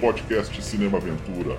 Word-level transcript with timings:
podcast 0.00 0.60
Cinema 0.62 0.98
Aventura. 1.00 1.58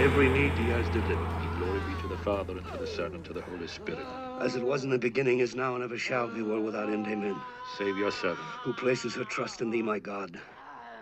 Every 0.00 0.28
need 0.30 0.52
he 0.58 0.64
has 0.70 0.86
delivered. 0.88 1.28
Glory 1.58 1.80
be 1.80 2.00
to 2.02 2.08
the 2.08 2.16
Father, 2.16 2.56
and 2.56 2.66
to 2.72 2.78
the 2.78 2.86
Son, 2.86 3.14
and 3.14 3.24
to 3.26 3.32
the 3.32 3.42
Holy 3.42 3.66
Spirit. 3.68 4.06
As 4.40 4.56
it 4.56 4.62
was 4.62 4.82
in 4.84 4.90
the 4.90 4.98
beginning, 4.98 5.40
is 5.40 5.54
now, 5.54 5.74
and 5.74 5.84
ever 5.84 5.98
shall 5.98 6.28
be, 6.28 6.42
world 6.42 6.64
without 6.64 6.88
end. 6.88 7.06
Amen. 7.06 7.36
Save 7.78 7.96
your 7.98 8.10
servant. 8.10 8.38
Who 8.62 8.72
places 8.72 9.14
her 9.14 9.24
trust 9.24 9.60
in 9.60 9.70
thee, 9.70 9.82
my 9.82 9.98
God, 9.98 10.40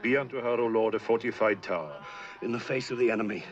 Be 0.03 0.17
unto 0.17 0.41
her, 0.41 0.49
O 0.61 0.67
Lord, 0.67 0.95
a 0.95 0.99
fortified 0.99 1.63
tower. 1.63 1.93
in 2.43 2.53
the 2.53 2.61
face 2.61 2.91
of 2.93 2.99
the 2.99 3.11
enemy, 3.11 3.45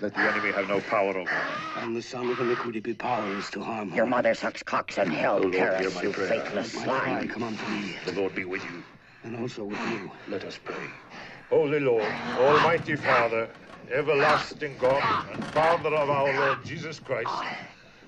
Let 0.00 0.12
the 0.14 0.20
enemy 0.20 0.50
have 0.52 0.68
no 0.68 0.80
power 0.80 1.16
over 1.16 1.28
her. 1.30 1.80
and 1.80 1.94
the 1.96 2.02
son 2.02 2.28
of 2.30 2.38
iniquity 2.40 2.80
be 2.80 2.94
powerless 2.94 3.48
to 3.50 3.62
harm 3.62 3.90
her. 3.90 3.96
Your 3.96 4.06
mother 4.06 4.34
sucks 4.34 4.62
cocks 4.62 4.98
in 4.98 5.08
hell, 5.10 5.38
Lord, 5.38 5.52
Paris, 5.54 6.02
you 6.02 6.10
prayer. 6.10 6.28
faithless 6.28 6.74
My 6.74 6.84
cry, 6.84 7.04
swine. 7.18 7.28
come 7.28 7.42
unto 7.44 7.64
thee, 7.66 7.94
The 8.06 8.12
Lord 8.12 8.34
be 8.34 8.44
with 8.44 8.62
you. 8.64 8.82
And 9.26 9.36
also 9.40 9.64
with 9.64 9.80
you. 9.90 10.10
Let 10.28 10.44
us 10.44 10.58
pray. 10.64 10.88
Holy 11.50 11.80
Lord, 11.80 12.12
Almighty 12.38 12.96
Father, 12.96 13.48
everlasting 13.92 14.76
God, 14.80 15.28
and 15.32 15.44
Father 15.46 15.94
of 15.94 16.08
our 16.08 16.32
Lord 16.32 16.64
Jesus 16.64 17.00
Christ, 17.00 17.44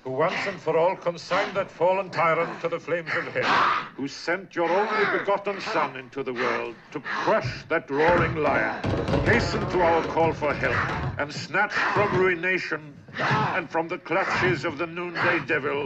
who 0.03 0.11
once 0.11 0.47
and 0.47 0.59
for 0.59 0.77
all 0.77 0.95
consigned 0.95 1.55
that 1.55 1.69
fallen 1.69 2.09
tyrant 2.09 2.61
to 2.61 2.69
the 2.69 2.79
flames 2.79 3.11
of 3.15 3.33
hell, 3.33 3.85
who 3.95 4.07
sent 4.07 4.55
your 4.55 4.69
only 4.69 5.19
begotten 5.19 5.59
Son 5.61 5.97
into 5.97 6.23
the 6.23 6.33
world 6.33 6.75
to 6.91 6.99
crush 7.01 7.63
that 7.67 7.89
roaring 7.89 8.35
lion, 8.37 8.81
hasten 9.25 9.67
to 9.71 9.81
our 9.81 10.01
call 10.07 10.31
for 10.31 10.53
help, 10.53 11.19
and 11.19 11.33
snatch 11.33 11.73
from 11.73 12.17
ruination 12.17 12.93
and 13.19 13.69
from 13.69 13.89
the 13.89 13.97
clutches 13.97 14.63
of 14.63 14.77
the 14.77 14.87
noonday 14.87 15.39
devil 15.45 15.85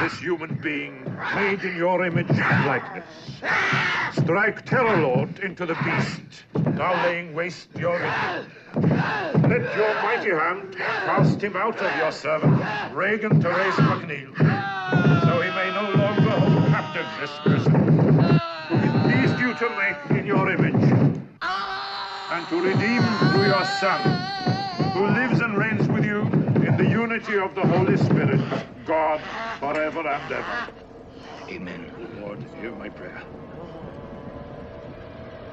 this 0.00 0.18
human 0.18 0.54
being 0.62 1.04
made 1.34 1.62
in 1.62 1.76
your 1.76 2.04
image 2.04 2.30
and 2.30 2.66
likeness. 2.66 3.04
Strike 4.12 4.64
terror, 4.64 4.96
Lord, 5.00 5.38
into 5.40 5.66
the 5.66 5.74
beast, 5.84 6.44
now 6.76 6.94
laying 7.04 7.34
waste 7.34 7.68
your 7.76 7.98
vineyard. 7.98 8.46
Let 9.48 9.76
your 9.76 9.94
mighty 10.02 10.30
hand 10.30 10.76
cast 10.76 11.42
him 11.42 11.56
out 11.56 11.78
of 11.78 11.96
your 11.96 12.12
servant, 12.12 12.62
Reagan 12.94 13.40
Therese 13.40 13.74
McNeil, 13.76 14.36
so 15.24 15.40
he 15.40 15.50
may 15.50 15.70
no 15.74 15.90
longer 15.98 16.30
hold 16.30 16.66
captive 16.68 17.06
this 17.20 17.30
prison, 17.42 17.74
it 18.70 18.92
pleased 19.02 19.38
you 19.40 19.54
to 19.54 19.68
make 19.76 20.18
in 20.18 20.26
your 20.26 20.50
image, 20.50 20.74
and 21.42 22.48
to 22.48 22.60
redeem 22.60 23.02
through 23.30 23.46
your 23.46 23.64
Son, 23.64 24.00
who 24.92 25.06
lives 25.06 25.40
and 25.40 25.56
reigns 25.56 25.88
with 25.88 26.04
you 26.04 26.17
the 26.78 26.88
unity 26.88 27.36
of 27.36 27.56
the 27.56 27.66
Holy 27.66 27.96
Spirit, 27.96 28.40
God, 28.86 29.20
forever 29.58 30.06
and 30.08 30.32
ever. 30.32 30.68
Amen. 31.50 31.92
Lord, 32.20 32.38
hear 32.60 32.70
my 32.70 32.88
prayer. 32.88 33.20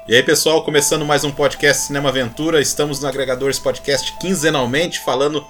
E 0.07 0.15
aí, 0.15 0.23
pessoal, 0.23 0.63
começando 0.63 1.05
mais 1.05 1.25
um 1.25 1.31
podcast 1.31 1.87
Cinema 1.87 2.07
Aventura. 2.07 2.61
Estamos 2.61 3.01
no 3.01 3.09
Agregadores 3.09 3.59
Podcast 3.59 4.13
quinzenalmente 4.13 5.01
falando 5.01 5.45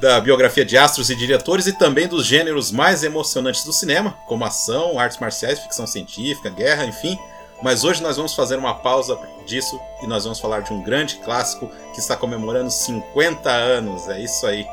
da 0.00 0.20
biografia 0.20 0.64
de 0.64 0.76
astros 0.76 1.08
e 1.08 1.14
diretores 1.14 1.68
e 1.68 1.72
também 1.72 2.08
dos 2.08 2.26
gêneros 2.26 2.72
mais 2.72 3.04
emocionantes 3.04 3.62
do 3.62 3.72
cinema, 3.72 4.18
como 4.26 4.44
ação, 4.44 4.98
artes 4.98 5.18
marciais, 5.18 5.60
ficção 5.60 5.86
científica, 5.86 6.50
guerra, 6.50 6.84
enfim. 6.84 7.16
Mas 7.62 7.84
hoje 7.84 8.02
nós 8.02 8.16
vamos 8.16 8.34
fazer 8.34 8.56
uma 8.56 8.74
pausa 8.74 9.16
disso 9.46 9.80
e 10.02 10.06
nós 10.08 10.24
vamos 10.24 10.40
falar 10.40 10.62
de 10.62 10.72
um 10.72 10.82
grande 10.82 11.18
clássico 11.18 11.70
que 11.94 12.00
está 12.00 12.16
comemorando 12.16 12.72
50 12.72 13.48
anos. 13.50 14.08
É 14.08 14.20
isso 14.20 14.44
aí, 14.48 14.66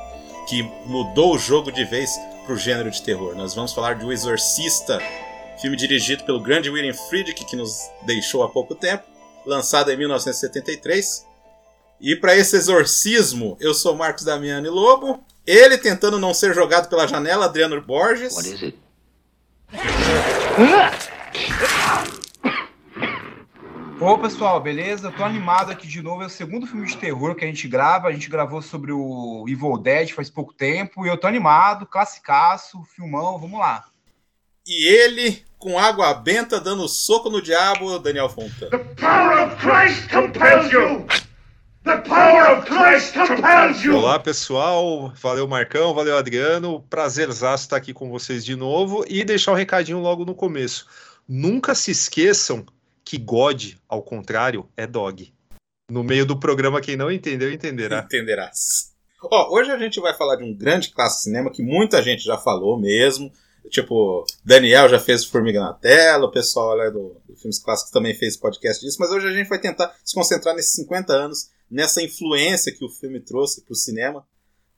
que 0.48 0.64
mudou 0.88 1.36
o 1.36 1.38
jogo 1.38 1.72
de 1.72 1.86
vez 1.86 2.20
para 2.44 2.56
o 2.56 2.58
gênero 2.58 2.90
de 2.90 3.04
terror. 3.04 3.36
Nós 3.36 3.54
vamos 3.54 3.74
falar 3.74 3.94
de 3.94 4.04
O 4.04 4.12
Exorcista, 4.12 5.00
filme 5.62 5.78
dirigido 5.78 6.24
pelo 6.24 6.40
grande 6.40 6.68
William 6.68 6.96
Friedkin, 6.96 7.46
que 7.46 7.56
nos 7.56 7.92
deixou 8.08 8.42
há 8.42 8.50
pouco 8.50 8.74
tempo 8.74 9.19
lançado 9.50 9.92
em 9.92 9.98
1973. 9.98 11.28
E 12.00 12.16
para 12.16 12.36
esse 12.36 12.56
exorcismo, 12.56 13.58
eu 13.60 13.74
sou 13.74 13.96
Marcos 13.96 14.24
Damiani 14.24 14.70
Lobo. 14.70 15.22
Ele 15.46 15.78
tentando 15.78 16.20
não 16.20 16.34
ser 16.34 16.54
jogado 16.54 16.88
pela 16.88 17.08
janela, 17.08 17.46
Adriano 17.46 17.82
Borges. 17.82 18.36
What 18.36 18.54
is 18.54 18.64
it? 18.64 18.80
Ô 24.00 24.18
pessoal, 24.18 24.62
beleza? 24.62 25.08
Eu 25.08 25.12
tô 25.12 25.26
animado 25.26 25.72
aqui 25.72 25.86
de 25.86 26.02
novo. 26.02 26.24
É 26.24 26.28
o 26.28 26.30
segundo 26.30 26.66
filme 26.66 26.88
de 26.88 26.96
terror 26.96 27.36
que 27.36 27.44
a 27.44 27.48
gente 27.48 27.68
grava. 27.68 28.08
A 28.08 28.14
gente 28.14 28.30
gravou 28.30 28.62
sobre 28.62 28.94
o 28.94 29.44
Evil 29.50 29.78
Dead 29.78 30.12
faz 30.12 30.30
pouco 30.30 30.54
tempo. 30.54 31.06
E 31.06 31.10
eu 31.10 31.18
tô 31.18 31.28
animado, 31.28 31.86
classicaço, 31.86 32.82
filmão, 32.96 33.38
vamos 33.38 33.60
lá. 33.60 33.84
E 34.70 34.88
ele, 34.88 35.42
com 35.58 35.80
água 35.80 36.14
benta, 36.14 36.62
dando 36.62 36.88
soco 36.88 37.28
no 37.28 37.42
diabo, 37.42 37.98
Daniel 37.98 38.30
Fontana. 38.30 38.70
The 38.70 38.78
power 39.02 39.48
of 39.48 39.56
Christ 39.56 40.08
compels 40.12 40.72
you! 40.72 41.08
The 41.84 41.98
power 42.08 42.52
of 42.52 42.68
Christ 42.68 43.16
compels 43.16 43.84
you! 43.84 43.96
Olá 43.98 44.20
pessoal, 44.20 45.12
valeu 45.16 45.48
Marcão, 45.48 45.92
valeu 45.96 46.16
Adriano, 46.16 46.86
prazerzaço 46.88 47.64
estar 47.64 47.78
aqui 47.78 47.96
com 47.96 48.12
vocês 48.12 48.46
de 48.46 48.56
novo 48.56 49.04
e 49.10 49.24
deixar 49.24 49.54
um 49.54 49.56
recadinho 49.56 49.98
logo 49.98 50.24
no 50.24 50.36
começo. 50.36 50.86
Nunca 51.28 51.74
se 51.74 51.90
esqueçam 51.90 52.64
que 53.04 53.18
God, 53.18 53.74
ao 53.88 54.04
contrário, 54.04 54.70
é 54.78 54.86
dog. 54.86 55.34
No 55.90 56.04
meio 56.04 56.28
do 56.28 56.40
programa, 56.40 56.80
quem 56.80 56.96
não 56.96 57.12
entendeu, 57.12 57.52
entenderá. 57.52 58.02
Entenderás. 58.06 58.94
Ó, 59.24 59.52
hoje 59.52 59.72
a 59.72 59.80
gente 59.80 60.00
vai 60.00 60.16
falar 60.16 60.36
de 60.36 60.44
um 60.44 60.54
grande 60.54 60.92
clássico 60.92 61.22
de 61.22 61.24
cinema 61.24 61.52
que 61.52 61.64
muita 61.64 62.04
gente 62.04 62.24
já 62.24 62.38
falou 62.38 62.80
mesmo. 62.80 63.34
Tipo, 63.70 64.26
Daniel 64.44 64.90
já 64.90 65.00
fez 65.00 65.26
Formiga 65.26 65.60
na 65.60 65.74
Tela, 65.74 66.26
o 66.26 66.32
pessoal 66.32 66.76
lá 66.76 66.90
do, 66.90 67.16
do 67.28 67.36
Filmes 67.36 67.60
Clássicos 67.60 67.92
também 67.92 68.16
fez 68.16 68.38
podcast 68.38 68.84
disso, 68.84 68.98
mas 69.00 69.12
hoje 69.12 69.28
a 69.28 69.32
gente 69.32 69.48
vai 69.48 69.60
tentar 69.60 69.96
se 70.04 70.16
concentrar 70.16 70.56
nesses 70.56 70.74
50 70.74 71.14
anos, 71.14 71.50
nessa 71.70 72.02
influência 72.02 72.74
que 72.74 72.84
o 72.84 72.90
filme 72.90 73.20
trouxe 73.20 73.62
pro 73.62 73.76
cinema, 73.76 74.26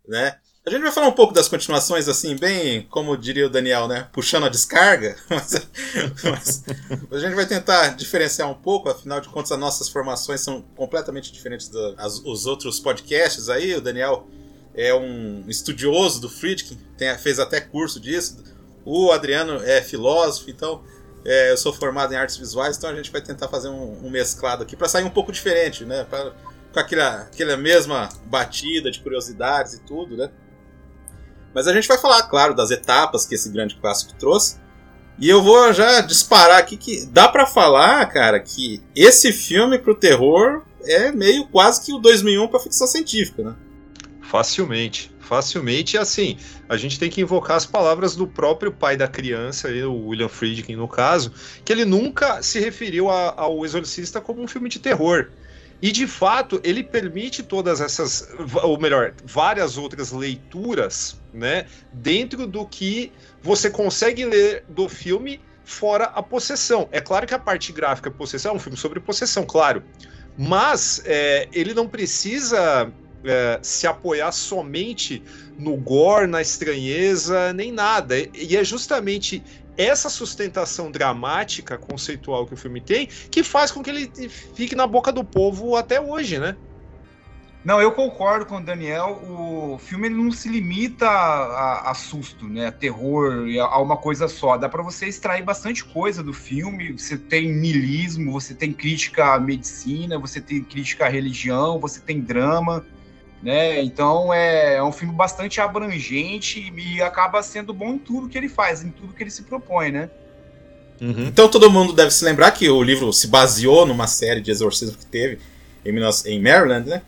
né? 0.08 0.36
A 0.64 0.69
gente 0.69 0.84
vai 0.84 0.92
falar 0.92 1.08
um 1.08 1.14
pouco 1.14 1.34
das 1.34 1.47
continuações, 1.47 2.08
assim, 2.08 2.36
bem, 2.36 2.84
como 2.84 3.18
diria 3.18 3.47
o 3.47 3.50
Daniel, 3.50 3.88
né? 3.88 4.08
Puxando 4.14 4.46
a 4.46 4.50
descarga, 4.50 5.16
mas, 5.28 6.63
mas 7.09 7.13
a 7.13 7.19
gente 7.19 7.36
vai 7.36 7.48
tentar 7.48 7.90
diferenciar 7.96 8.48
um 8.48 8.53
pouco, 8.53 8.88
afinal 8.88 9.19
de 9.19 9.28
contas, 9.30 9.52
as 9.52 9.59
nossas 9.59 9.90
formações 9.90 10.42
são 10.42 10.62
completamente 10.75 11.31
diferentes 11.31 11.68
dos 11.68 12.46
outros 12.46 12.80
podcasts 12.80 13.50
aí. 13.50 13.74
O 13.74 13.81
Daniel 13.81 14.28
é 14.75 14.94
um 14.94 15.44
estudioso 15.50 16.22
do 16.22 16.30
Friedkin, 16.30 16.78
tem, 16.96 17.18
fez 17.18 17.40
até 17.40 17.59
curso 17.59 18.00
disso. 18.00 18.44
O 18.86 19.12
Adriano 19.12 19.62
é 19.64 19.81
filósofo, 19.81 20.50
então 20.50 20.84
é, 21.24 21.52
eu 21.52 21.58
sou 21.58 21.72
formado 21.72 22.14
em 22.14 22.18
artes 22.18 22.38
visuais, 22.38 22.78
então 22.78 22.90
a 22.90 22.96
gente 22.96 23.12
vai 23.12 23.22
tentar 23.22 23.47
fazer 23.47 23.69
um, 23.69 24.06
um 24.06 24.09
mesclado 24.09 24.64
aqui 24.64 24.75
para 24.75 24.88
sair 24.88 25.03
um 25.03 25.09
pouco 25.09 25.31
diferente, 25.31 25.86
né? 25.86 26.06
Pra, 26.09 26.34
com 26.74 26.80
aquela, 26.80 27.22
aquela 27.24 27.58
mesma 27.58 28.09
batida 28.25 28.90
de 28.90 29.00
curiosidades 29.00 29.74
e 29.74 29.81
tudo, 29.81 30.18
né? 30.18 30.30
Mas 31.53 31.68
a 31.68 31.74
gente 31.74 31.88
vai 31.88 31.97
falar, 31.97 32.24
claro, 32.24 32.56
das 32.56 32.72
etapas 32.72 33.25
que 33.25 33.36
esse 33.36 33.50
grande 33.50 33.75
clássico 33.75 34.14
trouxe. 34.18 34.59
E 35.19 35.30
eu 35.30 35.44
vou 35.44 35.72
já 35.74 36.02
disparar 36.02 36.59
aqui 36.59 36.78
que 36.78 37.06
dá 37.06 37.28
para 37.28 37.46
falar, 37.46 38.06
cara, 38.08 38.40
que 38.40 38.81
esse 38.96 39.31
filme 39.31 39.78
pro 39.78 39.94
terror 39.94 40.63
é 40.84 41.12
meio 41.12 41.48
quase 41.48 41.86
que 41.86 41.94
o 41.94 42.00
2001 42.00 42.48
para 42.48 42.59
ficção 42.59 42.88
científica, 42.88 43.44
né? 43.44 43.56
Facilmente, 44.22 45.11
facilmente. 45.31 45.96
E 45.96 45.97
assim, 45.97 46.38
a 46.68 46.75
gente 46.75 47.00
tem 47.00 47.10
que 47.10 47.22
invocar 47.22 47.56
as 47.56 47.66
palavras 47.66 48.18
do 48.18 48.28
próprio 48.28 48.69
pai 48.69 48.98
da 48.98 49.07
criança, 49.07 49.69
o 49.69 50.07
William 50.07 50.28
Friedkin 50.28 50.75
no 50.75 50.89
caso, 50.89 51.31
que 51.63 51.72
ele 51.72 51.86
nunca 51.86 52.44
se 52.44 52.60
referiu 52.60 53.10
a, 53.10 53.33
ao 53.38 53.63
Exorcista 53.63 54.19
como 54.19 54.42
um 54.42 54.48
filme 54.48 54.68
de 54.68 54.78
terror. 54.78 55.30
E 55.81 55.89
de 55.89 56.06
fato, 56.06 56.60
ele 56.66 56.83
permite 56.83 57.42
todas 57.42 57.80
essas, 57.80 58.28
ou 58.62 58.78
melhor, 58.78 59.13
várias 59.24 59.78
outras 59.78 60.12
leituras, 60.12 61.18
né, 61.33 61.66
dentro 61.94 62.45
do 62.45 62.66
que 62.66 63.10
você 63.42 63.69
consegue 63.69 64.25
ler 64.25 64.66
do 64.68 64.89
filme 64.89 65.39
fora 65.63 66.12
a 66.13 66.22
possessão. 66.22 66.89
É 66.92 67.00
claro 67.00 67.25
que 67.25 67.33
a 67.33 67.39
parte 67.39 67.72
gráfica 67.72 68.12
possessão 68.12 68.51
é 68.51 68.56
um 68.56 68.60
filme 68.60 68.78
sobre 68.78 69.00
possessão, 69.00 69.45
claro. 69.45 69.81
Mas 70.38 71.01
é, 71.06 71.48
ele 71.54 71.74
não 71.74 71.88
precisa 71.88 72.92
é, 73.23 73.59
se 73.62 73.88
apoiar 73.88 74.31
somente 74.31 75.23
no 75.57 75.75
gore, 75.77 76.27
na 76.27 76.41
estranheza, 76.41 77.53
nem 77.53 77.71
nada. 77.71 78.15
E 78.18 78.56
é 78.56 78.63
justamente 78.63 79.44
essa 79.77 80.09
sustentação 80.09 80.91
dramática, 80.91 81.77
conceitual 81.77 82.45
que 82.45 82.53
o 82.53 82.57
filme 82.57 82.81
tem, 82.81 83.07
que 83.07 83.44
faz 83.44 83.71
com 83.71 83.81
que 83.81 83.89
ele 83.89 84.12
fique 84.29 84.75
na 84.75 84.85
boca 84.85 85.12
do 85.12 85.23
povo 85.23 85.75
até 85.75 86.00
hoje, 86.00 86.39
né? 86.39 86.56
Não, 87.63 87.79
eu 87.79 87.91
concordo 87.91 88.47
com 88.47 88.57
o 88.57 88.62
Daniel. 88.62 89.21
O 89.23 89.77
filme 89.77 90.09
não 90.09 90.31
se 90.31 90.50
limita 90.50 91.07
a, 91.07 91.44
a, 91.44 91.91
a 91.91 91.94
susto, 91.94 92.47
né? 92.47 92.68
A 92.68 92.71
terror, 92.71 93.45
a, 93.59 93.75
a 93.75 93.79
uma 93.79 93.97
coisa 93.97 94.27
só. 94.27 94.57
Dá 94.57 94.68
para 94.68 94.81
você 94.81 95.06
extrair 95.06 95.44
bastante 95.44 95.85
coisa 95.85 96.23
do 96.23 96.33
filme. 96.33 96.97
Você 96.97 97.18
tem 97.18 97.53
niilismo, 97.53 98.31
você 98.31 98.56
tem 98.56 98.73
crítica 98.73 99.35
à 99.35 99.39
medicina, 99.39 100.18
você 100.18 100.41
tem 100.41 100.63
crítica 100.63 101.06
à 101.06 101.09
religião, 101.09 101.79
você 101.79 102.00
tem 102.00 102.19
drama, 102.19 102.83
né? 103.42 103.82
Então 103.82 104.34
é, 104.34 104.76
é 104.76 104.84
um 104.84 104.92
filme 104.92 105.14
bastante 105.14 105.60
abrangente 105.60 106.72
e 106.76 107.02
acaba 107.02 107.42
sendo 107.42 107.74
bom 107.74 107.94
em 107.94 107.98
tudo 107.98 108.30
que 108.30 108.38
ele 108.38 108.50
faz, 108.50 108.84
em 108.84 108.90
tudo 108.90 109.14
que 109.14 109.24
ele 109.24 109.32
se 109.32 109.44
propõe, 109.44 109.92
né? 109.92 110.10
Uhum. 111.02 111.28
Então 111.28 111.50
todo 111.50 111.70
mundo 111.72 111.94
deve 111.94 112.12
se 112.12 112.24
lembrar 112.24 112.52
que 112.52 112.70
o 112.70 112.84
livro 112.84 113.12
se 113.12 113.28
baseou 113.28 113.86
numa 113.86 114.06
série 114.08 114.42
de 114.42 114.52
exorcismo 114.52 114.98
que 114.98 115.06
teve 115.06 115.40
em, 115.84 115.92
em 116.26 116.42
Maryland, 116.42 116.88
né? 116.88 117.02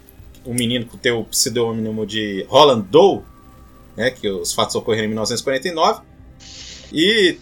um 0.46 0.54
menino 0.54 0.86
com 0.86 0.98
o 0.98 1.26
pseudônimo 1.26 2.06
de 2.06 2.46
Roland 2.50 2.82
Doe, 2.90 3.22
né, 3.96 4.12
que 4.12 4.28
os 4.28 4.54
fatos 4.54 4.76
ocorreram 4.76 5.06
em 5.06 5.10
1949. 5.10 6.02
E 6.92 7.38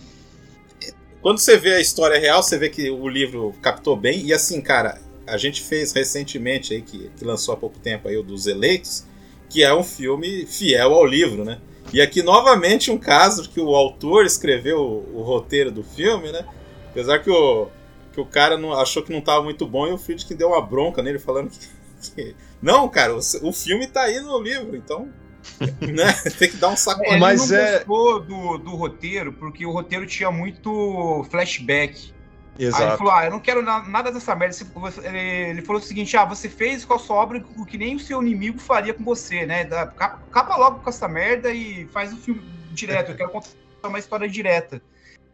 quando 1.22 1.40
você 1.40 1.58
vê 1.58 1.76
a 1.76 1.82
história 1.82 2.20
real, 2.20 2.42
você 2.42 2.58
vê 2.58 2.70
que 2.70 2.90
o 2.90 3.08
livro 3.08 3.54
captou 3.62 3.96
bem. 3.96 4.26
E 4.26 4.34
assim, 4.34 4.62
cara, 4.62 5.00
a 5.32 5.38
gente 5.38 5.62
fez 5.62 5.94
recentemente 5.94 6.74
aí, 6.74 6.82
que, 6.82 7.10
que 7.18 7.26
lançou 7.26 7.54
há 7.54 7.58
pouco 7.58 7.80
tempo 7.80 8.08
aí, 8.08 8.18
o 8.18 8.24
dos 8.24 8.48
Eleitos, 8.48 9.06
que 9.50 9.64
é 9.64 9.74
um 9.74 9.84
filme 9.84 10.46
fiel 10.46 10.94
ao 10.94 11.06
livro, 11.06 11.46
né? 11.46 11.60
E 11.94 12.02
aqui 12.02 12.22
novamente 12.22 12.92
um 12.92 12.98
caso 12.98 13.50
que 13.50 13.60
o 13.60 13.76
autor 13.76 14.26
escreveu 14.26 14.80
o, 14.80 15.20
o 15.20 15.22
roteiro 15.24 15.72
do 15.72 15.84
filme, 15.84 16.32
né? 16.32 16.46
Apesar 16.90 17.20
que 17.20 17.30
o, 17.30 17.68
que 18.14 18.20
o 18.20 18.26
cara 18.26 18.58
não, 18.58 18.74
achou 18.74 19.02
que 19.02 19.12
não 19.12 19.20
estava 19.20 19.44
muito 19.44 19.66
bom 19.66 19.88
e 19.88 19.92
o 19.92 19.98
Friedkin 19.98 20.36
deu 20.36 20.50
uma 20.50 20.62
bronca 20.62 21.02
nele 21.02 21.20
falando 21.20 21.50
que 21.50 22.36
não, 22.62 22.88
cara, 22.90 23.16
o, 23.16 23.20
o 23.44 23.54
filme 23.54 23.88
tá 23.88 24.02
aí 24.02 24.20
no 24.20 24.40
livro, 24.40 24.76
então. 24.76 25.10
né? 25.82 26.14
Tem 26.38 26.50
que 26.50 26.58
dar 26.58 26.70
um 26.70 26.76
saco. 26.76 27.04
Ele 27.04 27.18
Mas 27.18 27.50
não 27.50 27.58
é... 27.58 27.84
gostou 27.84 28.20
do, 28.20 28.58
do 28.58 28.76
roteiro, 28.76 29.34
porque 29.34 29.66
o 29.66 29.72
roteiro 29.72 30.06
tinha 30.06 30.32
muito 30.32 31.26
flashback. 31.30 32.14
Exato. 32.62 32.84
Aí 32.84 32.90
ele 32.90 32.98
falou: 32.98 33.14
Ah, 33.14 33.26
eu 33.26 33.32
não 33.32 33.40
quero 33.40 33.62
nada 33.64 34.12
dessa 34.12 34.36
merda. 34.36 34.56
Ele 35.04 35.62
falou 35.64 35.82
o 35.82 35.86
seguinte: 35.86 36.16
Ah, 36.16 36.26
você 36.26 36.48
fez 36.48 36.86
com 36.86 36.94
a 36.94 37.00
sua 37.00 37.16
obra 37.16 37.44
o 37.58 37.66
que 37.66 37.78
nem 37.78 37.96
o 37.96 38.00
seu 38.00 38.22
inimigo 38.22 38.60
faria 38.60 38.94
com 38.94 39.04
você, 39.04 39.46
né? 39.46 39.66
Capa 39.66 40.56
logo 40.58 40.80
com 40.80 40.90
essa 40.90 41.08
merda 41.08 41.52
e 41.52 41.88
faz 41.88 42.14
o 42.14 42.18
filme 42.18 42.42
direto. 42.72 43.12
Eu 43.12 43.18
quero 43.18 43.32
contar 43.32 43.50
uma 43.84 43.98
história 44.00 44.30
direta. 44.30 44.82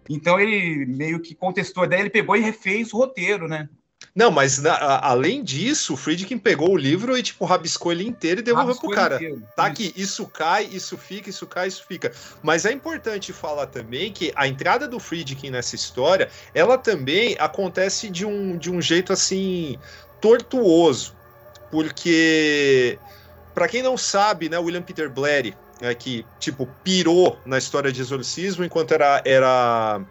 Então 0.09 0.39
ele 0.39 0.85
meio 0.85 1.21
que 1.21 1.35
contestou, 1.35 1.85
daí 1.85 1.99
ele 1.99 2.09
pegou 2.09 2.35
e 2.37 2.39
refez 2.39 2.93
o 2.93 2.97
roteiro, 2.97 3.45
né? 3.47 3.67
Não, 4.17 4.31
mas 4.31 4.57
na, 4.57 4.73
a, 4.73 5.09
além 5.09 5.43
disso, 5.43 5.93
o 5.93 5.97
Friedkin 5.97 6.39
pegou 6.39 6.71
o 6.71 6.77
livro 6.77 7.15
e, 7.15 7.21
tipo, 7.21 7.45
rabiscou 7.45 7.91
ele 7.91 8.03
inteiro 8.03 8.39
e 8.39 8.43
devolveu 8.43 8.73
rabiscou 8.73 8.89
pro 8.89 8.97
cara. 8.97 9.15
Inteiro. 9.17 9.43
Tá 9.55 9.65
aqui, 9.67 9.93
isso 9.95 10.25
cai, 10.25 10.65
isso 10.65 10.97
fica, 10.97 11.29
isso 11.29 11.45
cai, 11.45 11.67
isso 11.67 11.85
fica. 11.87 12.11
Mas 12.41 12.65
é 12.65 12.71
importante 12.71 13.31
falar 13.31 13.67
também 13.67 14.11
que 14.11 14.31
a 14.35 14.47
entrada 14.47 14.87
do 14.87 14.99
Friedkin 14.99 15.51
nessa 15.51 15.75
história, 15.75 16.29
ela 16.51 16.79
também 16.79 17.35
acontece 17.39 18.09
de 18.09 18.25
um, 18.25 18.57
de 18.57 18.71
um 18.71 18.81
jeito, 18.81 19.13
assim, 19.13 19.77
tortuoso. 20.19 21.15
Porque, 21.69 22.97
para 23.53 23.67
quem 23.67 23.83
não 23.83 23.97
sabe, 23.97 24.49
né, 24.49 24.57
William 24.57 24.81
Peter 24.81 25.11
Blatty, 25.11 25.55
é, 25.79 25.93
que, 25.93 26.25
tipo, 26.39 26.67
pirou 26.83 27.39
na 27.45 27.59
história 27.59 27.91
de 27.91 28.01
exorcismo 28.01 28.63
enquanto 28.63 28.93
era... 28.93 29.21
era 29.23 30.01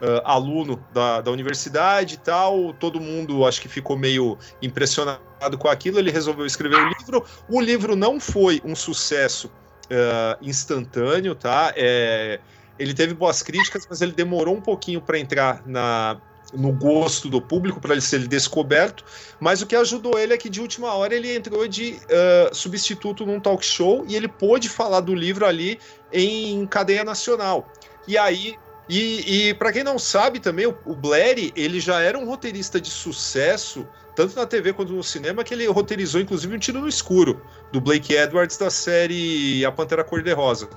uh, 0.00 0.20
aluno 0.24 0.82
da, 0.92 1.20
da 1.20 1.30
universidade 1.30 2.14
e 2.14 2.18
tal. 2.18 2.72
Todo 2.74 3.00
mundo 3.00 3.46
acho 3.46 3.60
que 3.60 3.68
ficou 3.68 3.96
meio 3.96 4.38
impressionado 4.62 5.58
com 5.58 5.68
aquilo. 5.68 5.98
Ele 5.98 6.10
resolveu 6.10 6.46
escrever 6.46 6.76
o 6.76 6.88
livro. 6.88 7.24
O 7.48 7.60
livro 7.60 7.94
não 7.94 8.18
foi 8.18 8.60
um 8.64 8.74
sucesso 8.74 9.48
uh, 9.48 10.38
instantâneo, 10.42 11.34
tá? 11.34 11.72
É, 11.76 12.40
ele 12.78 12.94
teve 12.94 13.14
boas 13.14 13.42
críticas, 13.42 13.86
mas 13.88 14.00
ele 14.00 14.12
demorou 14.12 14.56
um 14.56 14.60
pouquinho 14.60 15.00
para 15.00 15.18
entrar 15.18 15.62
na, 15.66 16.18
no 16.52 16.72
gosto 16.72 17.28
do 17.28 17.40
público 17.40 17.80
para 17.80 17.92
ele 17.92 18.00
ser 18.00 18.26
descoberto, 18.26 19.04
mas 19.38 19.60
o 19.62 19.66
que 19.66 19.76
ajudou 19.76 20.18
ele 20.18 20.32
é 20.32 20.38
que 20.38 20.48
de 20.48 20.60
última 20.60 20.94
hora 20.94 21.14
ele 21.14 21.34
entrou 21.34 21.66
de 21.68 21.92
uh, 21.92 22.54
substituto 22.54 23.26
num 23.26 23.40
talk 23.40 23.64
show 23.64 24.04
e 24.08 24.16
ele 24.16 24.28
pôde 24.28 24.68
falar 24.68 25.00
do 25.00 25.14
livro 25.14 25.44
ali 25.46 25.78
em 26.12 26.66
cadeia 26.66 27.04
nacional. 27.04 27.70
E 28.06 28.16
aí 28.16 28.56
e, 28.90 29.50
e 29.50 29.54
para 29.54 29.72
quem 29.72 29.84
não 29.84 30.00
sabe 30.00 30.40
também, 30.40 30.66
o, 30.66 30.76
o 30.84 30.96
Blair, 30.96 31.52
ele 31.54 31.78
já 31.78 32.00
era 32.00 32.18
um 32.18 32.26
roteirista 32.26 32.80
de 32.80 32.90
sucesso, 32.90 33.86
tanto 34.16 34.34
na 34.34 34.44
TV 34.44 34.72
quanto 34.72 34.92
no 34.92 35.04
cinema, 35.04 35.44
que 35.44 35.54
ele 35.54 35.64
roteirizou 35.68 36.20
inclusive 36.20 36.56
um 36.56 36.58
Tiro 36.58 36.80
no 36.80 36.88
Escuro, 36.88 37.40
do 37.70 37.80
Blake 37.80 38.12
Edwards 38.12 38.56
da 38.56 38.68
série 38.68 39.64
A 39.64 39.70
Pantera 39.70 40.02
Cor-de-Rosa. 40.02 40.68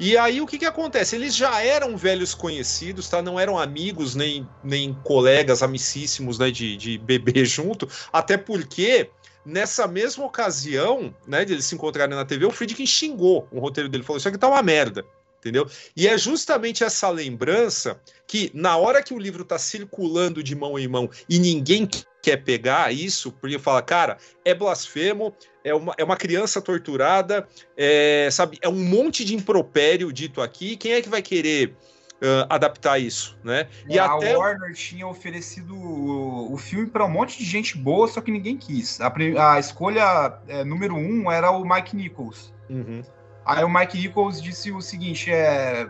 E 0.00 0.16
aí 0.18 0.40
o 0.40 0.46
que, 0.46 0.58
que 0.58 0.64
acontece? 0.64 1.14
Eles 1.14 1.36
já 1.36 1.62
eram 1.62 1.96
velhos 1.96 2.34
conhecidos, 2.34 3.08
tá? 3.08 3.22
Não 3.22 3.38
eram 3.38 3.56
amigos 3.56 4.16
nem, 4.16 4.48
nem 4.64 4.92
colegas 5.04 5.62
amicíssimos 5.62 6.40
né, 6.40 6.50
de, 6.50 6.76
de 6.76 6.98
beber 6.98 7.44
junto, 7.46 7.88
até 8.12 8.36
porque 8.36 9.10
nessa 9.46 9.86
mesma 9.86 10.24
ocasião, 10.24 11.14
né, 11.24 11.44
de 11.44 11.52
eles 11.52 11.66
se 11.66 11.76
encontrarem 11.76 12.16
na 12.16 12.24
TV, 12.24 12.46
o 12.46 12.50
Friedkin 12.50 12.84
xingou 12.84 13.46
o 13.52 13.60
roteiro 13.60 13.88
dele, 13.88 14.02
falou: 14.02 14.18
Isso 14.18 14.26
aqui 14.26 14.38
tá 14.38 14.48
uma 14.48 14.62
merda 14.62 15.06
entendeu? 15.44 15.68
E 15.94 16.08
é 16.08 16.16
justamente 16.16 16.82
essa 16.82 17.10
lembrança 17.10 18.00
que, 18.26 18.50
na 18.54 18.76
hora 18.78 19.02
que 19.02 19.12
o 19.12 19.18
livro 19.18 19.42
está 19.42 19.58
circulando 19.58 20.42
de 20.42 20.56
mão 20.56 20.78
em 20.78 20.88
mão 20.88 21.10
e 21.28 21.38
ninguém 21.38 21.86
quer 22.22 22.38
pegar 22.38 22.90
isso, 22.92 23.30
porque 23.32 23.58
fala, 23.58 23.82
cara, 23.82 24.16
é 24.42 24.54
blasfemo, 24.54 25.34
é 25.62 25.74
uma, 25.74 25.94
é 25.98 26.02
uma 26.02 26.16
criança 26.16 26.62
torturada, 26.62 27.46
é, 27.76 28.28
sabe, 28.32 28.58
é 28.62 28.68
um 28.68 28.82
monte 28.82 29.22
de 29.26 29.34
impropério 29.34 30.10
dito 30.10 30.40
aqui, 30.40 30.76
quem 30.76 30.92
é 30.92 31.02
que 31.02 31.08
vai 31.08 31.20
querer 31.20 31.76
Uh, 32.22 32.46
adaptar 32.48 32.98
isso, 32.98 33.36
né? 33.44 33.68
E 33.86 33.98
a 33.98 34.06
até... 34.06 34.34
Warner 34.34 34.72
tinha 34.72 35.06
oferecido 35.06 35.74
o, 35.74 36.54
o 36.54 36.56
filme 36.56 36.86
para 36.86 37.04
um 37.04 37.10
monte 37.10 37.36
de 37.36 37.44
gente 37.44 37.76
boa, 37.76 38.08
só 38.08 38.20
que 38.20 38.30
ninguém 38.30 38.56
quis. 38.56 38.98
A, 39.00 39.12
a 39.54 39.58
escolha 39.58 40.38
é, 40.46 40.64
número 40.64 40.94
um 40.94 41.30
era 41.30 41.50
o 41.50 41.68
Mike 41.68 41.94
Nichols. 41.94 42.54
Uhum. 42.70 43.02
Aí 43.44 43.62
o 43.64 43.68
Mike 43.68 43.98
Nichols 43.98 44.42
disse 44.42 44.72
o 44.72 44.80
seguinte: 44.80 45.30
é, 45.30 45.88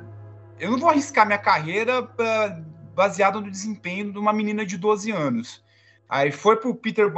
eu 0.59 0.71
não 0.71 0.79
vou 0.79 0.89
arriscar 0.89 1.27
minha 1.27 1.39
carreira 1.39 2.03
pra, 2.03 2.61
baseado 2.95 3.41
no 3.41 3.51
desempenho 3.51 4.13
de 4.13 4.19
uma 4.19 4.33
menina 4.33 4.65
de 4.65 4.77
12 4.77 5.11
anos. 5.11 5.63
Aí 6.09 6.31
foi 6.31 6.57
pro 6.57 6.75
Peter 6.75 7.11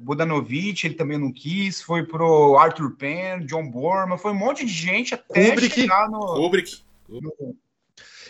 Bodanovich, 0.00 0.86
ele 0.86 0.94
também 0.94 1.18
não 1.18 1.32
quis, 1.32 1.82
foi 1.82 2.04
pro 2.04 2.56
Arthur 2.56 2.96
Penn, 2.96 3.44
John 3.44 3.68
Borman, 3.68 4.16
foi 4.16 4.30
um 4.30 4.36
monte 4.36 4.64
de 4.64 4.72
gente 4.72 5.12
até 5.12 5.50
Kubrick. 5.50 5.74
chegar 5.74 6.08
no... 6.08 6.20
Kubrick. 6.20 6.82
No... 7.08 7.56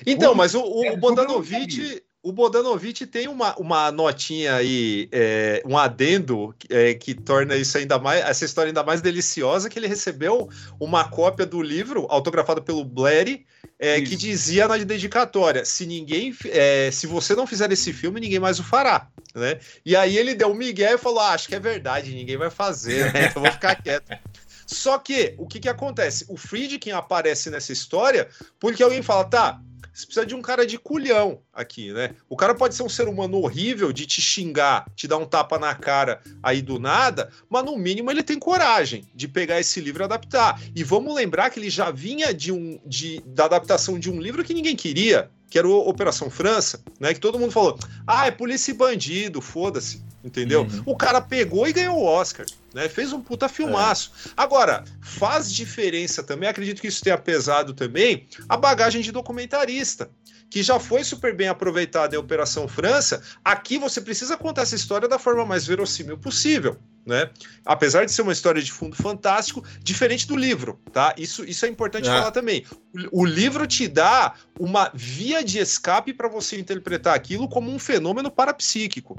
Então, 0.07 0.35
mas 0.35 0.55
o, 0.55 0.63
o 0.63 0.85
é, 0.85 0.97
Bodanovich 0.97 2.03
o 2.23 2.33
Bodanovic 2.33 3.05
tem 3.07 3.27
uma, 3.27 3.55
uma 3.57 3.91
notinha 3.91 4.55
aí, 4.55 5.09
é, 5.11 5.61
um 5.67 5.77
adendo 5.77 6.55
é, 6.71 6.95
que 6.95 7.15
torna 7.15 7.57
isso 7.57 7.77
ainda 7.77 7.99
mais, 7.99 8.25
essa 8.25 8.45
história 8.45 8.71
ainda 8.71 8.85
mais 8.85 9.01
deliciosa, 9.01 9.69
que 9.69 9.77
ele 9.77 9.89
recebeu 9.89 10.49
uma 10.79 11.09
cópia 11.09 11.45
do 11.45 11.61
livro 11.61 12.07
autografado 12.09 12.63
pelo 12.63 12.85
Blair, 12.85 13.45
é, 13.77 14.01
que 14.01 14.15
dizia 14.15 14.69
na 14.69 14.77
dedicatória: 14.77 15.65
se 15.65 15.85
ninguém, 15.85 16.33
é, 16.45 16.91
se 16.93 17.09
você 17.09 17.35
não 17.35 17.47
fizer 17.47 17.73
esse 17.73 17.93
filme, 17.93 18.21
ninguém 18.21 18.39
mais 18.39 18.61
o 18.61 18.65
fará. 18.65 19.09
Né? 19.35 19.59
E 19.85 19.97
aí 19.97 20.17
ele 20.17 20.35
deu 20.35 20.49
um 20.53 20.55
migué 20.55 20.93
e 20.93 20.99
falou: 20.99 21.19
ah, 21.19 21.33
acho 21.33 21.49
que 21.49 21.57
é 21.57 21.61
verdade, 21.61 22.15
ninguém 22.15 22.37
vai 22.37 22.51
fazer, 22.51 23.13
né? 23.13 23.27
então 23.27 23.43
vou 23.43 23.51
ficar 23.51 23.75
quieto. 23.75 24.17
Só 24.65 24.97
que 24.97 25.35
o 25.39 25.47
que, 25.47 25.59
que 25.59 25.69
acontece? 25.69 26.25
O 26.29 26.37
Friedkin 26.37 26.93
aparece 26.93 27.51
nessa 27.51 27.73
história 27.73 28.29
porque 28.61 28.83
alguém 28.83 29.03
fala, 29.03 29.25
tá, 29.25 29.61
você 29.93 30.07
precisa 30.07 30.27
de 30.27 30.35
um 30.35 30.43
cara 30.43 30.67
de 30.67 30.79
culhão 30.79 31.41
aqui, 31.53 31.93
né? 31.93 32.15
O 32.29 32.37
cara 32.37 32.55
pode 32.55 32.75
ser 32.75 32.83
um 32.83 32.89
ser 32.89 33.09
humano 33.09 33.39
horrível 33.39 33.93
de 33.93 34.07
te 34.07 34.21
xingar, 34.21 34.87
te 34.95 35.07
dar 35.07 35.19
um 35.19 35.27
tapa 35.27 35.59
na 35.59 35.75
cara 35.75 36.21
aí 36.43 36.63
do 36.63 36.79
nada, 36.79 37.31
mas 37.49 37.65
no 37.65 37.77
mínimo 37.77 38.11
ele 38.11 38.23
tem 38.23 38.39
coragem 38.39 39.05
de 39.15 39.29
pegar 39.29 39.61
esse 39.61 39.81
livro 39.81 40.03
e 40.03 40.05
adaptar. 40.05 40.61
E 40.75 40.83
vamos 40.83 41.15
lembrar 41.15 41.51
que 41.51 41.59
ele 41.59 41.71
já 41.71 41.91
vinha 41.91 42.33
de 42.33 42.53
um 42.53 42.81
de, 42.87 43.21
da 43.27 43.45
adaptação 43.45 43.99
de 43.99 44.11
um 44.11 44.21
livro 44.21 44.45
que 44.45 44.55
ninguém 44.55 44.77
queria, 44.77 45.31
que 45.51 45.59
era 45.59 45.69
o 45.69 45.89
Operação 45.89 46.31
França, 46.31 46.83
né? 46.99 47.13
Que 47.13 47.21
todo 47.21 47.39
mundo 47.39 47.53
falou: 47.53 47.79
ah, 48.07 48.27
é 48.27 48.31
polícia 48.31 48.71
e 48.71 48.75
bandido, 48.75 49.41
foda-se 49.41 50.03
entendeu? 50.25 50.63
Uhum. 50.63 50.83
O 50.87 50.97
cara 50.97 51.21
pegou 51.21 51.67
e 51.67 51.73
ganhou 51.73 51.99
o 51.99 52.05
Oscar, 52.05 52.47
né? 52.73 52.89
Fez 52.89 53.13
um 53.13 53.21
puta 53.21 53.49
filmaço. 53.49 54.13
É. 54.27 54.31
Agora, 54.37 54.85
faz 55.01 55.53
diferença 55.53 56.23
também, 56.23 56.49
acredito 56.49 56.81
que 56.81 56.89
isso 56.89 57.03
tenha 57.03 57.19
pesado 57.19 57.75
também, 57.75 58.27
a 58.49 58.57
bagagem 58.57 59.03
de 59.03 59.13
documentarista. 59.13 60.11
Que 60.49 60.63
já 60.63 60.79
foi 60.79 61.03
super 61.03 61.35
bem 61.35 61.49
aproveitada 61.49 62.15
em 62.15 62.19
Operação 62.19 62.69
França, 62.69 63.23
aqui 63.43 63.79
você 63.79 64.03
precisa 64.03 64.37
contar 64.37 64.63
essa 64.63 64.75
história 64.75 65.09
da 65.09 65.19
forma 65.19 65.47
mais 65.47 65.67
verossímil 65.67 66.19
possível. 66.19 66.77
Né? 67.07 67.31
Apesar 67.65 68.05
de 68.05 68.13
ser 68.13 68.23
uma 68.23 68.33
história 68.35 68.63
de 68.63 68.71
fundo 68.71 68.95
fantástico, 68.95 69.65
diferente 69.83 70.29
do 70.29 70.37
livro, 70.37 70.79
tá? 70.93 71.13
Isso, 71.19 71.43
isso 71.45 71.67
é 71.67 71.69
importante 71.69 72.09
é. 72.09 72.13
falar 72.13 72.31
também. 72.31 72.65
O, 73.11 73.23
o, 73.23 73.25
livro 73.25 73.67
te 73.67 73.89
dá 73.89 74.35
uma 74.61 74.89
via 74.95 75.43
de 75.43 75.59
escape 75.59 76.13
para 76.13 76.29
você 76.29 76.61
interpretar 76.61 77.17
aquilo 77.17 77.49
como 77.49 77.73
um 77.73 77.79
fenômeno 77.79 78.31
parapsíquico. 78.31 79.19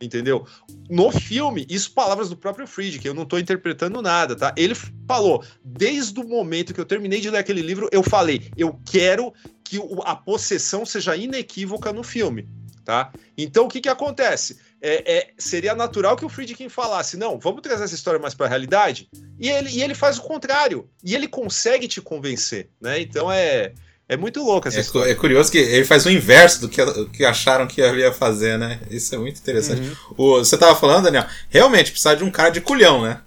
Entendeu? 0.00 0.46
No 0.90 1.10
filme, 1.10 1.66
isso 1.68 1.92
palavras 1.92 2.28
do 2.28 2.36
próprio 2.36 2.66
Friedkin, 2.66 3.08
eu 3.08 3.14
não 3.14 3.24
tô 3.24 3.38
interpretando 3.38 4.02
nada, 4.02 4.36
tá? 4.36 4.52
Ele 4.56 4.74
falou, 5.06 5.44
desde 5.64 6.18
o 6.20 6.28
momento 6.28 6.74
que 6.74 6.80
eu 6.80 6.84
terminei 6.84 7.20
de 7.20 7.30
ler 7.30 7.38
aquele 7.38 7.62
livro, 7.62 7.88
eu 7.92 8.02
falei, 8.02 8.50
eu 8.56 8.78
quero 8.84 9.32
que 9.62 9.80
a 10.04 10.14
possessão 10.16 10.84
seja 10.84 11.16
inequívoca 11.16 11.92
no 11.92 12.02
filme, 12.02 12.48
tá? 12.84 13.12
Então, 13.38 13.64
o 13.64 13.68
que 13.68 13.80
que 13.80 13.88
acontece? 13.88 14.58
É, 14.80 15.16
é, 15.16 15.30
seria 15.38 15.74
natural 15.74 16.16
que 16.16 16.26
o 16.26 16.28
Friedkin 16.28 16.68
falasse, 16.68 17.16
não, 17.16 17.38
vamos 17.38 17.62
trazer 17.62 17.84
essa 17.84 17.94
história 17.94 18.20
mais 18.20 18.34
para 18.34 18.46
a 18.46 18.48
realidade, 18.48 19.08
e 19.40 19.48
ele, 19.48 19.70
e 19.70 19.82
ele 19.82 19.94
faz 19.94 20.18
o 20.18 20.22
contrário, 20.22 20.90
e 21.02 21.14
ele 21.14 21.26
consegue 21.26 21.88
te 21.88 22.02
convencer, 22.02 22.68
né? 22.80 23.00
Então 23.00 23.32
é, 23.32 23.72
é 24.08 24.16
muito 24.16 24.42
louco 24.42 24.68
essa 24.68 24.78
é, 24.78 24.80
história. 24.80 25.10
É 25.10 25.14
curioso 25.14 25.50
que 25.50 25.58
ele 25.58 25.84
faz 25.84 26.04
o 26.04 26.10
inverso 26.10 26.60
do 26.60 26.68
que, 26.68 26.84
do 26.84 27.08
que 27.08 27.24
acharam 27.24 27.66
que 27.66 27.80
ele 27.80 28.00
ia 28.00 28.12
fazer, 28.12 28.58
né? 28.58 28.80
Isso 28.90 29.14
é 29.14 29.18
muito 29.18 29.38
interessante. 29.38 29.80
Uhum. 29.80 30.14
O, 30.16 30.38
você 30.38 30.58
tava 30.58 30.78
falando, 30.78 31.04
Daniel, 31.04 31.26
realmente 31.48 31.90
precisa 31.90 32.14
de 32.14 32.22
um 32.22 32.30
cara 32.30 32.50
de 32.50 32.60
culhão, 32.60 33.02
né? 33.02 33.20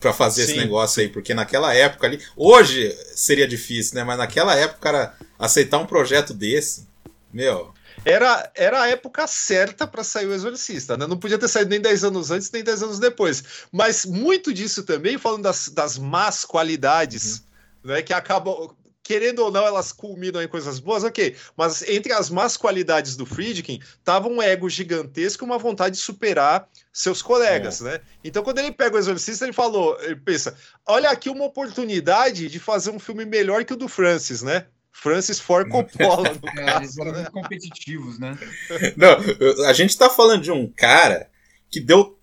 Pra 0.00 0.12
fazer 0.12 0.44
Sim. 0.44 0.52
esse 0.52 0.60
negócio 0.60 1.00
aí, 1.00 1.08
porque 1.08 1.32
naquela 1.32 1.72
época 1.72 2.06
ali. 2.06 2.20
Hoje 2.36 2.96
seria 3.14 3.46
difícil, 3.46 3.94
né? 3.94 4.04
Mas 4.04 4.18
naquela 4.18 4.54
época, 4.56 4.80
cara 4.80 5.14
aceitar 5.38 5.78
um 5.78 5.86
projeto 5.86 6.34
desse, 6.34 6.86
meu. 7.32 7.72
Era, 8.04 8.50
era 8.54 8.82
a 8.82 8.88
época 8.88 9.26
certa 9.26 9.86
para 9.86 10.04
sair 10.04 10.26
o 10.26 10.34
Exorcista, 10.34 10.96
né? 10.96 11.06
Não 11.06 11.16
podia 11.16 11.38
ter 11.38 11.48
saído 11.48 11.70
nem 11.70 11.80
10 11.80 12.04
anos 12.04 12.30
antes, 12.30 12.50
nem 12.50 12.62
10 12.62 12.82
anos 12.82 12.98
depois. 12.98 13.42
Mas 13.72 14.04
muito 14.04 14.52
disso 14.52 14.82
também, 14.82 15.18
falando 15.18 15.42
das, 15.42 15.68
das 15.68 15.98
más 15.98 16.44
qualidades, 16.44 17.44
uhum. 17.84 17.92
né? 17.92 18.02
Que 18.02 18.12
acabam 18.12 18.70
querendo 19.06 19.38
ou 19.38 19.52
não, 19.52 19.64
elas 19.64 19.92
culminam 19.92 20.42
em 20.42 20.48
coisas 20.48 20.80
boas, 20.80 21.04
ok. 21.04 21.36
Mas 21.56 21.82
entre 21.88 22.12
as 22.12 22.28
más 22.28 22.56
qualidades 22.56 23.16
do 23.16 23.24
Friedkin, 23.24 23.80
tava 24.02 24.28
um 24.28 24.42
ego 24.42 24.68
gigantesco 24.68 25.44
e 25.44 25.46
uma 25.46 25.58
vontade 25.58 25.96
de 25.96 26.02
superar 26.02 26.68
seus 26.92 27.22
colegas, 27.22 27.80
é. 27.80 27.84
né? 27.84 28.00
Então, 28.24 28.42
quando 28.42 28.58
ele 28.58 28.72
pega 28.72 28.96
o 28.96 28.98
Exorcista, 28.98 29.44
ele 29.44 29.52
falou, 29.52 29.96
ele 30.00 30.16
pensa, 30.16 30.56
olha 30.84 31.08
aqui 31.08 31.28
uma 31.28 31.44
oportunidade 31.44 32.48
de 32.48 32.58
fazer 32.58 32.90
um 32.90 32.98
filme 32.98 33.24
melhor 33.24 33.64
que 33.64 33.74
o 33.74 33.76
do 33.76 33.86
Francis, 33.86 34.42
né? 34.42 34.66
Francis 34.90 35.38
Ford 35.38 35.68
Coppola. 35.68 36.34
No 36.42 36.48
é, 36.60 36.64
caso, 36.64 36.78
eles 36.80 36.98
eram 36.98 37.12
né? 37.12 37.18
muito 37.18 37.30
competitivos, 37.30 38.18
né? 38.18 38.36
Não, 38.96 39.66
a 39.66 39.72
gente 39.72 39.96
tá 39.96 40.10
falando 40.10 40.42
de 40.42 40.50
um 40.50 40.66
cara 40.66 41.30
que 41.70 41.78
deu 41.78 42.18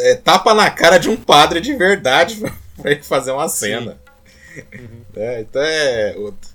é, 0.00 0.16
tapa 0.16 0.52
na 0.52 0.70
cara 0.70 0.98
de 0.98 1.08
um 1.08 1.16
padre 1.16 1.62
de 1.62 1.74
verdade 1.74 2.38
pra 2.76 2.90
ele 2.90 3.02
fazer 3.02 3.30
uma 3.30 3.48
cena. 3.48 3.92
Sim. 3.92 4.05
Uhum. 4.72 5.04
É, 5.16 5.40
então 5.40 5.62
é. 5.62 6.14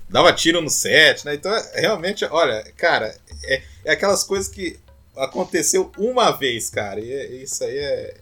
Dava 0.10 0.32
tiro 0.34 0.62
no 0.62 0.70
set, 0.70 1.26
né? 1.26 1.34
Então, 1.34 1.52
é, 1.52 1.82
realmente, 1.82 2.24
olha, 2.26 2.64
cara, 2.78 3.16
é, 3.44 3.64
é 3.84 3.92
aquelas 3.92 4.24
coisas 4.24 4.48
que 4.48 4.80
aconteceu 5.16 5.92
uma 5.98 6.32
vez, 6.32 6.70
cara. 6.70 7.00
E 7.00 7.12
é, 7.12 7.26
isso 7.28 7.64
aí 7.64 7.78
é, 7.78 8.18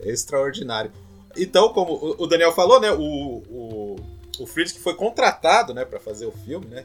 é, 0.00 0.10
extraordinário. 0.10 0.92
Então, 1.36 1.72
como 1.72 2.16
o 2.18 2.26
Daniel 2.26 2.52
falou, 2.52 2.80
né? 2.80 2.92
O, 2.92 3.42
o, 3.48 3.96
o 4.38 4.46
Friedrich 4.46 4.80
foi 4.80 4.94
contratado, 4.94 5.72
né, 5.72 5.84
para 5.84 6.00
fazer 6.00 6.26
o 6.26 6.32
filme, 6.32 6.66
né? 6.66 6.84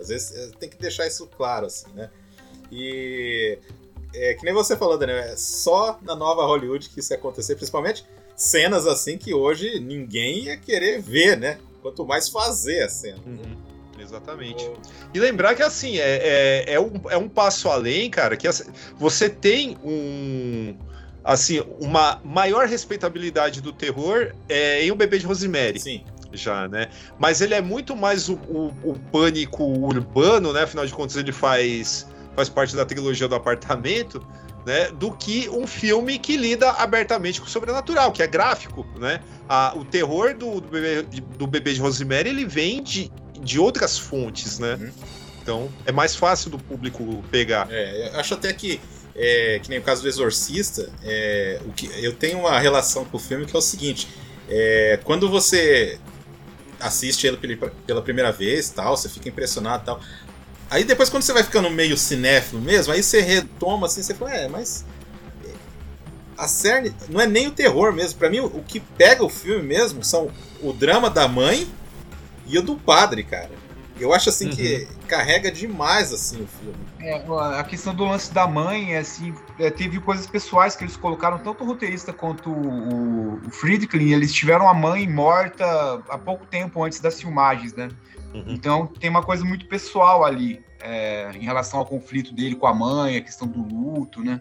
Às 0.00 0.08
vezes 0.08 0.52
tem 0.58 0.68
que 0.68 0.76
deixar 0.76 1.06
isso 1.06 1.26
claro, 1.26 1.66
assim, 1.66 1.90
né? 1.94 2.10
E 2.70 3.58
é 4.14 4.34
que 4.34 4.44
nem 4.44 4.54
você 4.54 4.76
falou, 4.76 4.98
Daniel, 4.98 5.18
é 5.18 5.36
só 5.36 5.98
na 6.02 6.14
nova 6.14 6.44
Hollywood 6.44 6.88
que 6.88 7.00
isso 7.00 7.12
ia 7.12 7.16
acontecer, 7.16 7.54
principalmente 7.54 8.04
cenas 8.36 8.86
assim 8.86 9.16
que 9.16 9.32
hoje 9.32 9.78
ninguém 9.78 10.44
ia 10.44 10.56
querer 10.56 11.00
ver, 11.00 11.36
né? 11.36 11.58
Quanto 11.82 12.06
mais 12.06 12.28
fazer 12.28 12.82
a 12.82 12.88
cena. 12.88 13.18
Uhum. 13.26 13.56
Exatamente. 13.98 14.68
E 15.12 15.20
lembrar 15.20 15.54
que 15.54 15.62
assim, 15.62 15.98
é, 15.98 16.64
é, 16.66 16.74
é, 16.74 16.80
um, 16.80 16.92
é 17.10 17.16
um 17.16 17.28
passo 17.28 17.68
além, 17.68 18.10
cara, 18.10 18.36
que 18.36 18.48
assim, 18.48 18.64
você 18.98 19.28
tem 19.28 19.76
um 19.84 20.74
assim, 21.24 21.62
uma 21.80 22.20
maior 22.24 22.66
respeitabilidade 22.66 23.60
do 23.60 23.72
terror 23.72 24.32
é, 24.48 24.84
em 24.84 24.90
O 24.90 24.96
Bebê 24.96 25.18
de 25.18 25.26
Rosemary. 25.26 25.78
Sim. 25.78 26.04
Já, 26.32 26.66
né? 26.66 26.88
Mas 27.18 27.42
ele 27.42 27.52
é 27.52 27.60
muito 27.60 27.94
mais 27.94 28.28
o, 28.30 28.34
o, 28.48 28.72
o, 28.82 28.98
pânico 29.12 29.62
urbano, 29.62 30.52
né? 30.52 30.62
Afinal 30.62 30.86
de 30.86 30.92
contas, 30.92 31.16
ele 31.16 31.30
faz, 31.30 32.08
faz 32.34 32.48
parte 32.48 32.74
da 32.74 32.86
trilogia 32.86 33.28
do 33.28 33.34
apartamento 33.34 34.26
né, 34.64 34.90
do 34.92 35.12
que 35.12 35.48
um 35.48 35.66
filme 35.66 36.18
que 36.18 36.36
lida 36.36 36.70
abertamente 36.70 37.40
com 37.40 37.46
o 37.46 37.50
sobrenatural, 37.50 38.12
que 38.12 38.22
é 38.22 38.26
gráfico, 38.26 38.86
né? 38.96 39.20
A, 39.48 39.72
o 39.76 39.84
terror 39.84 40.34
do, 40.34 40.60
do, 40.60 40.68
bebê, 40.68 41.02
do 41.36 41.46
bebê 41.46 41.74
de 41.74 41.80
Rosemary 41.80 42.28
ele 42.28 42.44
vem 42.44 42.82
de, 42.82 43.10
de 43.40 43.58
outras 43.58 43.98
fontes, 43.98 44.58
né? 44.58 44.78
Uhum. 44.80 44.92
Então 45.42 45.68
é 45.84 45.90
mais 45.90 46.14
fácil 46.14 46.50
do 46.50 46.58
público 46.58 47.24
pegar. 47.30 47.66
É, 47.70 48.10
eu 48.14 48.20
acho 48.20 48.34
até 48.34 48.52
que 48.52 48.80
é, 49.14 49.60
que 49.62 49.68
nem 49.68 49.78
o 49.78 49.82
caso 49.82 50.02
do 50.02 50.08
Exorcista, 50.08 50.90
é, 51.02 51.60
o 51.66 51.72
que, 51.72 51.90
eu 52.02 52.14
tenho 52.14 52.38
uma 52.38 52.58
relação 52.58 53.04
com 53.04 53.16
o 53.16 53.20
filme 53.20 53.44
que 53.44 53.54
é 53.54 53.58
o 53.58 53.62
seguinte: 53.62 54.08
é, 54.48 54.98
quando 55.04 55.28
você 55.28 55.98
assiste 56.80 57.26
ele 57.26 57.36
pela 57.86 58.02
primeira 58.02 58.32
vez, 58.32 58.70
tal, 58.70 58.96
você 58.96 59.08
fica 59.08 59.28
impressionado, 59.28 59.84
tal. 59.84 60.00
Aí 60.72 60.84
depois, 60.84 61.10
quando 61.10 61.22
você 61.22 61.34
vai 61.34 61.42
ficando 61.42 61.68
meio 61.68 61.98
cinéfilo 61.98 62.62
mesmo, 62.62 62.94
aí 62.94 63.02
você 63.02 63.20
retoma 63.20 63.86
assim, 63.86 64.02
você 64.02 64.14
fala, 64.14 64.34
é, 64.34 64.48
mas. 64.48 64.86
A 66.36 66.48
cerne 66.48 66.94
não 67.10 67.20
é 67.20 67.26
nem 67.26 67.46
o 67.46 67.50
terror 67.50 67.92
mesmo. 67.92 68.18
para 68.18 68.30
mim, 68.30 68.40
o 68.40 68.64
que 68.66 68.80
pega 68.80 69.22
o 69.22 69.28
filme 69.28 69.62
mesmo 69.62 70.02
são 70.02 70.30
o 70.62 70.72
drama 70.72 71.10
da 71.10 71.28
mãe 71.28 71.68
e 72.46 72.58
o 72.58 72.62
do 72.62 72.74
padre, 72.74 73.22
cara. 73.22 73.50
Eu 74.00 74.14
acho 74.14 74.30
assim 74.30 74.46
uhum. 74.46 74.56
que 74.56 74.88
carrega 75.06 75.52
demais 75.52 76.10
assim 76.10 76.42
o 76.42 76.46
filme. 76.46 76.74
É, 77.00 77.22
a 77.58 77.62
questão 77.62 77.94
do 77.94 78.04
lance 78.04 78.32
da 78.32 78.46
mãe, 78.46 78.96
assim, 78.96 79.34
é, 79.58 79.68
teve 79.68 80.00
coisas 80.00 80.26
pessoais 80.26 80.74
que 80.74 80.84
eles 80.84 80.96
colocaram, 80.96 81.38
tanto 81.38 81.62
o 81.62 81.66
roteirista 81.66 82.14
quanto 82.14 82.50
o, 82.50 83.34
o 83.46 83.50
Friedkin, 83.50 84.10
eles 84.10 84.32
tiveram 84.32 84.66
a 84.66 84.72
mãe 84.72 85.06
morta 85.06 86.02
há 86.08 86.16
pouco 86.16 86.46
tempo 86.46 86.82
antes 86.82 86.98
das 86.98 87.20
filmagens, 87.20 87.74
né? 87.74 87.90
Uhum. 88.34 88.44
Então 88.48 88.86
tem 88.86 89.10
uma 89.10 89.22
coisa 89.22 89.44
muito 89.44 89.66
pessoal 89.66 90.24
ali 90.24 90.64
é, 90.80 91.30
em 91.34 91.44
relação 91.44 91.78
ao 91.78 91.86
conflito 91.86 92.34
dele 92.34 92.54
com 92.54 92.66
a 92.66 92.74
mãe, 92.74 93.16
a 93.16 93.20
questão 93.20 93.46
do 93.46 93.62
luto, 93.62 94.20
né? 94.20 94.40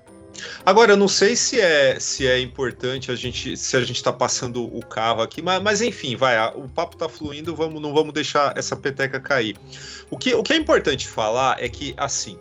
Agora, 0.66 0.94
eu 0.94 0.98
não 0.98 1.08
sei 1.08 1.36
se 1.36 1.60
é, 1.60 2.00
se 2.00 2.26
é 2.26 2.40
importante 2.40 3.12
a 3.12 3.16
gente 3.16 3.58
se 3.58 3.76
a 3.76 3.82
gente 3.82 3.98
está 3.98 4.14
passando 4.14 4.64
o 4.64 4.84
carro 4.86 5.22
aqui, 5.22 5.42
mas, 5.42 5.62
mas 5.62 5.82
enfim, 5.82 6.16
vai, 6.16 6.38
o 6.56 6.70
papo 6.70 6.96
está 6.96 7.10
fluindo, 7.10 7.56
vamos, 7.56 7.82
não 7.82 7.94
vamos 7.94 8.14
deixar 8.14 8.58
essa 8.58 8.76
peteca 8.76 9.20
cair. 9.20 9.58
O 10.10 10.18
que, 10.18 10.34
o 10.34 10.42
que 10.42 10.54
é 10.54 10.56
importante 10.56 11.08
falar 11.08 11.62
é 11.62 11.68
que, 11.68 11.94
assim, 11.98 12.40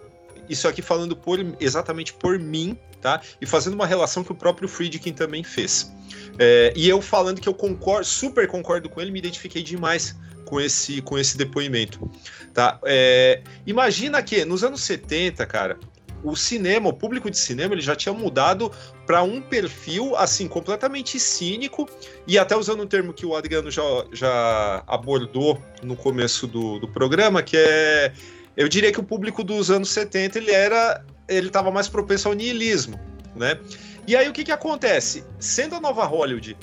isso 0.49 0.69
aqui 0.69 0.83
falando 0.83 1.17
por, 1.17 1.39
exatamente 1.59 2.13
por 2.13 2.39
mim, 2.39 2.79
tá? 3.01 3.21
E 3.41 3.47
fazendo 3.47 3.75
uma 3.75 3.87
relação 3.87 4.23
que 4.23 4.33
o 4.33 4.35
próprio 4.35 4.69
Friedkin 4.69 5.13
também 5.13 5.43
fez. 5.43 5.93
É, 6.39 6.73
e 6.77 6.89
eu 6.89 7.03
falando 7.03 7.41
que 7.41 7.49
eu 7.49 7.55
concordo, 7.55 8.05
super 8.05 8.47
concordo 8.47 8.89
com 8.89 9.01
ele, 9.01 9.11
me 9.11 9.19
identifiquei 9.19 9.63
demais 9.63 10.17
com 10.51 10.61
esse, 10.61 11.01
com 11.01 11.17
esse 11.17 11.39
depoimento. 11.39 12.11
Tá? 12.53 12.79
É, 12.85 13.41
imagina 13.65 14.21
que 14.21 14.45
nos 14.45 14.65
anos 14.65 14.83
70, 14.83 15.47
cara, 15.47 15.79
o 16.25 16.35
cinema, 16.35 16.89
o 16.89 16.93
público 16.93 17.31
de 17.31 17.39
cinema, 17.39 17.73
ele 17.73 17.81
já 17.81 17.95
tinha 17.95 18.13
mudado 18.13 18.71
para 19.07 19.23
um 19.23 19.41
perfil 19.41 20.17
assim 20.17 20.49
completamente 20.49 21.19
cínico 21.19 21.89
e 22.27 22.37
até 22.37 22.57
usando 22.57 22.83
um 22.83 22.87
termo 22.87 23.13
que 23.13 23.25
o 23.25 23.35
Adriano 23.35 23.71
já, 23.71 23.83
já 24.13 24.83
abordou 24.87 25.63
no 25.83 25.97
começo 25.97 26.47
do, 26.47 26.81
do 26.81 26.89
programa, 26.89 27.43
que 27.43 27.57
é 27.57 28.13
eu 28.57 28.69
diria 28.69 28.93
que 28.93 29.01
o 29.01 29.05
público 29.05 29.45
dos 29.45 29.71
anos 29.71 29.89
70 29.91 30.39
ele 30.39 30.51
era 30.51 31.03
ele 31.29 31.47
estava 31.47 31.71
mais 31.71 31.89
propenso 31.89 32.29
ao 32.29 32.35
niilismo, 32.35 32.99
né? 33.37 33.59
E 34.07 34.17
aí 34.17 34.29
o 34.29 34.33
que 34.33 34.43
que 34.43 34.53
acontece? 34.53 35.25
Sendo 35.39 35.77
a 35.77 35.81
nova 35.81 36.05
Hollywood 36.05 36.57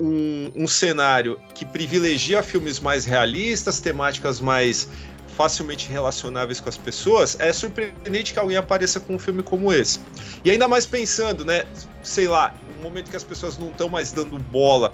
um, 0.00 0.50
um 0.54 0.66
cenário 0.66 1.40
que 1.54 1.64
privilegia 1.64 2.42
filmes 2.42 2.80
mais 2.80 3.04
realistas, 3.04 3.80
temáticas 3.80 4.40
mais 4.40 4.88
facilmente 5.36 5.88
relacionáveis 5.88 6.58
com 6.58 6.68
as 6.68 6.76
pessoas, 6.76 7.36
é 7.38 7.52
surpreendente 7.52 8.32
que 8.32 8.40
alguém 8.40 8.56
apareça 8.56 8.98
com 8.98 9.14
um 9.14 9.18
filme 9.20 9.40
como 9.40 9.72
esse. 9.72 10.00
E 10.44 10.50
ainda 10.50 10.66
mais 10.66 10.84
pensando, 10.84 11.44
né, 11.44 11.64
sei 12.02 12.26
lá, 12.26 12.52
no 12.76 12.82
momento 12.82 13.08
que 13.08 13.16
as 13.16 13.22
pessoas 13.22 13.56
não 13.56 13.68
estão 13.68 13.88
mais 13.88 14.10
dando 14.10 14.36
bola 14.36 14.92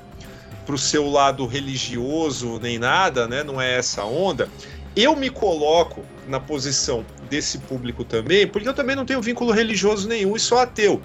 pro 0.67 0.77
seu 0.77 1.09
lado 1.11 1.47
religioso 1.47 2.59
nem 2.61 2.79
nada, 2.79 3.27
né, 3.27 3.43
não 3.43 3.59
é 3.61 3.79
essa 3.79 4.05
onda. 4.05 4.51
Eu 4.95 5.17
me 5.17 5.31
coloco 5.31 6.05
na 6.29 6.39
posição 6.39 7.05
desse 7.31 7.59
público 7.59 8.05
também, 8.05 8.47
porque 8.47 8.69
eu 8.69 8.75
também 8.75 8.95
não 8.95 9.07
tenho 9.07 9.23
vínculo 9.23 9.51
religioso 9.51 10.07
nenhum 10.07 10.37
e 10.37 10.41
sou 10.41 10.59
ateu. 10.59 11.03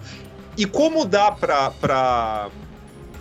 E 0.58 0.66
como 0.66 1.06
dá 1.06 1.32
para 1.32 2.50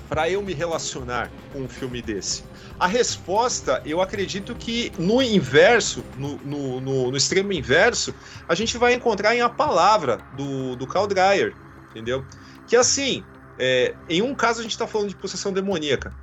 para 0.09 0.29
eu 0.29 0.43
me 0.43 0.55
relacionar 0.55 1.31
com 1.53 1.63
um 1.63 1.69
filme 1.69 2.01
desse? 2.01 2.43
A 2.79 2.87
resposta, 2.87 3.83
eu 3.85 4.01
acredito 4.01 4.55
que 4.55 4.93
no 4.99 5.21
inverso, 5.21 6.05
no, 6.17 6.37
no, 6.39 6.81
no, 6.81 7.11
no 7.11 7.17
extremo 7.17 7.53
inverso, 7.53 8.15
a 8.49 8.55
gente 8.55 8.79
vai 8.79 8.95
encontrar 8.95 9.35
em 9.35 9.41
A 9.41 9.49
Palavra, 9.49 10.19
do, 10.33 10.77
do 10.77 10.87
Carl 10.87 11.07
Dreyer, 11.07 11.57
entendeu? 11.91 12.25
Que 12.67 12.77
assim, 12.77 13.25
é, 13.59 13.97
em 14.09 14.23
um 14.23 14.35
caso 14.35 14.61
a 14.61 14.63
gente 14.63 14.73
está 14.73 14.87
falando 14.87 15.09
de 15.09 15.17
possessão 15.17 15.53
demoníaca, 15.53 16.15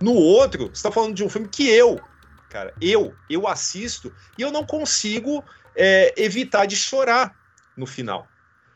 no 0.00 0.14
outro, 0.14 0.66
você 0.66 0.72
está 0.72 0.92
falando 0.92 1.14
de 1.14 1.24
um 1.24 1.28
filme 1.28 1.48
que 1.48 1.68
eu, 1.68 2.00
cara, 2.48 2.72
eu, 2.80 3.14
eu 3.28 3.48
assisto 3.48 4.12
e 4.38 4.42
eu 4.42 4.52
não 4.52 4.64
consigo 4.64 5.44
é, 5.76 6.14
evitar 6.16 6.66
de 6.66 6.76
chorar 6.76 7.34
no 7.76 7.86
final. 7.86 8.28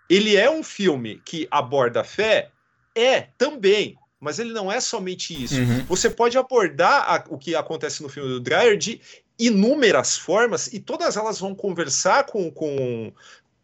ele 0.08 0.36
é 0.36 0.50
um 0.50 0.62
filme 0.62 1.20
que 1.24 1.46
aborda 1.50 2.00
a 2.00 2.04
fé? 2.04 2.50
É, 2.96 3.28
também. 3.38 3.96
Mas 4.20 4.38
ele 4.38 4.52
não 4.52 4.70
é 4.70 4.80
somente 4.80 5.32
isso. 5.44 5.60
Uhum. 5.60 5.84
Você 5.86 6.10
pode 6.10 6.36
abordar 6.36 7.02
a- 7.08 7.24
o 7.28 7.38
que 7.38 7.54
acontece 7.54 8.02
no 8.02 8.08
filme 8.08 8.28
do 8.28 8.40
Dreyer 8.40 8.76
de 8.76 9.00
inúmeras 9.38 10.16
formas 10.18 10.66
e 10.72 10.80
todas 10.80 11.16
elas 11.16 11.38
vão 11.38 11.54
conversar 11.54 12.24
com, 12.26 12.50
com, 12.50 13.12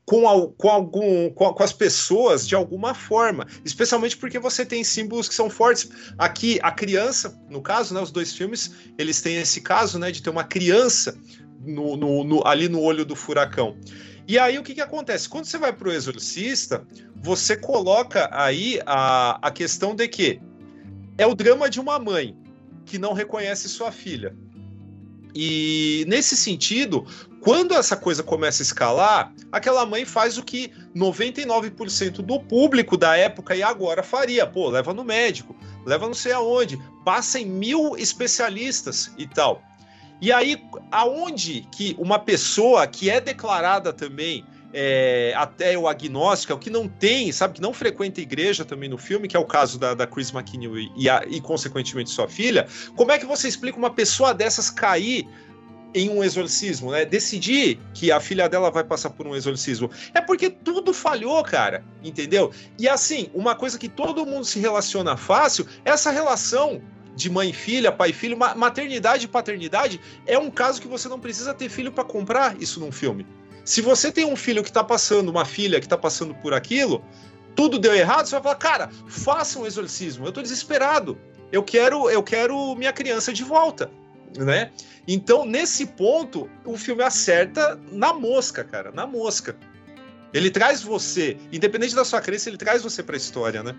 com, 0.05 0.29
al- 0.29 0.51
com 0.53 0.69
algum, 0.71 1.29
com, 1.31 1.53
com 1.53 1.63
as 1.63 1.73
pessoas 1.73 2.47
de 2.47 2.55
alguma 2.55 2.95
forma. 2.95 3.47
Especialmente 3.65 4.17
porque 4.17 4.39
você 4.39 4.65
tem 4.65 4.85
símbolos 4.85 5.29
que 5.29 5.35
são 5.35 5.51
fortes. 5.51 5.89
Aqui, 6.17 6.61
a 6.63 6.71
criança, 6.71 7.37
no 7.51 7.61
caso, 7.61 7.93
né, 7.93 8.01
os 8.01 8.13
dois 8.13 8.33
filmes, 8.33 8.71
eles 8.97 9.21
têm 9.21 9.37
esse 9.37 9.61
caso 9.61 9.99
né, 9.99 10.13
de 10.13 10.23
ter 10.23 10.31
uma 10.31 10.45
criança 10.45 11.19
no, 11.61 11.97
no- 11.97 12.23
no- 12.23 12.47
ali 12.47 12.69
no 12.69 12.81
olho 12.81 13.05
do 13.05 13.17
furacão. 13.17 13.77
E 14.27 14.39
aí 14.39 14.59
o 14.59 14.63
que, 14.63 14.75
que 14.75 14.81
acontece? 14.81 15.29
Quando 15.29 15.45
você 15.45 15.59
vai 15.59 15.73
para 15.73 15.89
o 15.89 15.93
exorcista, 15.93 16.87
você 17.17 17.57
coloca 17.57 18.29
aí 18.33 18.81
a, 18.87 19.39
a 19.47 19.51
questão 19.51 19.95
de 19.95 20.09
que 20.09 20.41
é 21.19 21.27
o 21.27 21.35
drama 21.35 21.69
de 21.69 21.79
uma 21.79 21.99
mãe 21.99 22.37
que 22.85 22.99
não 22.99 23.13
reconhece 23.13 23.69
sua 23.69 23.93
filha. 23.93 24.35
E 25.35 26.05
nesse 26.07 26.37
sentido, 26.37 27.05
quando 27.41 27.75
essa 27.75 27.97
coisa 27.97 28.23
começa 28.23 28.63
a 28.63 28.65
escalar, 28.65 29.35
aquela 29.51 29.85
mãe 29.85 30.05
faz 30.05 30.39
o 30.39 30.43
que 30.43 30.73
99% 30.97 32.23
do 32.23 32.41
público 32.41 32.97
da 32.97 33.17
época 33.17 33.57
e 33.57 33.63
agora 33.63 34.03
faria. 34.03 34.47
Pô, 34.47 34.71
leva 34.71 34.95
no 34.95 35.05
médico, 35.05 35.57
leva 35.85 36.07
não 36.07 36.15
sei 36.15 36.33
aonde, 36.33 36.81
passa 37.05 37.39
em 37.39 37.47
mil 37.47 37.97
especialistas 37.97 39.13
e 39.19 39.27
tal. 39.27 39.63
E 40.25 40.33
aí, 40.33 40.57
aonde 40.91 41.69
que 41.71 41.95
uma 41.99 42.19
pessoa 42.19 42.87
que 42.87 43.11
é 43.11 43.21
declarada 43.21 43.93
também 43.93 44.43
é, 44.73 45.35
até 45.37 45.77
o 45.77 45.87
agnóstica, 45.87 46.55
o 46.55 46.59
que 46.59 46.71
não 46.71 46.89
tem, 46.89 47.31
sabe, 47.31 47.53
que 47.53 47.61
não 47.61 47.75
frequenta 47.75 48.23
igreja 48.23 48.65
também 48.65 48.89
no 48.89 48.97
filme, 48.97 49.29
que 49.29 49.37
é 49.37 49.39
o 49.39 49.45
caso 49.45 49.79
da, 49.79 49.93
da 49.93 50.07
Chris 50.07 50.33
McKinney 50.33 50.91
e, 50.97 51.11
a- 51.11 51.23
e, 51.29 51.43
consequentemente, 51.43 52.09
sua 52.09 52.27
filha, 52.27 52.67
como 52.97 53.13
é 53.13 53.19
que 53.19 53.27
você 53.27 53.47
explica 53.47 53.77
uma 53.77 53.91
pessoa 53.91 54.33
dessas 54.33 54.71
cair 54.71 55.29
em 55.95 56.09
um 56.09 56.25
exorcismo, 56.25 56.91
né? 56.91 57.05
Decidir 57.05 57.79
que 57.93 58.11
a 58.11 58.19
filha 58.19 58.49
dela 58.49 58.71
vai 58.71 58.83
passar 58.83 59.11
por 59.11 59.27
um 59.27 59.37
exorcismo. 59.37 59.91
É 60.15 60.23
porque 60.23 60.49
tudo 60.49 60.95
falhou, 60.95 61.45
cara, 61.45 61.85
entendeu? 62.03 62.51
E 62.79 62.89
assim, 62.89 63.29
uma 63.35 63.55
coisa 63.55 63.79
que 63.79 63.91
todo 63.91 64.25
mundo 64.25 64.47
se 64.47 64.59
relaciona 64.59 65.19
fácil, 65.19 65.67
é 65.85 65.91
essa 65.91 66.11
relação 66.11 66.81
de 67.15 67.31
mãe 67.31 67.51
e 67.51 67.53
filha, 67.53 67.93
pai 67.93 68.11
e 68.11 68.13
filho, 68.13 68.37
ma- 68.37 68.55
maternidade 68.55 69.25
e 69.25 69.29
paternidade 69.29 70.01
é 70.27 70.39
um 70.39 70.51
caso 70.51 70.81
que 70.81 70.89
você 70.89 71.09
não 71.09 71.19
precisa 71.21 71.55
ter 71.55 71.69
filho 71.69 71.93
para 71.93 72.05
comprar 72.05 72.61
isso 72.61 72.81
num 72.81 72.91
filme. 72.93 73.27
Se 73.65 73.81
você 73.81 74.13
tem 74.13 74.25
um 74.25 74.37
filho 74.37 74.63
que 74.63 74.73
tá 74.73 74.85
passando, 74.85 75.31
uma 75.31 75.45
filha 75.45 75.81
que 75.81 75.89
tá 75.89 75.97
passando 75.97 76.35
por 76.35 76.53
aquilo, 76.53 77.05
tudo 77.55 77.79
deu 77.79 77.95
errado, 77.95 78.27
você 78.27 78.33
vai 78.33 78.43
falar, 78.43 78.57
cara, 78.57 78.91
faça 79.07 79.59
um 79.59 79.67
exorcismo. 79.67 80.27
Eu 80.27 80.33
tô 80.33 80.43
desesperado. 80.43 81.19
Eu 81.53 81.63
quero, 81.63 82.11
eu 82.11 82.23
quero 82.23 82.75
minha 82.75 82.93
criança 82.93 83.33
de 83.33 83.45
volta, 83.45 83.91
né? 84.37 84.73
Então, 85.07 85.47
nesse 85.47 85.87
ponto, 85.87 86.51
o 86.65 86.77
filme 86.77 87.03
acerta 87.03 87.81
na 87.93 88.13
mosca, 88.13 88.65
cara, 88.65 88.91
na 88.91 89.07
mosca. 89.07 89.57
Ele 90.33 90.51
traz 90.51 90.83
você, 90.83 91.37
independente 91.53 91.95
da 91.95 92.05
sua 92.05 92.21
crença, 92.21 92.49
ele 92.51 92.57
traz 92.57 92.83
você 92.83 93.03
pra 93.03 93.17
história, 93.17 93.63
né? 93.63 93.75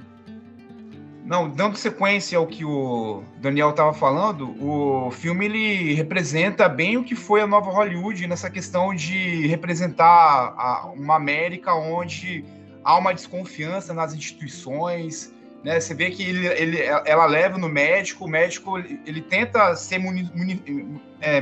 Não, 1.26 1.50
dando 1.50 1.76
sequência 1.76 2.38
ao 2.38 2.46
que 2.46 2.64
o 2.64 3.24
Daniel 3.38 3.72
estava 3.72 3.92
falando, 3.94 4.56
o 4.64 5.10
filme 5.10 5.46
ele 5.46 5.94
representa 5.96 6.70
bem 6.70 6.98
o 6.98 7.04
que 7.04 7.16
foi 7.16 7.42
a 7.42 7.48
nova 7.48 7.72
Hollywood 7.72 8.28
nessa 8.28 8.48
questão 8.48 8.94
de 8.94 9.48
representar 9.48 10.54
a- 10.56 10.92
uma 10.96 11.16
América 11.16 11.74
onde 11.74 12.46
há 12.84 12.96
uma 12.96 13.12
desconfiança 13.12 13.92
nas 13.92 14.14
instituições, 14.14 15.34
né? 15.64 15.80
Você 15.80 15.96
vê 15.96 16.12
que 16.12 16.22
ele, 16.22 16.46
ele- 16.46 16.82
ela 16.84 17.26
leva 17.26 17.58
no 17.58 17.68
médico, 17.68 18.26
o 18.26 18.30
médico 18.30 18.78
ele, 18.78 19.22
tenta 19.22 19.76
ser 19.76 19.98
muni- 19.98 20.30
muni- 20.36 21.02
é, 21.20 21.42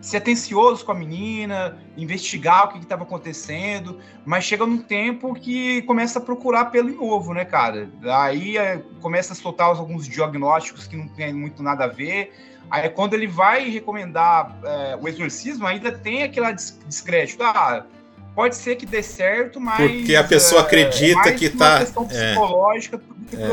ser 0.00 0.18
atencioso 0.18 0.84
com 0.84 0.92
a 0.92 0.94
menina, 0.94 1.76
investigar 1.96 2.66
o 2.66 2.68
que 2.72 2.78
estava 2.78 3.02
acontecendo, 3.02 3.98
mas 4.24 4.44
chega 4.44 4.64
num 4.66 4.78
tempo 4.78 5.34
que 5.34 5.82
começa 5.82 6.18
a 6.18 6.22
procurar 6.22 6.66
pelo 6.66 6.88
em 6.90 6.98
ovo, 6.98 7.34
né, 7.34 7.44
cara? 7.44 7.88
Aí 8.04 8.56
é, 8.56 8.82
começa 9.00 9.32
a 9.32 9.36
soltar 9.36 9.66
alguns 9.68 10.06
diagnósticos 10.06 10.86
que 10.86 10.96
não 10.96 11.08
tem 11.08 11.32
muito 11.32 11.62
nada 11.62 11.84
a 11.84 11.88
ver. 11.88 12.32
Aí 12.70 12.88
quando 12.88 13.14
ele 13.14 13.26
vai 13.26 13.68
recomendar 13.68 14.56
é, 14.64 14.96
o 15.00 15.08
exorcismo, 15.08 15.66
ainda 15.66 15.90
tem 15.90 16.22
aquela 16.22 16.52
des- 16.52 16.78
descrédito. 16.86 17.42
Ah, 17.42 17.84
pode 18.34 18.54
ser 18.56 18.76
que 18.76 18.84
dê 18.86 19.02
certo, 19.02 19.60
mas. 19.60 19.76
Porque 19.90 20.14
a 20.14 20.24
pessoa 20.24 20.60
é, 20.60 20.64
acredita 20.64 21.16
mais 21.16 21.38
que 21.38 21.48
uma 21.48 21.58
tá- 21.58 21.78
questão 21.80 22.04
é. 22.04 22.06
psicológica 22.06 22.98
do 22.98 23.14
que, 23.24 23.36
É. 23.36 23.48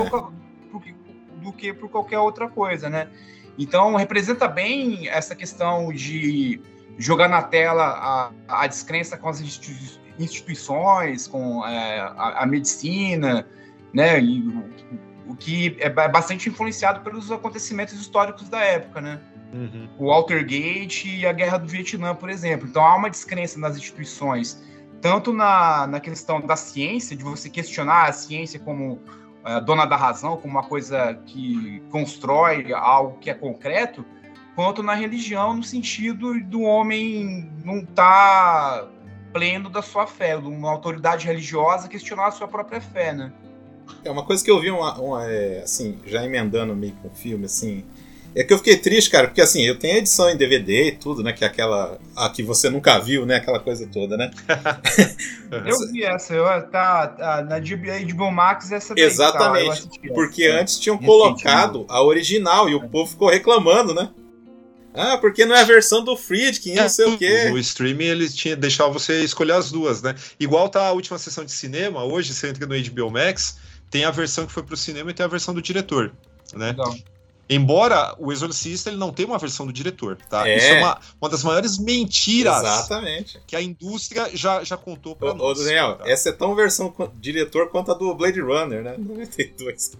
por, 0.71 0.81
que- 0.81 0.95
do 1.41 1.53
que 1.53 1.73
por 1.73 1.89
qualquer 1.89 2.19
outra 2.19 2.47
coisa, 2.49 2.89
né? 2.89 3.07
Então, 3.57 3.95
representa 3.95 4.47
bem 4.47 5.07
essa 5.07 5.35
questão 5.35 5.91
de 5.93 6.59
jogar 6.97 7.27
na 7.27 7.41
tela 7.41 8.31
a, 8.47 8.63
a 8.63 8.67
descrença 8.67 9.17
com 9.17 9.29
as 9.29 9.41
institui- 9.41 9.99
instituições, 10.19 11.27
com 11.27 11.65
é, 11.65 11.99
a, 11.99 12.43
a 12.43 12.45
medicina, 12.45 13.47
né? 13.93 14.19
E 14.19 14.41
o, 14.41 15.31
o 15.31 15.35
que 15.35 15.75
é 15.79 15.89
ba- 15.89 16.07
bastante 16.07 16.49
influenciado 16.49 17.01
pelos 17.01 17.31
acontecimentos 17.31 17.93
históricos 17.93 18.49
da 18.49 18.59
época, 18.59 19.01
né? 19.01 19.19
o 19.99 20.07
Watergate 20.07 21.07
e 21.07 21.25
a 21.25 21.31
Guerra 21.31 21.57
do 21.59 21.67
Vietnã, 21.67 22.15
por 22.15 22.29
exemplo. 22.29 22.67
Então 22.67 22.83
há 22.83 22.95
uma 22.95 23.09
descrença 23.09 23.59
nas 23.59 23.77
instituições, 23.77 24.61
tanto 24.99 25.31
na, 25.31 25.85
na 25.85 25.99
questão 25.99 26.41
da 26.41 26.55
ciência, 26.55 27.15
de 27.15 27.23
você 27.23 27.49
questionar 27.49 28.09
a 28.09 28.11
ciência 28.13 28.59
como 28.59 28.99
dona 29.65 29.85
da 29.85 29.95
razão, 29.95 30.37
como 30.37 30.53
uma 30.53 30.63
coisa 30.63 31.19
que 31.25 31.81
constrói 31.91 32.73
algo 32.73 33.17
que 33.19 33.29
é 33.29 33.33
concreto, 33.33 34.05
quanto 34.55 34.81
na 34.81 34.93
religião, 34.93 35.53
no 35.53 35.63
sentido 35.63 36.39
do 36.45 36.61
homem 36.61 37.49
não 37.63 37.79
estar 37.79 38.87
pleno 39.33 39.69
da 39.69 39.81
sua 39.81 40.05
fé, 40.05 40.37
uma 40.37 40.69
autoridade 40.71 41.25
religiosa 41.25 41.87
questionar 41.87 42.27
a 42.27 42.31
sua 42.31 42.47
própria 42.47 42.79
fé, 42.79 43.13
né? 43.13 43.33
É 44.05 44.11
uma 44.11 44.23
coisa 44.23 44.43
que 44.43 44.49
eu 44.49 44.61
vi, 44.61 44.71
uma, 44.71 44.97
uma, 44.99 45.25
é, 45.29 45.63
assim, 45.63 45.99
já 46.05 46.23
emendando 46.23 46.75
meio 46.75 46.93
com 47.01 47.07
o 47.07 47.11
filme, 47.11 47.45
assim. 47.45 47.83
É 48.35 48.43
que 48.43 48.51
eu 48.51 48.57
fiquei 48.57 48.77
triste, 48.77 49.11
cara, 49.11 49.27
porque 49.27 49.41
assim, 49.41 49.61
eu 49.61 49.77
tenho 49.77 49.95
a 49.95 49.97
edição 49.97 50.29
em 50.29 50.35
DVD 50.35 50.87
e 50.87 50.91
tudo, 50.93 51.21
né? 51.21 51.33
Que 51.33 51.43
é 51.43 51.47
aquela. 51.47 51.99
A 52.15 52.29
que 52.29 52.41
você 52.41 52.69
nunca 52.69 52.97
viu, 52.97 53.25
né? 53.25 53.35
Aquela 53.35 53.59
coisa 53.59 53.87
toda, 53.87 54.17
né? 54.17 54.31
Eu 55.51 55.91
vi 55.91 56.03
essa, 56.03 56.33
eu, 56.33 56.45
tá, 56.71 57.07
tá 57.09 57.43
na 57.43 57.59
HBO 57.59 58.31
Max 58.31 58.71
essa 58.71 58.95
daí, 58.95 59.03
Exatamente, 59.03 59.67
tá, 59.67 59.73
assisti 59.73 59.99
essa. 60.03 60.13
Porque 60.15 60.45
antes 60.47 60.79
tinham 60.79 60.97
colocado 60.97 61.85
a 61.87 62.01
original 62.01 62.67
e 62.67 62.73
o 62.73 62.89
povo 62.89 63.11
ficou 63.11 63.29
reclamando, 63.29 63.93
né? 63.93 64.09
Ah, 64.95 65.15
porque 65.17 65.45
não 65.45 65.55
é 65.55 65.61
a 65.61 65.63
versão 65.63 66.03
do 66.03 66.17
Friedkin, 66.17 66.73
não 66.73 66.89
sei 66.89 67.05
o 67.05 67.17
quê. 67.19 67.49
No 67.51 67.59
streaming 67.59 68.05
eles 68.05 68.35
tinha 68.35 68.55
deixar 68.55 68.87
você 68.87 69.23
escolher 69.23 69.53
as 69.53 69.71
duas, 69.71 70.01
né? 70.01 70.15
Igual 70.39 70.69
tá 70.69 70.87
a 70.87 70.91
última 70.91 71.19
sessão 71.19 71.45
de 71.45 71.51
cinema, 71.51 72.03
hoje 72.03 72.33
você 72.33 72.49
entra 72.49 72.65
no 72.65 72.75
HBO 72.75 73.11
Max, 73.11 73.57
tem 73.91 74.05
a 74.05 74.11
versão 74.11 74.47
que 74.47 74.51
foi 74.51 74.63
pro 74.63 74.75
cinema 74.75 75.11
e 75.11 75.13
tem 75.13 75.23
a 75.23 75.29
versão 75.29 75.53
do 75.53 75.61
diretor, 75.61 76.11
né? 76.55 76.69
Legal. 76.69 76.95
Embora 77.49 78.15
o 78.17 78.31
Exorcista 78.31 78.89
ele 78.89 78.97
não 78.97 79.11
tenha 79.11 79.27
uma 79.27 79.37
versão 79.37 79.65
do 79.65 79.73
diretor, 79.73 80.17
tá? 80.29 80.47
É. 80.47 80.57
Isso 80.57 80.67
é 80.67 80.79
uma, 80.79 80.97
uma 81.21 81.29
das 81.29 81.43
maiores 81.43 81.77
mentiras 81.77 82.57
Exatamente. 82.57 83.39
que 83.45 83.55
a 83.55 83.61
indústria 83.61 84.29
já, 84.33 84.63
já 84.63 84.77
contou 84.77 85.15
pra 85.15 85.31
Ô, 85.31 85.33
nós. 85.35 85.59
ô, 85.59 85.63
Daniel, 85.63 85.95
tá? 85.97 86.09
essa 86.09 86.29
é 86.29 86.31
tão 86.31 86.55
versão 86.55 86.93
diretor 87.15 87.69
quanto 87.69 87.91
a 87.91 87.93
do 87.93 88.13
Blade 88.15 88.39
Runner, 88.39 88.81
né? 88.81 88.95
92. 88.99 89.91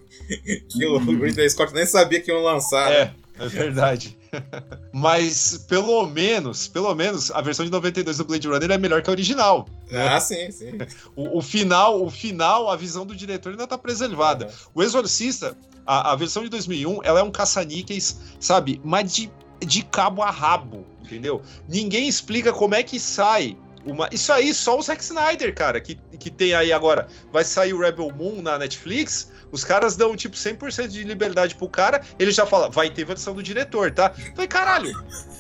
que 0.70 0.86
o 0.86 0.98
Ridley 0.98 1.50
Scott 1.50 1.74
nem 1.74 1.86
sabia 1.86 2.22
que 2.22 2.32
iam 2.32 2.42
lançar. 2.42 2.90
né? 2.90 3.14
É, 3.40 3.46
é 3.46 3.48
verdade. 3.48 4.18
Mas 4.94 5.58
pelo 5.68 6.06
menos, 6.08 6.68
pelo 6.68 6.94
menos, 6.96 7.30
a 7.30 7.42
versão 7.42 7.66
de 7.66 7.72
92 7.72 8.18
do 8.18 8.26
Blade 8.26 8.48
Runner 8.48 8.72
é 8.72 8.78
melhor 8.78 9.02
que 9.02 9.10
a 9.10 9.14
original. 9.14 9.68
Ah, 9.92 10.20
sim, 10.20 10.50
sim. 10.52 10.78
O, 11.16 11.38
o 11.40 11.42
final, 11.42 12.04
o 12.04 12.10
final, 12.10 12.70
a 12.70 12.76
visão 12.76 13.06
do 13.06 13.16
diretor 13.16 13.52
ainda 13.52 13.68
tá 13.68 13.78
preservada. 13.78 14.52
O 14.74 14.82
Exorcista, 14.82 15.56
a, 15.86 16.12
a 16.12 16.16
versão 16.16 16.44
de 16.44 16.50
2001, 16.50 17.02
ela 17.04 17.20
é 17.20 17.24
um 17.24 17.32
caça-níqueis, 17.32 18.20
sabe? 18.40 18.80
Mas 18.84 19.14
de, 19.14 19.32
de 19.60 19.84
cabo 19.84 20.22
a 20.22 20.32
rabo, 20.32 20.86
entendeu? 21.02 21.42
Ninguém 21.68 22.08
explica 22.08 22.52
como 22.54 22.76
é 22.76 22.84
que 22.84 23.00
sai 23.00 23.58
uma... 23.86 24.08
Isso 24.12 24.32
aí, 24.32 24.54
só 24.54 24.78
o 24.78 24.82
Zack 24.82 25.04
Snyder, 25.04 25.54
cara, 25.54 25.80
que, 25.82 25.96
que 26.18 26.30
tem 26.30 26.54
aí 26.54 26.72
agora. 26.72 27.08
Vai 27.32 27.44
sair 27.44 27.74
o 27.74 27.80
Rebel 27.80 28.12
Moon 28.12 28.42
na 28.42 28.58
Netflix, 28.58 29.32
os 29.52 29.64
caras 29.64 29.96
dão, 29.96 30.16
tipo, 30.16 30.36
100% 30.36 30.88
de 30.88 31.04
liberdade 31.04 31.56
pro 31.56 31.68
cara, 31.68 32.02
ele 32.18 32.32
já 32.32 32.46
fala, 32.46 32.70
vai 32.70 32.90
ter 32.90 33.06
versão 33.06 33.34
do 33.34 33.44
diretor, 33.44 33.92
tá? 33.92 34.14
Então, 34.32 34.48
caralho, 34.48 34.92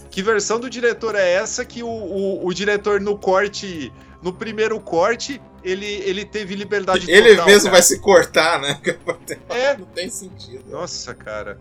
que 0.09 0.21
versão 0.21 0.59
do 0.59 0.69
diretor 0.69 1.15
é 1.15 1.33
essa 1.33 1.65
que 1.65 1.81
o, 1.81 1.87
o, 1.87 2.45
o 2.45 2.53
diretor 2.53 2.99
no 2.99 3.17
corte... 3.17 3.91
No 4.23 4.31
primeiro 4.31 4.79
corte, 4.79 5.41
ele, 5.63 5.85
ele 5.85 6.23
teve 6.23 6.55
liberdade 6.55 7.11
Ele 7.11 7.31
total, 7.31 7.45
mesmo 7.45 7.63
cara. 7.63 7.71
vai 7.73 7.81
se 7.81 7.99
cortar, 7.99 8.59
né? 8.61 8.79
É, 9.49 9.75
Não 9.77 9.85
tem 9.85 10.09
sentido. 10.09 10.63
nossa, 10.71 11.13
cara. 11.13 11.59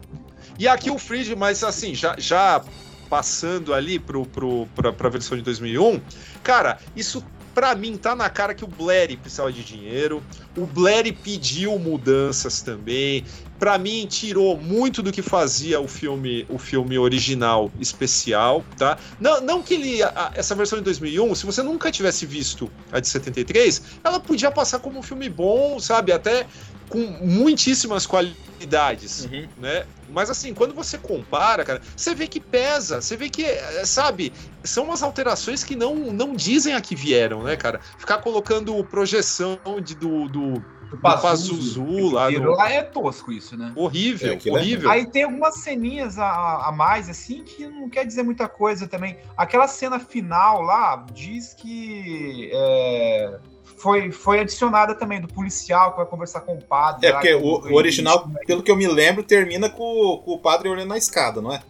E 0.59 0.68
aqui 0.68 0.90
o 0.90 0.98
Fried, 0.98 1.35
mas 1.35 1.64
assim, 1.64 1.94
já, 1.94 2.14
já 2.18 2.62
passando 3.11 3.75
ali 3.75 3.98
pro, 3.98 4.25
pro, 4.27 4.66
pra, 4.75 4.92
pra 4.92 5.09
versão 5.09 5.37
de 5.37 5.42
2001, 5.42 6.01
cara, 6.42 6.79
isso 6.94 7.25
Pra 7.54 7.74
mim, 7.74 7.96
tá 7.98 8.16
na 8.16 8.30
cara 8.30 8.54
que 8.54 8.64
o 8.64 8.68
Blair 8.68 9.18
precisava 9.20 9.52
de 9.52 9.62
dinheiro. 9.62 10.24
O 10.56 10.66
Blair 10.66 11.14
pediu 11.22 11.78
mudanças 11.78 12.62
também. 12.62 13.26
Pra 13.58 13.78
mim, 13.78 14.06
tirou 14.06 14.58
muito 14.58 15.02
do 15.02 15.12
que 15.12 15.22
fazia 15.22 15.78
o 15.80 15.86
filme, 15.86 16.44
o 16.48 16.58
filme 16.58 16.98
original 16.98 17.70
especial, 17.78 18.64
tá? 18.76 18.98
Não, 19.20 19.40
não 19.40 19.62
que 19.62 19.74
ele. 19.74 20.02
a- 20.02 20.32
essa 20.34 20.54
versão 20.54 20.78
de 20.78 20.84
2001, 20.84 21.34
se 21.34 21.46
você 21.46 21.62
nunca 21.62 21.92
tivesse 21.92 22.26
visto 22.26 22.72
a 22.90 22.98
de 22.98 23.06
73, 23.08 23.82
ela 24.02 24.18
podia 24.18 24.50
passar 24.50 24.80
como 24.80 24.98
um 24.98 25.02
filme 25.02 25.28
bom, 25.28 25.78
sabe? 25.78 26.10
Até 26.12 26.46
com 26.88 26.98
muitíssimas 27.22 28.06
qualidades 28.06 29.20
Uhum. 29.24 29.48
né? 29.56 29.84
Mas 30.12 30.31
assim, 30.31 30.55
quando 30.55 30.75
você 30.75 30.98
compara, 30.98 31.64
cara, 31.64 31.81
você 31.96 32.14
vê 32.14 32.27
que 32.29 32.40
pesa, 32.40 33.01
você 33.01 33.16
vê 33.16 33.29
que, 33.29 33.44
é, 33.44 33.85
sabe, 33.85 34.33
são 34.62 34.85
umas 34.85 35.03
alterações 35.03 35.64
que 35.64 35.75
não, 35.75 35.94
não 36.12 36.35
dizem 36.35 36.75
a 36.75 36.81
que 36.81 36.94
vieram, 36.94 37.42
né, 37.42 37.57
cara? 37.57 37.81
Ficar 37.98 38.18
colocando 38.18 38.83
projeção 38.85 39.59
de, 39.83 39.94
do, 39.94 40.29
do, 40.29 40.55
do 40.90 40.98
Pazuzu 41.01 42.11
lá, 42.11 42.31
no- 42.31 42.55
Lá 42.55 42.70
é 42.70 42.83
tosco 42.83 43.33
isso, 43.33 43.57
né? 43.57 43.72
horrível, 43.75 44.33
É, 44.33 44.37
aquilo 44.37 44.57
é- 44.57 44.61
horrível. 44.61 44.90
Aí 44.90 45.07
tem 45.11 45.25
algumas 45.25 45.59
ceninhas 45.59 46.18
a, 46.18 46.68
a 46.68 46.72
mais, 46.72 47.09
assim, 47.09 47.42
que 47.44 47.66
não 47.66 47.88
quer 47.88 48.05
dizer 48.07 48.22
muita 48.22 48.48
coisa 48.48 48.87
também. 48.87 49.16
Aquela 49.37 49.66
cena 49.66 49.98
final 49.98 50.61
lá 50.62 51.05
diz 51.12 51.55
que 51.55 52.51
é, 52.53 53.38
foi, 53.83 54.12
foi 54.12 54.38
adicionada 54.38 54.95
também 54.95 55.21
do 55.21 55.27
policial 55.27 55.90
que 55.90 55.97
vai 55.97 56.07
conversar 56.07 56.42
com 56.42 56.55
o 56.55 56.62
padre. 56.62 57.05
É, 57.05 57.11
lá, 57.11 57.16
porque 57.16 57.29
que 57.29 57.35
o, 57.35 57.73
o 57.73 57.75
original, 57.75 58.31
pelo 58.47 58.62
que 58.62 58.71
eu 58.71 58.77
me 58.77 58.87
lembro, 58.87 59.25
termina 59.25 59.68
com, 59.68 60.23
com 60.25 60.33
o 60.35 60.38
padre 60.38 60.68
olhando 60.68 60.88
na 60.88 60.97
escada, 60.97 61.42
não 61.42 61.53
é? 61.53 61.61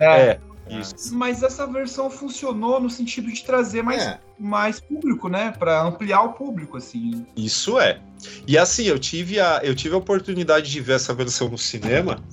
É, 0.00 0.40
isso. 0.70 1.14
Mas 1.14 1.42
essa 1.42 1.66
versão 1.66 2.08
funcionou 2.08 2.80
no 2.80 2.88
sentido 2.88 3.30
de 3.30 3.44
trazer 3.44 3.82
mais, 3.82 4.02
É. 4.02 4.18
mais 4.38 4.80
público, 4.80 5.28
né? 5.28 5.52
Pra 5.58 5.82
ampliar 5.82 6.22
o 6.22 6.32
público, 6.32 6.78
assim. 6.78 7.26
Isso 7.36 7.78
é. 7.78 8.00
E 8.48 8.56
assim, 8.56 8.84
eu 8.84 8.98
tive 8.98 9.38
a, 9.38 9.60
eu 9.62 9.74
tive 9.74 9.94
a 9.94 9.98
oportunidade 9.98 10.70
de 10.70 10.80
ver 10.80 10.94
essa 10.94 11.12
versão 11.12 11.50
no 11.50 11.58
cinema 11.58 12.24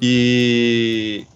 e 0.00 1.26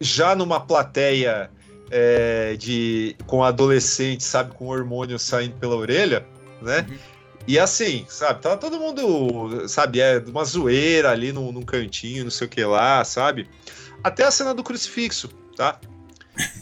já 0.00 0.36
numa 0.36 0.60
plateia 0.60 1.50
é, 1.90 2.56
de 2.56 3.16
com 3.26 3.42
adolescente, 3.42 4.24
sabe, 4.24 4.54
com 4.54 4.68
hormônio 4.68 5.18
saindo 5.18 5.54
pela 5.56 5.76
orelha, 5.76 6.26
né? 6.60 6.86
E 7.46 7.58
assim, 7.58 8.04
sabe, 8.08 8.42
tava 8.42 8.56
todo 8.56 8.78
mundo, 8.78 9.68
sabe, 9.68 10.00
é 10.00 10.18
uma 10.26 10.44
zoeira 10.44 11.10
ali 11.10 11.32
num, 11.32 11.52
num 11.52 11.62
cantinho, 11.62 12.24
não 12.24 12.30
sei 12.30 12.46
o 12.46 12.50
que 12.50 12.64
lá, 12.64 13.04
sabe? 13.04 13.48
Até 14.02 14.24
a 14.24 14.30
cena 14.30 14.52
do 14.52 14.64
crucifixo, 14.64 15.28
tá? 15.56 15.78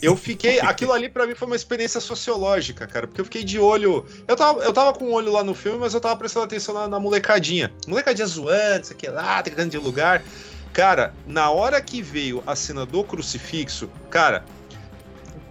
Eu 0.01 0.17
fiquei. 0.17 0.61
Aquilo 0.63 0.93
ali 0.93 1.09
pra 1.09 1.27
mim 1.27 1.35
foi 1.35 1.47
uma 1.47 1.57
experiência 1.57 2.01
sociológica, 2.01 2.87
cara, 2.87 3.07
porque 3.07 3.21
eu 3.21 3.25
fiquei 3.25 3.43
de 3.43 3.59
olho. 3.59 4.05
Eu 4.29 4.37
tava, 4.37 4.63
eu 4.63 4.73
tava 4.73 4.93
com 4.93 5.07
o 5.07 5.13
olho 5.13 5.33
lá 5.33 5.43
no 5.43 5.55
filme, 5.55 5.79
mas 5.79 5.95
eu 5.95 6.01
tava 6.01 6.17
prestando 6.17 6.45
atenção 6.45 6.75
na, 6.75 6.87
na 6.87 7.01
molecadinha. 7.01 7.73
Molecadinha 7.87 8.27
zoando, 8.27 8.87
sei 8.87 8.97
que 8.97 9.09
lá, 9.09 9.43
trocando 9.43 9.71
de 9.71 9.79
lugar. 9.79 10.23
Cara, 10.73 11.15
na 11.27 11.51
hora 11.51 11.81
que 11.81 12.03
veio 12.03 12.43
a 12.47 12.57
cena 12.57 12.85
do 12.85 13.05
crucifixo, 13.05 13.89
cara, 14.11 14.45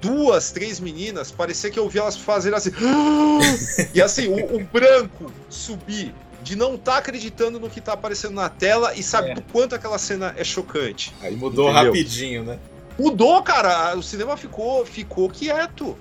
duas, 0.04 0.52
três 0.52 0.80
meninas, 0.80 1.32
parecia 1.32 1.70
que 1.72 1.80
eu 1.80 1.88
vi 1.90 2.00
elas 2.00 2.18
fazerem 2.18 2.58
assim. 2.58 2.72
e 3.94 4.02
assim, 4.02 4.28
o, 4.28 4.58
o 4.58 4.64
branco 4.64 5.32
subir. 5.50 6.14
De 6.44 6.58
não 6.58 6.76
estar 6.76 6.98
acreditando 6.98 7.58
no 7.58 7.70
que 7.70 7.80
tá 7.80 7.94
aparecendo 7.94 8.34
na 8.34 8.50
tela 8.50 8.94
e 8.94 9.02
sabe 9.02 9.30
É. 9.30 9.34
do 9.36 9.42
quanto 9.44 9.76
aquela 9.76 9.98
cena 9.98 10.34
é 10.38 10.44
chocante. 10.44 11.16
Aí 11.22 11.34
mudou 11.38 11.70
Entendeu? 11.72 11.86
rapidinho, 11.86 12.44
né? 12.44 12.60
Mudou, 13.00 13.42
cara. 13.42 13.96
O 13.98 14.04
cinema 14.04 14.36
ficou, 14.36 14.86
ficou 14.86 15.30
quieto. 15.30 15.98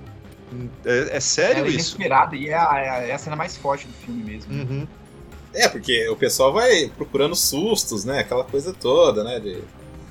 É, 0.85 1.17
é 1.17 1.21
sério 1.21 1.65
é 1.65 1.69
isso? 1.69 1.75
inesperada 1.97 2.35
e 2.35 2.49
é 2.49 2.55
a, 2.55 2.77
é 2.77 2.89
a- 2.91 3.03
é 3.07 3.13
a 3.13 3.19
cena 3.19 3.37
mais 3.37 3.57
forte 3.57 3.87
do 3.87 3.93
filme 3.93 4.25
mesmo. 4.25 4.53
Uhum. 4.53 4.87
É, 5.55 5.69
porque 5.69 6.09
o 6.09 6.17
pessoal 6.17 6.53
vai 6.53 6.91
procurando 6.97 7.37
sustos, 7.37 8.05
né? 8.05 8.19
Aquela 8.19 8.43
coisa 8.43 8.73
toda, 8.75 9.23
né? 9.23 9.39
de- 9.39 9.63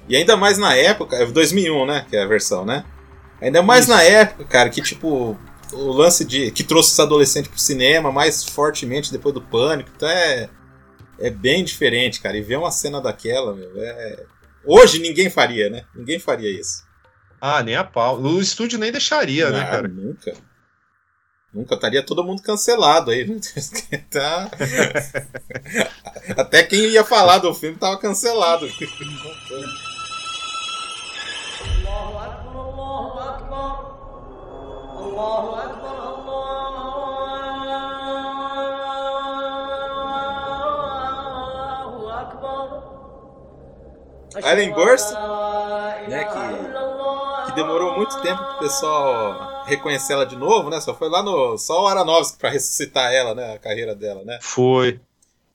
E 0.08 0.15
ainda 0.15 0.38
mais 0.38 0.58
na 0.58 0.73
época, 0.73 1.17
é 1.17 1.25
2001, 1.25 1.86
né? 1.86 2.06
Que 2.10 2.15
é 2.15 2.23
a 2.23 2.27
versão, 2.27 2.63
né? 2.63 2.86
Ainda 3.41 3.62
mais 3.62 3.86
Isso. 3.86 3.93
na 3.93 4.04
época, 4.04 4.45
cara, 4.45 4.69
que 4.69 4.82
tipo, 4.82 5.38
o 5.73 5.91
lance 5.91 6.23
de. 6.23 6.51
que 6.51 6.63
trouxe 6.63 6.91
os 6.91 6.99
adolescentes 6.99 7.49
pro 7.49 7.60
cinema 7.60 8.12
mais 8.12 8.43
fortemente 8.43 9.12
depois 9.12 9.34
do 9.34 9.41
pânico, 9.41 9.89
então 9.95 10.08
é. 10.08 10.49
É 11.19 11.30
bem 11.30 11.63
diferente, 11.63 12.19
cara. 12.19 12.36
E 12.36 12.41
ver 12.41 12.58
uma 12.58 12.71
cena 12.71 12.99
daquela, 12.99 13.54
meu, 13.56 13.71
é. 13.75 14.23
Hoje 14.65 14.97
ninguém 14.99 15.30
faria, 15.30 15.69
né? 15.69 15.86
Ninguém 15.95 16.17
faria 16.19 16.49
isso. 16.49 16.84
Ah, 17.39 17.62
nem 17.62 17.75
a 17.75 17.84
pau. 17.84 18.19
O 18.19 18.39
estúdio 18.41 18.80
nem 18.80 18.91
deixaria, 18.91 19.49
né, 19.51 19.62
Ah, 19.62 19.65
cara? 19.67 19.88
Nunca. 19.88 20.34
Nunca 21.54 21.75
estaria 21.75 22.01
todo 22.01 22.23
mundo 22.23 22.41
cancelado 22.41 23.12
aí. 23.12 23.25
Tá- 24.10 24.49
Até 26.38 26.63
quem 26.63 26.88
ia 26.89 27.04
falar 27.04 27.38
do 27.39 27.54
filme 27.54 27.77
tava 27.77 27.97
cancelado. 27.99 28.67
الله 35.11 35.64
أكبر 35.64 35.97
الله 41.07 42.21
أكبر 42.21 42.83
Allen 44.42 44.75
Burst, 44.75 45.12
né, 45.12 46.09
né, 46.09 46.25
que- 46.25 47.47
Que 47.47 47.53
demorou 47.53 47.97
muito 47.97 48.21
tempo 48.21 48.42
pro 48.45 48.59
pessoal 48.59 49.62
reconhecer 49.64 50.12
ela 50.12 50.27
de 50.27 50.37
novo, 50.37 50.69
né? 50.69 50.79
Só 50.81 50.92
foi 50.95 51.09
lá 51.09 51.23
no. 51.23 51.57
Só 51.57 51.85
o 51.85 51.87
Aronofsky 51.87 52.38
pra 52.38 52.51
ressuscitar 52.51 53.12
ela, 53.14 53.35
né? 53.35 53.55
A 53.55 53.59
carreira 53.59 53.95
dela, 53.95 54.23
né? 54.25 54.38
Foi. 54.42 55.01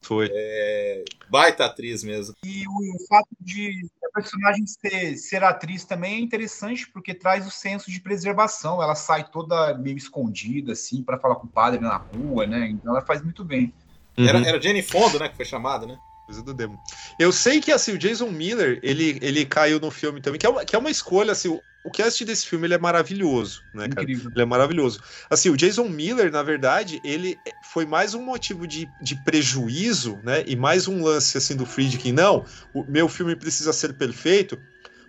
Foi. 0.07 0.31
É, 0.33 1.05
baita 1.29 1.65
atriz 1.65 2.05
mesmo. 2.05 2.35
E 2.45 2.65
o, 2.69 2.71
o 2.71 3.07
fato 3.09 3.29
de 3.41 3.87
a 4.05 4.11
personagem 4.15 4.65
ser, 4.67 5.17
ser 5.17 5.43
atriz 5.43 5.85
também 5.85 6.15
é 6.15 6.21
interessante 6.21 6.89
porque 6.89 7.13
traz 7.13 7.47
o 7.47 7.51
senso 7.51 7.91
de 7.91 8.01
preservação. 8.01 8.83
Ela 8.83 8.95
sai 8.95 9.29
toda 9.29 9.75
meio 9.75 9.97
escondida, 9.97 10.73
assim, 10.73 11.03
para 11.03 11.19
falar 11.19 11.37
com 11.37 11.47
o 11.47 11.51
padre 11.51 11.81
na 11.81 11.97
rua, 11.97 12.47
né? 12.47 12.69
Então 12.69 12.93
ela 12.93 13.05
faz 13.05 13.21
muito 13.23 13.45
bem. 13.45 13.73
Era, 14.17 14.39
Uhum. 14.39 14.45
era 14.45 14.61
Jenny 14.63 14.83
Fondo, 14.83 15.19
né? 15.19 15.29
Que 15.29 15.37
foi 15.37 15.45
chamada, 15.45 15.87
né? 15.87 15.99
Coisa 16.27 16.43
do 16.43 16.53
demo. 16.53 16.77
Eu 17.21 17.31
sei 17.31 17.61
que 17.61 17.71
assim, 17.71 17.93
o 17.93 17.99
Jason 17.99 18.31
Miller, 18.31 18.81
ele, 18.83 19.17
ele 19.23 19.47
caiu 19.47 19.79
no 19.79 19.93
filme 19.93 20.21
também, 20.21 20.41
que 20.41 20.47
é 20.47 20.49
uma, 20.49 20.65
que 20.65 20.75
é 20.75 20.79
uma 20.79 20.91
escolha, 20.91 21.31
assim, 21.31 21.49
o, 21.49 21.63
o 21.85 21.91
cast 21.91 22.25
desse 22.25 22.49
filme 22.49 22.67
ele 22.67 22.75
é 22.75 22.79
maravilhoso, 22.79 23.63
né, 23.73 23.89
cara? 23.89 24.03
Incrível. 24.03 24.33
Ele 24.35 24.43
é 24.43 24.45
maravilhoso. 24.45 25.01
Assim, 25.31 25.51
o 25.51 25.57
Jason 25.57 25.89
Miller, 25.89 26.33
na 26.33 26.43
verdade, 26.43 27.01
ele 27.05 27.39
foi 27.63 27.87
mais 27.87 28.13
um 28.13 28.23
motivo 28.23 28.67
de, 28.67 28.89
de 29.01 29.15
prejuízo, 29.23 30.19
né? 30.25 30.43
E 30.49 30.57
mais 30.57 30.89
um 30.89 31.05
lance 31.05 31.39
assim 31.39 31.55
do 31.55 31.65
Friedkin. 31.65 32.11
Não, 32.11 32.45
o 32.75 32.83
meu 32.83 33.09
filme 33.09 33.37
precisa 33.37 33.73
ser 33.73 33.93
perfeito, 33.93 34.59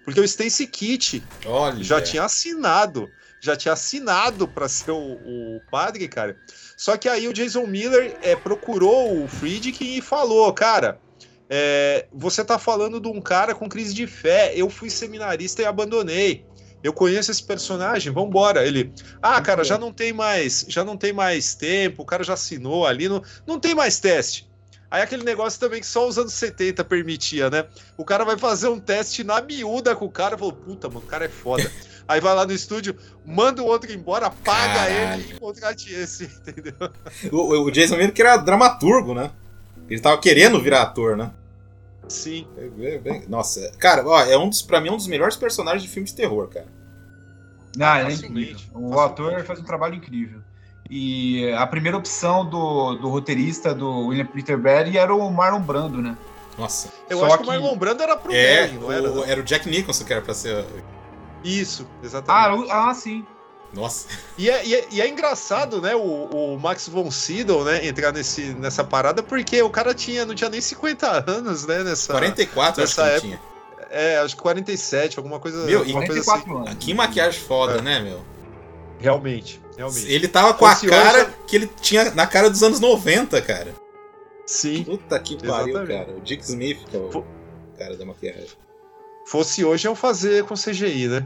porque 0.05 0.19
o 0.19 0.23
Stacy 0.23 0.67
Kitt 0.67 1.23
Olha. 1.47 1.83
já 1.83 1.99
tinha 1.99 2.23
assinado, 2.23 3.09
já 3.39 3.55
tinha 3.55 3.73
assinado 3.73 4.47
para 4.47 4.69
ser 4.69 4.91
o, 4.91 5.13
o 5.13 5.61
padre, 5.71 6.07
cara. 6.07 6.37
Só 6.77 6.95
que 6.95 7.09
aí 7.09 7.27
o 7.27 7.33
Jason 7.33 7.65
Miller 7.65 8.15
é, 8.21 8.35
procurou 8.35 9.23
o 9.23 9.27
Friedkin 9.27 9.97
e 9.97 10.01
falou, 10.01 10.53
cara, 10.53 11.01
é, 11.49 12.05
você 12.11 12.43
tá 12.43 12.59
falando 12.59 12.99
de 12.99 13.07
um 13.07 13.21
cara 13.21 13.55
com 13.55 13.69
crise 13.69 13.93
de 13.93 14.05
fé. 14.05 14.53
Eu 14.55 14.69
fui 14.69 14.89
seminarista 14.89 15.61
e 15.61 15.65
abandonei. 15.65 16.45
Eu 16.83 16.93
conheço 16.93 17.31
esse 17.31 17.43
personagem, 17.43 18.13
vambora. 18.13 18.65
Ele, 18.65 18.93
ah, 19.21 19.41
cara, 19.41 19.63
já 19.63 19.77
não 19.77 19.91
tem 19.91 20.13
mais, 20.13 20.65
já 20.67 20.83
não 20.83 20.95
tem 20.95 21.11
mais 21.11 21.55
tempo. 21.55 22.03
O 22.03 22.05
cara 22.05 22.23
já 22.23 22.33
assinou 22.33 22.85
ali, 22.85 23.09
não, 23.09 23.23
não 23.45 23.59
tem 23.59 23.73
mais 23.73 23.99
teste. 23.99 24.47
Aí 24.89 25.01
aquele 25.01 25.23
negócio 25.23 25.59
também 25.59 25.81
que 25.81 25.87
só 25.87 26.07
os 26.07 26.17
anos 26.17 26.33
70 26.33 26.83
permitia, 26.85 27.49
né? 27.49 27.65
O 27.97 28.05
cara 28.05 28.23
vai 28.23 28.37
fazer 28.37 28.69
um 28.69 28.79
teste 28.79 29.21
na 29.21 29.41
miúda 29.41 29.93
com 29.95 30.05
o 30.05 30.11
cara 30.11 30.35
e 30.35 30.39
falou, 30.39 30.53
puta, 30.53 30.87
mano, 30.87 31.01
o 31.01 31.09
cara 31.09 31.25
é 31.25 31.29
foda. 31.29 31.69
Aí 32.07 32.21
vai 32.21 32.33
lá 32.33 32.45
no 32.45 32.53
estúdio, 32.53 32.95
manda 33.25 33.61
o 33.61 33.65
outro 33.65 33.91
embora, 33.91 34.29
paga 34.29 34.75
Caralho. 34.75 35.21
ele 35.21 35.33
e 35.33 35.37
contrate 35.37 35.93
esse, 35.93 36.23
entendeu? 36.47 36.73
O, 37.33 37.65
o 37.65 37.71
Jason 37.71 37.97
Miller 37.97 38.13
que 38.13 38.21
era 38.21 38.37
dramaturgo, 38.37 39.13
né? 39.13 39.29
Ele 39.89 39.99
tava 40.01 40.17
querendo 40.19 40.61
virar 40.61 40.81
ator, 40.83 41.15
né? 41.17 41.31
Sim. 42.07 42.47
É, 42.79 42.97
bem- 42.97 43.23
Nossa, 43.27 43.71
cara, 43.79 44.05
ó, 44.07 44.21
é 44.21 44.37
um 44.37 44.49
dos, 44.49 44.61
pra 44.61 44.79
mim, 44.81 44.89
um 44.89 44.97
dos 44.97 45.07
melhores 45.07 45.35
personagens 45.35 45.83
de 45.83 45.89
filme 45.89 46.07
de 46.07 46.15
terror, 46.15 46.47
cara. 46.47 46.67
Ah, 47.79 48.01
é 48.01 48.11
incrível. 48.13 48.55
O 48.73 48.91
facilmente. 48.91 48.99
ator 48.99 49.43
faz 49.45 49.59
um 49.59 49.63
trabalho 49.63 49.95
incrível. 49.95 50.39
E 50.89 51.51
a 51.53 51.67
primeira 51.67 51.97
opção 51.97 52.45
do, 52.49 52.95
do 52.95 53.09
roteirista 53.09 53.75
do 53.75 54.07
William 54.07 54.25
Peter 54.25 54.57
Berry 54.57 54.97
era 54.97 55.13
o 55.13 55.29
Marlon 55.29 55.59
Brando, 55.61 56.01
né? 56.01 56.17
Nossa. 56.57 56.91
Eu 57.09 57.19
Só 57.19 57.25
acho 57.25 57.37
que 57.37 57.43
o 57.43 57.45
que- 57.45 57.51
Marlon 57.51 57.77
Brando 57.77 58.01
era 58.03 58.15
pro 58.15 58.31
É, 58.31 58.61
Merlin, 58.61 58.79
não 58.79 58.91
era? 58.91 59.11
o, 59.11 59.23
era 59.25 59.41
o 59.41 59.43
Jack 59.43 59.69
Nicholson 59.69 60.05
que 60.05 60.13
era 60.13 60.21
pra 60.21 60.33
ser. 60.33 60.65
Isso, 61.43 61.85
Ah, 62.01 62.05
exatamente. 62.05 62.67
o- 62.67 62.71
ah 62.71 62.93
sim. 62.93 63.25
Nossa. 63.73 64.07
E, 64.37 64.49
é, 64.49 64.65
e, 64.65 64.75
é, 64.75 64.87
e 64.91 65.01
é 65.01 65.07
engraçado, 65.07 65.81
né, 65.81 65.93
o, 65.95 65.99
o 66.55 66.59
Max 66.59 66.87
von 66.87 67.11
Sydow, 67.11 67.63
né, 67.65 67.85
entrar 67.85 68.11
nesse, 68.13 68.53
nessa 68.53 68.83
parada, 68.83 69.21
porque 69.21 69.61
o 69.61 69.69
cara 69.69 69.93
tinha, 69.93 70.25
não 70.25 70.33
tinha 70.33 70.49
nem 70.49 70.61
50 70.61 71.29
anos, 71.29 71.65
né, 71.65 71.83
nessa... 71.83 72.13
44 72.13 72.83
acho 72.83 72.95
que 72.95 73.01
nessa 73.01 73.07
ele 73.07 73.17
época- 73.17 73.27
tinha. 73.27 73.57
É, 73.89 74.17
acho 74.17 74.35
que 74.35 74.41
47, 74.41 75.17
alguma 75.17 75.39
coisa, 75.39 75.65
Meu, 75.65 75.79
alguma 75.79 76.03
e 76.03 76.07
coisa 76.07 76.21
assim. 76.21 76.29
44 76.43 76.57
anos. 76.69 76.83
Que 76.85 76.93
maquiagem 76.93 77.39
foda, 77.41 77.77
É. 77.77 77.81
né, 77.81 77.99
meu? 78.01 78.21
Realmente, 78.99 79.61
realmente. 79.77 80.11
Ele 80.11 80.27
tava 80.27 80.53
com 80.53 80.65
a 80.65 80.75
cara 80.75 81.23
hoje- 81.23 81.33
que 81.47 81.55
ele 81.55 81.71
tinha 81.81 82.11
na 82.11 82.25
cara 82.27 82.49
dos 82.49 82.63
anos 82.63 82.79
90, 82.79 83.41
cara. 83.41 83.73
Sim. 84.45 84.83
Puta 84.83 85.19
que 85.19 85.35
pariu, 85.37 85.69
Exatamente. 85.75 85.97
cara. 86.05 86.17
O 86.17 86.21
Dick 86.21 86.43
Smith, 86.43 86.79
que 86.89 86.95
é 86.95 86.99
o 86.99 87.25
cara 87.77 87.95
da 87.97 88.05
maquiagem. 88.05 88.47
Fosse 89.29 89.63
hoje 89.65 89.87
eu 89.87 89.95
fazer 89.95 90.43
com 90.45 90.55
CGI, 90.55 91.07
né? 91.07 91.25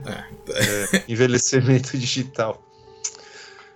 É, 0.49 1.03
envelhecimento 1.07 1.95
digital. 1.97 2.61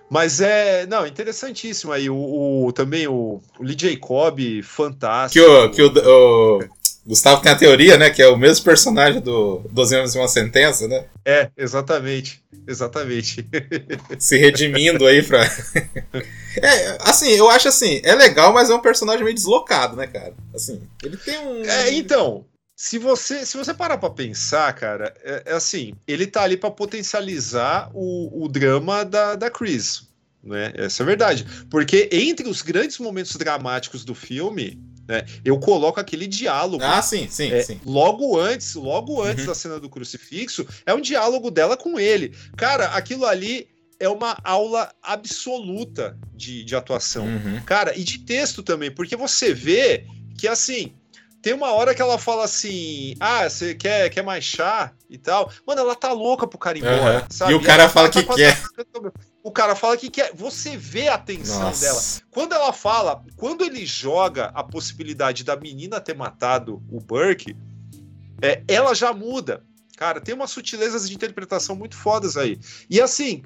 Mas 0.08 0.40
é, 0.40 0.86
não, 0.86 1.06
interessantíssimo 1.06 1.92
aí. 1.92 2.08
O, 2.10 2.66
o- 2.66 2.72
também 2.72 3.06
o, 3.06 3.40
o 3.58 3.62
Lee 3.62 3.76
Jacob, 3.78 4.36
Que 4.38 4.62
fantástico. 4.62 5.44
o, 5.44 5.70
que 5.70 5.82
o, 5.82 5.88
o 5.88 6.60
Gustavo 7.06 7.40
tem 7.42 7.50
a 7.52 7.56
teoria, 7.56 7.96
né? 7.96 8.10
Que 8.10 8.22
é 8.22 8.28
o 8.28 8.36
mesmo 8.36 8.64
personagem 8.64 9.20
do 9.20 9.62
12 9.70 9.96
anos 9.96 10.14
e 10.14 10.18
uma 10.18 10.28
sentença, 10.28 10.86
né? 10.88 11.04
É, 11.24 11.50
exatamente. 11.56 12.40
Exatamente. 12.68 13.46
Se 14.18 14.36
redimindo 14.36 15.06
aí 15.06 15.22
pra. 15.22 15.44
é, 16.62 16.98
assim, 17.00 17.30
eu 17.30 17.48
acho 17.50 17.68
assim, 17.68 18.00
é 18.04 18.14
legal, 18.14 18.52
mas 18.52 18.70
é 18.70 18.74
um 18.74 18.80
personagem 18.80 19.22
meio 19.24 19.34
deslocado, 19.34 19.96
né, 19.96 20.06
cara? 20.06 20.34
Assim, 20.54 20.82
ele 21.04 21.16
tem 21.16 21.38
um. 21.38 21.64
É, 21.64 21.92
então, 21.92 22.44
se 22.76 22.98
você, 22.98 23.46
se 23.46 23.56
você 23.56 23.72
parar 23.72 23.96
pra 23.96 24.10
pensar, 24.10 24.70
cara, 24.74 25.14
é, 25.24 25.44
é 25.46 25.52
assim, 25.54 25.94
ele 26.06 26.26
tá 26.26 26.42
ali 26.42 26.58
pra 26.58 26.70
potencializar 26.70 27.90
o, 27.94 28.44
o 28.44 28.48
drama 28.48 29.02
da, 29.02 29.34
da 29.34 29.50
Chris, 29.50 30.02
né? 30.44 30.72
Essa 30.76 31.02
é 31.02 31.04
a 31.04 31.06
verdade. 31.06 31.46
Porque 31.70 32.08
entre 32.12 32.46
os 32.46 32.60
grandes 32.60 32.98
momentos 32.98 33.34
dramáticos 33.36 34.04
do 34.04 34.14
filme, 34.14 34.78
né, 35.08 35.24
eu 35.42 35.58
coloco 35.58 35.98
aquele 35.98 36.26
diálogo. 36.26 36.84
Ah, 36.84 37.00
sim, 37.00 37.26
sim, 37.30 37.50
É, 37.50 37.62
sim. 37.62 37.80
Logo 37.86 38.38
antes, 38.38 38.74
logo 38.74 39.22
antes 39.22 39.44
Uhum. 39.44 39.48
da 39.48 39.54
cena 39.54 39.80
do 39.80 39.88
crucifixo, 39.88 40.66
é 40.84 40.92
um 40.92 41.00
diálogo 41.00 41.50
dela 41.50 41.76
com 41.78 41.98
ele. 41.98 42.34
Cara, 42.58 42.88
aquilo 42.88 43.24
ali 43.24 43.68
é 43.98 44.08
uma 44.08 44.36
aula 44.44 44.92
absoluta 45.02 46.16
de, 46.34 46.62
de 46.62 46.76
atuação. 46.76 47.24
Uhum. 47.24 47.60
Cara, 47.64 47.96
e 47.98 48.04
de 48.04 48.18
texto 48.18 48.62
também, 48.62 48.90
porque 48.90 49.16
você 49.16 49.54
vê 49.54 50.04
que 50.36 50.46
assim. 50.46 50.92
Tem 51.46 51.54
uma 51.54 51.70
hora 51.70 51.94
que 51.94 52.02
ela 52.02 52.18
fala 52.18 52.42
assim: 52.42 53.14
Ah, 53.20 53.48
você 53.48 53.72
quer, 53.72 54.10
quer 54.10 54.24
mais 54.24 54.42
chá 54.42 54.90
e 55.08 55.16
tal. 55.16 55.48
Mano, 55.64 55.80
ela 55.80 55.94
tá 55.94 56.10
louca 56.10 56.44
pro 56.44 56.58
cara 56.58 56.76
ir 56.76 56.80
embora. 56.80 57.18
Aham. 57.18 57.26
sabe? 57.30 57.52
E 57.52 57.54
o 57.54 57.62
cara 57.62 57.84
Ela 57.84 57.92
fala 57.92 58.08
tá 58.10 58.20
que 58.20 58.34
quer. 58.34 58.60
O 59.44 59.52
cara 59.52 59.76
fala 59.76 59.96
que 59.96 60.10
quer. 60.10 60.32
Você 60.34 60.76
vê 60.76 61.06
a 61.06 61.16
tensão 61.16 61.60
Nossa. 61.60 61.80
dela. 61.86 62.02
Quando 62.32 62.52
ela 62.52 62.72
fala, 62.72 63.22
quando 63.36 63.62
ele 63.64 63.86
joga 63.86 64.46
a 64.56 64.64
possibilidade 64.64 65.44
da 65.44 65.54
menina 65.56 66.00
ter 66.00 66.16
matado 66.16 66.82
o 66.90 66.98
Burke, 66.98 67.56
é, 68.42 68.64
ela 68.66 68.92
já 68.92 69.12
muda. 69.12 69.62
Cara, 69.96 70.20
tem 70.20 70.34
umas 70.34 70.50
sutilezas 70.50 71.08
de 71.08 71.14
interpretação 71.14 71.76
muito 71.76 71.96
fodas 71.96 72.36
aí. 72.36 72.58
E 72.90 73.00
assim, 73.00 73.44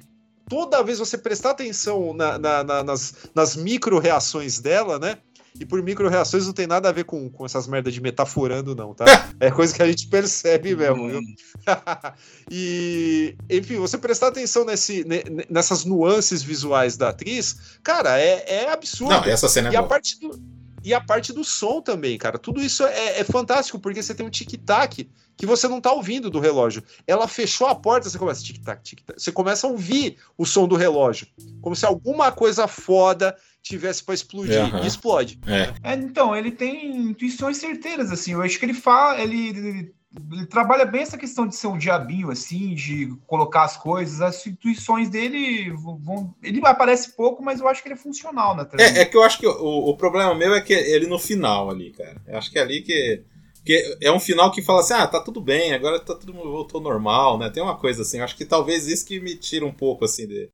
toda 0.49 0.81
vez 0.83 0.97
você 0.97 1.19
prestar 1.19 1.51
atenção 1.51 2.15
na- 2.15 2.39
na- 2.39 2.63
na- 2.63 2.83
nas, 2.83 3.13
nas 3.35 3.55
micro-reações 3.55 4.59
dela, 4.59 4.97
né? 4.97 5.19
E 5.59 5.65
por 5.65 5.81
micro-reações 5.83 6.45
não 6.45 6.53
tem 6.53 6.65
nada 6.65 6.89
a 6.89 6.91
ver 6.91 7.03
com, 7.03 7.29
com 7.29 7.45
essas 7.45 7.67
merdas 7.67 7.93
de 7.93 8.01
metaforando, 8.01 8.75
não, 8.75 8.93
tá? 8.93 9.05
É 9.39 9.49
coisa 9.49 9.73
que 9.73 9.81
a 9.81 9.87
gente 9.87 10.07
percebe 10.07 10.75
mesmo, 10.75 11.09
viu? 11.09 11.19
e, 12.49 13.35
enfim, 13.49 13.77
você 13.77 13.97
prestar 13.97 14.27
atenção 14.27 14.63
nesse, 14.65 15.03
ne- 15.03 15.23
ne- 15.29 15.45
nessas 15.49 15.85
nuances 15.85 16.41
visuais 16.43 16.95
da 16.97 17.09
atriz, 17.09 17.77
cara, 17.83 18.19
é, 18.19 18.43
é 18.65 18.71
absurdo. 18.71 19.13
Não, 19.13 19.23
essa 19.25 19.47
cena 19.47 19.69
é 19.69 19.73
E 19.73 19.75
a 19.75 19.79
boa. 19.79 19.89
parte 19.89 20.19
do, 20.19 20.39
e 20.83 20.93
a 20.93 21.01
parte 21.01 21.31
do 21.33 21.43
som 21.43 21.81
também, 21.81 22.17
cara. 22.17 22.37
Tudo 22.37 22.61
isso 22.61 22.85
é, 22.85 23.19
é 23.19 23.23
fantástico, 23.23 23.79
porque 23.79 24.01
você 24.01 24.15
tem 24.15 24.25
um 24.25 24.29
tic-tac 24.29 25.09
que 25.37 25.45
você 25.45 25.67
não 25.67 25.81
tá 25.81 25.91
ouvindo 25.91 26.29
do 26.29 26.39
relógio. 26.39 26.83
Ela 27.07 27.27
fechou 27.27 27.67
a 27.67 27.75
porta, 27.75 28.09
você 28.09 28.17
começa 28.17 28.43
tic-tac, 28.43 28.81
tic-tac. 28.83 29.19
Você 29.19 29.31
começa 29.31 29.65
a 29.65 29.69
ouvir 29.69 30.17
o 30.37 30.45
som 30.45 30.67
do 30.67 30.75
relógio. 30.75 31.27
Como 31.61 31.75
se 31.75 31.85
alguma 31.85 32.31
coisa 32.31 32.67
foda 32.67 33.35
tivesse 33.61 34.03
pra 34.03 34.15
explodir. 34.15 34.59
Aham. 34.59 34.83
E 34.83 34.87
explode. 34.87 35.39
É. 35.45 35.91
É, 35.91 35.93
então, 35.95 36.35
ele 36.35 36.51
tem 36.51 36.95
intuições 37.09 37.57
certeiras, 37.57 38.11
assim. 38.11 38.33
Eu 38.33 38.41
acho 38.41 38.57
que 38.57 38.65
ele 38.65 38.73
fala, 38.73 39.21
ele, 39.21 39.49
ele, 39.49 39.93
ele 40.31 40.45
trabalha 40.47 40.85
bem 40.85 41.01
essa 41.01 41.17
questão 41.17 41.47
de 41.47 41.55
ser 41.55 41.67
um 41.67 41.77
diabinho, 41.77 42.31
assim, 42.31 42.73
de 42.73 43.13
colocar 43.27 43.63
as 43.63 43.77
coisas. 43.77 44.21
As 44.21 44.45
intuições 44.45 45.09
dele 45.09 45.71
vão. 45.71 46.33
Ele 46.41 46.59
aparece 46.63 47.15
pouco, 47.15 47.43
mas 47.43 47.59
eu 47.59 47.67
acho 47.67 47.81
que 47.81 47.87
ele 47.87 47.95
é 47.95 47.97
funcional 47.97 48.55
na 48.55 48.65
trama. 48.65 48.83
É, 48.83 49.01
é 49.01 49.05
que 49.05 49.15
eu 49.15 49.23
acho 49.23 49.39
que 49.39 49.47
o, 49.47 49.89
o 49.89 49.95
problema 49.95 50.33
meu 50.33 50.53
é 50.53 50.61
que 50.61 50.73
ele 50.73 51.07
no 51.07 51.19
final 51.19 51.69
ali, 51.69 51.91
cara. 51.91 52.21
Eu 52.27 52.37
acho 52.37 52.51
que 52.51 52.57
é 52.57 52.61
ali 52.61 52.81
que. 52.81 53.23
Porque 53.55 53.97
é 54.01 54.11
um 54.11 54.19
final 54.19 54.51
que 54.51 54.63
fala 54.63 54.79
assim, 54.79 54.95
ah, 54.95 55.05
tá 55.05 55.21
tudo 55.21 55.39
bem, 55.39 55.71
agora 55.71 55.99
tá 55.99 56.15
tudo 56.15 56.33
voltou 56.33 56.79
ao 56.79 56.83
normal, 56.83 57.37
né? 57.37 57.47
Tem 57.47 57.61
uma 57.61 57.77
coisa 57.77 58.01
assim, 58.01 58.17
eu 58.17 58.23
acho 58.23 58.35
que 58.35 58.43
talvez 58.43 58.87
isso 58.87 59.05
que 59.05 59.19
me 59.19 59.35
tira 59.35 59.63
um 59.63 59.71
pouco, 59.71 60.03
assim, 60.03 60.25
de, 60.25 60.49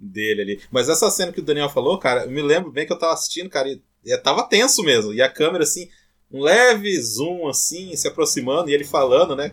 dele 0.00 0.42
ali. 0.42 0.60
Mas 0.70 0.88
essa 0.88 1.10
cena 1.10 1.32
que 1.32 1.40
o 1.40 1.44
Daniel 1.44 1.68
falou, 1.68 1.98
cara, 1.98 2.24
eu 2.24 2.30
me 2.30 2.42
lembro 2.42 2.70
bem 2.70 2.86
que 2.86 2.92
eu 2.92 2.98
tava 2.98 3.12
assistindo, 3.12 3.50
cara, 3.50 3.68
e, 3.68 3.80
e 4.04 4.16
tava 4.18 4.44
tenso 4.44 4.82
mesmo. 4.82 5.12
E 5.12 5.20
a 5.20 5.28
câmera, 5.28 5.64
assim, 5.64 5.88
um 6.32 6.42
leve 6.42 7.00
zoom, 7.00 7.48
assim, 7.48 7.94
se 7.94 8.08
aproximando, 8.08 8.70
e 8.70 8.74
ele 8.74 8.84
falando, 8.84 9.36
né? 9.36 9.52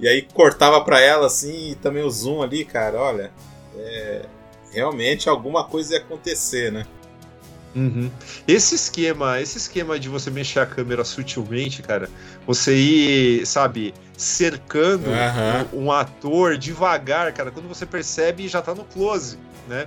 E 0.00 0.08
aí 0.08 0.22
cortava 0.22 0.82
pra 0.82 1.00
ela, 1.00 1.26
assim, 1.26 1.70
e 1.70 1.74
também 1.76 2.02
o 2.02 2.10
zoom 2.10 2.42
ali, 2.42 2.64
cara, 2.64 3.00
olha. 3.00 3.32
É, 3.76 4.26
realmente 4.72 5.28
alguma 5.28 5.64
coisa 5.64 5.94
ia 5.94 6.00
acontecer, 6.00 6.72
né? 6.72 6.86
Uhum. 7.74 8.10
Esse 8.46 8.74
esquema, 8.74 9.40
esse 9.40 9.58
esquema 9.58 9.98
de 9.98 10.08
você 10.08 10.30
mexer 10.30 10.60
a 10.60 10.66
câmera 10.66 11.04
sutilmente, 11.04 11.82
cara, 11.82 12.08
você 12.46 12.74
ir, 12.74 13.46
sabe, 13.46 13.94
cercando 14.16 15.10
Aham. 15.10 15.68
um, 15.72 15.84
um 15.84 15.92
ator 15.92 16.56
devagar, 16.56 17.32
cara, 17.32 17.50
quando 17.50 17.68
você 17.68 17.86
percebe 17.86 18.48
já 18.48 18.62
tá 18.62 18.74
no 18.74 18.84
close, 18.84 19.38
né? 19.68 19.86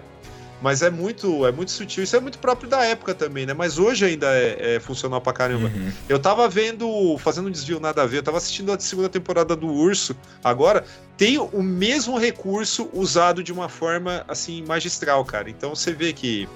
Mas 0.62 0.84
é 0.84 0.92
muito, 0.92 1.46
é 1.46 1.52
muito 1.52 1.72
sutil. 1.72 2.04
Isso 2.04 2.16
é 2.16 2.20
muito 2.20 2.38
próprio 2.38 2.70
da 2.70 2.86
época 2.86 3.16
também, 3.16 3.48
né? 3.48 3.54
Mas 3.54 3.80
hoje 3.80 4.06
ainda 4.06 4.28
é, 4.28 4.76
é 4.76 4.80
funcional 4.80 5.20
pra 5.20 5.34
caramba. 5.34 5.72
Uhum. 5.74 5.92
Eu 6.08 6.20
tava 6.20 6.48
vendo, 6.48 7.18
fazendo 7.18 7.48
um 7.48 7.52
desvio 7.52 7.80
nada 7.80 8.04
a 8.04 8.06
ver, 8.06 8.18
eu 8.18 8.24
tava 8.24 8.38
assistindo 8.38 8.72
a 8.72 8.80
segunda 8.80 9.10
temporada 9.10 9.56
do 9.56 9.68
Urso. 9.68 10.16
Agora, 10.44 10.86
tem 11.18 11.40
o 11.40 11.64
mesmo 11.64 12.18
recurso 12.18 12.90
usado 12.94 13.44
de 13.44 13.52
uma 13.52 13.68
forma, 13.68 14.24
assim, 14.28 14.64
magistral, 14.64 15.26
cara. 15.26 15.50
Então 15.50 15.74
você 15.74 15.94
vê 15.94 16.14
que. 16.14 16.48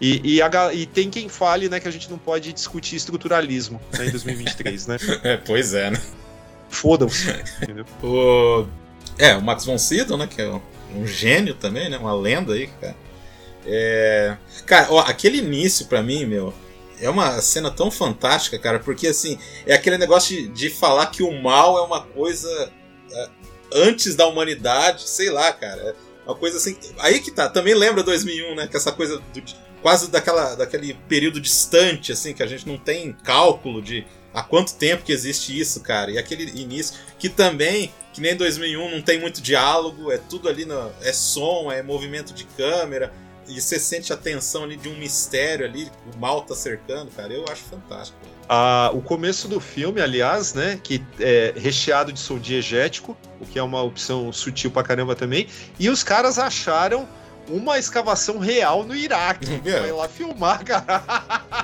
E, 0.00 0.36
e, 0.36 0.42
a 0.42 0.50
e 0.72 0.86
tem 0.86 1.10
quem 1.10 1.28
fale, 1.28 1.68
né, 1.68 1.78
que 1.78 1.86
a 1.86 1.90
gente 1.90 2.10
não 2.10 2.18
pode 2.18 2.52
discutir 2.52 2.96
estruturalismo 2.96 3.80
né, 3.96 4.06
em 4.06 4.10
2023, 4.10 4.86
né? 4.86 4.96
É, 5.22 5.36
pois 5.36 5.74
é, 5.74 5.90
né? 5.90 6.00
Foda-se. 6.68 7.28
entendeu? 7.62 7.84
O... 8.02 8.66
É, 9.18 9.36
o 9.36 9.42
Max 9.42 9.64
von 9.64 9.78
Sydow, 9.78 10.16
né? 10.16 10.26
Que 10.26 10.42
é 10.42 10.60
um 10.94 11.06
gênio 11.06 11.54
também, 11.54 11.88
né? 11.88 11.98
Uma 11.98 12.14
lenda 12.14 12.54
aí, 12.54 12.68
cara. 12.80 12.96
É... 13.66 14.36
Cara, 14.66 14.88
ó, 14.90 15.00
aquele 15.00 15.38
início 15.38 15.86
pra 15.86 16.02
mim, 16.02 16.24
meu, 16.26 16.52
é 17.00 17.08
uma 17.08 17.40
cena 17.40 17.70
tão 17.70 17.90
fantástica, 17.90 18.58
cara, 18.58 18.78
porque 18.78 19.06
assim, 19.08 19.38
é 19.66 19.74
aquele 19.74 19.98
negócio 19.98 20.34
de, 20.36 20.48
de 20.48 20.70
falar 20.70 21.06
que 21.06 21.22
o 21.22 21.32
mal 21.42 21.78
é 21.78 21.82
uma 21.82 22.02
coisa 22.02 22.72
é, 23.12 23.28
antes 23.74 24.14
da 24.14 24.26
humanidade, 24.26 25.08
sei 25.08 25.30
lá, 25.30 25.52
cara. 25.52 25.96
É 26.24 26.28
uma 26.28 26.36
coisa 26.36 26.56
assim. 26.58 26.76
Aí 26.98 27.20
que 27.20 27.30
tá, 27.30 27.48
também 27.48 27.74
lembra 27.74 28.02
2001, 28.02 28.54
né? 28.54 28.66
Que 28.66 28.76
essa 28.76 28.92
coisa 28.92 29.18
do- 29.18 29.42
quase 29.80 30.08
daquela, 30.10 30.54
daquele 30.54 30.94
período 31.08 31.40
distante, 31.40 32.12
assim, 32.12 32.32
que 32.32 32.42
a 32.42 32.46
gente 32.46 32.66
não 32.66 32.78
tem 32.78 33.12
cálculo 33.24 33.82
de 33.82 34.06
há 34.32 34.42
quanto 34.42 34.74
tempo 34.74 35.02
que 35.02 35.12
existe 35.12 35.58
isso, 35.58 35.80
cara. 35.80 36.10
E 36.12 36.18
aquele 36.18 36.44
início 36.60 36.94
que 37.18 37.28
também, 37.28 37.92
que 38.12 38.20
nem 38.20 38.36
2001, 38.36 38.90
não 38.90 39.02
tem 39.02 39.20
muito 39.20 39.40
diálogo, 39.40 40.12
é 40.12 40.18
tudo 40.18 40.48
ali, 40.48 40.64
no, 40.64 40.92
é 41.00 41.12
som, 41.12 41.70
é 41.72 41.82
movimento 41.82 42.32
de 42.34 42.44
câmera, 42.44 43.12
e 43.48 43.60
você 43.60 43.78
sente 43.78 44.12
a 44.12 44.16
tensão 44.16 44.64
ali 44.64 44.76
de 44.76 44.88
um 44.88 44.96
mistério 44.96 45.66
ali, 45.66 45.90
o 46.14 46.18
mal 46.18 46.42
tá 46.42 46.54
cercando, 46.54 47.10
cara. 47.10 47.32
Eu 47.32 47.44
acho 47.50 47.62
fantástico. 47.62 48.18
Ah, 48.48 48.90
o 48.92 49.00
começo 49.00 49.48
do 49.48 49.60
filme, 49.60 50.00
aliás, 50.00 50.54
né, 50.54 50.78
que 50.82 51.02
é 51.18 51.52
recheado 51.56 52.12
de 52.12 52.20
som 52.20 52.38
diegético, 52.38 53.16
o 53.40 53.46
que 53.46 53.58
é 53.58 53.62
uma 53.62 53.82
opção 53.82 54.32
sutil 54.32 54.70
pra 54.70 54.82
caramba 54.82 55.14
também, 55.14 55.46
e 55.78 55.88
os 55.88 56.02
caras 56.02 56.38
acharam 56.38 57.08
uma 57.48 57.78
escavação 57.78 58.38
real 58.38 58.84
no 58.84 58.94
Iraque. 58.94 59.60
É. 59.64 59.80
Foi 59.80 59.92
lá 59.92 60.08
filmar, 60.08 60.64
cara. 60.64 61.02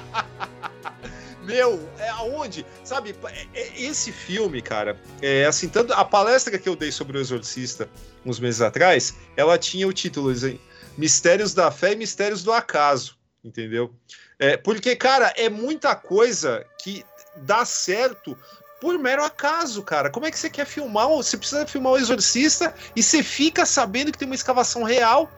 Meu, 1.48 1.88
é 1.98 2.08
aonde? 2.10 2.64
Sabe, 2.84 3.16
é- 3.24 3.46
é- 3.54 3.82
esse 3.82 4.12
filme, 4.12 4.60
cara, 4.60 5.00
é 5.22 5.46
assim, 5.46 5.68
tanto 5.68 5.94
a 5.94 6.04
palestra 6.04 6.58
que 6.58 6.68
eu 6.68 6.76
dei 6.76 6.92
sobre 6.92 7.16
o 7.16 7.20
Exorcista 7.20 7.88
uns 8.24 8.38
meses 8.38 8.60
atrás, 8.60 9.14
ela 9.34 9.56
tinha 9.56 9.88
o 9.88 9.92
título 9.92 10.28
assim, 10.28 10.60
Mistérios 10.96 11.54
da 11.54 11.70
Fé 11.70 11.92
e 11.92 11.96
Mistérios 11.96 12.42
do 12.42 12.52
Acaso, 12.52 13.16
entendeu? 13.42 13.94
É, 14.38 14.56
porque, 14.58 14.94
cara, 14.94 15.32
é 15.36 15.48
muita 15.48 15.96
coisa 15.96 16.66
que 16.78 17.02
dá 17.36 17.64
certo 17.64 18.36
por 18.80 18.98
mero 18.98 19.24
acaso, 19.24 19.82
cara. 19.82 20.10
Como 20.10 20.26
é 20.26 20.30
que 20.30 20.38
você 20.38 20.50
quer 20.50 20.66
filmar? 20.66 21.08
Você 21.08 21.36
precisa 21.36 21.66
filmar 21.66 21.92
o 21.94 21.98
Exorcista 21.98 22.74
e 22.94 23.02
você 23.02 23.22
fica 23.22 23.64
sabendo 23.64 24.12
que 24.12 24.18
tem 24.18 24.26
uma 24.26 24.34
escavação 24.34 24.82
real. 24.82 25.30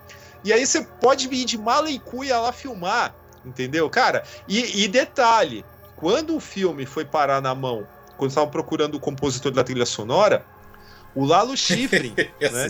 E 0.42 0.52
aí 0.52 0.66
você 0.66 0.82
pode 0.82 1.28
ir 1.32 1.44
de 1.44 1.56
mala 1.56 1.90
e 1.90 1.98
cuia 1.98 2.38
lá 2.38 2.52
filmar, 2.52 3.14
entendeu? 3.44 3.88
Cara, 3.88 4.24
e, 4.48 4.84
e 4.84 4.88
detalhe, 4.88 5.64
quando 6.00 6.34
o 6.36 6.40
filme 6.40 6.86
foi 6.86 7.04
parar 7.04 7.40
na 7.40 7.54
mão, 7.54 7.86
quando 8.16 8.30
estavam 8.30 8.50
procurando 8.50 8.94
o 8.96 9.00
compositor 9.00 9.52
da 9.52 9.62
trilha 9.62 9.86
sonora, 9.86 10.44
o 11.14 11.24
Lalo 11.24 11.56
Schifrin, 11.56 12.14
né? 12.40 12.68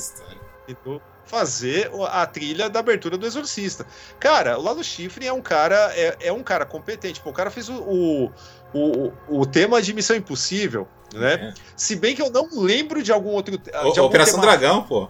Entendeu? 0.69 1.01
fazer 1.25 1.89
a 2.11 2.27
trilha 2.27 2.69
da 2.69 2.81
abertura 2.81 3.17
do 3.17 3.25
Exorcista. 3.25 3.87
Cara, 4.19 4.59
o 4.59 4.63
Lalo 4.63 4.83
Schifrin 4.83 5.27
é 5.27 5.33
um 5.33 5.41
cara 5.41 5.77
é, 5.95 6.17
é 6.23 6.33
um 6.33 6.43
cara 6.43 6.67
competente. 6.67 7.21
Pô, 7.21 7.31
o 7.31 7.33
cara 7.33 7.53
fez 7.53 7.69
o, 7.69 7.75
o, 7.75 8.33
o, 8.75 9.13
o 9.29 9.47
tema 9.47 9.81
de 9.81 9.95
Missão 9.95 10.17
Impossível, 10.17 10.89
né? 11.15 11.55
Se 11.77 11.95
bem 11.95 12.17
que 12.17 12.23
eu 12.23 12.31
não 12.31 12.49
lembro 12.53 13.01
de 13.01 13.13
algum 13.13 13.31
outro. 13.31 13.57
de 13.57 13.71
O- 13.71 13.77
algum 13.77 14.03
Operação 14.03 14.41
tema- 14.41 14.51
Dragão, 14.57 14.83
pô. 14.83 15.09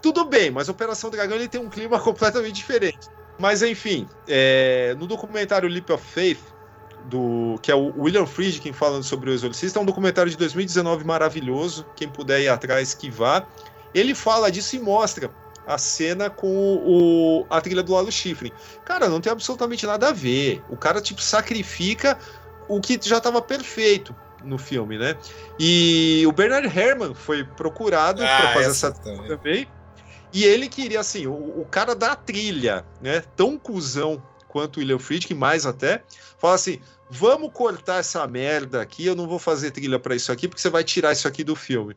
tudo 0.00 0.24
bem, 0.24 0.52
mas 0.52 0.68
Operação 0.68 1.10
Dragão 1.10 1.34
ele 1.36 1.48
tem 1.48 1.60
um 1.60 1.68
clima 1.68 1.98
completamente 2.00 2.54
diferente. 2.54 3.08
Mas 3.36 3.60
enfim, 3.60 4.06
é, 4.28 4.94
no 5.00 5.06
documentário 5.08 5.68
Leap 5.68 5.90
of 5.90 6.04
Faith, 6.12 6.38
do, 7.06 7.58
que 7.62 7.70
é 7.70 7.74
o 7.74 7.92
William 7.98 8.26
Friedkin 8.26 8.72
falando 8.72 9.02
sobre 9.02 9.30
o 9.30 9.32
Exorcista, 9.32 9.78
é 9.78 9.82
um 9.82 9.84
documentário 9.84 10.30
de 10.30 10.36
2019 10.36 11.04
maravilhoso. 11.04 11.86
Quem 11.96 12.08
puder 12.08 12.40
ir 12.40 12.48
atrás, 12.48 12.94
que 12.94 13.10
vá. 13.10 13.46
Ele 13.94 14.14
fala 14.14 14.50
disso 14.50 14.76
e 14.76 14.78
mostra 14.78 15.30
a 15.66 15.78
cena 15.78 16.30
com 16.30 16.76
o, 16.84 17.46
a 17.50 17.60
trilha 17.60 17.82
do 17.82 17.92
Lalo 17.92 18.10
Schifrin. 18.10 18.52
Cara, 18.84 19.08
não 19.08 19.20
tem 19.20 19.32
absolutamente 19.32 19.86
nada 19.86 20.08
a 20.08 20.12
ver. 20.12 20.62
O 20.68 20.76
cara, 20.76 21.00
tipo, 21.00 21.20
sacrifica 21.20 22.18
o 22.68 22.80
que 22.80 22.98
já 23.02 23.18
estava 23.18 23.42
perfeito 23.42 24.14
no 24.44 24.58
filme, 24.58 24.96
né? 24.98 25.16
E 25.58 26.24
o 26.26 26.32
Bernard 26.32 26.66
Herrmann 26.66 27.14
foi 27.14 27.44
procurado 27.44 28.22
para 28.22 28.50
Ah, 28.50 28.52
fazer 28.54 28.70
essa 28.70 28.86
essa 28.88 28.92
também. 28.92 29.28
também. 29.28 29.68
E 30.32 30.44
ele 30.44 30.68
queria, 30.68 31.00
assim, 31.00 31.26
o, 31.26 31.32
o 31.32 31.66
cara 31.68 31.94
da 31.94 32.14
trilha, 32.14 32.84
né? 33.02 33.22
Tão 33.36 33.58
cuzão 33.58 34.22
quanto 34.50 34.76
o 34.76 34.80
William 34.80 34.98
Friedkin, 34.98 35.34
mais 35.34 35.64
até, 35.64 36.02
fala 36.38 36.54
assim: 36.54 36.80
vamos 37.08 37.50
cortar 37.52 37.98
essa 38.00 38.26
merda 38.26 38.82
aqui, 38.82 39.06
eu 39.06 39.14
não 39.14 39.26
vou 39.28 39.38
fazer 39.38 39.70
trilha 39.70 39.98
pra 39.98 40.14
isso 40.14 40.30
aqui, 40.32 40.48
porque 40.48 40.60
você 40.60 40.70
vai 40.70 40.84
tirar 40.84 41.12
isso 41.12 41.26
aqui 41.28 41.42
do 41.44 41.54
filme. 41.56 41.96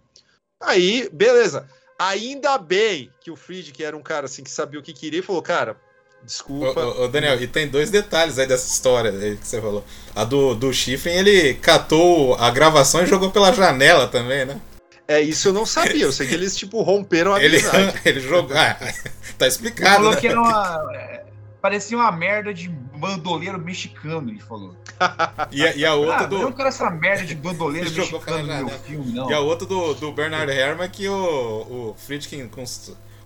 Aí, 0.62 1.10
beleza. 1.12 1.68
Ainda 2.00 2.58
bem 2.58 3.10
que 3.22 3.30
o 3.32 3.36
Friedkin 3.36 3.84
era 3.84 3.98
um 3.98 4.02
cara 4.02 4.26
assim 4.26 4.44
que 4.44 4.50
sabia 4.52 4.80
o 4.80 4.84
que 4.84 4.94
queria 4.94 5.20
e 5.20 5.24
falou, 5.24 5.42
cara, 5.42 5.78
desculpa. 6.24 6.84
ô, 6.86 7.04
ô, 7.04 7.08
Daniel, 7.08 7.42
e 7.42 7.48
tem 7.48 7.68
dois 7.68 7.90
detalhes 7.90 8.38
aí 8.40 8.48
dessa 8.48 8.68
história 8.72 9.12
aí 9.12 9.38
que 9.38 9.48
você 9.48 9.62
falou. 9.62 9.84
A 10.16 10.24
do, 10.24 10.54
do 10.56 10.74
Schifrin, 10.74 11.12
ele 11.12 11.54
catou 11.56 12.36
a 12.36 12.50
gravação 12.50 13.04
e 13.04 13.08
jogou 13.08 13.30
pela 13.32 13.54
janela 13.54 14.08
também, 14.08 14.46
né? 14.46 14.60
É 15.08 15.20
isso 15.22 15.50
eu 15.50 15.54
não 15.54 15.66
sabia. 15.66 16.06
Eu 16.06 16.12
sei 16.14 16.28
que 16.28 16.34
eles, 16.34 16.56
tipo, 16.56 16.82
romperam 16.82 17.34
a 17.34 17.44
Ele, 17.44 17.58
amizade. 17.58 18.00
ele 18.06 18.20
jogou. 18.22 18.56
Ah, 18.58 18.74
tá 19.38 19.46
Ele 19.46 19.48
explicado. 19.48 19.96
falou 19.96 20.12
Né? 20.12 20.20
que 20.22 20.28
era 20.28 20.40
uma. 20.42 21.23
Parecia 21.64 21.96
uma 21.98 22.12
merda 22.12 22.54
de 22.54 22.68
bandoleiro 22.68 23.58
mexicano, 23.58 24.30
ele 24.30 24.42
falou. 24.42 24.76
E, 25.50 25.66
a- 25.66 25.74
e 25.76 25.86
a 25.86 25.94
outra 25.96 26.18
Ah, 26.18 26.26
do. 26.26 26.36
eu 26.36 26.42
não 26.42 26.52
quero 26.52 26.68
essa 26.68 26.90
merda 26.90 27.24
de 27.26 27.36
bandoleiro 27.36 27.88
mexicano 27.96 28.46
no 28.46 28.66
meu 28.66 28.80
filme, 28.80 29.14
não. 29.14 29.32
E 29.32 29.34
a 29.34 29.40
outra 29.40 29.66
do, 29.66 29.94
do 29.94 30.12
Bernard 30.12 30.52
Herrmann 30.52 30.90
que 30.90 31.08
o, 31.08 31.16
o 31.16 31.96
Friedkin, 31.98 32.50
com, 32.50 32.66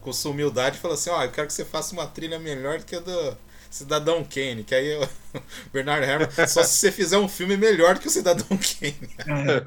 com 0.02 0.14
sua 0.14 0.32
humildade, 0.32 0.78
falou 0.78 0.94
assim: 0.94 1.10
Ó, 1.10 1.24
eu 1.24 1.32
quero 1.32 1.48
que 1.48 1.54
você 1.54 1.66
faça 1.66 1.94
uma 1.94 2.06
trilha 2.06 2.38
melhor 2.38 2.78
do 2.78 2.86
que 2.86 2.96
a 2.96 3.00
do 3.00 3.36
Cidadão 3.72 4.24
Kane. 4.24 4.64
Que 4.64 4.76
aí 4.76 4.98
o 4.98 5.10
Bernard 5.74 6.06
Herrmann, 6.06 6.30
só 6.48 6.62
se 6.62 6.78
você 6.78 6.92
fizer 6.92 7.18
um 7.18 7.28
filme 7.28 7.58
melhor 7.58 7.96
do 7.96 8.02
que 8.02 8.08
o 8.08 8.12
Cidadão 8.12 8.46
Kane. 8.48 9.66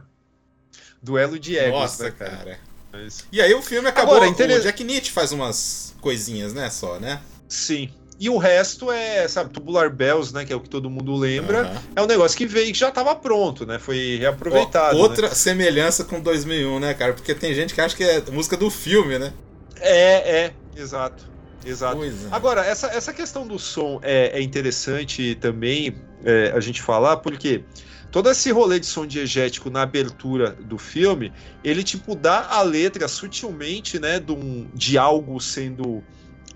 Duelo 1.02 1.38
de 1.40 1.56
egos, 1.58 1.80
Nossa, 1.80 2.04
né, 2.04 2.10
cara? 2.12 2.36
cara. 2.36 2.58
Mas- 2.92 3.24
E 3.32 3.40
aí 3.42 3.52
o 3.52 3.62
filme 3.62 3.88
acabou. 3.88 4.14
Agora, 4.14 4.30
inter- 4.30 4.50
O 4.58 4.62
Jack 4.62 4.84
Nietzsche 4.84 5.10
faz 5.12 5.32
umas 5.32 5.94
coisinhas, 6.00 6.52
né? 6.54 6.70
Só, 6.70 6.98
né? 7.00 7.20
Sim. 7.48 7.92
E 8.20 8.28
o 8.28 8.36
resto 8.36 8.92
é, 8.92 9.26
sabe, 9.26 9.48
Tubular 9.50 9.88
Bells, 9.88 10.34
né? 10.34 10.44
Que 10.44 10.52
é 10.52 10.56
o 10.56 10.60
que 10.60 10.68
todo 10.68 10.90
mundo 10.90 11.16
lembra. 11.16 11.62
Aham. 11.62 11.82
É 11.96 12.02
um 12.02 12.06
negócio 12.06 12.36
que 12.36 12.44
veio 12.44 12.68
e 12.68 12.72
que 12.72 12.78
já 12.78 12.90
estava 12.90 13.14
pronto, 13.16 13.64
né? 13.64 13.78
Foi 13.78 14.18
reaproveitado. 14.20 14.98
Ó, 14.98 15.00
Outra 15.00 15.28
né? 15.28 15.34
semelhança 15.34 16.04
com 16.04 16.20
2001, 16.20 16.78
né, 16.78 16.92
cara? 16.92 17.14
Porque 17.14 17.34
tem 17.34 17.54
gente 17.54 17.72
que 17.72 17.80
acha 17.80 17.96
que 17.96 18.04
é 18.04 18.22
música 18.30 18.58
do 18.58 18.70
filme, 18.70 19.18
né? 19.18 19.32
É, 19.80 20.42
é, 20.44 20.52
exato. 20.76 21.30
Exato. 21.64 22.04
É. 22.04 22.10
Agora, 22.30 22.62
essa, 22.64 22.88
essa 22.88 23.12
questão 23.12 23.46
do 23.46 23.58
som 23.58 23.98
é, 24.02 24.38
é 24.38 24.42
interessante 24.42 25.34
também 25.40 25.96
é, 26.22 26.52
a 26.54 26.60
gente 26.60 26.82
falar, 26.82 27.18
porque 27.18 27.64
todo 28.10 28.30
esse 28.30 28.50
rolê 28.50 28.78
de 28.80 28.86
som 28.86 29.06
diegético 29.06 29.70
na 29.70 29.82
abertura 29.82 30.50
do 30.60 30.76
filme, 30.76 31.32
ele, 31.64 31.82
tipo, 31.82 32.14
dá 32.14 32.48
a 32.50 32.62
letra 32.62 33.08
sutilmente, 33.08 33.98
né, 33.98 34.18
de, 34.20 34.32
um- 34.32 34.68
de 34.74 34.98
algo 34.98 35.40
sendo 35.40 36.02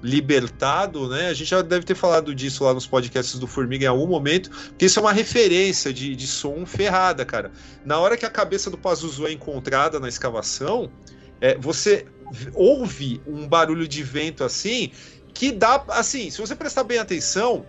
libertado, 0.04 1.08
né? 1.08 1.28
A 1.28 1.32
gente 1.32 1.48
já 1.48 1.62
deve 1.62 1.86
ter 1.86 1.94
falado 1.94 2.34
disso 2.34 2.62
lá 2.62 2.74
nos 2.74 2.86
podcasts 2.86 3.38
do 3.38 3.46
Formiga 3.46 3.86
em 3.86 3.88
algum 3.88 4.06
momento, 4.06 4.50
porque 4.50 4.84
isso 4.84 4.98
é 4.98 5.02
uma 5.02 5.14
referência 5.14 5.94
de, 5.94 6.14
de 6.14 6.26
som 6.26 6.66
ferrada, 6.66 7.24
cara. 7.24 7.50
Na 7.86 7.98
hora 7.98 8.14
que 8.14 8.26
a 8.26 8.30
cabeça 8.30 8.70
do 8.70 8.76
Pazuzu 8.76 9.26
é 9.26 9.32
encontrada 9.32 9.98
na 9.98 10.06
escavação, 10.06 10.92
é, 11.40 11.56
você 11.56 12.04
ouve 12.52 13.18
um 13.26 13.48
barulho 13.48 13.88
de 13.88 14.02
vento 14.02 14.44
assim, 14.44 14.92
que 15.32 15.50
dá, 15.50 15.82
assim, 15.88 16.28
se 16.28 16.38
você 16.38 16.54
prestar 16.54 16.84
bem 16.84 16.98
atenção, 16.98 17.64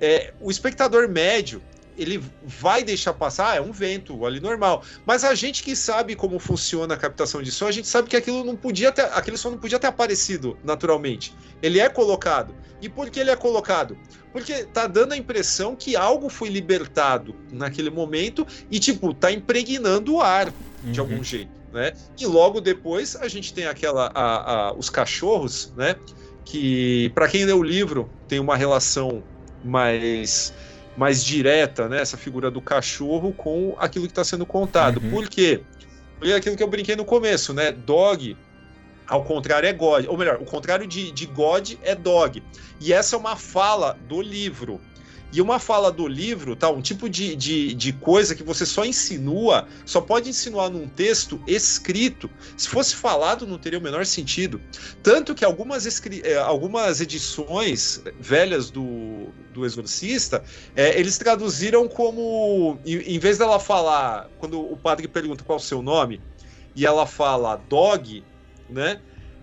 é, 0.00 0.32
o 0.40 0.52
espectador 0.52 1.08
médio, 1.08 1.60
ele 1.96 2.22
vai 2.42 2.82
deixar 2.82 3.12
passar, 3.12 3.52
ah, 3.52 3.56
é 3.56 3.60
um 3.60 3.72
vento 3.72 4.24
ali 4.26 4.40
normal. 4.40 4.82
Mas 5.06 5.24
a 5.24 5.34
gente 5.34 5.62
que 5.62 5.74
sabe 5.76 6.14
como 6.14 6.38
funciona 6.38 6.94
a 6.94 6.96
captação 6.96 7.42
de 7.42 7.50
som, 7.52 7.66
a 7.66 7.72
gente 7.72 7.88
sabe 7.88 8.08
que 8.08 8.16
aquilo 8.16 8.44
não 8.44 8.56
podia 8.56 8.90
ter, 8.92 9.02
aquele 9.12 9.36
som 9.36 9.50
não 9.50 9.58
podia 9.58 9.78
ter 9.78 9.86
aparecido 9.86 10.58
naturalmente. 10.64 11.34
Ele 11.62 11.78
é 11.78 11.88
colocado. 11.88 12.54
E 12.80 12.88
por 12.88 13.08
que 13.10 13.20
ele 13.20 13.30
é 13.30 13.36
colocado? 13.36 13.96
Porque 14.32 14.64
tá 14.64 14.86
dando 14.86 15.12
a 15.12 15.16
impressão 15.16 15.74
que 15.76 15.96
algo 15.96 16.28
foi 16.28 16.48
libertado 16.48 17.34
naquele 17.50 17.88
momento 17.90 18.46
e, 18.70 18.78
tipo, 18.78 19.14
tá 19.14 19.30
impregnando 19.32 20.14
o 20.14 20.20
ar 20.20 20.54
de 20.82 21.00
Uhum. 21.00 21.06
algum 21.06 21.24
jeito, 21.24 21.50
né? 21.72 21.92
E 22.20 22.26
logo 22.26 22.60
depois 22.60 23.16
a 23.16 23.26
gente 23.28 23.54
tem 23.54 23.64
aquela 23.66 24.10
a- 24.14 24.68
a- 24.68 24.74
os 24.74 24.90
cachorros, 24.90 25.72
né? 25.74 25.96
Que 26.44 27.10
para 27.14 27.26
quem 27.28 27.46
lê 27.46 27.52
o 27.52 27.62
livro 27.62 28.12
tem 28.28 28.38
uma 28.38 28.54
relação 28.56 29.24
mais 29.62 30.52
mais 30.96 31.24
direta, 31.24 31.88
né? 31.88 32.00
Essa 32.00 32.16
figura 32.16 32.50
do 32.50 32.60
cachorro 32.60 33.32
com 33.32 33.74
aquilo 33.78 34.06
que 34.06 34.12
está 34.12 34.24
sendo 34.24 34.46
contado. 34.46 35.00
Uhum. 35.02 35.10
Por 35.10 35.28
quê? 35.28 35.62
Porque 36.18 36.32
é 36.32 36.36
aquilo 36.36 36.56
que 36.56 36.62
eu 36.62 36.68
brinquei 36.68 36.96
no 36.96 37.04
começo, 37.04 37.52
né? 37.52 37.72
Dog 37.72 38.36
ao 39.06 39.22
contrário 39.22 39.68
é 39.68 39.72
God, 39.72 40.06
ou 40.08 40.16
melhor, 40.16 40.38
o 40.40 40.44
contrário 40.44 40.86
de, 40.86 41.10
de 41.10 41.26
God 41.26 41.74
é 41.82 41.94
dog. 41.94 42.42
E 42.80 42.92
essa 42.92 43.16
é 43.16 43.18
uma 43.18 43.36
fala 43.36 43.98
do 44.08 44.20
livro. 44.20 44.80
E 45.34 45.42
uma 45.42 45.58
fala 45.58 45.90
do 45.90 46.06
livro, 46.06 46.54
tá? 46.54 46.70
Um 46.70 46.80
tipo 46.80 47.08
de, 47.08 47.34
de, 47.34 47.74
de 47.74 47.92
coisa 47.92 48.36
que 48.36 48.42
você 48.44 48.64
só 48.64 48.84
insinua, 48.84 49.66
só 49.84 50.00
pode 50.00 50.30
insinuar 50.30 50.70
num 50.70 50.86
texto 50.86 51.42
escrito. 51.44 52.30
Se 52.56 52.68
fosse 52.68 52.94
falado, 52.94 53.44
não 53.44 53.58
teria 53.58 53.80
o 53.80 53.82
menor 53.82 54.06
sentido. 54.06 54.60
Tanto 55.02 55.34
que 55.34 55.44
algumas, 55.44 55.86
escri- 55.86 56.22
eh, 56.24 56.36
algumas 56.38 57.00
edições 57.00 58.00
velhas 58.20 58.70
do, 58.70 59.32
do 59.52 59.64
Exorcista, 59.66 60.44
eh, 60.76 61.00
eles 61.00 61.18
traduziram 61.18 61.88
como. 61.88 62.78
Em, 62.86 63.16
em 63.16 63.18
vez 63.18 63.36
dela 63.36 63.58
falar, 63.58 64.30
quando 64.38 64.60
o 64.60 64.76
padre 64.76 65.08
pergunta 65.08 65.42
qual 65.42 65.58
é 65.58 65.60
o 65.60 65.64
seu 65.64 65.82
nome, 65.82 66.20
e 66.76 66.86
ela 66.86 67.06
fala 67.06 67.56
dog, 67.56 68.24
né? 68.70 69.00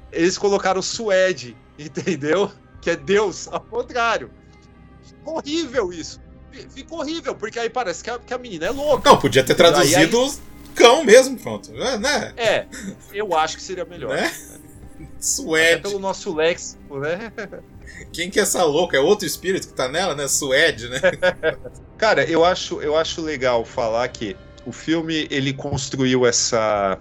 Eles 0.10 0.38
colocaram 0.38 0.82
Suede, 0.82 1.58
entendeu? 1.78 2.50
Que 2.82 2.92
é 2.92 2.96
Deus, 2.96 3.50
ao 3.50 3.60
contrário. 3.60 4.32
Ficou 5.18 5.38
horrível 5.38 5.92
isso. 5.94 6.20
Fi- 6.52 6.68
Ficou 6.70 7.00
horrível, 7.00 7.36
porque 7.36 7.60
aí 7.60 7.70
parece 7.70 8.04
que 8.04 8.10
a, 8.10 8.20
que 8.20 8.34
a 8.34 8.38
menina 8.38 8.66
é 8.68 8.72
louca. 8.72 9.10
Não, 9.10 9.18
podia 9.18 9.44
ter 9.44 9.56
traduzido 9.56 10.32
cão 10.76 11.04
mesmo, 11.04 11.38
pronto. 11.38 11.72
É, 11.76 11.98
né? 11.98 12.34
É, 12.38 12.66
eu 13.14 13.36
acho 13.38 13.58
que 13.58 13.64
seria 13.64 13.86
melhor. 13.86 14.16
Né? 14.16 14.26
Até 14.26 15.06
Suede. 15.20 15.82
pelo 15.84 16.00
nosso 16.00 16.34
léxico, 16.34 17.00
né? 17.00 17.32
Quem 18.12 18.30
que 18.30 18.40
é 18.40 18.44
essa 18.44 18.64
louca? 18.64 18.98
É 18.98 19.00
outro 19.00 19.26
espírito 19.26 19.68
que 19.68 19.74
tá 19.74 19.88
nela, 19.88 20.16
né? 20.16 20.28
Suede, 20.28 20.90
né? 20.90 21.00
Cara, 21.98 22.24
eu 22.24 22.44
acho, 22.44 22.82
eu 22.82 22.96
acho 22.98 23.22
legal 23.22 23.64
falar 23.66 24.08
que 24.10 24.36
o 24.66 24.72
filme 24.72 25.28
ele 25.30 25.54
construiu 25.54 26.26
essa 26.26 27.00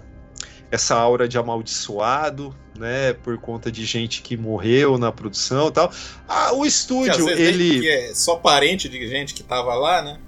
essa 0.71 0.95
aura 0.95 1.27
de 1.27 1.37
amaldiçoado, 1.37 2.55
né, 2.81 3.13
por 3.13 3.37
conta 3.37 3.71
de 3.71 3.85
gente 3.85 4.21
que 4.21 4.35
morreu 4.35 4.97
na 4.97 5.11
produção 5.11 5.67
e 5.67 5.71
tal. 5.71 5.91
Ah, 6.27 6.53
o 6.53 6.65
estúdio, 6.65 7.29
ele 7.29 7.79
que 7.79 7.89
é 7.89 8.13
só 8.13 8.35
parente 8.35 8.89
de 8.89 9.07
gente 9.07 9.33
que 9.33 9.43
tava 9.43 9.73
lá, 9.75 10.01
né? 10.01 10.19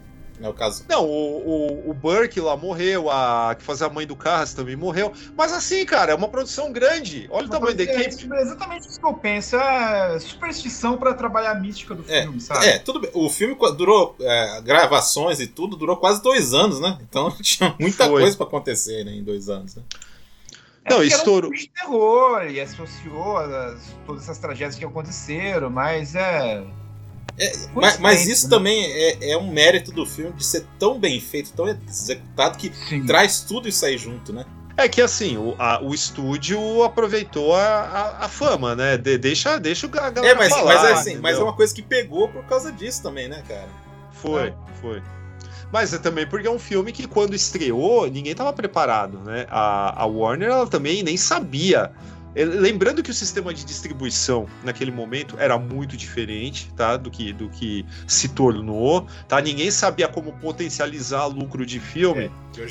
É 0.42 0.50
o 0.50 0.54
caso. 0.54 0.84
Não, 0.90 1.06
o, 1.06 1.86
o, 1.88 1.90
o 1.92 1.94
Burke 1.94 2.42
lá 2.42 2.58
morreu, 2.58 3.10
a 3.10 3.56
que 3.58 3.64
fazia 3.64 3.88
a 3.88 3.90
mãe 3.90 4.06
do 4.06 4.16
Carras 4.16 4.54
também 4.54 4.76
morreu. 4.76 5.14
Mas 5.38 5.54
assim, 5.54 5.86
cara, 5.86 6.12
é 6.12 6.16
uma 6.16 6.28
produção 6.28 6.72
grande. 6.72 7.28
Olha 7.30 7.48
o 7.48 7.50
tamanho 7.50 7.76
da 7.76 7.84
equipe. 7.84 8.28
é 8.34 8.42
exatamente 8.42 8.88
isso 8.90 9.00
que 9.00 9.06
eu 9.06 9.14
penso. 9.14 9.56
É 9.56 10.20
superstição 10.20 10.98
pra 10.98 11.14
trabalhar 11.14 11.52
a 11.52 11.56
mística 11.56 11.96
do 11.96 12.04
É, 12.12 12.24
filme, 12.24 12.42
sabe? 12.42 12.66
É, 12.66 12.80
tudo 12.80 13.00
bem. 13.00 13.12
O 13.14 13.30
filme 13.30 13.56
durou 13.78 14.16
é, 14.20 14.62
gravações 14.62 15.40
e 15.40 15.48
tudo, 15.48 15.78
durou 15.78 15.96
quase 15.98 16.22
dois 16.22 16.54
anos, 16.54 16.82
né? 16.82 16.98
Então 17.08 17.32
tinha 17.42 17.74
muita 17.80 18.06
Foi. 18.06 18.22
coisa 18.22 18.36
pra 18.36 18.46
acontecer 18.46 19.06
né, 19.06 19.14
em 19.14 19.24
dois 19.24 19.48
anos. 19.48 19.76
Né? 19.76 19.84
É 20.86 20.90
Não, 20.90 20.98
porque 20.98 21.14
era 21.14 21.18
estouro. 21.22 21.48
um 21.48 21.52
filme 21.52 21.66
de 21.66 21.70
terror 21.70 22.44
e 22.50 22.60
associou 22.60 23.38
as- 23.38 23.96
todas 24.06 24.24
essas 24.24 24.38
tragédias 24.38 24.76
que 24.76 24.86
aconteceram, 24.86 25.70
mas 25.70 26.16
é. 26.16 26.64
Mas, 27.74 27.98
mas 27.98 28.00
Coincidência, 28.20 28.32
isso 28.34 28.44
né? 28.50 28.50
também 28.58 28.84
é, 28.86 29.32
é 29.32 29.38
um 29.38 29.52
mérito 29.52 29.92
do 29.92 30.06
filme 30.06 30.34
de 30.34 30.46
ser 30.46 30.66
tão 30.78 31.00
bem 31.00 31.20
feito, 31.20 31.52
tão 31.54 31.68
executado, 31.68 32.58
que 32.58 32.72
Sim. 32.88 33.06
traz 33.06 33.42
tudo 33.42 33.68
isso 33.68 33.84
aí 33.86 33.98
junto, 33.98 34.32
né? 34.32 34.46
É 34.78 34.88
que 34.88 35.02
assim, 35.02 35.38
o, 35.38 35.56
a- 35.58 35.80
o 35.82 35.94
estúdio 35.94 36.84
aproveitou 36.84 37.56
a, 37.56 37.62
a, 37.64 38.26
a 38.26 38.30
fama, 38.30 38.76
né? 38.76 38.98
De- 38.98 39.18
deixa, 39.18 39.60
deixa 39.60 39.88
a 39.88 40.10
galera 40.10 40.34
É, 40.34 40.36
mas, 40.36 40.50
falar, 40.50 40.74
mas 40.76 40.84
é 40.84 40.92
assim, 40.94 41.10
mas 41.16 41.16
é 41.16 41.30
entendeu? 41.32 41.46
uma 41.46 41.54
coisa 41.56 41.74
que 41.74 41.82
pegou 41.82 42.28
por 42.30 42.44
causa 42.46 42.72
disso 42.72 43.02
também, 43.02 43.28
né, 43.28 43.44
cara? 43.48 43.70
Foi, 44.12 44.54
foi. 44.82 45.02
Mas 45.74 45.92
é 45.92 45.98
também 45.98 46.28
porque 46.28 46.48
é 46.48 46.52
um 46.52 46.60
filme 46.60 46.92
que 46.92 47.08
quando 47.08 47.34
estreou, 47.34 48.08
ninguém 48.08 48.36
tava 48.36 48.54
preparado, 48.54 49.18
né? 49.22 49.48
A, 49.50 50.04
a 50.04 50.06
Warner, 50.06 50.50
ela 50.50 50.68
também 50.68 51.02
nem 51.02 51.18
sabia. 51.18 51.92
Eh, 52.36 52.46
Lembrando 52.46 53.02
que 53.02 53.10
o 53.10 53.14
sistema 53.14 53.52
de 53.52 53.66
distribuição 53.66 54.46
naquele 54.64 54.92
momento 54.92 55.36
era 55.40 55.58
muito 55.58 55.98
diferente, 55.98 56.72
tá? 56.76 56.96
Do 56.96 57.10
que, 57.10 57.34
do 57.34 57.50
que 57.50 57.84
se 58.06 58.30
tornou, 58.30 59.08
tá? 59.28 59.42
Ninguém 59.42 59.72
sabia 59.72 60.08
como 60.08 60.32
potencializar 60.34 61.26
lucro 61.26 61.66
de 61.66 61.80
filme. 61.80 62.30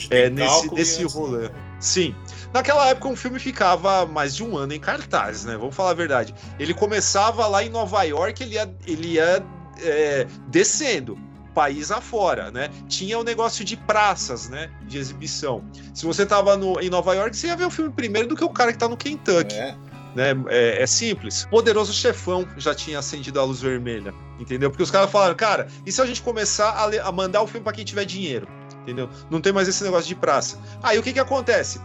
É, 0.09 0.29
tem 0.29 0.31
nesse, 0.31 0.73
nesse 0.73 1.03
não. 1.03 1.11
rolê. 1.11 1.51
Sim. 1.81 2.15
Naquela 2.55 2.89
época, 2.89 3.09
um 3.09 3.17
filme 3.17 3.41
ficava 3.41 4.07
mais 4.07 4.37
de 4.37 4.45
um 4.45 4.57
ano 4.57 4.75
em 4.75 4.81
cartaz, 4.81 5.45
né? 5.45 5.57
Vamos 5.57 5.75
falar 5.75 5.91
a 5.91 5.95
verdade. 5.95 6.33
Ele 6.57 6.73
começava 6.73 7.49
lá 7.49 7.65
em 7.65 7.69
Nova 7.69 8.05
York, 8.05 8.41
ele 8.41 8.55
ia, 8.55 8.73
ele 8.87 9.09
ia 9.15 9.45
é, 9.81 10.25
descendo, 10.47 11.19
país 11.55 11.91
afora, 11.91 12.51
né? 12.51 12.71
Tinha 12.89 13.19
o 13.19 13.25
negócio 13.25 13.65
de 13.65 13.77
praças, 13.77 14.49
né? 14.49 14.71
De 14.87 14.99
exibição. 14.99 15.63
Se 15.95 16.05
você 16.07 16.25
tava 16.27 16.57
no, 16.57 16.81
em 16.81 16.91
Nova 16.91 17.15
York, 17.15 17.37
você 17.37 17.49
ia 17.49 17.57
ver 17.57 17.67
o 17.67 17.71
filme 17.71 17.93
primeiro 17.93 18.29
do 18.29 18.37
que 18.37 18.45
o 18.45 18.51
cara 18.51 18.73
que 18.73 18.79
tá 18.79 18.89
no 18.89 18.97
Kentucky 18.97 19.55
É. 19.55 19.77
né? 20.15 20.33
É, 20.49 20.83
é 20.83 20.87
simples. 20.87 21.47
Poderoso 21.51 21.93
Chefão 21.93 22.47
já 22.57 22.75
tinha 22.75 22.99
acendido 22.99 23.39
a 23.41 23.45
luz 23.45 23.61
vermelha, 23.61 24.13
entendeu? 24.39 24.71
Porque 24.71 24.83
os 24.83 24.91
caras 24.91 25.11
falaram, 25.11 25.35
cara, 25.35 25.69
e 25.87 25.93
se 25.93 26.01
a 26.01 26.07
gente 26.07 26.23
começar 26.23 26.71
a, 26.71 27.09
a 27.09 27.13
mandar 27.13 27.43
o 27.43 27.47
filme 27.47 27.65
pra 27.65 27.73
quem 27.73 27.85
tiver 27.85 28.05
dinheiro, 28.05 28.49
entendeu? 28.83 29.09
Não 29.31 29.41
tem 29.41 29.53
mais 29.53 29.69
esse 29.69 29.83
negócio 29.85 30.09
de 30.09 30.15
praça. 30.15 30.59
Aí 30.83 30.99
o 30.99 31.03
que 31.03 31.13
que 31.13 31.21
acontece? 31.21 31.81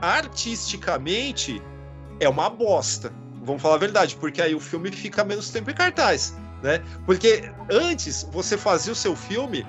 Artisticamente 0.00 1.62
é 2.20 2.28
uma 2.28 2.50
bosta. 2.50 3.12
Vamos 3.44 3.60
falar 3.60 3.74
a 3.74 3.78
verdade, 3.78 4.16
porque 4.16 4.40
aí 4.40 4.54
o 4.54 4.60
filme 4.60 4.90
fica 4.92 5.24
menos 5.24 5.50
tempo 5.50 5.70
em 5.70 5.74
cartaz, 5.74 6.36
né? 6.62 6.82
Porque 7.04 7.50
antes 7.70 8.26
você 8.30 8.56
fazia 8.56 8.92
o 8.92 8.96
seu 8.96 9.16
filme, 9.16 9.66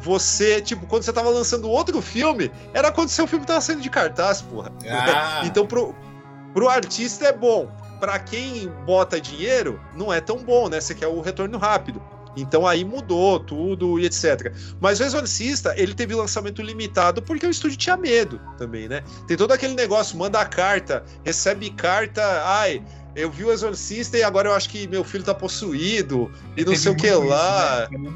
você, 0.00 0.60
tipo, 0.60 0.86
quando 0.86 1.02
você 1.02 1.12
tava 1.12 1.30
lançando 1.30 1.68
outro 1.68 2.00
filme, 2.00 2.50
era 2.72 2.92
quando 2.92 3.08
seu 3.08 3.26
filme 3.26 3.44
tava 3.44 3.60
saindo 3.60 3.82
de 3.82 3.90
cartaz, 3.90 4.42
porra. 4.42 4.72
Ah, 4.88 5.42
Então, 5.46 5.66
pro, 5.66 5.94
pro 6.54 6.68
artista 6.68 7.26
é 7.26 7.32
bom. 7.32 7.70
Pra 7.98 8.18
quem 8.18 8.68
bota 8.84 9.20
dinheiro, 9.20 9.80
não 9.96 10.12
é 10.12 10.20
tão 10.20 10.36
bom, 10.36 10.68
né? 10.68 10.80
Você 10.80 10.94
quer 10.94 11.06
o 11.06 11.20
retorno 11.20 11.56
rápido. 11.56 12.02
Então 12.36 12.66
aí 12.66 12.84
mudou 12.84 13.40
tudo 13.40 13.98
e 13.98 14.04
etc. 14.04 14.52
Mas 14.80 15.00
o 15.00 15.04
Exorcista, 15.04 15.74
ele 15.76 15.94
teve 15.94 16.14
lançamento 16.14 16.60
limitado 16.60 17.22
porque 17.22 17.46
o 17.46 17.50
estúdio 17.50 17.78
tinha 17.78 17.96
medo 17.96 18.40
também, 18.58 18.88
né? 18.88 19.02
Tem 19.26 19.36
todo 19.36 19.52
aquele 19.52 19.74
negócio, 19.74 20.18
manda 20.18 20.44
carta, 20.44 21.02
recebe 21.24 21.70
carta, 21.70 22.22
ai, 22.44 22.82
eu 23.16 23.30
vi 23.30 23.44
o 23.44 23.50
Exorcista 23.52 24.16
e 24.18 24.22
agora 24.22 24.48
eu 24.50 24.54
acho 24.54 24.68
que 24.68 24.86
meu 24.86 25.02
filho 25.02 25.24
tá 25.24 25.34
possuído 25.34 26.30
e 26.56 26.60
não 26.60 26.66
Teve 26.72 26.76
sei 26.78 26.92
o 26.92 26.96
que 26.96 27.08
isso, 27.08 27.24
lá. 27.24 27.88
né? 27.90 28.12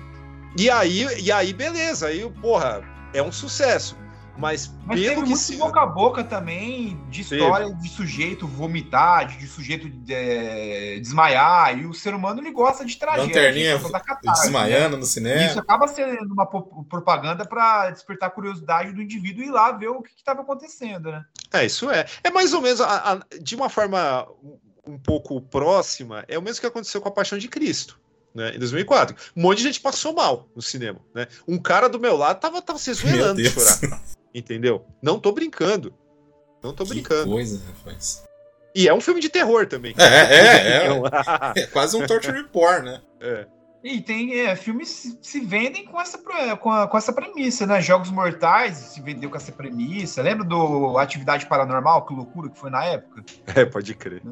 E 0.57 0.68
aí, 0.68 1.07
e 1.20 1.32
aí, 1.32 1.53
beleza, 1.53 2.09
aí, 2.09 2.28
porra, 2.40 2.82
é 3.14 3.22
um 3.22 3.32
sucesso. 3.32 3.96
Mas, 4.36 4.72
Mas 4.86 4.98
pelo 4.98 5.11
teve 5.11 5.14
que 5.22 5.28
muito 5.28 5.38
se... 5.38 5.57
boca 5.57 5.82
a 5.82 5.86
boca 5.86 6.24
também 6.24 6.98
de 7.11 7.22
Teve. 7.22 7.42
história 7.42 7.74
de 7.74 7.88
sujeito 7.90 8.46
vomitar, 8.46 9.26
de 9.26 9.46
sujeito 9.46 9.90
é, 10.09 10.98
desmaiar, 10.98 11.78
e 11.78 11.84
o 11.84 11.92
ser 11.92 12.14
humano 12.14 12.40
ele 12.40 12.51
gosta 12.51 12.84
de 12.84 12.96
tragédia. 12.96 13.26
Lanterninha 13.26 13.78
catarse, 14.01 14.42
desmaiando 14.42 14.96
no 14.96 15.03
né? 15.03 15.03
E 15.03 15.07
cinema. 15.07 15.42
isso 15.44 15.59
acaba 15.59 15.86
sendo 15.88 16.32
uma 16.32 16.46
propaganda 16.46 17.44
para 17.44 17.90
despertar 17.90 18.28
a 18.28 18.30
curiosidade 18.30 18.92
do 18.92 19.03
indivíduo 19.03 19.42
e 19.44 19.48
ir 19.48 19.51
lá 19.51 19.72
ver 19.72 19.88
o 19.88 20.01
que 20.01 20.11
estava 20.16 20.40
acontecendo, 20.40 21.11
né? 21.12 21.22
É, 21.53 21.66
isso 21.66 21.90
é. 21.90 22.07
É 22.24 22.30
mais 22.30 22.55
ou 22.55 22.62
menos, 22.62 22.80
a- 22.80 23.12
a- 23.12 23.38
de 23.42 23.55
uma 23.55 23.68
forma 23.68 24.26
um- 24.91 24.99
pouco 24.99 25.41
próxima, 25.41 26.24
é 26.28 26.38
o 26.38 26.43
mesmo 26.43 26.61
que 26.61 26.66
aconteceu 26.66 27.01
com 27.01 27.09
a 27.09 27.12
Paixão 27.12 27.38
de 27.38 27.49
Cristo. 27.49 27.99
Né, 28.32 28.55
em 28.55 28.59
2004. 28.61 29.16
Um 29.36 29.43
monte 29.43 29.59
de 29.59 29.64
gente 29.64 29.80
passou 29.80 30.12
mal 30.14 30.47
no 30.55 30.62
cinema. 30.62 31.01
Né? 31.12 31.26
Um 31.49 31.59
cara 31.59 31.88
do 31.88 31.99
meu 31.99 32.16
lado 32.16 32.38
tava, 32.38 32.62
tava 32.62 32.78
se 32.78 32.88
Meu 32.91 32.95
esgoelando 32.95 33.43
de 33.43 33.49
chorar. 33.51 34.01
Entendeu? 34.32 34.86
Não 35.03 35.18
tô 35.18 35.32
brincando. 35.32 35.93
Não 36.62 36.72
tô 36.72 36.84
Que 36.84 36.91
brincando. 36.91 37.28
coisa, 37.32 37.61
rapaz. 37.66 38.22
E 38.72 38.86
é 38.86 38.95
um 38.95 39.01
filme 39.01 39.20
de 39.20 39.28
terror 39.28 39.66
também. 39.66 39.97
É, 39.99 40.05
é, 40.05 40.86
Então, 40.86 41.03
é. 41.57 41.61
É 41.62 41.66
quase 41.66 41.97
um 41.97 42.07
torture 42.07 42.45
porn, 42.45 42.84
né? 42.84 43.01
é. 43.20 43.47
E 43.82 43.99
tem 44.01 44.38
é, 44.41 44.55
filmes 44.55 45.16
se, 45.22 45.41
vendem 45.41 45.86
com 45.86 45.99
essa, 45.99 46.18
com, 46.59 46.70
a- 46.70 46.86
com 46.86 46.99
essa 46.99 47.12
premissa, 47.14 47.66
né? 47.66 47.80
Jogos 47.80 48.11
Mortais 48.11 48.76
se 48.76 49.01
vendeu 49.01 49.30
com 49.30 49.38
essa 49.38 49.51
premissa. 49.51 50.20
Lembra 50.22 50.45
do 50.47 50.99
Atividade 50.99 51.47
Paranormal? 51.47 52.05
Que 52.05 52.12
loucura 52.14 52.51
que 52.51 52.59
foi 52.59 52.68
na 52.70 52.84
época? 52.84 53.24
É, 53.57 53.64
pode 53.64 53.95
crer. 53.95 54.22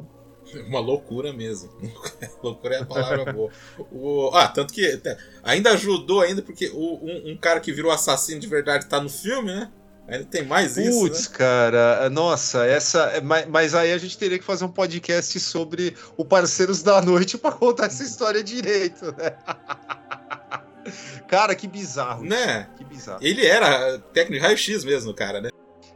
Uma 0.67 0.79
loucura 0.79 1.31
mesmo. 1.33 1.69
loucura 2.43 2.75
é 2.75 2.81
a 2.81 2.85
palavra 2.85 3.31
boa. 3.31 3.51
O, 3.91 4.31
ah, 4.33 4.47
tanto 4.47 4.73
que 4.73 4.99
ainda 5.43 5.71
ajudou 5.71 6.21
ainda, 6.21 6.41
porque 6.41 6.69
o- 6.73 6.99
um, 7.03 7.31
um 7.31 7.37
cara 7.37 7.59
que 7.59 7.71
virou 7.71 7.91
assassino 7.91 8.39
de 8.39 8.47
verdade 8.47 8.85
tá 8.87 8.99
no 9.01 9.09
filme, 9.09 9.51
né? 9.53 9.71
Ainda 10.07 10.25
tem 10.25 10.43
mais 10.43 10.75
isso, 10.75 10.99
Putz, 11.01 11.29
né? 11.29 11.37
cara, 11.37 12.09
nossa, 12.09 12.65
essa. 12.65 13.21
Mas, 13.23 13.45
mas 13.47 13.75
aí 13.75 13.93
a 13.93 13.97
gente 13.99 14.17
teria 14.17 14.39
que 14.39 14.43
fazer 14.45 14.65
um 14.65 14.71
podcast 14.71 15.39
sobre 15.39 15.95
o 16.17 16.25
Parceiros 16.25 16.81
da 16.81 16.99
Noite 16.99 17.37
pra 17.37 17.51
contar 17.51 17.85
essa 17.85 18.01
história 18.03 18.43
direito, 18.43 19.05
né? 19.15 19.35
Cara, 21.27 21.53
que 21.53 21.67
bizarro. 21.67 22.23
Né? 22.23 22.67
Que 22.75 22.83
bizarro. 22.83 23.19
Ele 23.21 23.45
era 23.45 23.99
técnico 24.13 24.33
de 24.41 24.47
raio-x 24.47 24.83
mesmo, 24.83 25.13
cara, 25.13 25.39
né? 25.39 25.49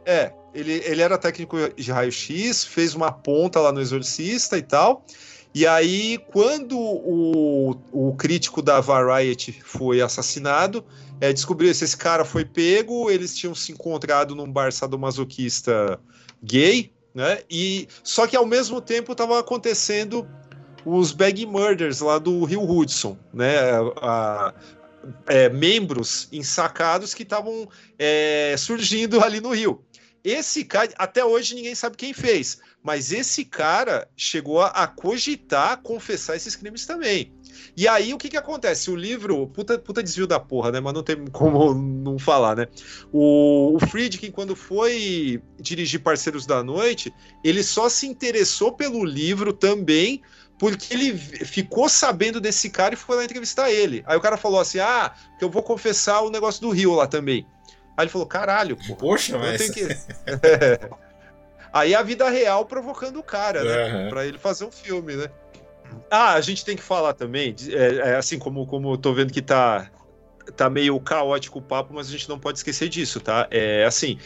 É, 0.06 0.32
ele, 0.54 0.82
ele 0.84 1.02
era 1.02 1.18
técnico 1.18 1.56
de 1.76 1.90
raio-x, 1.90 2.64
fez 2.64 2.94
uma 2.94 3.10
ponta 3.10 3.60
lá 3.60 3.72
no 3.72 3.80
Exorcista 3.80 4.56
e 4.56 4.62
tal. 4.62 5.04
E 5.54 5.66
aí, 5.66 6.18
quando 6.32 6.76
o, 6.78 7.76
o 7.92 8.14
crítico 8.16 8.60
da 8.60 8.80
Variety 8.80 9.52
foi 9.64 10.00
assassinado, 10.00 10.84
é, 11.20 11.32
descobriu 11.32 11.72
se 11.72 11.84
esse 11.84 11.96
cara 11.96 12.24
foi 12.24 12.44
pego, 12.44 13.08
eles 13.08 13.36
tinham 13.36 13.54
se 13.54 13.70
encontrado 13.70 14.34
num 14.34 14.50
bar 14.50 14.72
sadomasoquista 14.72 16.00
gay, 16.42 16.92
né? 17.14 17.38
E 17.48 17.86
só 18.02 18.26
que 18.26 18.36
ao 18.36 18.44
mesmo 18.44 18.80
tempo 18.80 19.12
estava 19.12 19.38
acontecendo 19.38 20.28
os 20.84 21.12
bag 21.12 21.46
murders 21.46 22.00
lá 22.00 22.18
do 22.18 22.44
Rio 22.44 22.68
Hudson, 22.68 23.16
né? 23.32 23.56
A- 24.02 24.52
é, 25.26 25.48
membros 25.50 26.28
ensacados 26.32 27.12
que 27.12 27.22
estavam 27.24 27.68
é, 27.98 28.54
surgindo 28.58 29.20
ali 29.20 29.40
no 29.40 29.52
Rio. 29.52 29.84
Esse 30.24 30.64
cara, 30.64 30.90
até 30.96 31.22
hoje 31.22 31.54
ninguém 31.54 31.74
sabe 31.74 31.98
quem 31.98 32.14
fez, 32.14 32.58
mas 32.82 33.12
esse 33.12 33.44
cara 33.44 34.08
chegou 34.16 34.62
a, 34.62 34.86
cogitar 34.86 35.82
confessar 35.82 36.34
esses 36.34 36.56
crimes 36.56 36.86
também. 36.86 37.30
E 37.76 37.86
aí 37.86 38.14
o 38.14 38.18
que 38.18 38.30
que 38.30 38.36
acontece? 38.36 38.90
O 38.90 38.96
livro, 38.96 39.46
puta, 39.48 39.78
puta 39.78 40.02
desvio 40.02 40.26
da 40.26 40.40
porra, 40.40 40.72
né? 40.72 40.80
Mas 40.80 40.94
não 40.94 41.02
tem 41.02 41.26
como 41.26 41.74
não 41.74 42.18
falar, 42.18 42.56
né? 42.56 42.66
O, 43.12 43.76
o 43.76 43.86
Friedkin, 43.86 44.30
quando 44.30 44.56
foi 44.56 45.42
dirigir 45.60 46.00
Parceiros 46.00 46.46
da 46.46 46.64
Noite, 46.64 47.12
ele 47.44 47.62
só 47.62 47.90
se 47.90 48.06
interessou 48.06 48.72
pelo 48.72 49.04
livro 49.04 49.52
também 49.52 50.22
porque 50.58 50.94
ele 50.94 51.16
ficou 51.16 51.88
sabendo 51.88 52.40
desse 52.40 52.70
cara 52.70 52.94
e 52.94 52.96
foi 52.96 53.16
lá 53.16 53.24
entrevistar 53.24 53.70
ele. 53.70 54.02
Aí 54.06 54.16
o 54.16 54.20
cara 54.20 54.36
falou 54.36 54.60
assim: 54.60 54.78
ah, 54.78 55.12
que 55.38 55.44
eu 55.44 55.50
vou 55.50 55.62
confessar 55.62 56.22
o 56.22 56.30
negócio 56.30 56.62
do 56.62 56.70
Rio 56.70 56.94
lá 56.94 57.06
também. 57.06 57.46
Aí 57.96 58.04
ele 58.04 58.10
falou: 58.10 58.26
caralho. 58.26 58.76
Poxa, 58.98 59.34
Eu 59.34 59.38
mas. 59.40 59.58
tenho 59.70 59.72
que... 59.72 59.94
Aí 61.72 61.92
a 61.94 62.02
vida 62.02 62.28
real 62.30 62.64
provocando 62.66 63.18
o 63.18 63.22
cara, 63.22 63.64
né? 63.64 63.82
Aham. 63.86 64.08
Pra 64.10 64.24
ele 64.26 64.38
fazer 64.38 64.64
um 64.64 64.70
filme, 64.70 65.16
né? 65.16 65.28
Ah, 66.10 66.34
a 66.34 66.40
gente 66.40 66.64
tem 66.64 66.76
que 66.76 66.82
falar 66.82 67.14
também, 67.14 67.54
é, 67.68 68.10
é, 68.10 68.16
assim 68.16 68.38
como, 68.38 68.66
como 68.66 68.92
eu 68.92 68.96
tô 68.96 69.12
vendo 69.12 69.32
que 69.32 69.42
tá, 69.42 69.90
tá 70.56 70.68
meio 70.70 70.98
caótico 71.00 71.58
o 71.58 71.62
papo, 71.62 71.92
mas 71.94 72.08
a 72.08 72.10
gente 72.10 72.28
não 72.28 72.38
pode 72.38 72.58
esquecer 72.58 72.88
disso, 72.88 73.20
tá? 73.20 73.46
É 73.50 73.84
assim, 73.84 74.18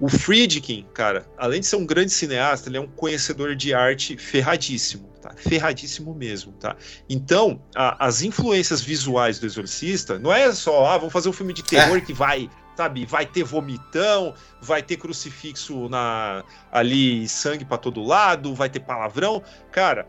o 0.00 0.08
Friedkin, 0.08 0.86
cara, 0.92 1.26
além 1.36 1.60
de 1.60 1.66
ser 1.66 1.76
um 1.76 1.86
grande 1.86 2.12
cineasta, 2.12 2.68
ele 2.68 2.76
é 2.76 2.80
um 2.80 2.86
conhecedor 2.86 3.54
de 3.56 3.72
arte 3.74 4.16
ferradíssimo, 4.16 5.08
tá? 5.20 5.32
Ferradíssimo 5.36 6.14
mesmo, 6.14 6.52
tá? 6.52 6.76
Então, 7.08 7.60
a- 7.74 8.06
as 8.06 8.22
influências 8.22 8.80
visuais 8.80 9.38
do 9.40 9.46
Exorcista 9.46 10.18
não 10.18 10.32
é 10.32 10.52
só, 10.52 10.84
ah, 10.86 10.98
vamos 10.98 11.12
fazer 11.12 11.28
um 11.28 11.32
filme 11.32 11.52
de 11.52 11.62
terror 11.64 12.00
que 12.00 12.12
vai, 12.12 12.48
sabe, 12.78 13.04
vai 13.04 13.26
ter 13.26 13.42
vomitão, 13.42 14.32
vai 14.60 14.80
ter 14.80 14.96
crucifixo 14.96 15.88
na 15.88 16.44
ali, 16.70 17.28
sangue 17.28 17.64
pra 17.64 17.76
todo 17.76 18.04
lado, 18.04 18.54
vai 18.54 18.70
ter 18.70 18.78
palavrão. 18.78 19.42
Cara, 19.72 20.08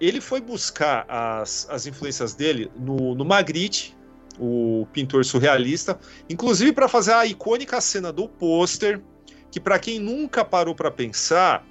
ele 0.00 0.18
foi 0.22 0.40
buscar 0.40 1.04
as, 1.10 1.68
as 1.68 1.86
influências 1.86 2.34
dele 2.34 2.72
no, 2.74 3.14
no 3.14 3.22
Magritte, 3.22 3.94
o 4.38 4.86
pintor 4.94 5.26
surrealista, 5.26 5.98
inclusive 6.28 6.72
para 6.72 6.88
fazer 6.88 7.12
a 7.12 7.26
icônica 7.26 7.78
cena 7.82 8.10
do 8.10 8.26
pôster, 8.26 9.02
que 9.50 9.60
para 9.60 9.78
quem 9.78 9.98
nunca 9.98 10.42
parou 10.42 10.74
para 10.74 10.90
pensar, 10.90 11.66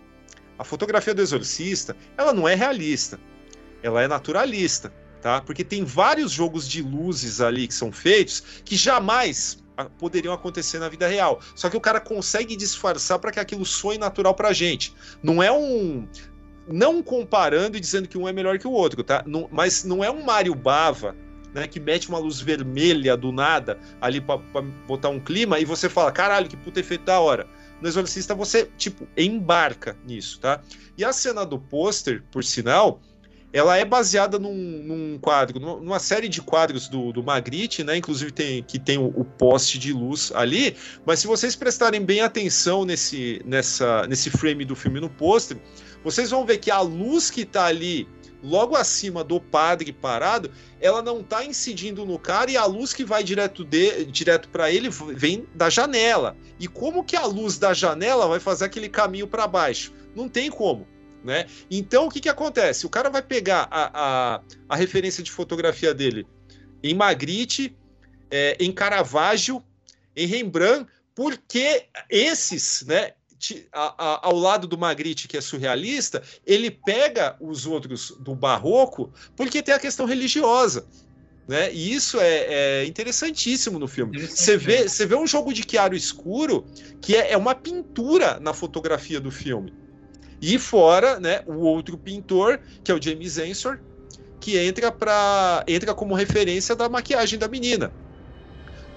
a 0.59 0.63
fotografia 0.63 1.15
do 1.15 1.23
exorcista, 1.23 1.97
ela 2.15 2.31
não 2.31 2.47
é 2.47 2.53
realista, 2.53 3.19
ela 3.81 4.03
é 4.03 4.07
naturalista, 4.07 4.93
tá? 5.23 5.41
Porque 5.41 5.63
tem 5.63 5.83
vários 5.83 6.31
jogos 6.31 6.69
de 6.69 6.83
luzes 6.83 7.41
ali 7.41 7.67
que 7.67 7.73
são 7.73 7.91
feitos 7.91 8.61
que 8.63 8.75
jamais 8.75 9.64
poderiam 9.97 10.33
acontecer 10.33 10.79
na 10.79 10.89
vida 10.89 11.07
real. 11.07 11.39
Só 11.55 11.69
que 11.69 11.77
o 11.77 11.81
cara 11.81 11.99
consegue 11.99 12.55
disfarçar 12.55 13.19
para 13.19 13.31
que 13.31 13.39
aquilo 13.39 13.65
soe 13.65 13.97
natural 13.97 14.33
pra 14.33 14.53
gente. 14.53 14.93
Não 15.21 15.41
é 15.41 15.51
um 15.51 16.07
não 16.67 17.03
comparando 17.03 17.77
e 17.77 17.79
dizendo 17.79 18.07
que 18.07 18.17
um 18.17 18.27
é 18.27 18.33
melhor 18.33 18.57
que 18.57 18.67
o 18.67 18.71
outro, 18.71 19.03
tá? 19.03 19.23
Não- 19.25 19.47
mas 19.51 19.83
não 19.83 20.03
é 20.03 20.09
um 20.09 20.23
Mario 20.23 20.55
Bava, 20.55 21.15
né, 21.53 21.67
que 21.67 21.79
mete 21.79 22.09
uma 22.09 22.17
luz 22.17 22.41
vermelha 22.41 23.15
do 23.15 23.31
nada 23.31 23.79
ali 24.01 24.19
pra 24.19 24.37
botar 24.87 25.09
um 25.09 25.19
clima 25.19 25.59
e 25.59 25.65
você 25.65 25.87
fala, 25.87 26.11
caralho, 26.11 26.49
que 26.49 26.57
puta 26.57 26.79
efeito 26.79 27.05
da 27.05 27.19
hora. 27.19 27.47
No 27.79 27.87
Exorcista 27.87 28.33
você, 28.33 28.69
tipo, 28.77 29.07
embarca 29.15 29.95
nisso, 30.05 30.39
tá? 30.39 30.61
E 30.97 31.05
a 31.05 31.13
cena 31.13 31.45
do 31.45 31.59
pôster, 31.59 32.23
por 32.31 32.43
sinal, 32.43 32.99
ela 33.55 33.77
é 33.77 33.85
baseada 33.85 34.37
num, 34.37 34.53
num 34.53 35.17
quadro, 35.17 35.61
numa, 35.61 35.97
série 35.97 36.27
de 36.27 36.41
quadros 36.41 36.89
do, 36.89 37.13
do 37.13 37.23
Magritte, 37.23 37.85
né? 37.85 37.95
Inclusive 37.95 38.29
tem 38.29 38.61
que 38.61 38.77
tem 38.77 38.97
o, 38.97 39.05
o 39.05 39.23
poste 39.23 39.79
de 39.79 39.93
luz 39.93 40.29
ali. 40.35 40.75
Mas 41.05 41.19
se 41.19 41.27
vocês 41.27 41.55
prestarem 41.55 42.01
bem 42.01 42.19
atenção 42.19 42.83
nesse, 42.83 43.41
nessa, 43.45 44.05
nesse 44.07 44.29
frame 44.29 44.65
do 44.65 44.75
filme 44.75 44.99
no 44.99 45.09
pôster, 45.09 45.55
vocês 46.03 46.31
vão 46.31 46.45
ver 46.45 46.57
que 46.57 46.69
a 46.69 46.81
luz 46.81 47.31
que 47.31 47.45
tá 47.45 47.67
ali 47.67 48.05
logo 48.43 48.75
acima 48.75 49.23
do 49.23 49.39
padre 49.39 49.93
parado, 49.93 50.51
ela 50.81 51.01
não 51.01 51.23
tá 51.23 51.45
incidindo 51.45 52.05
no 52.05 52.19
cara 52.19 52.51
e 52.51 52.57
a 52.57 52.65
luz 52.65 52.93
que 52.93 53.05
vai 53.05 53.23
direto 53.23 53.63
de, 53.63 54.03
direto 54.03 54.49
para 54.49 54.69
ele 54.69 54.89
vem 54.89 55.47
da 55.55 55.69
janela. 55.69 56.35
E 56.59 56.67
como 56.67 57.05
que 57.05 57.15
a 57.15 57.25
luz 57.25 57.57
da 57.57 57.73
janela 57.73 58.27
vai 58.27 58.41
fazer 58.41 58.65
aquele 58.65 58.89
caminho 58.89 59.27
para 59.27 59.47
baixo? 59.47 59.93
Não 60.13 60.27
tem 60.27 60.51
como. 60.51 60.85
Né? 61.25 61.47
Então 61.71 62.05
o 62.05 62.11
que, 62.11 62.21
que 62.21 62.29
acontece? 62.29 62.85
O 62.85 62.89
cara 62.89 63.09
vai 63.09 63.23
pegar 63.23 63.67
a, 63.71 64.35
a, 64.35 64.41
a 64.69 64.75
referência 64.75 65.23
de 65.23 65.31
fotografia 65.31 65.91
dele 65.91 66.27
em 66.83 66.93
Magritte, 66.93 67.75
é, 68.29 68.55
em 68.59 68.71
Caravaggio, 68.71 69.63
em 70.15 70.27
Rembrandt, 70.27 70.87
porque 71.15 71.85
esses, 72.11 72.85
né, 72.87 73.13
a- 73.73 73.95
a- 73.97 74.19
ao 74.27 74.35
lado 74.35 74.67
do 74.67 74.77
Magritte, 74.77 75.27
que 75.27 75.35
é 75.35 75.41
surrealista, 75.41 76.21
ele 76.45 76.69
pega 76.69 77.35
os 77.41 77.65
outros 77.65 78.11
do 78.19 78.35
barroco 78.35 79.11
porque 79.35 79.63
tem 79.63 79.73
a 79.73 79.79
questão 79.79 80.05
religiosa. 80.05 80.87
Né? 81.47 81.73
E 81.73 81.91
isso 81.93 82.19
é, 82.19 82.81
é 82.81 82.85
interessantíssimo 82.85 83.79
no 83.79 83.87
filme. 83.87 84.19
Você 84.27 84.57
vê, 84.57 84.87
você 84.89 85.05
vê 85.07 85.15
um 85.15 85.25
jogo 85.25 85.51
de 85.53 85.63
chiaro 85.67 85.95
escuro 85.95 86.65
que 87.01 87.15
é, 87.15 87.31
é 87.31 87.37
uma 87.37 87.55
pintura 87.55 88.39
na 88.39 88.53
fotografia 88.53 89.19
do 89.19 89.31
filme. 89.31 89.73
E 90.41 90.59
fora, 90.59 91.19
né, 91.19 91.41
o 91.45 91.55
outro 91.59 91.97
pintor, 91.97 92.59
que 92.83 92.91
é 92.91 92.95
o 92.95 93.01
James 93.01 93.37
Ensor, 93.37 93.79
que 94.39 94.57
entra 94.57 94.91
para 94.91 95.63
entra 95.67 95.93
como 95.93 96.13
referência 96.13 96.75
da 96.75 96.87
maquiagem 96.89 97.39
da 97.39 97.47
menina. 97.47 97.91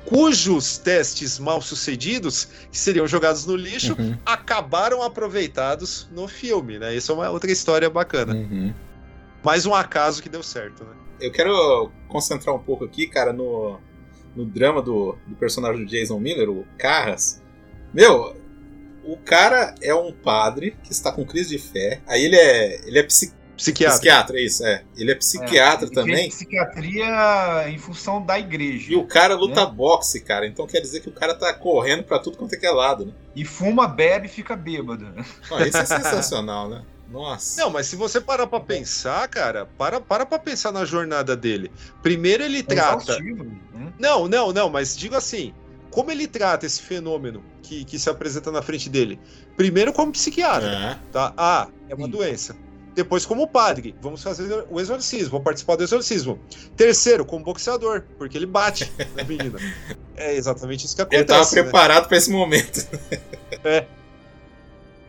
Cujos 0.05 0.79
testes 0.79 1.39
mal 1.39 1.61
sucedidos, 1.61 2.49
que 2.71 2.79
seriam 2.79 3.07
jogados 3.07 3.45
no 3.45 3.55
lixo, 3.55 3.95
Uhum. 3.99 4.17
acabaram 4.25 5.03
aproveitados 5.03 6.09
no 6.11 6.27
filme, 6.27 6.79
né? 6.79 6.95
Isso 6.95 7.13
é 7.13 7.15
uma 7.15 7.31
outra 7.31 7.51
história 7.51 7.91
bacana. 7.91 8.35
Uhum. 8.35 8.73
Mais 9.45 9.67
um 9.67 9.75
acaso 9.75 10.23
que 10.23 10.29
deu 10.29 10.43
certo, 10.43 10.83
né? 10.85 10.91
Eu 11.21 11.31
quero 11.31 11.91
concentrar 12.09 12.55
um 12.55 12.59
pouco 12.59 12.85
aqui, 12.85 13.07
cara, 13.07 13.33
no, 13.33 13.79
no 14.35 14.47
drama 14.47 14.81
do, 14.81 15.17
do 15.27 15.37
personagem 15.37 15.85
do 15.85 15.91
Jason 15.91 16.19
Miller, 16.19 16.49
o 16.49 16.65
Carras. 16.79 17.43
Meu, 17.93 18.35
o 19.13 19.17
cara 19.17 19.75
é 19.81 19.95
um 19.95 20.13
padre 20.13 20.77
que 20.83 20.93
está 20.93 21.11
com 21.13 21.25
crise 21.25 21.51
de 21.51 21.59
fé. 21.59 22.01
Aí 22.07 22.25
ele 22.25 22.37
é, 22.37 22.81
ele 22.87 22.99
é 22.99 23.03
psi- 23.03 23.33
Psiquiatra. 23.57 23.97
psiquiatra, 23.97 24.41
isso, 24.41 24.65
é. 24.65 24.85
Ele 24.97 25.11
é 25.11 25.15
psiquiatra 25.17 25.87
Ele 25.87 25.95
também. 25.95 26.17
fez 26.31 26.35
psiquiatria 26.37 27.69
em 27.69 27.77
função 27.79 28.25
da 28.25 28.39
igreja. 28.39 28.93
E 28.93 28.97
o 28.97 29.05
cara 29.05 29.35
luta 29.35 29.63
É. 29.63 29.67
boxe, 29.67 30.21
cara. 30.21 30.47
Então 30.47 30.65
quer 30.67 30.81
dizer 30.81 31.01
que 31.01 31.09
o 31.09 31.13
cara 31.13 31.35
tá 31.35 31.53
correndo 31.53 32.05
pra 32.05 32.21
tudo 32.21 32.37
quanto 32.37 32.53
é 32.55 32.57
que 32.57 32.65
é 32.67 32.71
lado, 32.71 33.07
né? 33.07 33.13
E 33.35 33.45
fuma, 33.45 33.89
bebe 33.89 34.27
e 34.27 34.31
fica 34.31 34.55
bêbado. 34.55 35.13
Isso 35.67 35.77
é 35.77 35.85
sensacional, 35.85 36.69
né? 36.69 36.83
Nossa. 37.11 37.61
Não, 37.61 37.71
mas 37.71 37.87
se 37.87 37.97
você 37.97 38.21
parar 38.21 38.47
pra 38.47 38.61
pensar, 38.61 39.27
cara, 39.29 39.67
para, 39.79 39.99
para 40.01 40.27
pra 40.27 40.39
pensar 40.39 40.71
na 40.71 40.85
jornada 40.85 41.35
dele. 41.37 41.71
Primeiro 42.03 42.45
ele 42.45 42.59
É 42.61 42.63
trata. 42.63 43.19
né? 43.19 43.91
Não, 43.99 44.29
não, 44.29 44.53
não, 44.53 44.69
mas 44.69 44.97
digo 44.97 45.17
assim, 45.17 45.53
como 45.91 46.11
ele 46.11 46.27
trata 46.27 46.67
esse 46.67 46.81
fenômeno 46.83 47.43
que, 47.63 47.85
que 47.85 47.99
se 47.99 48.09
apresenta 48.11 48.51
na 48.51 48.63
frente 48.63 48.89
dele? 48.89 49.19
Primeiro 49.57 49.93
como 49.93 50.13
psiquiatra, 50.13 50.69
É. 50.71 50.99
tá? 51.13 51.33
Ah, 51.37 51.69
é 51.89 51.95
uma 51.95 52.07
Sim. 52.07 52.11
doença. 52.13 52.57
Depois 52.95 53.25
como 53.25 53.47
padre, 53.47 53.95
vamos 54.03 54.23
fazer 54.23 54.65
o 54.69 54.81
exorcismo, 54.81 55.31
vou 55.31 55.41
participar 55.41 55.77
do 55.77 55.85
exorcismo. 55.85 56.39
Terceiro, 56.77 57.25
como 57.25 57.45
boxeador, 57.45 58.03
porque 58.19 58.37
ele 58.37 58.47
bate 58.47 58.91
na 59.15 59.23
menina. 59.23 59.59
É 60.17 60.35
exatamente 60.35 60.85
isso 60.85 60.97
que 60.97 61.03
Ele 61.15 61.23
tava 61.25 61.43
acontece, 61.43 61.55
né? 61.57 61.63
preparado 61.63 62.09
pra 62.09 62.17
esse 62.17 62.31
momento. 62.31 62.85
É. 63.65 63.87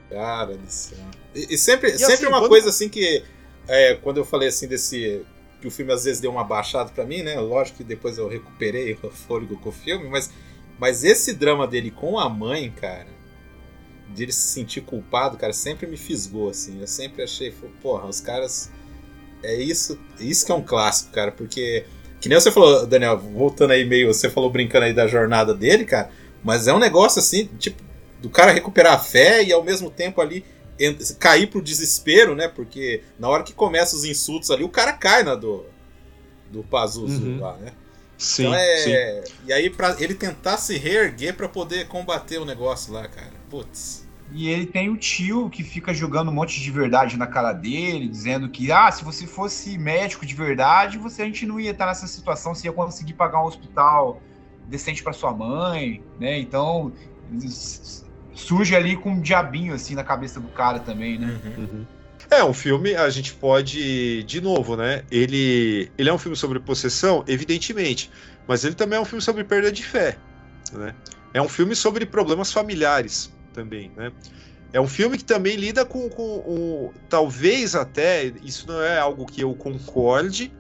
Cara 0.10 0.56
do 0.58 0.70
céu. 0.72 0.98
E, 1.36 1.54
e 1.54 1.58
sempre, 1.58 1.92
E 1.92 1.98
sempre 1.98 2.14
assim, 2.14 2.26
uma 2.28 2.40
quando- 2.40 2.50
coisa 2.50 2.70
assim 2.70 2.90
que. 2.90 3.24
é, 3.68 3.96
quando 3.96 4.18
eu 4.18 4.26
falei 4.26 4.50
assim 4.50 4.68
desse. 4.68 5.24
Que 5.62 5.68
o 5.68 5.72
filme 5.72 5.92
às 5.92 6.06
vezes 6.06 6.22
deu 6.22 6.32
uma 6.32 6.44
baixada 6.44 6.90
pra 6.92 7.04
mim, 7.06 7.22
né? 7.22 7.38
Lógico 7.40 7.80
que 7.80 7.84
depois 7.84 8.18
eu 8.18 8.30
recuperei 8.30 8.98
o 9.04 9.10
fôlego 9.12 9.58
com 9.60 9.70
o 9.70 9.74
filme, 9.74 10.08
mas, 10.08 10.32
mas 10.80 11.04
esse 11.04 11.34
drama 11.34 11.68
dele 11.68 11.92
com 11.92 12.18
a 12.18 12.30
mãe, 12.30 12.72
cara, 12.72 13.08
de 14.14 14.24
ele 14.24 14.32
se 14.32 14.48
sentir 14.48 14.82
culpado, 14.82 15.38
cara, 15.38 15.54
sempre 15.54 15.86
me 15.86 15.98
fisgou, 15.98 16.50
assim. 16.50 16.80
Eu 16.80 16.88
sempre 16.88 17.22
achei, 17.24 17.54
porra, 17.82 18.08
os 18.08 18.20
caras. 18.20 18.72
É 19.44 19.56
isso, 19.56 19.98
isso 20.20 20.46
que 20.46 20.52
é 20.52 20.56
um 20.56 20.64
clássico, 20.64 21.12
cara, 21.12 21.32
porque. 21.32 21.86
Que 22.20 22.28
nem 22.28 22.38
você 22.40 22.52
falou, 22.52 22.86
Daniel, 22.86 23.18
voltando 23.18 23.72
aí 23.72 23.86
meio. 23.86 24.14
Você 24.14 24.30
falou 24.30 24.50
brincando 24.50 24.86
aí 24.86 24.94
da 24.94 25.08
jornada 25.08 25.54
dele, 25.54 25.86
cara, 25.86 26.10
mas 26.44 26.68
é 26.68 26.74
um 26.74 26.80
negócio 26.80 27.20
assim, 27.20 27.46
tipo, 27.58 27.82
do 28.22 28.30
cara 28.30 28.52
recuperar 28.52 28.94
a 28.94 29.00
fé 29.00 29.44
e 29.44 29.54
ao 29.54 29.64
mesmo 29.64 29.90
tempo 29.90 30.20
ali 30.20 30.44
cair 31.20 31.48
pro 31.48 31.62
desespero, 31.62 32.36
né? 32.36 32.48
Porque 32.48 33.04
na 33.18 33.30
hora 33.30 33.44
que 33.44 33.54
começa 33.54 33.96
os 33.96 34.04
insultos 34.06 34.50
ali, 34.52 34.64
o 34.64 34.70
cara 34.70 34.94
cai 34.94 35.24
na 35.24 35.36
do, 35.36 35.66
do 36.52 36.64
Pazuzu 36.64 37.22
Uhum. 37.22 37.40
lá, 37.40 37.58
né? 37.58 37.72
Sim, 38.20 38.44
então 38.44 38.54
é. 38.54 39.24
sim. 39.24 39.34
E 39.46 39.54
aí, 39.54 39.70
pra 39.70 39.96
ele 39.98 40.14
tentar 40.14 40.58
se 40.58 40.78
reerguer 40.78 41.34
pra 41.34 41.48
poder 41.48 41.88
combater 41.88 42.38
o 42.38 42.46
negócio 42.46 42.94
lá, 42.94 43.08
cara. 43.08 43.32
Putz. 43.50 44.08
E 44.32 44.48
ele 44.48 44.66
tem 44.66 44.90
o 44.90 44.98
tio 44.98 45.50
que 45.50 45.64
fica 45.64 45.94
jogando 45.94 46.30
um 46.30 46.34
monte 46.34 46.60
de 46.60 46.70
verdade 46.70 47.18
na 47.18 47.26
cara 47.26 47.52
dele, 47.52 48.08
dizendo 48.08 48.48
que, 48.50 48.72
ah, 48.72 48.92
se 48.92 49.04
você 49.04 49.26
fosse 49.26 49.78
médico 49.78 50.26
de 50.26 50.36
verdade, 50.36 51.00
você 51.00 51.24
a 51.24 51.26
gente 51.26 51.48
não 51.48 51.60
ia 51.60 51.72
estar 51.72 51.88
nessa 51.88 52.06
situação, 52.06 52.54
você 52.54 52.68
ia 52.68 52.74
conseguir 52.74 53.14
pagar 53.14 53.42
um 53.42 53.48
hospital 53.48 54.22
decente 54.68 55.02
para 55.02 55.14
sua 55.14 55.34
mãe, 55.34 56.04
né? 56.20 56.38
Então 56.38 56.94
surge 58.36 58.76
ali 58.76 58.96
com 58.96 59.12
um 59.12 59.22
diabinho 59.22 59.74
assim 59.74 59.96
na 59.96 60.04
cabeça 60.04 60.40
do 60.40 60.50
cara 60.50 60.80
também, 60.80 61.18
né? 61.18 61.40
Uhum. 61.58 61.86
É, 62.32 62.44
um 62.44 62.54
filme, 62.54 62.94
a 62.94 63.10
gente 63.10 63.34
pode, 63.34 64.24
de 64.24 64.40
novo, 64.40 64.78
né? 64.78 65.04
Ele, 65.10 65.92
ele 65.98 66.10
é 66.10 66.14
um 66.14 66.18
filme 66.18 66.38
sobre 66.38 66.60
possessão, 66.60 67.24
evidentemente, 67.28 68.12
mas 68.48 68.64
ele 68.64 68.76
também 68.76 68.98
é 68.98 69.02
um 69.02 69.06
filme 69.06 69.22
sobre 69.22 69.44
perda 69.44 69.72
de 69.72 69.84
fé, 69.84 70.16
né? 70.72 70.94
É 71.34 71.42
um 71.42 71.50
filme 71.50 71.76
sobre 71.76 72.06
problemas 72.06 72.52
familiares 72.52 73.32
também, 73.52 73.92
né? 73.98 74.12
É 74.72 74.80
um 74.80 74.88
filme 74.88 75.18
que 75.18 75.24
também 75.24 75.56
lida 75.56 75.84
com, 75.84 76.08
com 76.10 76.38
o, 76.38 76.94
talvez 77.10 77.76
até, 77.76 78.32
isso 78.44 78.68
não 78.68 78.80
é 78.80 79.00
algo 79.00 79.26
que 79.26 79.42
eu 79.42 79.56
concorde, 79.56 80.54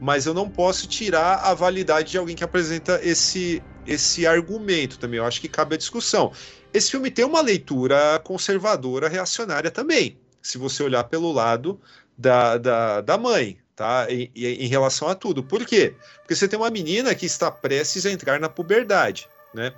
mas 0.00 0.24
eu 0.24 0.32
não 0.32 0.48
posso 0.48 0.86
tirar 0.86 1.40
a 1.44 1.52
validade 1.52 2.12
de 2.12 2.18
alguém 2.18 2.34
que 2.34 2.42
apresenta 2.42 2.98
esse, 3.02 3.62
esse 3.86 4.26
argumento 4.26 4.98
também. 4.98 5.18
Eu 5.18 5.26
acho 5.26 5.42
que 5.42 5.48
cabe 5.48 5.74
a 5.74 5.78
discussão. 5.78 6.32
Esse 6.72 6.90
filme 6.90 7.10
tem 7.10 7.24
uma 7.24 7.42
leitura 7.42 8.18
conservadora, 8.24 9.08
reacionária 9.08 9.70
também, 9.70 10.16
se 10.42 10.58
você 10.58 10.82
olhar 10.82 11.04
pelo 11.04 11.32
lado 11.32 11.80
da, 12.18 12.58
da, 12.58 13.00
da 13.00 13.16
mãe, 13.16 13.58
tá? 13.76 14.06
Em, 14.10 14.30
em 14.34 14.66
relação 14.66 15.08
a 15.08 15.14
tudo. 15.14 15.42
Por 15.42 15.64
quê? 15.64 15.94
Porque 16.18 16.34
você 16.34 16.48
tem 16.48 16.58
uma 16.58 16.70
menina 16.70 17.14
que 17.14 17.26
está 17.26 17.50
prestes 17.50 18.04
a 18.04 18.10
entrar 18.10 18.40
na 18.40 18.48
puberdade, 18.48 19.28
né? 19.54 19.72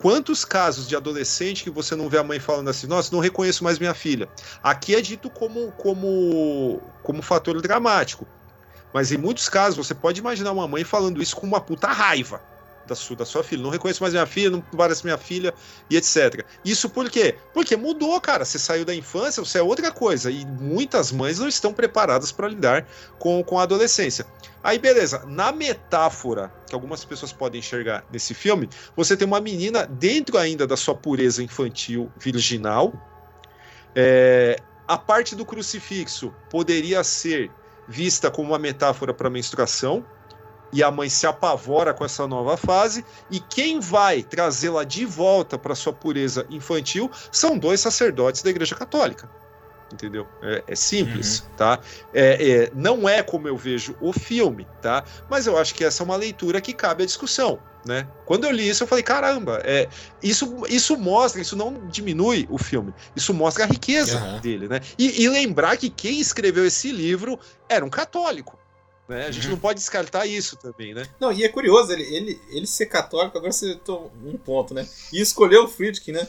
Quantos 0.00 0.44
casos 0.44 0.88
de 0.88 0.94
adolescente 0.94 1.64
que 1.64 1.70
você 1.70 1.96
não 1.96 2.08
vê 2.08 2.18
a 2.18 2.24
mãe 2.24 2.38
falando 2.38 2.70
assim, 2.70 2.86
nossa, 2.86 3.12
não 3.12 3.20
reconheço 3.20 3.64
mais 3.64 3.80
minha 3.80 3.94
filha? 3.94 4.28
Aqui 4.62 4.94
é 4.94 5.00
dito 5.00 5.28
como, 5.28 5.72
como, 5.72 6.80
como 7.02 7.20
fator 7.20 7.60
dramático. 7.60 8.24
Mas 8.94 9.10
em 9.10 9.18
muitos 9.18 9.48
casos 9.48 9.76
você 9.76 9.94
pode 9.94 10.20
imaginar 10.20 10.52
uma 10.52 10.68
mãe 10.68 10.84
falando 10.84 11.20
isso 11.20 11.34
com 11.36 11.46
uma 11.46 11.60
puta 11.60 11.88
raiva 11.88 12.40
da 12.88 12.94
sua, 12.94 13.16
da 13.16 13.24
sua 13.24 13.44
filha. 13.44 13.62
Não 13.62 13.70
reconheço 13.70 14.02
mais 14.02 14.12
minha 14.12 14.26
filha, 14.26 14.50
não 14.50 14.60
parece 14.60 15.04
minha 15.04 15.18
filha, 15.18 15.54
e 15.88 15.96
etc. 15.96 16.44
Isso 16.64 16.88
por 16.88 17.08
quê? 17.10 17.36
Porque 17.52 17.76
mudou, 17.76 18.20
cara. 18.20 18.44
Você 18.44 18.58
saiu 18.58 18.84
da 18.84 18.94
infância, 18.94 19.44
você 19.44 19.58
é 19.58 19.62
outra 19.62 19.92
coisa. 19.92 20.30
E 20.30 20.44
muitas 20.44 21.12
mães 21.12 21.38
não 21.38 21.46
estão 21.48 21.72
preparadas 21.72 22.32
para 22.32 22.48
lidar 22.48 22.86
com, 23.18 23.42
com 23.44 23.58
a 23.58 23.62
adolescência. 23.62 24.26
Aí, 24.62 24.78
beleza. 24.78 25.24
Na 25.26 25.52
metáfora 25.52 26.52
que 26.66 26.74
algumas 26.74 27.04
pessoas 27.04 27.32
podem 27.32 27.60
enxergar 27.60 28.04
nesse 28.10 28.34
filme, 28.34 28.68
você 28.96 29.16
tem 29.16 29.26
uma 29.26 29.40
menina 29.40 29.86
dentro 29.86 30.36
ainda 30.38 30.66
da 30.66 30.76
sua 30.76 30.94
pureza 30.94 31.42
infantil 31.42 32.10
virginal. 32.18 32.92
É, 33.94 34.56
a 34.86 34.96
parte 34.96 35.36
do 35.36 35.44
crucifixo 35.44 36.34
poderia 36.50 37.04
ser 37.04 37.50
vista 37.86 38.30
como 38.30 38.50
uma 38.50 38.58
metáfora 38.58 39.14
para 39.14 39.30
menstruação, 39.30 40.04
e 40.72 40.82
a 40.82 40.90
mãe 40.90 41.08
se 41.08 41.26
apavora 41.26 41.94
com 41.94 42.04
essa 42.04 42.26
nova 42.26 42.56
fase, 42.56 43.04
e 43.30 43.40
quem 43.40 43.80
vai 43.80 44.22
trazê-la 44.22 44.84
de 44.84 45.04
volta 45.04 45.58
para 45.58 45.74
sua 45.74 45.92
pureza 45.92 46.46
infantil 46.50 47.10
são 47.32 47.58
dois 47.58 47.80
sacerdotes 47.80 48.42
da 48.42 48.50
Igreja 48.50 48.74
Católica. 48.74 49.28
Entendeu? 49.92 50.26
É, 50.42 50.64
é 50.68 50.74
simples, 50.74 51.48
tá? 51.56 51.80
É, 52.12 52.50
é, 52.50 52.70
não 52.74 53.08
é 53.08 53.22
como 53.22 53.48
eu 53.48 53.56
vejo 53.56 53.96
o 54.00 54.12
filme, 54.12 54.66
tá? 54.82 55.02
Mas 55.30 55.46
eu 55.46 55.56
acho 55.56 55.74
que 55.74 55.82
essa 55.82 56.02
é 56.02 56.04
uma 56.04 56.16
leitura 56.16 56.60
que 56.60 56.74
cabe 56.74 57.04
à 57.04 57.06
discussão. 57.06 57.58
Né? 57.86 58.06
Quando 58.26 58.44
eu 58.44 58.50
li 58.50 58.68
isso, 58.68 58.82
eu 58.82 58.86
falei: 58.86 59.02
caramba, 59.02 59.62
é, 59.64 59.88
isso, 60.22 60.62
isso 60.68 60.94
mostra, 60.96 61.40
isso 61.40 61.56
não 61.56 61.86
diminui 61.86 62.46
o 62.50 62.58
filme, 62.58 62.92
isso 63.16 63.32
mostra 63.32 63.64
a 63.64 63.66
riqueza 63.66 64.18
Aham. 64.18 64.40
dele. 64.40 64.68
Né? 64.68 64.80
E, 64.98 65.22
e 65.22 65.28
lembrar 65.28 65.76
que 65.78 65.88
quem 65.88 66.20
escreveu 66.20 66.66
esse 66.66 66.92
livro 66.92 67.38
era 67.66 67.82
um 67.82 67.88
católico. 67.88 68.58
Né? 69.08 69.26
A 69.26 69.30
gente 69.30 69.46
Uhum. 69.46 69.52
não 69.52 69.58
pode 69.58 69.78
descartar 69.78 70.26
isso 70.26 70.56
também, 70.56 70.92
né? 70.92 71.06
Não, 71.18 71.32
e 71.32 71.42
é 71.42 71.48
curioso, 71.48 71.90
ele, 71.92 72.02
ele, 72.14 72.40
ele 72.50 72.66
ser 72.66 72.86
católico, 72.86 73.38
agora 73.38 73.52
você 73.52 73.74
tomou 73.76 74.12
um 74.22 74.36
ponto, 74.36 74.74
né? 74.74 74.86
E 75.12 75.20
escolheu 75.20 75.64
o 75.64 75.68
Friedkin, 75.68 76.12
né? 76.12 76.28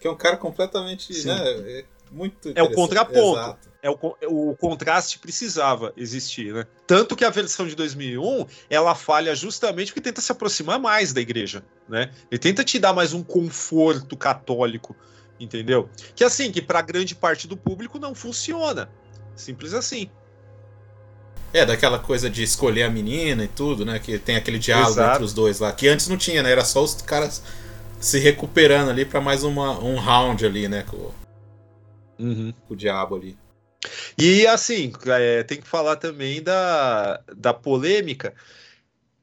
Que 0.00 0.08
é 0.08 0.10
um 0.10 0.16
cara 0.16 0.36
completamente, 0.36 1.14
Sim. 1.14 1.28
né? 1.28 1.38
É 1.80 1.84
muito 2.10 2.52
É 2.54 2.62
o 2.62 2.72
contraponto. 2.72 3.38
Exato. 3.38 3.74
É 3.80 3.90
o, 3.90 3.96
con- 3.98 4.14
o 4.26 4.56
contraste 4.56 5.18
precisava 5.18 5.92
existir, 5.96 6.52
né? 6.52 6.66
Tanto 6.86 7.14
que 7.14 7.24
a 7.24 7.30
versão 7.30 7.66
de 7.66 7.74
2001 7.76 8.46
ela 8.68 8.94
falha 8.94 9.34
justamente 9.34 9.88
porque 9.92 10.00
tenta 10.00 10.20
se 10.20 10.32
aproximar 10.32 10.80
mais 10.80 11.12
da 11.12 11.20
igreja, 11.20 11.62
né? 11.88 12.10
Ele 12.30 12.38
tenta 12.38 12.64
te 12.64 12.78
dar 12.78 12.92
mais 12.94 13.12
um 13.12 13.22
conforto 13.22 14.16
católico, 14.16 14.96
entendeu? 15.38 15.88
Que 16.16 16.24
assim, 16.24 16.50
que 16.50 16.62
para 16.62 16.80
grande 16.82 17.14
parte 17.14 17.46
do 17.46 17.56
público 17.56 17.98
não 17.98 18.14
funciona. 18.14 18.90
Simples 19.36 19.74
assim. 19.74 20.10
É, 21.54 21.64
daquela 21.64 22.00
coisa 22.00 22.28
de 22.28 22.42
escolher 22.42 22.82
a 22.82 22.90
menina 22.90 23.44
e 23.44 23.48
tudo, 23.48 23.84
né? 23.84 24.00
Que 24.00 24.18
tem 24.18 24.34
aquele 24.34 24.58
diálogo 24.58 24.90
Exato. 24.90 25.12
entre 25.12 25.24
os 25.24 25.32
dois 25.32 25.60
lá. 25.60 25.70
Que 25.70 25.86
antes 25.86 26.08
não 26.08 26.16
tinha, 26.16 26.42
né? 26.42 26.50
Era 26.50 26.64
só 26.64 26.82
os 26.82 27.00
caras 27.00 27.40
se 28.00 28.18
recuperando 28.18 28.90
ali 28.90 29.04
pra 29.04 29.20
mais 29.20 29.44
uma, 29.44 29.78
um 29.78 29.94
round 29.94 30.44
ali, 30.44 30.66
né? 30.66 30.82
Com, 30.82 31.12
com 32.18 32.74
o 32.74 32.76
diabo 32.76 33.14
ali. 33.14 33.38
E 34.18 34.44
assim, 34.48 34.92
é, 35.06 35.44
tem 35.44 35.60
que 35.60 35.68
falar 35.68 35.94
também 35.94 36.42
da, 36.42 37.20
da 37.36 37.54
polêmica 37.54 38.34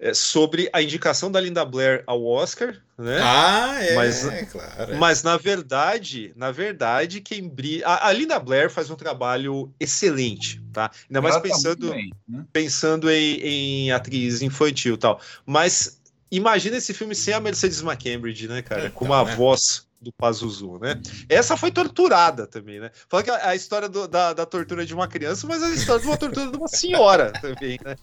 é, 0.02 0.16
sobre 0.16 0.68
a 0.74 0.82
indicação 0.82 1.32
da 1.32 1.40
Linda 1.40 1.64
Blair 1.64 2.04
ao 2.08 2.26
Oscar, 2.26 2.76
né? 2.98 3.20
Ah, 3.22 3.78
é, 3.80 3.96
Mas- 3.96 4.26
é, 4.26 4.46
claro. 4.46 4.94
é. 4.94 4.96
Mas 4.98 5.22
na 5.22 5.38
verdade, 5.38 6.34
na 6.36 6.52
verdade, 6.52 7.22
quem 7.22 7.48
brilha. 7.48 7.86
A, 7.88 8.08
a 8.08 8.12
Linda 8.12 8.40
Blair 8.40 8.72
faz 8.72 8.90
um 8.90 8.96
trabalho 8.96 9.72
excelente, 9.80 10.60
tá? 10.74 10.90
Ainda 11.08 11.22
mais 11.22 11.36
Ela 11.36 11.44
tá 11.44 11.50
pensando, 11.50 11.92
bem, 11.92 12.12
né? 12.28 12.44
pensando 12.52 13.12
em, 13.12 13.40
em 13.40 13.92
atriz 13.92 14.42
infantil 14.42 14.96
e 14.96 14.98
tal. 14.98 15.22
Mas 15.46 16.02
imagina 16.32 16.78
esse 16.78 16.96
filme 16.96 17.14
sem 17.14 17.34
a 17.36 17.40
Mercedes 17.40 17.82
McCambridge, 17.84 18.48
né, 18.48 18.64
cara? 18.64 18.82
Então, 18.88 18.94
Com 18.94 19.06
uma 19.06 19.24
né? 19.24 19.36
voz 19.36 19.86
do 20.02 20.12
Pazuzu, 20.12 20.80
né? 20.82 21.00
Essa 21.30 21.56
foi 21.56 21.70
torturada 21.72 22.48
também, 22.48 22.80
né? 22.80 22.90
Fala 23.08 23.22
que 23.24 23.30
a, 23.30 23.50
a 23.50 23.56
história 23.56 23.88
do- 23.88 24.08
da, 24.08 24.34
da 24.34 24.46
tortura 24.48 24.84
de 24.86 24.94
uma 24.96 25.08
criança, 25.08 25.46
mas 25.48 25.62
a 25.62 25.70
história 25.70 26.02
de 26.02 26.08
uma 26.08 26.18
tortura 26.18 26.50
de 26.50 26.58
uma 26.58 26.68
senhora 26.68 27.32
também, 27.40 27.78
né? 27.86 27.96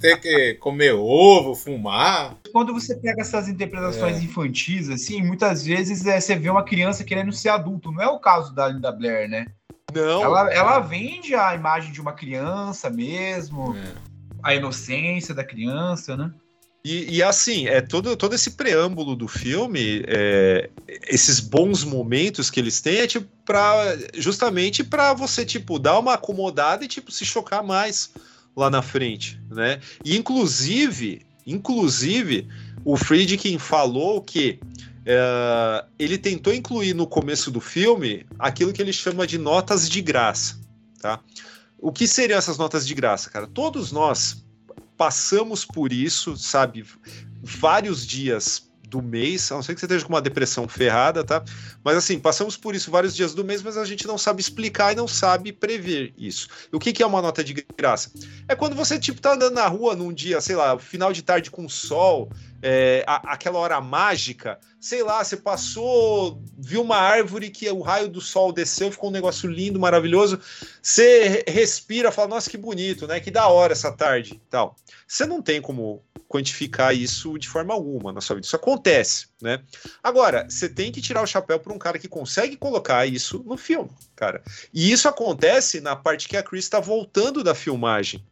Tem 0.00 0.18
que 0.20 0.54
comer 0.54 0.92
ovo, 0.94 1.54
fumar. 1.54 2.36
Quando 2.52 2.72
você 2.72 2.96
pega 2.96 3.22
essas 3.22 3.48
interpretações 3.48 4.16
É. 4.18 4.20
infantis, 4.24 4.88
assim, 4.88 5.22
muitas 5.22 5.64
vezes 5.64 6.04
é, 6.06 6.20
você 6.20 6.34
vê 6.34 6.50
uma 6.50 6.64
criança 6.64 7.04
querendo 7.04 7.32
ser 7.32 7.50
adulto. 7.50 7.92
Não 7.92 8.02
é 8.02 8.08
o 8.08 8.18
caso 8.18 8.54
da 8.54 8.68
Linda 8.68 8.90
Blair, 8.90 9.28
né? 9.28 9.46
Não. 9.94 10.22
Ela, 10.22 10.52
ela 10.52 10.78
vende 10.80 11.34
a 11.34 11.54
imagem 11.54 11.92
de 11.92 12.00
uma 12.00 12.12
criança 12.12 12.88
mesmo, 12.90 13.76
É. 13.76 13.92
a 14.42 14.54
inocência 14.54 15.34
da 15.34 15.44
criança, 15.44 16.16
né? 16.16 16.32
E, 16.84 17.18
e, 17.18 17.22
assim, 17.22 17.68
é 17.68 17.80
todo, 17.80 18.16
todo 18.16 18.34
esse 18.34 18.52
preâmbulo 18.52 19.14
do 19.14 19.28
filme, 19.28 20.02
é, 20.08 20.68
esses 21.06 21.38
bons 21.38 21.84
momentos 21.84 22.50
que 22.50 22.58
eles 22.58 22.80
têm, 22.80 22.98
é 22.98 23.06
tipo 23.06 23.28
pra, 23.44 23.96
justamente 24.14 24.82
para 24.82 25.14
você 25.14 25.44
tipo 25.44 25.78
dar 25.78 25.98
uma 25.98 26.14
acomodada 26.14 26.84
e 26.84 26.88
tipo 26.88 27.12
se 27.12 27.24
chocar 27.24 27.62
mais 27.62 28.10
lá 28.56 28.68
na 28.68 28.82
frente, 28.82 29.40
né? 29.48 29.80
E 30.04 30.16
inclusive, 30.16 31.24
inclusive, 31.46 32.48
o 32.84 32.96
Friedkin 32.96 33.58
falou 33.58 34.20
que 34.20 34.58
é, 35.06 35.84
ele 35.96 36.18
tentou 36.18 36.52
incluir 36.52 36.94
no 36.94 37.06
começo 37.06 37.48
do 37.48 37.60
filme 37.60 38.26
aquilo 38.40 38.72
que 38.72 38.82
ele 38.82 38.92
chama 38.92 39.24
de 39.24 39.38
notas 39.38 39.88
de 39.88 40.02
graça, 40.02 40.58
tá? 41.00 41.20
O 41.78 41.92
que 41.92 42.08
seriam 42.08 42.38
essas 42.38 42.58
notas 42.58 42.84
de 42.84 42.94
graça, 42.94 43.30
cara? 43.30 43.46
Todos 43.46 43.92
nós 43.92 44.44
passamos 44.96 45.64
por 45.64 45.92
isso, 45.92 46.36
sabe? 46.36 46.84
Vários 47.42 48.06
dias 48.06 48.70
do 48.92 49.00
mês, 49.00 49.50
a 49.50 49.54
não 49.54 49.62
ser 49.62 49.74
que 49.74 49.80
você 49.80 49.86
esteja 49.86 50.04
com 50.04 50.12
uma 50.12 50.20
depressão 50.20 50.68
ferrada, 50.68 51.24
tá? 51.24 51.42
Mas 51.82 51.96
assim, 51.96 52.18
passamos 52.18 52.58
por 52.58 52.74
isso 52.74 52.90
vários 52.90 53.16
dias 53.16 53.32
do 53.32 53.42
mês, 53.42 53.62
mas 53.62 53.78
a 53.78 53.86
gente 53.86 54.06
não 54.06 54.18
sabe 54.18 54.42
explicar 54.42 54.92
e 54.92 54.96
não 54.96 55.08
sabe 55.08 55.50
prever 55.50 56.12
isso. 56.16 56.46
E 56.70 56.76
o 56.76 56.78
que, 56.78 56.92
que 56.92 57.02
é 57.02 57.06
uma 57.06 57.22
nota 57.22 57.42
de 57.42 57.64
graça? 57.76 58.12
É 58.46 58.54
quando 58.54 58.76
você, 58.76 58.98
tipo, 58.98 59.18
tá 59.18 59.32
andando 59.32 59.54
na 59.54 59.66
rua 59.66 59.96
num 59.96 60.12
dia, 60.12 60.42
sei 60.42 60.56
lá, 60.56 60.78
final 60.78 61.10
de 61.10 61.22
tarde 61.22 61.50
com 61.50 61.66
sol, 61.70 62.30
é, 62.62 63.04
a- 63.06 63.32
aquela 63.34 63.58
hora 63.58 63.80
mágica, 63.80 64.58
sei 64.80 65.02
lá, 65.02 65.22
você 65.22 65.36
passou, 65.36 66.40
viu 66.56 66.80
uma 66.82 66.96
árvore 66.96 67.50
que 67.50 67.68
o 67.70 67.80
raio 67.80 68.08
do 68.08 68.20
sol 68.20 68.52
desceu, 68.52 68.90
ficou 68.92 69.10
um 69.10 69.12
negócio 69.12 69.50
lindo, 69.50 69.80
maravilhoso, 69.80 70.38
você 70.80 71.28
re- 71.28 71.44
respira, 71.48 72.12
fala, 72.12 72.28
nossa, 72.28 72.48
que 72.48 72.56
bonito, 72.56 73.06
né? 73.06 73.20
Que 73.20 73.30
da 73.30 73.48
hora 73.48 73.72
essa 73.72 73.90
tarde, 73.92 74.40
tal. 74.48 74.76
Você 75.06 75.26
não 75.26 75.42
tem 75.42 75.60
como 75.60 76.02
quantificar 76.28 76.94
isso 76.96 77.36
de 77.38 77.46
forma 77.46 77.74
alguma 77.74 78.10
na 78.12 78.20
sua 78.22 78.36
vida. 78.36 78.46
Isso 78.46 78.56
acontece, 78.56 79.26
né? 79.42 79.62
Agora, 80.02 80.46
você 80.48 80.66
tem 80.68 80.90
que 80.90 81.02
tirar 81.02 81.22
o 81.22 81.26
chapéu 81.26 81.60
para 81.60 81.72
um 81.74 81.78
cara 81.78 81.98
que 81.98 82.08
consegue 82.08 82.56
colocar 82.56 83.04
isso 83.06 83.42
no 83.46 83.56
filme, 83.58 83.90
cara. 84.16 84.42
E 84.72 84.90
isso 84.90 85.06
acontece 85.08 85.80
na 85.80 85.94
parte 85.94 86.26
que 86.28 86.36
a 86.36 86.42
Chris 86.42 86.64
está 86.64 86.80
voltando 86.80 87.44
da 87.44 87.54
filmagem. 87.54 88.24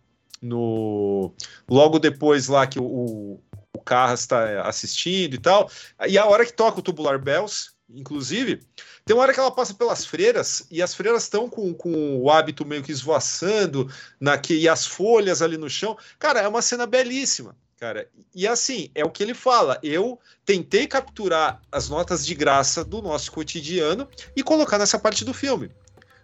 No 0.42 1.34
logo 1.68 1.98
depois 1.98 2.48
lá 2.48 2.66
que 2.66 2.78
o, 2.80 3.38
o, 3.80 3.84
Carras 3.84 4.20
está 4.20 4.62
assistindo 4.62 5.34
e 5.34 5.38
tal. 5.38 5.70
E 6.06 6.18
a 6.18 6.26
hora 6.26 6.44
que 6.44 6.52
toca 6.52 6.78
o 6.78 6.82
Tubular 6.82 7.18
Bells, 7.18 7.70
inclusive, 7.88 8.60
tem 9.04 9.16
uma 9.16 9.22
hora 9.22 9.34
que 9.34 9.40
ela 9.40 9.50
passa 9.50 9.74
pelas 9.74 10.04
freiras 10.04 10.66
e 10.70 10.82
as 10.82 10.94
freiras 10.94 11.24
estão 11.24 11.48
com, 11.48 11.74
com 11.74 12.20
o 12.20 12.30
hábito 12.30 12.64
meio 12.64 12.82
que 12.82 12.92
esvoaçando 12.92 13.90
na, 14.20 14.38
que, 14.38 14.54
e 14.54 14.68
as 14.68 14.86
folhas 14.86 15.42
ali 15.42 15.56
no 15.56 15.68
chão. 15.68 15.96
Cara, 16.18 16.40
é 16.40 16.48
uma 16.48 16.62
cena 16.62 16.86
belíssima, 16.86 17.56
cara. 17.78 18.08
E 18.34 18.46
assim, 18.46 18.90
é 18.94 19.04
o 19.04 19.10
que 19.10 19.22
ele 19.22 19.34
fala. 19.34 19.78
Eu 19.82 20.20
tentei 20.44 20.86
capturar 20.86 21.60
as 21.72 21.88
notas 21.88 22.24
de 22.24 22.34
graça 22.34 22.84
do 22.84 23.02
nosso 23.02 23.32
cotidiano 23.32 24.08
e 24.36 24.42
colocar 24.42 24.78
nessa 24.78 24.98
parte 24.98 25.24
do 25.24 25.34
filme, 25.34 25.70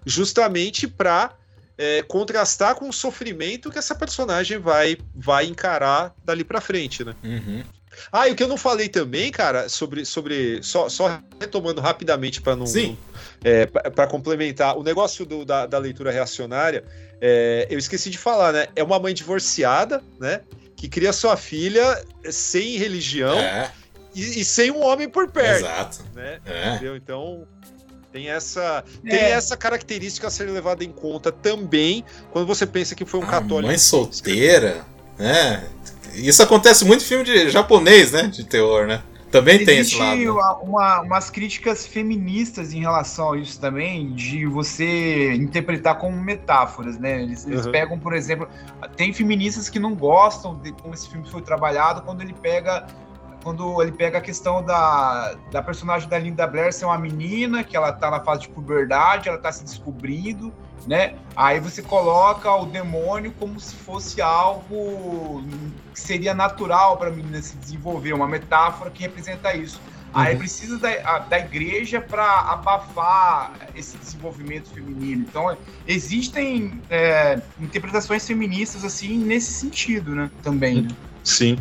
justamente 0.05 0.87
para 0.87 1.37
contrastar 2.09 2.75
com 2.75 2.89
o 2.89 2.93
sofrimento 2.93 3.71
que 3.71 3.79
essa 3.79 3.95
personagem 3.95 4.59
vai, 4.59 4.97
vai 5.15 5.47
encarar 5.47 6.15
dali 6.25 6.43
para 6.45 6.61
frente, 6.61 7.05
né? 7.05 7.15
Uhum. 7.23 7.63
Ah, 8.13 8.29
e 8.29 8.33
o 8.33 8.37
que 8.37 8.43
eu 8.43 8.49
não 8.49 8.59
falei 8.59 8.89
também, 8.91 9.31
cara, 9.33 9.69
sobre. 9.71 10.05
sobre 10.05 10.63
só, 10.63 10.89
só 10.89 11.19
retomando 11.41 11.81
rapidamente 11.81 12.43
para 12.43 12.55
não. 12.55 12.67
Sim. 12.67 12.97
É, 13.43 13.65
para 13.67 14.07
complementar, 14.07 14.77
o 14.77 14.83
negócio 14.83 15.25
do- 15.25 15.45
da, 15.47 15.65
da 15.67 15.79
leitura 15.79 16.11
reacionária, 16.11 16.85
é, 17.23 17.67
eu 17.71 17.79
esqueci 17.79 18.11
de 18.11 18.19
falar, 18.19 18.53
né? 18.53 18.67
É 18.77 18.83
uma 18.83 18.99
mãe 18.99 19.15
divorciada, 19.15 20.03
né? 20.21 20.43
Que 20.77 20.89
cria 20.89 21.11
sua 21.13 21.39
filha 21.39 22.05
sem 22.31 22.77
religião 22.77 23.39
É, 23.39 23.73
e, 24.15 24.41
e 24.41 24.45
sem 24.45 24.71
um 24.71 24.83
homem 24.85 25.09
por 25.09 25.31
perto, 25.31 25.65
exato. 25.65 26.05
né? 26.15 26.39
É. 26.45 26.69
Entendeu? 26.75 26.97
Então. 26.97 27.47
Tem 28.17 28.31
essa, 28.31 28.83
É. 29.05 29.11
tem 29.11 29.19
essa 29.21 29.59
característica 29.59 30.29
a 30.29 30.31
ser 30.31 30.45
levada 30.49 30.83
em 30.83 30.91
conta 30.91 31.31
também 31.31 32.03
quando 32.33 32.47
você 32.47 32.65
pensa 32.67 32.95
que 32.95 33.05
foi 33.05 33.21
um 33.21 33.25
A 33.25 33.27
católico. 33.27 33.67
mãe 33.69 33.77
solteira, 33.77 34.87
né? 35.19 35.67
Isso 36.15 36.43
acontece 36.43 36.83
muito 36.87 37.03
em 37.03 37.07
filme 37.07 37.25
de 37.25 37.51
japonês, 37.51 38.13
né? 38.13 38.23
De 38.23 38.43
terror, 38.43 38.87
né? 38.87 39.03
Também 39.31 39.59
tem 39.67 39.81
esse 39.81 39.97
Existe 39.97 39.99
lado. 40.01 40.17
né? 40.19 40.31
uma- 40.31 40.57
uma- 40.61 41.01
umas 41.03 41.29
críticas 41.29 41.87
feministas 41.87 42.73
em 42.73 42.81
relação 42.81 43.35
a 43.35 43.39
isso 43.39 43.61
também, 43.61 44.15
de 44.15 44.47
você 44.47 45.35
interpretar 45.35 45.99
como 45.99 46.17
metáforas, 46.19 46.99
né? 46.99 47.21
Eles, 47.23 47.47
eles 47.47 47.67
Uhum. 47.67 47.73
pegam, 47.73 47.99
por 47.99 48.15
exemplo, 48.15 48.49
tem 48.97 49.13
feministas 49.13 49.69
que 49.69 49.79
não 49.79 49.95
gostam 49.95 50.55
de 50.55 50.73
como 50.73 50.95
esse 50.95 51.07
filme 51.11 51.29
foi 51.29 51.43
trabalhado 51.43 52.01
quando 52.01 52.23
ele 52.23 52.33
pega 52.33 52.87
quando 53.47 53.81
ele 53.81 53.93
pega 53.93 54.19
a 54.19 54.21
questão 54.21 54.61
da, 54.61 55.39
da 55.53 55.63
personagem 55.63 56.09
da 56.09 56.19
Linda 56.19 56.49
Blair 56.49 56.73
ser 56.73 56.85
uma 56.85 56.99
menina, 56.99 57.63
que 57.63 57.77
ela 57.77 57.93
tá 57.93 58.11
na 58.11 58.19
fase 58.19 58.41
de 58.41 58.49
puberdade, 58.49 59.29
ela 59.29 59.39
tá 59.39 59.53
se 59.53 59.63
descobrindo, 59.63 60.53
né? 60.85 61.15
Aí 61.37 61.61
você 61.61 61.81
coloca 61.81 62.53
o 62.53 62.67
demônio 62.67 63.33
como 63.33 63.61
se 63.61 63.77
fosse 63.77 64.21
algo 64.21 65.45
que 65.95 66.01
seria 66.01 66.35
natural 66.35 66.97
para 66.97 67.07
a 67.09 67.13
menina 67.13 67.41
se 67.41 67.57
desenvolver, 67.57 68.13
uma 68.15 68.27
metáfora 68.27 68.91
que 68.91 69.03
representa 69.03 69.55
isso. 69.55 69.81
Aí 70.13 70.33
Uhum. 70.33 70.39
precisa 70.41 70.77
da, 70.81 70.89
a- 71.05 71.19
da 71.21 71.39
igreja 71.39 72.01
para 72.01 72.41
abafar 72.51 73.71
esse 73.77 73.97
desenvolvimento 73.97 74.75
feminino. 74.75 75.23
Então, 75.23 75.57
existem 75.87 76.83
é, 76.91 77.41
interpretações 77.61 78.27
feministas 78.27 78.83
assim 78.83 79.17
nesse 79.19 79.53
sentido, 79.53 80.17
né? 80.17 80.33
Também. 80.43 80.83
né? 80.83 80.89
Sim. 81.23 81.57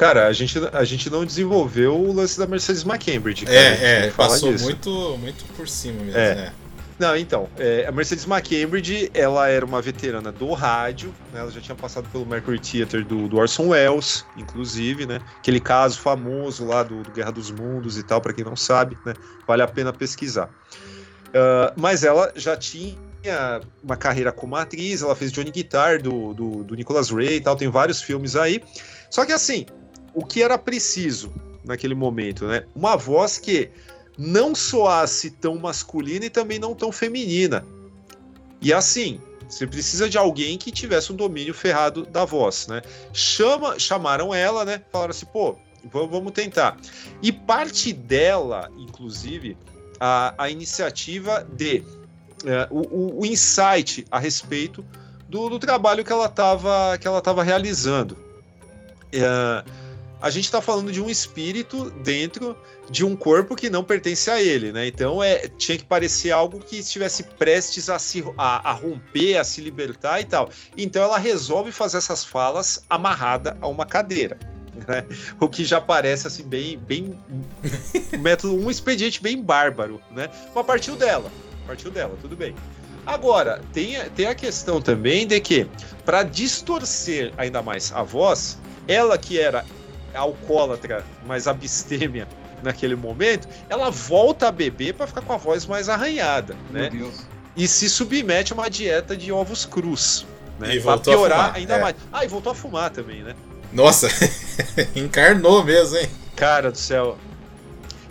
Cara, 0.00 0.28
a 0.28 0.32
gente, 0.32 0.58
a 0.72 0.82
gente 0.82 1.10
não 1.10 1.26
desenvolveu 1.26 1.94
o 1.94 2.10
lance 2.10 2.38
da 2.38 2.46
Mercedes 2.46 2.84
McCambridge. 2.84 3.44
cara, 3.44 3.58
É, 3.58 4.06
é, 4.06 4.10
passou 4.12 4.50
disso. 4.50 4.64
muito, 4.64 5.18
muito 5.18 5.44
por 5.54 5.68
cima 5.68 6.02
mesmo, 6.02 6.18
É. 6.18 6.34
né? 6.34 6.52
Não, 6.98 7.14
então, 7.14 7.50
é, 7.58 7.84
a 7.86 7.92
Mercedes 7.92 8.26
McCambridge, 8.26 9.10
ela 9.12 9.46
era 9.48 9.64
uma 9.64 9.82
veterana 9.82 10.32
do 10.32 10.54
rádio, 10.54 11.14
né, 11.34 11.40
ela 11.40 11.50
já 11.50 11.60
tinha 11.60 11.74
passado 11.74 12.08
pelo 12.10 12.24
Mercury 12.24 12.58
Theater 12.58 13.04
do, 13.04 13.28
do 13.28 13.36
Orson 13.36 13.68
Welles, 13.68 14.24
inclusive, 14.38 15.04
né, 15.04 15.20
aquele 15.36 15.60
caso 15.60 15.98
famoso 15.98 16.64
lá 16.64 16.82
do, 16.82 17.02
do 17.02 17.10
Guerra 17.10 17.32
dos 17.32 17.50
Mundos 17.50 17.98
e 17.98 18.02
tal, 18.02 18.22
pra 18.22 18.32
quem 18.32 18.42
não 18.44 18.56
sabe, 18.56 18.96
né, 19.04 19.12
vale 19.46 19.60
a 19.60 19.68
pena 19.68 19.92
pesquisar. 19.92 20.48
Ah, 21.34 21.72
mas 21.76 22.04
ela 22.04 22.32
já 22.36 22.56
tinha 22.56 22.96
uma 23.82 23.96
carreira 23.96 24.32
como 24.32 24.56
atriz, 24.56 25.02
ela 25.02 25.14
fez 25.14 25.30
Johnny 25.30 25.50
Guitar 25.50 26.00
do, 26.00 26.32
do, 26.32 26.64
do 26.64 26.74
Nicholas 26.74 27.10
Ray 27.10 27.36
e 27.36 27.40
tal, 27.40 27.54
tem 27.54 27.68
vários 27.68 28.00
filmes 28.02 28.34
aí, 28.36 28.62
só 29.10 29.24
que 29.26 29.32
assim, 29.32 29.66
o 30.14 30.24
que 30.24 30.42
era 30.42 30.58
preciso 30.58 31.32
naquele 31.64 31.94
momento, 31.94 32.46
né, 32.46 32.64
uma 32.74 32.96
voz 32.96 33.38
que 33.38 33.70
não 34.16 34.54
soasse 34.54 35.30
tão 35.30 35.56
masculina 35.58 36.26
e 36.26 36.30
também 36.30 36.58
não 36.58 36.74
tão 36.74 36.90
feminina. 36.92 37.64
E 38.60 38.72
assim, 38.72 39.20
você 39.48 39.66
precisa 39.66 40.08
de 40.08 40.18
alguém 40.18 40.58
que 40.58 40.70
tivesse 40.70 41.12
um 41.12 41.16
domínio 41.16 41.54
ferrado 41.54 42.04
da 42.04 42.24
voz, 42.24 42.66
né? 42.66 42.82
Chama, 43.12 43.78
chamaram 43.78 44.34
ela, 44.34 44.64
né? 44.64 44.82
Falaram 44.92 45.10
assim, 45.10 45.26
pô, 45.26 45.56
vamos 45.84 46.32
tentar. 46.32 46.76
E 47.22 47.32
parte 47.32 47.92
dela, 47.92 48.70
inclusive, 48.76 49.56
a, 49.98 50.34
a 50.36 50.50
iniciativa 50.50 51.46
de 51.56 51.82
é, 52.44 52.68
o, 52.70 53.20
o- 53.20 53.26
insight 53.26 54.06
a 54.10 54.18
respeito 54.18 54.84
do, 55.28 55.48
do 55.48 55.58
trabalho 55.58 56.04
que 56.04 56.12
ela 56.12 56.26
estava 56.26 56.98
que 56.98 57.06
ela 57.08 57.20
tava 57.20 57.42
realizando. 57.42 58.16
É, 59.12 59.64
a 60.20 60.28
gente 60.30 60.44
está 60.44 60.60
falando 60.60 60.92
de 60.92 61.00
um 61.00 61.08
espírito 61.08 61.90
dentro 61.90 62.56
de 62.90 63.04
um 63.04 63.16
corpo 63.16 63.56
que 63.56 63.70
não 63.70 63.82
pertence 63.82 64.30
a 64.30 64.40
ele, 64.40 64.72
né? 64.72 64.86
Então 64.86 65.22
é, 65.22 65.48
tinha 65.48 65.78
que 65.78 65.84
parecer 65.84 66.30
algo 66.30 66.60
que 66.60 66.76
estivesse 66.76 67.22
prestes 67.22 67.88
a 67.88 67.98
se 67.98 68.24
a, 68.36 68.70
a 68.70 68.72
romper, 68.72 69.36
a 69.36 69.44
se 69.44 69.60
libertar 69.60 70.20
e 70.20 70.24
tal. 70.24 70.50
Então 70.76 71.02
ela 71.02 71.18
resolve 71.18 71.72
fazer 71.72 71.98
essas 71.98 72.24
falas 72.24 72.84
amarrada 72.88 73.56
a 73.60 73.68
uma 73.68 73.86
cadeira. 73.86 74.38
né? 74.86 75.04
O 75.40 75.48
que 75.48 75.64
já 75.64 75.80
parece 75.80 76.26
assim 76.26 76.42
bem, 76.42 76.78
bem 76.78 77.18
um 78.12 78.18
método, 78.18 78.54
um 78.54 78.70
expediente 78.70 79.22
bem 79.22 79.42
bárbaro, 79.42 80.00
né? 80.10 80.28
Mas 80.54 80.66
partiu 80.66 80.96
dela, 80.96 81.30
partiu 81.66 81.90
dela, 81.90 82.16
tudo 82.20 82.36
bem. 82.36 82.54
Agora 83.06 83.62
tem, 83.72 83.98
tem 84.10 84.26
a 84.26 84.34
questão 84.34 84.80
também 84.80 85.26
de 85.26 85.40
que 85.40 85.66
para 86.04 86.22
distorcer 86.22 87.32
ainda 87.36 87.62
mais 87.62 87.92
a 87.92 88.02
voz, 88.02 88.58
ela 88.86 89.16
que 89.16 89.38
era 89.38 89.64
alcoólatra, 90.14 91.04
mas 91.26 91.46
abstêmia 91.46 92.26
naquele 92.62 92.94
momento, 92.94 93.48
ela 93.68 93.90
volta 93.90 94.48
a 94.48 94.52
beber 94.52 94.94
para 94.94 95.06
ficar 95.06 95.22
com 95.22 95.32
a 95.32 95.36
voz 95.36 95.66
mais 95.66 95.88
arranhada, 95.88 96.54
né? 96.70 96.82
Meu 96.82 96.90
Deus. 96.90 97.26
E 97.56 97.66
se 97.66 97.88
submete 97.88 98.52
a 98.52 98.56
uma 98.56 98.70
dieta 98.70 99.16
de 99.16 99.32
ovos 99.32 99.64
crus, 99.64 100.26
né? 100.58 100.76
E 100.76 100.80
Pra 100.80 100.98
piorar 100.98 101.38
fumar, 101.46 101.56
ainda 101.56 101.76
é. 101.76 101.80
mais. 101.80 101.96
Ah, 102.12 102.24
e 102.24 102.28
voltou 102.28 102.52
a 102.52 102.54
fumar 102.54 102.90
também, 102.90 103.22
né? 103.22 103.34
Nossa, 103.72 104.08
encarnou 104.94 105.64
mesmo, 105.64 105.96
hein? 105.96 106.08
Cara 106.36 106.70
do 106.70 106.78
céu. 106.78 107.18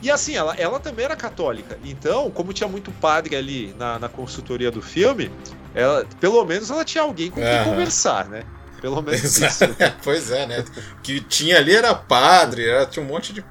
E 0.02 0.10
assim, 0.10 0.36
ela, 0.36 0.56
ela 0.56 0.80
também 0.80 1.06
era 1.06 1.16
católica. 1.16 1.78
Então, 1.84 2.32
como 2.32 2.54
tinha 2.54 2.70
muito 2.70 2.92
padre 2.92 3.36
ali 3.36 3.76
na, 3.78 4.00
na 4.00 4.08
consultoria 4.08 4.72
do 4.72 4.82
filme, 4.82 5.30
ela, 5.74 6.06
pelo 6.20 6.44
menos 6.46 6.70
ela 6.70 6.86
tinha 6.86 7.04
alguém 7.04 7.30
com 7.30 7.42
quem 7.42 7.44
Aham. 7.44 7.64
conversar, 7.66 8.30
né? 8.30 8.44
Pelo 8.82 9.02
menos 9.04 9.24
isso. 9.24 9.46
Exato. 9.46 9.76
pois 10.04 10.32
é, 10.32 10.46
né? 10.48 10.66
O 10.98 11.02
que 11.02 11.22
tinha 11.22 11.58
ali 11.58 11.76
era 11.76 11.94
padre, 11.96 12.68
era, 12.68 12.86
tinha 12.86 13.04
um 13.04 13.08
monte 13.08 13.34
de. 13.34 13.44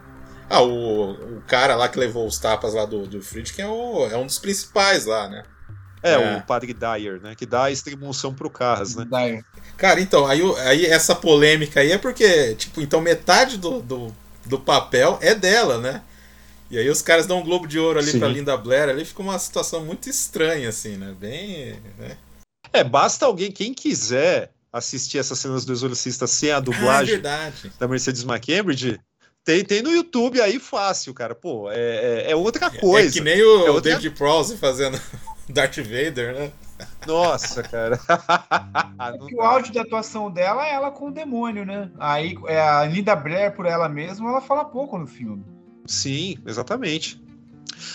Ah, 0.51 0.63
o, 0.63 1.11
o 1.39 1.43
cara 1.47 1.75
lá 1.77 1.89
que 1.89 1.99
levou 1.99 2.27
os 2.27 2.39
tapas 2.39 2.73
lá 2.75 2.85
do, 2.87 3.07
do 3.07 3.21
Friedkin 3.21 3.63
é, 3.63 3.67
o- 3.67 4.07
é 4.11 4.17
um 4.17 4.25
dos 4.27 4.39
principais 4.39 5.05
lá, 5.05 5.29
né? 5.29 5.43
É, 6.03 6.13
É. 6.13 6.37
o 6.37 6.43
padre 6.43 6.73
Dyer, 6.73 7.21
né? 7.21 7.35
Que 7.37 7.45
dá 7.45 7.65
a 7.65 7.71
extremunção 7.71 8.33
pro 8.33 8.49
Carras, 8.49 8.95
né? 8.95 9.05
Daí. 9.11 9.43
Cara, 9.77 10.01
então, 10.01 10.27
aí, 10.27 10.41
aí 10.61 10.87
essa 10.87 11.15
polêmica 11.15 11.81
aí 11.81 11.93
é 11.93 11.99
porque, 11.99 12.55
tipo, 12.55 12.81
então 12.81 13.01
metade 13.01 13.59
do, 13.59 13.83
do, 13.83 14.15
do 14.47 14.59
papel 14.59 15.19
é 15.21 15.35
dela, 15.35 15.79
né? 15.79 16.03
E 16.71 16.79
aí 16.79 16.89
os 16.89 17.03
caras 17.03 17.27
dão 17.27 17.41
um 17.41 17.45
Globo 17.45 17.67
de 17.67 17.79
Ouro 17.79 17.99
ali 17.99 18.13
Sim. 18.13 18.19
pra 18.19 18.29
Linda 18.29 18.57
Blair, 18.57 18.89
ali 18.89 19.05
fica 19.05 19.23
uma 19.23 19.39
situação 19.39 19.85
muito 19.85 20.09
estranha, 20.09 20.69
assim, 20.69 20.97
né? 20.97 21.15
Bem. 21.19 21.79
Né? 21.99 22.17
É, 22.73 22.85
basta 22.85 23.27
alguém, 23.27 23.51
quem 23.51 23.73
quiser 23.75 24.51
assistir 24.73 25.19
essas 25.19 25.39
cenas 25.39 25.65
do 25.65 25.73
Exorcista 25.73 26.27
sem 26.27 26.51
a 26.51 26.57
Ah, 26.57 26.59
é 26.59 26.61
dublagem 26.61 27.21
da 27.21 27.89
Mercedes 27.89 28.23
McCambridge, 28.25 28.99
tem, 29.45 29.65
tem 29.65 29.83
no 29.83 29.91
YouTube 29.91 30.41
aí 30.41 30.59
fácil, 30.59 31.15
cara. 31.15 31.35
Pô, 31.35 31.71
é, 31.71 32.27
é, 32.27 32.31
é 32.33 32.37
outra 32.37 32.71
coisa. 32.71 33.09
É 33.09 33.13
que 33.13 33.21
nem 33.21 33.41
o 33.43 33.67
É 33.67 33.71
outra- 33.71 33.93
David 33.93 34.11
Prowse 34.17 34.57
fazendo 34.59 35.01
Darth 35.49 35.79
Vader, 35.79 36.35
né? 36.35 36.53
Nossa, 37.07 37.63
cara. 37.63 37.99
Que 39.27 39.35
o 39.35 39.41
áudio 39.43 39.73
da 39.73 39.83
atuação 39.83 40.31
dela 40.31 40.67
é 40.67 40.73
ela 40.75 40.91
com 40.91 41.09
o 41.09 41.11
demônio, 41.11 41.65
né? 41.65 41.91
Aí 41.99 42.37
é, 42.47 42.61
a 42.61 42.85
Linda 42.85 43.17
Blair, 43.17 43.53
por 43.55 43.65
ela 43.67 43.89
mesma, 43.89 44.29
ela 44.29 44.41
fala 44.41 44.65
pouco 44.65 44.99
no 44.99 45.07
filme. 45.07 45.43
Sim, 45.87 46.37
exatamente. 46.47 47.21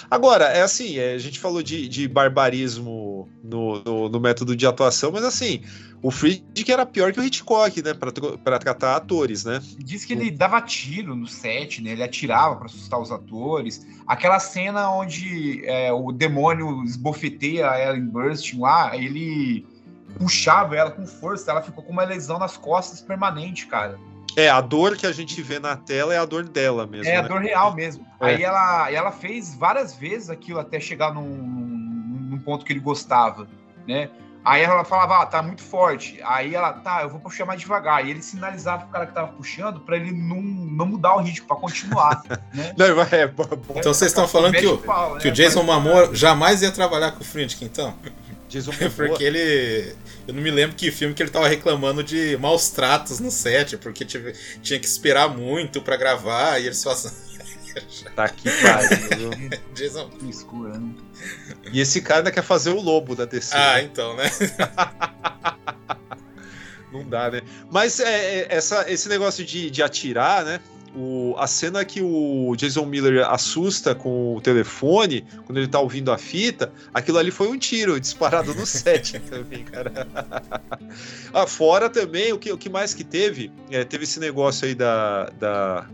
Agora, 0.09 0.45
é 0.45 0.61
assim, 0.61 0.97
é, 0.97 1.13
a 1.13 1.17
gente 1.17 1.39
falou 1.39 1.61
de, 1.61 1.87
de 1.87 2.07
barbarismo 2.07 3.29
no, 3.43 3.81
no, 3.83 4.09
no 4.09 4.19
método 4.19 4.55
de 4.55 4.65
atuação, 4.65 5.11
mas 5.11 5.23
assim, 5.23 5.61
o 6.03 6.11
Friedkin 6.11 6.69
era 6.69 6.85
pior 6.85 7.13
que 7.13 7.19
o 7.21 7.23
Hitchcock, 7.23 7.81
né? 7.81 7.93
Pra, 7.93 8.59
tratar 8.59 8.97
atores, 8.97 9.45
né? 9.45 9.61
Diz 9.79 10.03
que 10.03 10.11
ele 10.11 10.29
dava 10.29 10.61
tiro 10.61 11.15
no 11.15 11.25
set, 11.25 11.81
né? 11.81 11.91
Ele 11.91 12.03
atirava 12.03 12.57
pra 12.57 12.65
assustar 12.65 12.99
os 12.99 13.09
atores. 13.09 13.87
Aquela 14.05 14.37
cena 14.37 14.91
onde 14.91 15.65
é, 15.65 15.93
o 15.93 16.11
demônio 16.11 16.83
esbofeteia 16.83 17.71
a 17.71 17.81
Ellen 17.81 18.07
Burstyn 18.07 18.59
lá, 18.59 18.97
ele 18.97 19.65
puxava 20.19 20.75
ela 20.75 20.91
com 20.91 21.07
força, 21.07 21.49
ela 21.49 21.61
ficou 21.61 21.81
com 21.81 21.93
uma 21.93 22.03
lesão 22.03 22.37
nas 22.37 22.57
costas 22.57 22.99
permanente, 22.99 23.65
cara. 23.67 23.97
É, 24.35 24.49
a 24.49 24.59
dor 24.59 24.97
que 24.97 25.07
a 25.07 25.11
gente 25.13 25.41
vê 25.41 25.57
na 25.57 25.77
tela 25.77 26.13
é 26.13 26.17
a 26.17 26.25
dor 26.25 26.43
dela 26.43 26.85
mesmo. 26.85 27.07
É 27.07 27.15
a 27.15 27.21
né? 27.21 27.29
dor 27.29 27.39
real 27.39 27.73
mesmo. 27.73 28.05
É. 28.19 28.25
Aí 28.25 28.43
ela, 28.43 28.91
ela 28.91 29.11
fez 29.11 29.55
várias 29.55 29.95
vezes 29.95 30.29
aquilo 30.29 30.59
até 30.59 30.81
chegar 30.81 31.13
num, 31.13 31.23
num 31.23 32.39
ponto 32.39 32.65
que 32.65 32.73
ele 32.73 32.81
gostava, 32.81 33.47
né? 33.87 34.09
Aí 34.45 34.61
ela 34.61 34.83
falava, 34.83 35.21
ah, 35.21 35.25
tá 35.25 35.41
muito 35.41 35.61
forte. 35.63 36.19
Aí 36.23 36.53
ela, 36.53 36.73
tá, 36.73 37.01
eu 37.03 37.09
vou 37.09 37.19
puxar 37.19 37.45
mais 37.45 37.61
devagar. 37.61 38.05
E 38.05 38.11
ele 38.11 38.21
sinalizava 38.21 38.83
pro 38.83 38.89
cara 38.91 39.05
que 39.05 39.13
tava 39.13 39.31
puxando 39.33 39.79
pra 39.79 39.95
ele 39.95 40.11
não, 40.11 40.41
não 40.41 40.85
mudar 40.85 41.15
o 41.15 41.21
ritmo, 41.21 41.47
pra 41.47 41.55
continuar, 41.55 42.21
né? 42.53 42.73
Não, 42.77 42.85
é, 43.11 43.27
bom, 43.27 43.43
bom, 43.45 43.75
Então 43.77 43.93
vocês 43.93 44.11
estão 44.11 44.27
falando 44.27 44.55
que 44.55 44.65
o, 44.67 44.77
pau, 44.77 45.15
que 45.17 45.27
o 45.27 45.31
né? 45.31 45.35
Jason 45.35 45.65
Parece- 45.65 45.83
Momoa 45.89 46.15
jamais 46.15 46.61
ia 46.61 46.71
trabalhar 46.71 47.11
com 47.11 47.21
o 47.21 47.25
Friedkin, 47.25 47.65
então? 47.65 47.93
Jason 48.49 48.71
É 48.81 48.89
porque 48.89 49.23
ele. 49.23 49.95
Eu 50.27 50.33
não 50.33 50.41
me 50.41 50.51
lembro 50.51 50.75
que 50.75 50.91
filme 50.91 51.13
que 51.13 51.23
ele 51.23 51.29
tava 51.31 51.47
reclamando 51.47 52.03
de 52.03 52.37
maus 52.37 52.69
tratos 52.69 53.19
no 53.19 53.31
set, 53.31 53.77
porque 53.77 54.05
tive- 54.05 54.33
tinha 54.61 54.79
que 54.79 54.85
esperar 54.85 55.27
muito 55.29 55.81
pra 55.81 55.95
gravar 55.97 56.59
e 56.59 56.65
eles 56.67 56.83
façam. 56.83 57.11
Tá 58.15 58.29
que 58.29 58.49
pariu. 58.61 59.31
viu? 59.31 59.49
Jason. 59.73 60.09
Que 60.09 60.29
escura, 60.29 60.77
né? 60.77 60.93
E 61.71 61.79
esse 61.79 62.01
cara 62.01 62.19
ainda 62.19 62.31
quer 62.31 62.43
fazer 62.43 62.69
o 62.71 62.81
lobo 62.81 63.15
da 63.15 63.25
DC. 63.25 63.55
Ah, 63.55 63.75
né? 63.75 63.83
então, 63.83 64.15
né? 64.15 64.29
Não 66.91 67.03
dá, 67.07 67.31
né? 67.31 67.41
Mas 67.71 67.99
é, 67.99 68.41
é, 68.41 68.47
essa, 68.49 68.89
esse 68.91 69.09
negócio 69.09 69.43
de, 69.43 69.71
de 69.71 69.81
atirar, 69.81 70.45
né? 70.45 70.59
O, 70.95 71.33
a 71.39 71.47
cena 71.47 71.83
que 71.83 72.03
o 72.03 72.55
Jason 72.55 72.85
Miller 72.85 73.27
assusta 73.27 73.95
com 73.95 74.35
o 74.35 74.41
telefone, 74.41 75.25
quando 75.43 75.57
ele 75.57 75.67
tá 75.67 75.79
ouvindo 75.79 76.11
a 76.11 76.19
fita, 76.19 76.71
aquilo 76.93 77.17
ali 77.17 77.31
foi 77.31 77.47
um 77.47 77.57
tiro 77.57 77.99
disparado 77.99 78.53
no 78.53 78.63
set 78.63 79.19
também, 79.21 79.63
cara. 79.63 80.07
ah, 81.33 81.47
fora 81.47 81.89
também, 81.89 82.31
o 82.31 82.37
que, 82.37 82.51
o 82.51 82.57
que 82.59 82.69
mais 82.69 82.93
que 82.93 83.03
teve? 83.03 83.51
É, 83.71 83.83
teve 83.83 84.03
esse 84.03 84.19
negócio 84.19 84.67
aí 84.67 84.75
da, 84.75 85.31
da, 85.39 85.87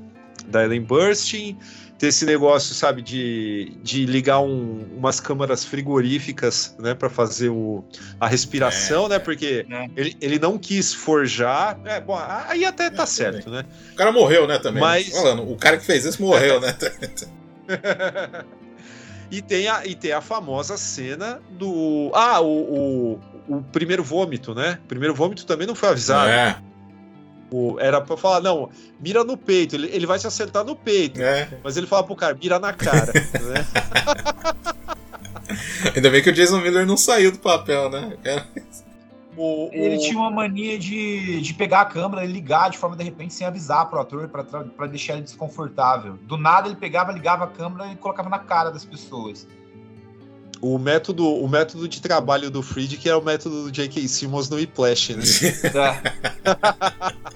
da 0.50 0.64
Ellen 0.64 0.82
Burstyn, 0.82 1.58
ter 1.98 2.08
esse 2.08 2.26
negócio, 2.26 2.74
sabe, 2.74 3.02
de, 3.02 3.74
de 3.84 4.06
ligar 4.06 4.40
um- 4.40 4.86
umas 4.98 5.20
câmaras 5.20 5.66
frigoríficas, 5.66 6.74
né, 6.80 6.94
para 6.94 7.10
fazer 7.10 7.50
o, 7.50 7.84
a 8.20 8.26
respiração, 8.28 9.10
né, 9.10 9.20
porque 9.20 9.66
É. 9.70 9.90
ele, 9.98 10.16
ele 10.22 10.40
não 10.40 10.58
quis 10.58 10.94
forjar, 10.94 11.78
é, 11.84 12.00
bom, 12.00 12.18
aí 12.48 12.64
até 12.64 12.90
tá 12.90 13.06
certo, 13.06 13.50
né, 13.50 13.66
O 13.92 13.96
cara 13.96 14.12
morreu, 14.14 14.48
né, 14.48 14.58
também. 14.60 14.80
Mas- 14.82 15.10
Falando, 15.10 15.52
o 15.52 15.58
cara 15.58 15.78
que 15.78 15.86
fez 15.86 16.06
isso 16.06 16.22
morreu, 16.22 16.62
né? 16.62 16.74
e 19.32 19.42
tem 19.42 19.68
a, 19.68 19.86
e 19.86 19.94
tem 19.94 20.12
a 20.12 20.22
famosa 20.22 20.78
cena 20.78 21.40
do, 21.52 22.12
ah, 22.14 22.40
o, 22.42 23.20
o, 23.48 23.58
o 23.58 23.62
primeiro 23.74 24.04
vômito, 24.04 24.56
né, 24.56 24.80
o 24.86 24.88
primeiro 24.88 25.14
vômito 25.14 25.46
também 25.46 25.68
não 25.68 25.76
foi 25.76 25.90
avisado, 25.90 26.30
É. 26.30 26.58
O, 27.52 27.78
era 27.80 28.00
pra 28.00 28.16
falar, 28.16 28.42
não, 28.42 28.70
mira 29.00 29.24
no 29.24 29.36
peito, 29.36 29.76
ele, 29.76 29.88
ele 29.92 30.06
vai 30.06 30.20
te 30.20 30.28
acertar 30.28 30.64
no 30.64 30.76
peito. 30.76 31.20
É. 31.22 31.50
Mas 31.64 31.78
ele 31.78 31.88
fala 31.88 32.04
pro 32.04 32.16
cara, 32.16 32.38
mira 32.40 32.60
na 32.60 32.72
cara. 32.74 33.12
né? 33.14 33.66
Ainda 35.96 36.10
bem 36.10 36.22
que 36.22 36.30
o 36.30 36.34
Jason 36.34 36.60
Miller 36.62 36.86
não 36.86 36.98
saiu 36.98 37.32
do 37.32 37.40
papel, 37.40 37.90
né? 37.90 38.16
É. 38.24 38.44
O- 39.36 39.70
Ele 39.72 39.96
o- 39.96 40.00
tinha 40.00 40.18
uma 40.18 40.30
mania 40.30 40.78
de, 40.78 41.42
de 41.42 41.54
pegar 41.54 41.82
a 41.82 41.86
câmera 41.86 42.24
e 42.26 42.28
ligar 42.28 42.70
de 42.70 42.78
forma 42.78 42.96
de 42.96 43.04
repente 43.04 43.34
sem 43.34 43.48
avisar 43.48 43.90
pro 43.90 44.00
ator 44.00 44.28
pra 44.30 44.86
deixar 44.88 45.14
ele 45.14 45.24
desconfortável. 45.24 46.20
Do 46.24 46.38
nada 46.38 46.68
ele 46.68 46.76
pegava, 46.76 47.12
ligava 47.12 47.46
a 47.46 47.48
câmera 47.48 47.92
e 47.92 47.96
colocava 47.96 48.30
na 48.30 48.40
cara 48.40 48.70
das 48.70 48.84
pessoas. 48.86 49.48
O 50.62 50.78
método, 50.78 51.26
o 51.26 51.48
método 51.48 51.88
de 51.88 52.02
trabalho 52.02 52.52
do 52.52 52.62
Fried, 52.62 52.98
que 52.98 53.08
era 53.08 53.18
o 53.18 53.24
método 53.24 53.64
do 53.64 53.72
J.K. 53.72 54.06
Simmons 54.08 54.50
no 54.50 54.58
Whiplash, 54.58 55.16
né? 55.16 55.24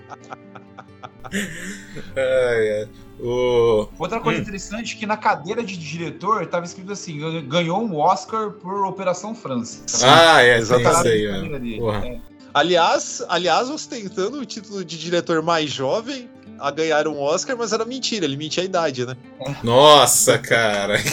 É, 2.15 2.83
é. 2.83 2.87
O... 3.23 3.87
Outra 3.97 4.19
coisa 4.19 4.39
Hum. 4.39 4.43
interessante 4.43 4.95
é 4.95 4.99
que 4.99 5.05
na 5.05 5.17
cadeira 5.17 5.63
de 5.63 5.77
diretor 5.77 6.45
tava 6.45 6.65
escrito 6.65 6.91
assim: 6.91 7.19
ganhou 7.47 7.81
um 7.81 7.97
Oscar 7.97 8.51
por 8.51 8.85
Operação 8.85 9.33
França. 9.33 9.81
Ah, 10.03 10.43
é, 10.43 10.57
Exatamente. 10.57 11.79
É. 11.81 12.19
Aliás, 12.53 13.23
aliás, 13.29 13.69
ostentando 13.69 14.39
o 14.39 14.45
título 14.45 14.85
de 14.85 14.97
diretor 14.99 15.41
mais 15.41 15.71
jovem 15.71 16.29
a 16.59 16.69
ganhar 16.69 17.07
um 17.07 17.19
Oscar, 17.19 17.57
mas 17.57 17.73
era 17.73 17.83
mentira, 17.83 18.25
ele 18.25 18.37
mentia 18.37 18.61
a 18.61 18.65
idade, 18.65 19.05
né? 19.05 19.17
Nossa, 19.63 20.37
cara. 20.37 20.97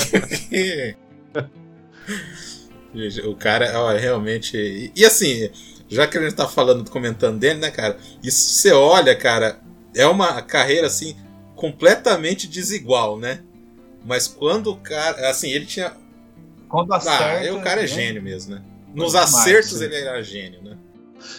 O 3.24 3.34
cara, 3.36 3.78
ó, 3.80 3.92
realmente. 3.96 4.56
E, 4.56 4.92
e 4.96 5.04
assim, 5.04 5.48
já 5.88 6.06
que 6.06 6.18
a 6.18 6.22
gente 6.22 6.34
tá 6.34 6.48
falando, 6.48 6.88
comentando 6.90 7.38
dele, 7.38 7.60
né, 7.60 7.70
cara? 7.70 7.96
Isso 8.22 8.54
você 8.54 8.72
olha, 8.72 9.14
cara, 9.16 9.60
é 9.94 10.06
uma 10.06 10.42
carreira 10.42 10.86
assim 10.86 11.16
completamente 11.54 12.48
desigual, 12.48 13.18
né? 13.18 13.40
Mas 14.04 14.26
quando 14.26 14.68
o 14.72 14.76
cara, 14.76 15.28
assim, 15.30 15.50
ele 15.50 15.66
tinha, 15.66 15.92
Quando 16.68 16.92
ah, 16.92 16.96
acerta. 16.96 17.54
o 17.54 17.60
cara 17.60 17.80
é 17.80 17.82
né? 17.82 17.86
gênio 17.86 18.22
mesmo, 18.22 18.54
né? 18.54 18.62
Nos 18.94 19.12
Demais, 19.12 19.34
acertos 19.34 19.78
sim. 19.78 19.84
ele 19.84 19.94
era 19.96 20.22
gênio, 20.22 20.62
né? 20.62 20.76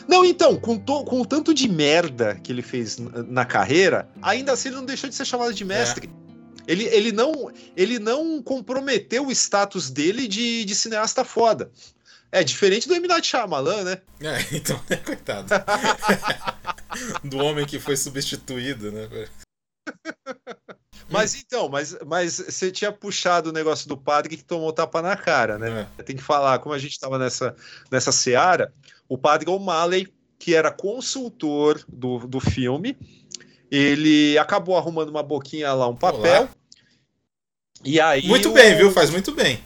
Não, 0.08 0.24
então, 0.24 0.56
com, 0.58 0.78
to- 0.78 1.04
com 1.04 1.22
o 1.22 1.26
tanto 1.26 1.54
de 1.54 1.68
merda 1.68 2.36
que 2.44 2.52
ele 2.52 2.62
fez 2.62 2.98
na, 3.00 3.24
na 3.24 3.46
carreira, 3.46 4.08
ainda 4.22 4.52
assim 4.54 4.70
ele 4.70 4.78
não 4.78 4.86
deixou 4.86 5.10
de 5.10 5.16
ser 5.16 5.26
chamado 5.26 5.54
de 5.54 5.66
mestre. 5.66 6.08
Ele, 6.68 6.86
ele, 6.86 7.12
não, 7.12 7.52
ele 7.76 8.00
não 8.00 8.42
comprometeu 8.42 9.28
o 9.28 9.32
status 9.32 9.90
dele 9.90 10.28
de, 10.28 10.66
de 10.66 10.76
cineasta 10.76 11.24
foda. 11.24 11.72
É 12.32 12.44
diferente 12.44 12.88
do 12.88 12.96
M. 12.96 13.08
Night 13.08 13.28
Shyamalan, 13.28 13.84
né? 13.84 14.02
É, 14.22 14.56
então, 14.56 14.82
coitado. 15.06 15.48
Do 17.24 17.38
homem 17.38 17.66
que 17.66 17.80
foi 17.80 17.98
substituído, 17.98 18.92
né? 18.92 19.08
Mas 21.10 21.36
então, 21.36 21.68
mas, 21.68 21.98
mas 22.06 22.38
você 22.38 22.72
tinha 22.72 22.92
puxado 22.92 23.50
o 23.50 23.54
negócio 23.54 23.88
do 23.88 23.98
padre 23.98 24.38
que 24.38 24.44
tomou 24.44 24.72
tapa 24.72 25.02
na 25.02 25.16
cara, 25.16 25.58
né? 25.58 25.88
É. 25.98 26.04
Tem 26.04 26.16
que 26.16 26.24
falar, 26.24 26.60
como 26.60 26.74
a 26.74 26.78
gente 26.78 26.92
estava 26.92 27.18
nessa, 27.18 27.56
nessa 27.90 28.12
seara, 28.12 28.74
o 29.10 29.18
padre 29.18 29.50
O'Malley, 29.50 30.08
que 30.40 30.56
era 30.56 30.72
consultor 30.72 31.84
do, 31.88 32.20
do 32.20 32.40
filme, 32.40 32.98
ele 33.72 34.38
acabou 34.38 34.78
arrumando 34.78 35.10
uma 35.10 35.24
boquinha 35.24 35.74
lá, 35.74 35.88
um 35.88 35.96
papel. 35.96 36.50
E 37.84 38.00
aí. 38.00 38.28
Muito 38.28 38.50
o- 38.50 38.54
bem, 38.54 38.76
viu? 38.76 38.92
Faz 38.92 39.10
muito 39.10 39.32
bem. 39.32 39.64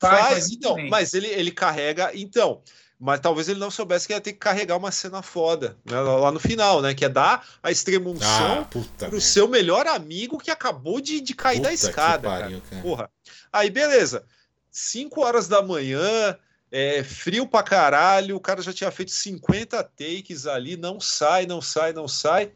Faz, 0.00 0.28
Faz, 0.28 0.50
então, 0.50 0.74
bem. 0.74 0.88
mas 0.90 1.14
ele, 1.14 1.28
ele 1.28 1.50
carrega. 1.50 2.10
Então, 2.14 2.62
mas 2.98 3.20
talvez 3.20 3.48
ele 3.48 3.60
não 3.60 3.70
soubesse 3.70 4.06
que 4.06 4.12
ia 4.12 4.20
ter 4.20 4.32
que 4.32 4.38
carregar 4.38 4.76
uma 4.76 4.90
cena 4.90 5.22
foda 5.22 5.76
né, 5.84 5.98
lá 6.00 6.30
no 6.32 6.40
final, 6.40 6.82
né? 6.82 6.94
Que 6.94 7.04
é 7.04 7.08
dar 7.08 7.46
a 7.62 7.70
extremunção 7.70 8.62
Ah, 8.62 9.06
pro 9.08 9.20
seu 9.20 9.46
melhor 9.48 9.86
amigo 9.86 10.38
que 10.38 10.50
acabou 10.50 11.00
de, 11.00 11.20
de 11.20 11.34
cair 11.34 11.60
da 11.60 11.70
Puta 11.70 11.80
que 11.80 11.86
escada. 11.90 12.28
pariu, 12.28 12.60
cara. 12.60 12.70
cara. 12.70 12.82
Porra. 12.82 13.10
Aí, 13.52 13.70
beleza. 13.70 14.24
5 14.70 15.20
horas 15.24 15.46
da 15.46 15.62
manhã, 15.62 16.36
é, 16.72 17.04
frio 17.04 17.46
pra 17.46 17.62
caralho, 17.62 18.34
o 18.36 18.40
cara 18.40 18.60
já 18.60 18.72
tinha 18.72 18.90
feito 18.90 19.12
50 19.12 19.82
takes 19.84 20.46
ali, 20.46 20.76
não 20.76 20.98
sai, 21.00 21.46
não 21.46 21.62
sai, 21.62 21.92
não 21.92 22.08
sai. 22.08 22.50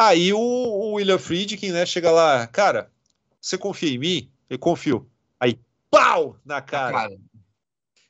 Aí 0.00 0.32
o, 0.32 0.38
o 0.38 0.92
William 0.92 1.18
Friedkin, 1.18 1.72
né, 1.72 1.84
chega 1.84 2.08
lá, 2.12 2.46
cara, 2.46 2.88
você 3.40 3.58
confia 3.58 3.90
em 3.90 3.98
mim? 3.98 4.30
Eu 4.48 4.56
confio. 4.56 5.10
Aí, 5.40 5.58
pau! 5.90 6.36
Na 6.44 6.60
cara. 6.60 6.92
Cara, 6.96 7.16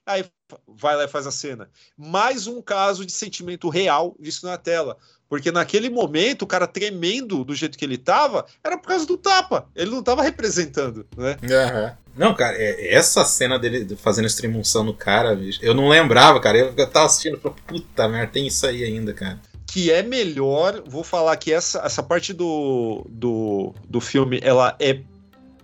Aí 0.04 0.22
vai 0.66 0.96
lá 0.96 1.04
e 1.04 1.08
faz 1.08 1.26
a 1.26 1.30
cena. 1.30 1.70
Mais 1.96 2.46
um 2.46 2.60
caso 2.60 3.06
de 3.06 3.12
sentimento 3.12 3.70
real 3.70 4.14
visto 4.20 4.46
na 4.46 4.58
tela. 4.58 4.98
Porque 5.30 5.50
naquele 5.50 5.88
momento, 5.88 6.42
o 6.42 6.46
cara 6.46 6.66
tremendo 6.66 7.42
do 7.42 7.54
jeito 7.54 7.78
que 7.78 7.86
ele 7.86 7.96
tava, 7.96 8.44
era 8.62 8.76
por 8.76 8.88
causa 8.88 9.06
do 9.06 9.16
tapa. 9.16 9.66
Ele 9.74 9.90
não 9.90 10.02
tava 10.02 10.22
representando, 10.22 11.06
né? 11.16 11.38
Aham. 11.42 11.96
Não, 12.14 12.34
cara, 12.34 12.54
é- 12.58 12.94
essa 12.94 13.24
cena 13.24 13.58
dele 13.58 13.96
fazendo 13.96 14.26
extremunção 14.26 14.84
no 14.84 14.92
cara, 14.92 15.34
bicho, 15.34 15.60
eu 15.62 15.72
não 15.72 15.88
lembrava, 15.88 16.38
cara. 16.38 16.58
Eu, 16.58 16.74
eu 16.76 16.90
tava 16.90 17.06
assistindo 17.06 17.38
e 17.38 17.40
falei, 17.40 17.56
puta 17.66 18.08
merda, 18.08 18.30
tem 18.30 18.46
isso 18.46 18.66
aí 18.66 18.84
ainda, 18.84 19.14
cara. 19.14 19.40
Que 19.70 19.92
é 19.92 20.02
melhor, 20.02 20.82
vou 20.86 21.04
falar 21.04 21.36
que 21.36 21.52
essa, 21.52 21.80
essa 21.80 22.02
parte 22.02 22.32
do, 22.32 23.04
do, 23.08 23.74
do 23.86 24.00
filme, 24.00 24.40
ela 24.42 24.74
é 24.80 25.00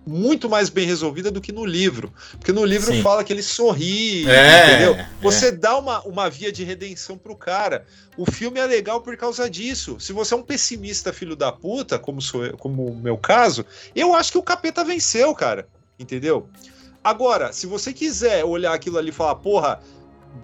muito 0.05 0.47
mais 0.47 0.69
bem 0.69 0.85
resolvida 0.85 1.31
do 1.31 1.41
que 1.41 1.51
no 1.51 1.65
livro. 1.65 2.13
Porque 2.33 2.51
no 2.51 2.63
livro 2.63 2.93
Sim. 2.93 3.01
fala 3.01 3.23
que 3.23 3.33
ele 3.33 3.41
sorri, 3.41 4.29
É, 4.29 4.67
entendeu? 4.67 4.93
é. 4.93 5.09
Você 5.19 5.51
dá 5.51 5.75
uma, 5.75 6.01
uma 6.01 6.29
via 6.29 6.51
de 6.51 6.63
redenção 6.63 7.17
pro 7.17 7.35
cara. 7.35 7.87
O 8.15 8.29
filme 8.29 8.59
é 8.59 8.65
legal 8.67 9.01
por 9.01 9.17
causa 9.17 9.49
disso. 9.49 9.99
Se 9.99 10.13
você 10.13 10.35
é 10.35 10.37
um 10.37 10.43
pessimista 10.43 11.11
filho 11.11 11.35
da 11.35 11.51
puta, 11.51 11.97
como 11.97 12.21
sou 12.21 12.45
eu, 12.45 12.55
como 12.55 12.85
o 12.85 12.95
meu 12.95 13.17
caso, 13.17 13.65
eu 13.95 14.13
acho 14.13 14.31
que 14.31 14.37
o 14.37 14.43
capeta 14.43 14.83
venceu, 14.83 15.33
cara. 15.33 15.67
Entendeu? 15.97 16.47
Agora, 17.03 17.51
se 17.51 17.65
você 17.65 17.91
quiser 17.91 18.45
olhar 18.45 18.73
aquilo 18.73 18.99
ali 18.99 19.09
e 19.09 19.13
falar, 19.13 19.35
porra, 19.35 19.79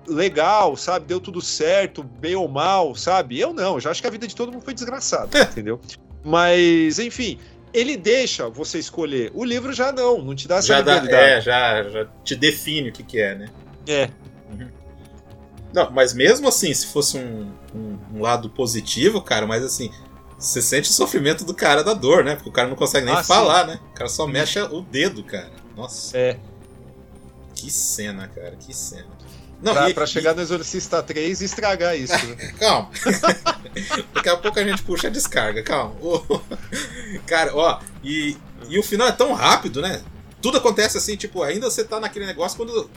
legal, 0.08 0.76
sabe? 0.76 1.06
Deu 1.06 1.20
tudo 1.20 1.42
certo, 1.42 2.04
bem 2.04 2.36
ou 2.36 2.48
mal, 2.48 2.96
sabe? 2.96 3.40
Eu 3.40 3.54
não, 3.54 3.76
eu 3.76 3.80
já 3.80 3.92
acho 3.92 4.02
que 4.02 4.08
a 4.08 4.12
vida 4.12 4.28
de 4.28 4.36
todo 4.36 4.52
mundo 4.52 4.64
foi 4.64 4.74
desgraçada, 4.74 5.40
entendeu? 5.42 5.80
Mas, 6.24 7.00
enfim, 7.00 7.40
ele 7.74 7.98
deixa 7.98 8.50
você 8.50 8.80
escolher. 8.80 9.32
O 9.34 9.44
livro 9.44 9.74
já 9.74 9.92
não, 9.92 10.22
não 10.22 10.36
te 10.36 10.48
dá 10.48 10.58
essa 10.58 10.68
Já, 10.68 10.82
dá, 10.82 10.98
é, 10.98 11.42
já, 11.42 11.84
já 11.84 12.06
te 12.24 12.36
define 12.36 12.90
o 12.90 12.92
que, 12.94 13.04
que 13.04 13.20
é, 13.20 13.36
né? 13.36 13.50
É. 13.88 14.10
Não, 15.74 15.90
mas 15.90 16.14
mesmo 16.14 16.48
assim, 16.48 16.74
se 16.74 16.88
fosse 16.88 17.18
um, 17.18 17.52
um, 17.74 17.98
um 18.16 18.22
lado 18.22 18.50
positivo, 18.50 19.22
cara, 19.22 19.48
mas 19.48 19.64
assim, 19.64 19.90
você 20.38 20.62
sente 20.62 20.90
o 20.90 20.94
sofrimento 20.94 21.46
do 21.46 21.54
cara 21.54 21.84
da 21.84 21.94
dor, 21.94 22.24
né? 22.24 22.36
Porque 22.36 22.50
o 22.50 22.52
cara 22.52 22.68
não 22.68 22.76
consegue 22.76 23.06
nem 23.06 23.16
Ah, 23.16 23.24
falar, 23.24 23.66
né? 23.66 23.80
O 23.92 23.94
cara 23.94 24.10
só 24.10 24.28
mexe 24.28 24.60
o 24.60 24.82
dedo, 24.82 25.24
cara. 25.24 25.52
Nossa. 25.76 26.18
É. 26.18 26.38
Que 27.56 27.72
cena, 27.72 28.28
cara, 28.28 28.56
que 28.56 28.76
cena. 28.76 29.08
Não, 29.62 29.74
pra, 29.74 29.90
e- 29.90 29.94
pra 29.94 30.06
chegar 30.08 30.36
no 30.36 30.42
Exorcista 30.42 31.02
3 31.04 31.42
e 31.42 31.46
estragar 31.46 31.96
isso. 31.98 32.14
Calma. 32.60 32.90
Daqui 34.14 34.30
a 34.30 34.38
pouco 34.38 34.60
a 34.60 34.64
gente 34.64 34.82
puxa 34.84 35.08
a 35.08 35.12
descarga, 35.12 35.62
calma. 35.64 35.96
Cara, 37.28 37.56
ó, 37.56 37.80
e, 38.04 38.36
e 38.68 38.78
o 38.80 38.84
final 38.84 39.08
é 39.08 39.12
tão 39.12 39.34
rápido, 39.34 39.82
né? 39.82 40.02
Tudo 40.42 40.58
acontece 40.58 40.98
assim, 40.98 41.16
tipo, 41.16 41.44
ainda 41.44 41.70
você 41.70 41.84
tá 41.84 42.00
naquele 42.00 42.26
negócio 42.26 42.58
quando 42.58 42.90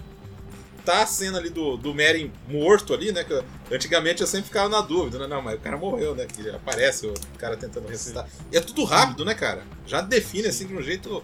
tá 0.85 1.03
a 1.03 1.07
cena 1.07 1.39
ali 1.39 1.49
do, 1.51 1.77
do 1.77 1.95
Meryn 1.95 2.31
morto 2.49 2.93
ali, 2.95 3.12
né? 3.12 3.23
Que 3.25 3.33
eu- 3.33 3.45
antigamente 3.71 4.21
eu 4.23 4.27
sempre 4.27 4.47
ficava 4.47 4.69
na 4.69 4.81
dúvida, 4.81 5.19
né? 5.19 5.27
Não, 5.27 5.43
mas 5.43 5.55
o 5.57 5.61
cara 5.61 5.77
morreu, 5.77 6.15
né? 6.15 6.27
Que 6.27 6.49
aparece 6.51 7.07
o 7.07 7.15
cara 7.39 7.57
tentando 7.57 7.87
ressuscitar. 7.89 8.27
E 8.51 8.57
é 8.57 8.61
tudo 8.61 8.85
rápido, 8.85 9.25
né, 9.25 9.35
cara? 9.35 9.62
Já 9.87 10.01
define 10.01 10.49
assim 10.49 10.67
de 10.67 10.75
um 10.75 10.83
jeito 10.83 11.23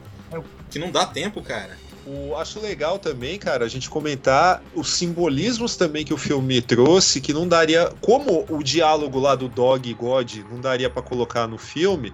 que 0.71 0.79
não 0.79 0.91
dá 0.91 1.05
tempo, 1.07 1.43
cara. 1.43 1.77
O, 2.07 2.35
acho 2.37 2.61
legal 2.61 2.99
também, 2.99 3.39
cara, 3.39 3.65
a 3.65 3.69
gente 3.69 3.91
comentar 3.91 4.63
os 4.75 4.91
simbolismos 4.95 5.77
também 5.77 6.05
que 6.05 6.15
o 6.15 6.17
filme 6.17 6.63
trouxe, 6.63 7.21
que 7.21 7.33
não 7.33 7.47
daria. 7.47 7.93
Como 8.01 8.47
o 8.49 8.63
diálogo 8.63 9.19
lá 9.19 9.35
do 9.35 9.49
Dog 9.49 9.89
e 9.89 9.95
God 9.95 10.37
não 10.51 10.61
daria 10.61 10.89
pra 10.89 11.03
colocar 11.03 11.47
no 11.47 11.59
filme, 11.59 12.13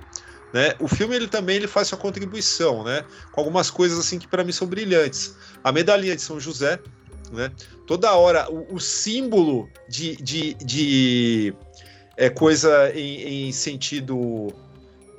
né? 0.52 0.74
O 0.80 0.88
filme 0.88 1.14
ele 1.14 1.28
também 1.28 1.56
ele 1.56 1.68
faz 1.68 1.88
sua 1.88 1.98
contribuição, 1.98 2.82
né? 2.82 3.04
Com 3.30 3.40
algumas 3.40 3.70
coisas 3.70 3.98
assim 3.98 4.18
que 4.18 4.26
pra 4.26 4.42
mim 4.42 4.52
são 4.52 4.66
brilhantes. 4.66 5.34
A 5.62 5.70
medalhinha 5.70 6.16
de 6.16 6.22
São 6.22 6.40
José, 6.40 6.80
né? 7.32 7.52
Toda 7.86 8.12
hora 8.14 8.50
o, 8.50 8.74
o 8.74 8.80
símbolo 8.80 9.68
de, 9.88 10.16
de, 10.16 10.54
de 10.54 11.54
é, 12.16 12.28
coisa 12.28 12.92
em, 12.94 13.48
em 13.48 13.52
sentido 13.52 14.52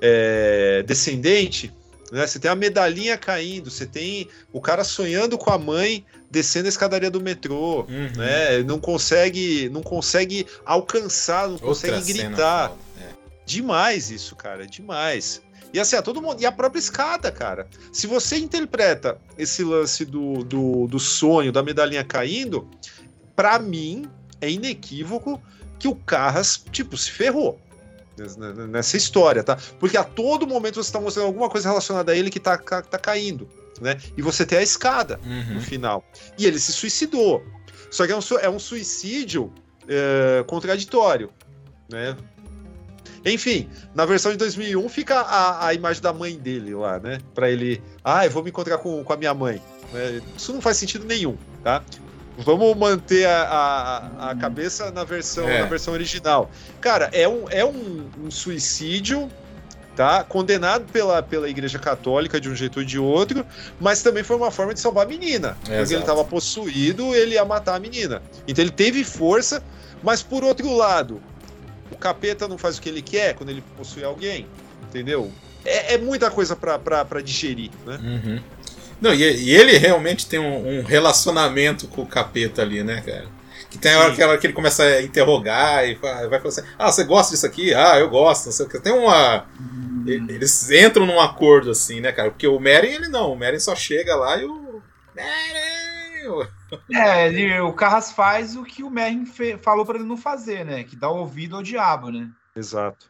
é, 0.01 0.83
descendente, 0.85 1.71
né? 2.11 2.25
Você 2.25 2.39
tem 2.39 2.49
a 2.49 2.55
medalhinha 2.55 3.17
caindo, 3.17 3.69
você 3.69 3.85
tem 3.85 4.27
o 4.53 4.61
cara 4.61 4.83
sonhando 4.83 5.37
com 5.37 5.49
a 5.51 5.57
mãe 5.57 6.05
descendo 6.29 6.65
a 6.65 6.69
escadaria 6.69 7.09
do 7.11 7.21
metrô, 7.21 7.81
Uhum. 7.81 8.11
né? 8.17 8.63
Não 8.63 8.79
consegue, 8.79 9.69
não 9.69 9.81
consegue 9.81 10.45
alcançar, 10.65 11.47
não 11.47 11.57
consegue 11.57 11.95
Outra 11.95 12.05
cena 12.13 12.27
gritar. 12.29 12.71
é. 13.01 13.07
Demais 13.45 14.11
isso, 14.11 14.35
cara, 14.35 14.67
demais. 14.67 15.41
E 15.73 15.79
assim, 15.79 15.95
a 15.95 16.01
todo 16.01 16.21
mundo. 16.21 16.41
E 16.41 16.45
a 16.45 16.51
própria 16.51 16.79
escada, 16.79 17.31
cara. 17.31 17.67
Se 17.91 18.07
você 18.07 18.37
interpreta 18.37 19.17
esse 19.37 19.63
lance 19.63 20.05
do, 20.05 20.43
do, 20.43 20.87
do 20.87 20.99
sonho, 20.99 21.51
da 21.51 21.61
medalhinha 21.61 22.03
caindo, 22.03 22.69
pra 23.35 23.59
mim 23.59 24.05
é 24.41 24.49
inequívoco 24.49 25.41
que 25.79 25.87
o 25.87 25.95
Carras, 25.95 26.63
tipo, 26.71 26.97
se 26.97 27.11
ferrou. 27.11 27.59
Nessa- 28.67 28.97
história, 28.97 29.43
tá? 29.43 29.57
Porque 29.79 29.97
a 29.97 30.03
todo 30.03 30.47
momento 30.47 30.81
você 30.83 30.91
tá 30.91 30.99
mostrando 30.99 31.27
alguma 31.27 31.49
coisa 31.49 31.67
relacionada 31.69 32.11
a 32.11 32.15
ele 32.15 32.29
que 32.29 32.39
tá, 32.39 32.57
ca- 32.57 32.81
tá 32.81 32.97
caindo, 32.97 33.47
né? 33.81 33.97
E 34.17 34.21
você 34.21 34.45
tem 34.45 34.57
a 34.57 34.63
escada 34.63 35.19
Uhum. 35.25 35.55
no 35.55 35.61
final. 35.61 36.03
E 36.37 36.45
ele 36.45 36.59
se 36.59 36.71
suicidou. 36.73 37.43
Só 37.91 38.05
que 38.05 38.11
é 38.11 38.15
um, 38.17 38.19
é 38.41 38.49
um 38.49 38.59
suicídio 38.59 39.51
é, 39.87 40.43
contraditório, 40.47 41.29
né? 41.89 42.15
Enfim, 43.25 43.69
na 43.93 44.05
versão 44.05 44.31
de 44.31 44.37
2001 44.37 44.87
fica 44.89 45.19
a, 45.21 45.67
a 45.67 45.73
imagem 45.73 46.01
da 46.01 46.13
mãe 46.13 46.37
dele 46.37 46.73
lá, 46.75 46.99
né? 46.99 47.19
Pra 47.33 47.49
ele, 47.49 47.81
ah, 48.03 48.25
eu 48.25 48.31
vou 48.31 48.43
me 48.43 48.49
encontrar 48.49 48.77
com, 48.77 49.03
com 49.03 49.13
a 49.13 49.17
minha 49.17 49.33
mãe. 49.33 49.61
né? 49.91 50.21
Isso 50.35 50.53
não 50.53 50.61
faz 50.61 50.77
sentido 50.77 51.05
nenhum, 51.05 51.35
tá? 51.63 51.83
Vamos 52.37 52.75
manter 52.77 53.25
a, 53.25 53.41
a, 54.19 54.29
a 54.31 54.35
cabeça 54.35 54.91
na 54.91 55.03
versão, 55.03 55.47
É. 55.49 55.61
na 55.61 55.65
versão 55.65 55.93
original. 55.93 56.51
Cara, 56.79 57.09
é 57.11 57.27
um, 57.27 57.45
é 57.49 57.65
um, 57.65 58.09
um 58.25 58.29
suicídio, 58.31 59.27
tá? 59.95 60.23
Condenado 60.23 60.85
pela, 60.91 61.23
pela 61.23 61.49
Igreja 61.49 61.79
Católica 61.79 62.39
de 62.39 62.47
um 62.47 62.55
jeito 62.55 62.79
ou 62.79 62.85
de 62.85 62.99
outro, 62.99 63.43
mas 63.79 64.03
também 64.03 64.23
foi 64.23 64.35
uma 64.35 64.51
forma 64.51 64.73
de 64.73 64.79
salvar 64.79 65.05
a 65.05 65.09
menina. 65.09 65.57
porque 65.61 65.71
ele 65.73 65.81
Exato. 65.81 66.01
estava 66.01 66.23
possuído, 66.23 67.15
ele 67.15 67.33
ia 67.33 67.43
matar 67.43 67.75
a 67.75 67.79
menina. 67.79 68.21
Então 68.47 68.63
ele 68.63 68.71
teve 68.71 69.03
força, 69.03 69.63
mas 70.03 70.21
por 70.21 70.43
outro 70.43 70.71
lado, 70.75 71.19
o 71.91 71.95
capeta 71.97 72.47
não 72.47 72.57
faz 72.57 72.77
o 72.77 72.81
que 72.81 72.89
ele 72.89 73.01
quer 73.01 73.33
quando 73.33 73.49
ele 73.49 73.63
possui 73.75 74.03
alguém, 74.03 74.45
entendeu? 74.87 75.31
É, 75.65 75.95
é 75.95 75.97
muita 75.97 76.29
coisa 76.29 76.55
pra 76.55 77.19
digerir, 77.21 77.71
né? 77.85 77.99
Uhum. 78.01 78.39
Não, 79.01 79.13
e, 79.13 79.17
e 79.21 79.51
ele 79.55 79.77
realmente 79.77 80.27
tem 80.27 80.39
um, 80.39 80.79
um 80.79 80.83
relacionamento 80.83 81.87
com 81.87 82.01
o 82.01 82.07
capeta 82.07 82.61
ali, 82.61 82.83
né, 82.83 83.01
cara? 83.05 83.27
Que 83.69 83.77
tem 83.77 83.93
a 83.93 83.99
hora 83.99 84.15
que, 84.15 84.21
a 84.23 84.27
hora 84.29 84.37
que 84.37 84.47
ele 84.47 84.53
começa 84.53 84.83
a 84.83 85.01
interrogar 85.01 85.85
e 85.87 85.95
fa- 85.95 86.27
vai 86.27 86.39
falar 86.39 86.49
assim: 86.49 86.63
Ah, 86.79 86.91
você 86.91 87.03
gosta 87.03 87.33
disso 87.33 87.45
aqui? 87.45 87.73
Ah, 87.73 87.99
eu 87.99 88.09
gosto, 88.09 88.45
não 88.45 88.51
sei 88.53 88.65
o 88.65 88.69
que. 88.69 88.79
Tem 88.79 88.93
uma. 88.93 89.45
e- 90.05 90.11
Eles 90.29 90.71
entram 90.71 91.05
num 91.05 91.19
acordo 91.19 91.71
assim, 91.71 91.99
né, 91.99 92.11
cara? 92.13 92.31
Porque 92.31 92.47
o 92.47 92.59
Meryn, 92.59 92.93
ele 92.95 93.07
não. 93.09 93.31
O 93.33 93.37
Meryn 93.37 93.59
só 93.59 93.75
chega 93.75 94.15
lá 94.15 94.37
e 94.37 94.45
o. 94.45 94.81
Meryn! 95.13 96.47
É, 96.93 97.27
ele- 97.27 97.59
o 97.61 97.71
Carras 97.73 98.11
faz 98.11 98.55
o 98.55 98.63
que 98.63 98.83
o 98.83 98.89
Merrin 98.89 99.25
fe- 99.25 99.57
falou 99.57 99.85
pra 99.85 99.95
ele 99.97 100.07
não 100.07 100.17
fazer, 100.17 100.65
né? 100.65 100.83
Que 100.83 100.95
dá 100.95 101.09
ouvido 101.09 101.55
ao 101.55 101.63
diabo, 101.63 102.09
né? 102.09 102.27
Exato. 102.55 103.05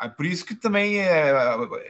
Ah, 0.00 0.08
Por 0.08 0.24
isso 0.26 0.44
que 0.44 0.54
também 0.54 0.98
é, 1.00 1.32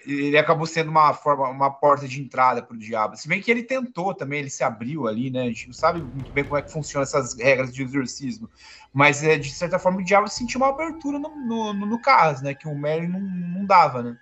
ele 0.06 0.38
acabou 0.38 0.66
sendo 0.66 0.90
uma 0.90 1.12
forma, 1.12 1.48
uma 1.48 1.70
porta 1.70 2.08
de 2.08 2.20
entrada 2.20 2.62
para 2.62 2.74
o 2.74 2.78
diabo. 2.78 3.16
Se 3.16 3.28
bem 3.28 3.40
que 3.42 3.50
ele 3.50 3.62
tentou 3.62 4.14
também, 4.14 4.40
ele 4.40 4.50
se 4.50 4.64
abriu 4.64 5.06
ali, 5.06 5.30
né? 5.30 5.42
A 5.42 5.46
gente 5.46 5.66
não 5.66 5.74
sabe 5.74 6.00
muito 6.00 6.32
bem 6.32 6.44
como 6.44 6.56
é 6.58 6.62
que 6.62 6.72
funcionam 6.72 7.02
essas 7.02 7.34
regras 7.38 7.72
de 7.72 7.82
exorcismo. 7.82 8.48
Mas 8.92 9.22
é, 9.22 9.36
de 9.36 9.50
certa 9.50 9.78
forma 9.78 9.98
o 10.00 10.04
diabo 10.04 10.28
sentiu 10.28 10.58
uma 10.58 10.70
abertura 10.70 11.18
no, 11.18 11.28
no, 11.36 11.72
no, 11.74 11.86
no 11.86 12.00
Carras, 12.00 12.40
né? 12.40 12.54
Que 12.54 12.66
o 12.66 12.74
Merlin 12.74 13.08
não, 13.08 13.20
não 13.20 13.66
dava, 13.66 14.02
né? 14.02 14.16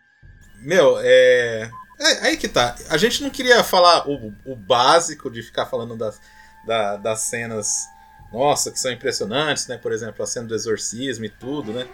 Meu, 0.60 0.98
é... 1.00 1.70
é. 2.00 2.26
Aí 2.26 2.36
que 2.36 2.48
tá. 2.48 2.74
A 2.90 2.96
gente 2.96 3.22
não 3.22 3.30
queria 3.30 3.62
falar 3.62 4.08
o, 4.08 4.34
o 4.44 4.56
básico 4.56 5.30
de 5.30 5.42
ficar 5.42 5.66
falando 5.66 5.96
das, 5.96 6.20
da- 6.66 6.96
das 6.96 7.20
cenas, 7.20 7.86
nossa, 8.32 8.72
que 8.72 8.80
são 8.80 8.90
impressionantes, 8.90 9.68
né? 9.68 9.78
Por 9.78 9.92
exemplo, 9.92 10.22
a 10.24 10.26
cena 10.26 10.46
do 10.48 10.54
exorcismo 10.54 11.24
e 11.24 11.30
tudo, 11.30 11.72
né? 11.72 11.86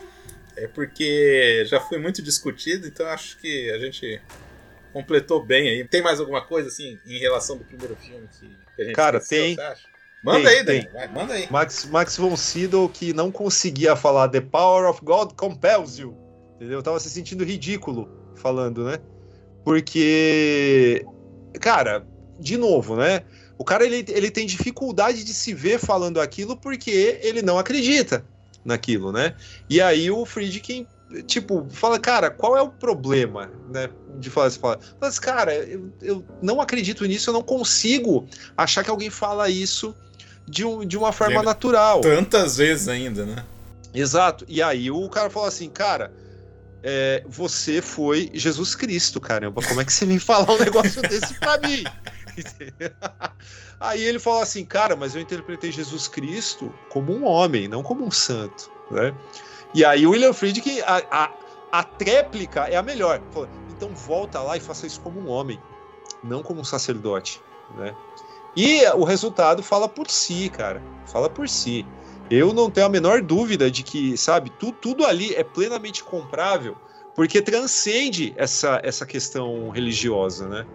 É 0.57 0.67
porque 0.67 1.65
já 1.67 1.81
foi 1.81 1.99
muito 1.99 2.23
discutido, 2.23 2.87
então 2.87 3.07
acho 3.07 3.39
que 3.39 3.71
a 3.71 3.79
gente 3.79 4.21
completou 4.93 5.45
bem 5.45 5.69
aí. 5.69 5.89
Tem 5.89 6.03
mais 6.03 6.21
alguma 6.21 6.45
coisa, 6.45 6.69
assim, 6.69 6.99
em 7.07 7.19
relação 7.19 7.57
do 7.57 7.65
primeiro 7.65 7.97
filme 7.97 8.29
que, 8.29 8.83
a 8.83 8.85
gente 8.85 8.95
Cara, 8.95 9.19
esqueceu, 9.19 9.57
tem. 9.57 9.57
Manda 10.23 10.49
Tem, 10.65 10.81
aí. 10.81 10.89
Vai, 10.93 11.09
manda 11.09 11.35
aí. 11.35 11.51
Max, 11.51 11.85
Max 11.87 12.17
von 12.17 12.37
Sydow 12.37 12.89
que 12.89 13.13
não 13.13 13.31
conseguia 13.31 13.97
falar 13.97 14.29
The 14.29 14.41
Power 14.41 14.89
of 14.89 15.01
God 15.03 15.33
compels 15.33 15.99
you. 15.99 16.17
Entendeu? 16.57 16.81
Tava 16.81 17.01
se 17.01 17.11
sentindo 17.11 17.43
ridículo 17.43 18.09
falando, 18.37 18.85
né? 18.85 18.99
Porque, 19.65 21.05
cara, 21.61 22.07
de 22.39 22.57
novo, 22.57 22.95
né? 22.95 23.23
O 23.59 23.65
cara 23.65 23.85
ele, 23.85 24.05
ele 24.09 24.31
tem 24.31 24.47
dificuldade 24.47 25.25
de 25.25 25.35
se 25.35 25.53
ver 25.53 25.79
falando 25.79 26.21
aquilo 26.21 26.57
porque 26.57 27.19
ele 27.23 27.43
não 27.43 27.59
acredita 27.59 28.25
naquilo, 28.65 29.13
né? 29.13 29.35
E 29.69 29.81
aí 29.81 30.11
o 30.11 30.25
Friedkin, 30.25 30.87
tipo, 31.27 31.67
fala, 31.71 31.99
cara, 31.99 32.31
qual 32.31 32.57
é 32.57 32.63
o 32.63 32.69
problema, 32.69 33.51
né? 33.69 33.91
De 34.19 34.31
falar 34.31 34.47
assim, 34.47 34.61
fala, 34.61 34.79
fala 34.79 35.11
assim, 35.11 35.21
cara, 35.21 35.55
eu, 35.55 35.93
eu 36.01 36.25
não 36.41 36.61
acredito 36.61 37.05
nisso, 37.05 37.31
eu 37.31 37.35
não 37.35 37.43
consigo 37.43 38.27
achar 38.57 38.85
que 38.85 38.91
alguém 38.91 39.11
fala 39.11 39.49
isso 39.49 39.95
de, 40.47 40.65
um, 40.65 40.85
de 40.85 40.97
uma 40.97 41.13
forma 41.13 41.37
Ele- 41.37 41.45
natural. 41.45 42.01
Tantas 42.01 42.57
vezes 42.57 42.89
ainda, 42.89 43.25
né? 43.25 43.45
Exato. 43.95 44.45
E 44.49 44.63
aí 44.63 44.91
o 44.91 45.09
cara 45.09 45.29
falou 45.29 45.49
assim, 45.49 45.69
cara, 45.69 46.13
é, 46.83 47.23
você 47.27 47.81
foi 47.81 48.31
Jesus 48.35 48.75
Cristo, 48.75 49.21
caramba. 49.21 49.63
Como 49.63 49.81
é 49.81 49.85
que 49.85 49.93
você 49.93 50.05
vem 50.05 50.19
falar 50.19 50.51
um 50.53 50.59
negócio 50.59 51.01
desse 51.09 51.35
pra 51.35 51.59
mim? 51.59 51.85
aí 53.81 54.03
ele 54.03 54.19
falou 54.19 54.41
assim, 54.41 54.65
cara, 54.65 54.97
mas 54.97 55.15
eu 55.15 55.21
interpretei 55.21 55.73
Jesus 55.73 56.09
Cristo 56.09 56.73
como 56.89 57.13
um 57.13 57.25
homem, 57.25 57.69
não 57.69 57.83
como 57.83 58.05
um 58.05 58.11
santo, 58.11 58.71
né? 58.91 59.15
E 59.75 59.85
aí 59.85 60.07
o 60.07 60.11
William 60.11 60.33
Friedkin, 60.33 60.81
a, 60.81 61.03
a, 61.11 61.35
a 61.73 61.85
tréplica 61.85 62.69
é 62.69 62.77
a 62.77 62.83
melhor. 62.83 63.23
Falou, 63.31 63.49
então 63.71 63.89
volta 63.95 64.41
lá 64.41 64.57
e 64.57 64.61
faça 64.61 64.87
isso 64.87 65.01
como 65.01 65.21
um 65.21 65.29
homem, 65.29 65.59
não 66.23 66.43
como 66.43 66.61
um 66.61 66.65
sacerdote, 66.65 67.43
né? 67.75 67.95
E 68.55 68.85
o 68.91 69.05
resultado 69.05 69.63
fala 69.63 69.89
por 69.89 70.11
si, 70.11 70.51
cara. 70.51 70.83
Fala 71.07 71.29
por 71.29 71.49
si. 71.49 71.87
Eu 72.31 72.53
não 72.53 72.71
tenho 72.71 72.87
a 72.87 72.91
menor 72.91 73.23
dúvida 73.23 73.71
de 73.71 73.83
que, 73.83 74.17
sabe, 74.17 74.51
tu, 74.51 74.73
tudo 74.73 75.05
ali 75.05 75.35
é 75.35 75.43
plenamente 75.43 76.05
comprável, 76.05 76.77
porque 77.15 77.43
transcende 77.43 78.33
essa, 78.37 78.81
essa 78.83 79.05
questão 79.05 79.71
religiosa, 79.71 80.49
né? 80.49 80.67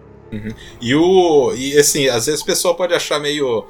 E 0.82 0.96
o. 0.96 1.54
E 1.56 1.78
assim, 1.78 2.08
às 2.08 2.26
vezes 2.26 2.42
o 2.42 2.46
pessoal 2.46 2.76
pode 2.76 2.94
achar 2.94 3.20
meio. 3.20 3.66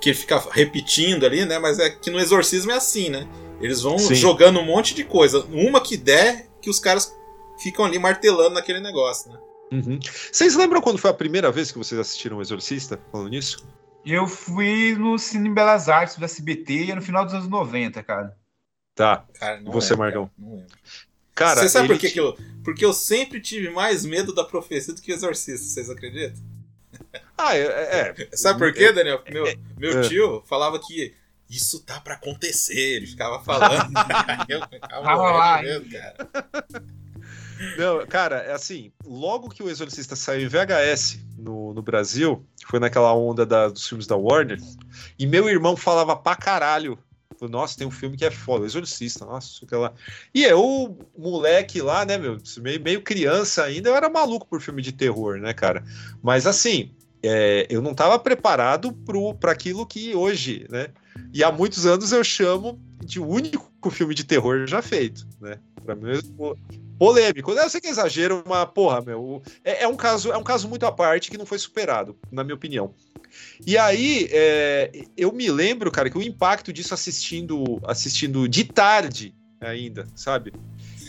que 0.00 0.14
fica 0.14 0.42
repetindo 0.50 1.26
ali, 1.26 1.44
né? 1.44 1.58
Mas 1.58 1.78
é 1.78 1.90
que 1.90 2.10
no 2.10 2.18
exorcismo 2.18 2.72
é 2.72 2.76
assim, 2.76 3.10
né? 3.10 3.26
Eles 3.60 3.82
vão 3.82 3.98
Sim. 3.98 4.14
jogando 4.14 4.58
um 4.58 4.64
monte 4.64 4.94
de 4.94 5.04
coisa. 5.04 5.44
Uma 5.52 5.80
que 5.80 5.96
der, 5.96 6.48
que 6.62 6.70
os 6.70 6.78
caras 6.78 7.14
ficam 7.58 7.84
ali 7.84 7.98
martelando 7.98 8.54
naquele 8.54 8.80
negócio, 8.80 9.30
né? 9.30 9.38
Uhum. 9.72 10.00
Vocês 10.32 10.56
lembram 10.56 10.80
quando 10.80 10.98
foi 10.98 11.10
a 11.10 11.14
primeira 11.14 11.52
vez 11.52 11.70
que 11.70 11.78
vocês 11.78 12.00
assistiram 12.00 12.38
o 12.38 12.42
Exorcista, 12.42 12.98
falando 13.12 13.28
nisso? 13.30 13.64
Eu 14.04 14.26
fui 14.26 14.96
no 14.98 15.18
Cine 15.18 15.50
Belas 15.50 15.88
Artes 15.88 16.16
do 16.16 16.24
SBT 16.24 16.94
no 16.94 17.02
final 17.02 17.24
dos 17.24 17.34
anos 17.34 17.48
90, 17.48 18.02
cara. 18.02 18.34
Tá. 18.94 19.24
Cara, 19.38 19.60
não 19.60 19.70
Você, 19.72 19.94
Marcão? 19.94 20.24
cara, 20.24 20.34
não 20.38 20.56
lembro. 20.56 20.76
Cara, 21.40 21.62
Você 21.62 21.68
sabe 21.70 21.86
ele 21.86 21.94
por 21.94 22.00
que, 22.00 22.08
ti- 22.08 22.12
que 22.12 22.20
eu. 22.20 22.36
Porque 22.62 22.84
eu 22.84 22.92
sempre 22.92 23.40
tive 23.40 23.70
mais 23.70 24.04
medo 24.04 24.34
da 24.34 24.44
profecia 24.44 24.92
do 24.92 25.00
que 25.00 25.10
o 25.10 25.14
exorcista, 25.14 25.66
vocês 25.66 25.88
acreditam? 25.88 26.42
Ah, 27.38 27.56
é. 27.56 27.62
é. 27.62 28.36
Sabe 28.36 28.58
por 28.58 28.72
quê, 28.74 28.92
Daniel? 28.92 29.18
Porque 29.20 29.32
Meu, 29.32 29.44
meu 29.78 29.98
é. 30.00 30.02
tio 30.08 30.42
falava 30.46 30.78
que 30.78 31.14
isso 31.48 31.80
tá 31.82 31.98
pra 31.98 32.14
acontecer, 32.14 32.78
ele 32.78 33.06
ficava 33.06 33.42
falando. 33.42 33.90
eu 34.50 34.60
ficava 34.68 35.14
lá, 35.32 35.62
cara. 35.90 36.30
Não, 37.78 38.06
cara, 38.06 38.36
é 38.42 38.52
assim, 38.52 38.92
logo 39.04 39.48
que 39.48 39.62
o 39.62 39.68
Exorcista 39.70 40.14
saiu 40.16 40.46
em 40.46 40.48
VHS 40.48 41.18
no, 41.38 41.72
no 41.74 41.82
Brasil, 41.82 42.44
foi 42.66 42.78
naquela 42.78 43.14
onda 43.14 43.44
da- 43.46 43.68
dos 43.68 43.86
filmes 43.86 44.06
da 44.06 44.16
Warner, 44.16 44.58
e 45.18 45.26
meu 45.26 45.48
irmão 45.48 45.76
falava 45.76 46.14
pra 46.16 46.36
caralho. 46.36 46.98
Nossa, 47.48 47.76
tem 47.76 47.86
um 47.86 47.90
filme 47.90 48.16
que 48.16 48.24
é 48.24 48.30
foda, 48.30 48.66
Exorcista, 48.66 49.24
nossa, 49.24 49.64
que 49.66 49.74
lá. 49.74 49.92
E 50.34 50.44
eu, 50.44 50.98
moleque 51.16 51.80
lá, 51.80 52.04
né, 52.04 52.18
meu, 52.18 52.38
meio, 52.58 52.80
meio 52.80 53.02
criança 53.02 53.64
ainda, 53.64 53.88
eu 53.88 53.96
era 53.96 54.08
maluco 54.08 54.46
por 54.46 54.60
filme 54.60 54.82
de 54.82 54.92
terror, 54.92 55.38
né, 55.38 55.52
cara? 55.52 55.84
Mas 56.22 56.46
assim, 56.46 56.92
é, 57.22 57.66
eu 57.70 57.82
não 57.82 57.94
tava 57.94 58.18
preparado 58.18 58.92
pro, 58.92 59.34
pra 59.34 59.52
aquilo 59.52 59.86
que 59.86 60.14
hoje, 60.14 60.66
né? 60.70 60.88
E 61.32 61.42
há 61.44 61.50
muitos 61.52 61.86
anos 61.86 62.12
eu 62.12 62.22
chamo 62.24 62.80
de 63.04 63.18
o 63.20 63.26
único 63.26 63.90
filme 63.90 64.14
de 64.14 64.24
terror 64.24 64.66
já 64.66 64.82
feito, 64.82 65.26
né? 65.40 65.58
Pra 65.84 65.94
mim, 65.94 66.18
o- 66.38 66.54
polêmico. 66.98 67.50
Eu 67.52 67.70
sei 67.70 67.80
que 67.80 67.86
é 67.86 67.90
exagero, 67.90 68.44
mas, 68.46 68.68
porra, 68.70 69.00
meu, 69.00 69.42
é, 69.64 69.84
é 69.84 69.88
um 69.88 69.96
caso, 69.96 70.30
é 70.30 70.36
um 70.36 70.42
caso 70.42 70.68
muito 70.68 70.84
à 70.84 70.92
parte 70.92 71.30
que 71.30 71.38
não 71.38 71.46
foi 71.46 71.58
superado, 71.58 72.16
na 72.30 72.44
minha 72.44 72.54
opinião. 72.54 72.94
E 73.66 73.78
aí, 73.78 74.28
é, 74.30 74.90
eu 75.16 75.32
me 75.32 75.50
lembro, 75.50 75.90
cara, 75.90 76.10
que 76.10 76.18
o 76.18 76.22
impacto 76.22 76.72
disso 76.72 76.92
assistindo, 76.92 77.80
assistindo 77.84 78.46
de 78.48 78.64
tarde 78.64 79.34
ainda, 79.60 80.06
sabe? 80.14 80.52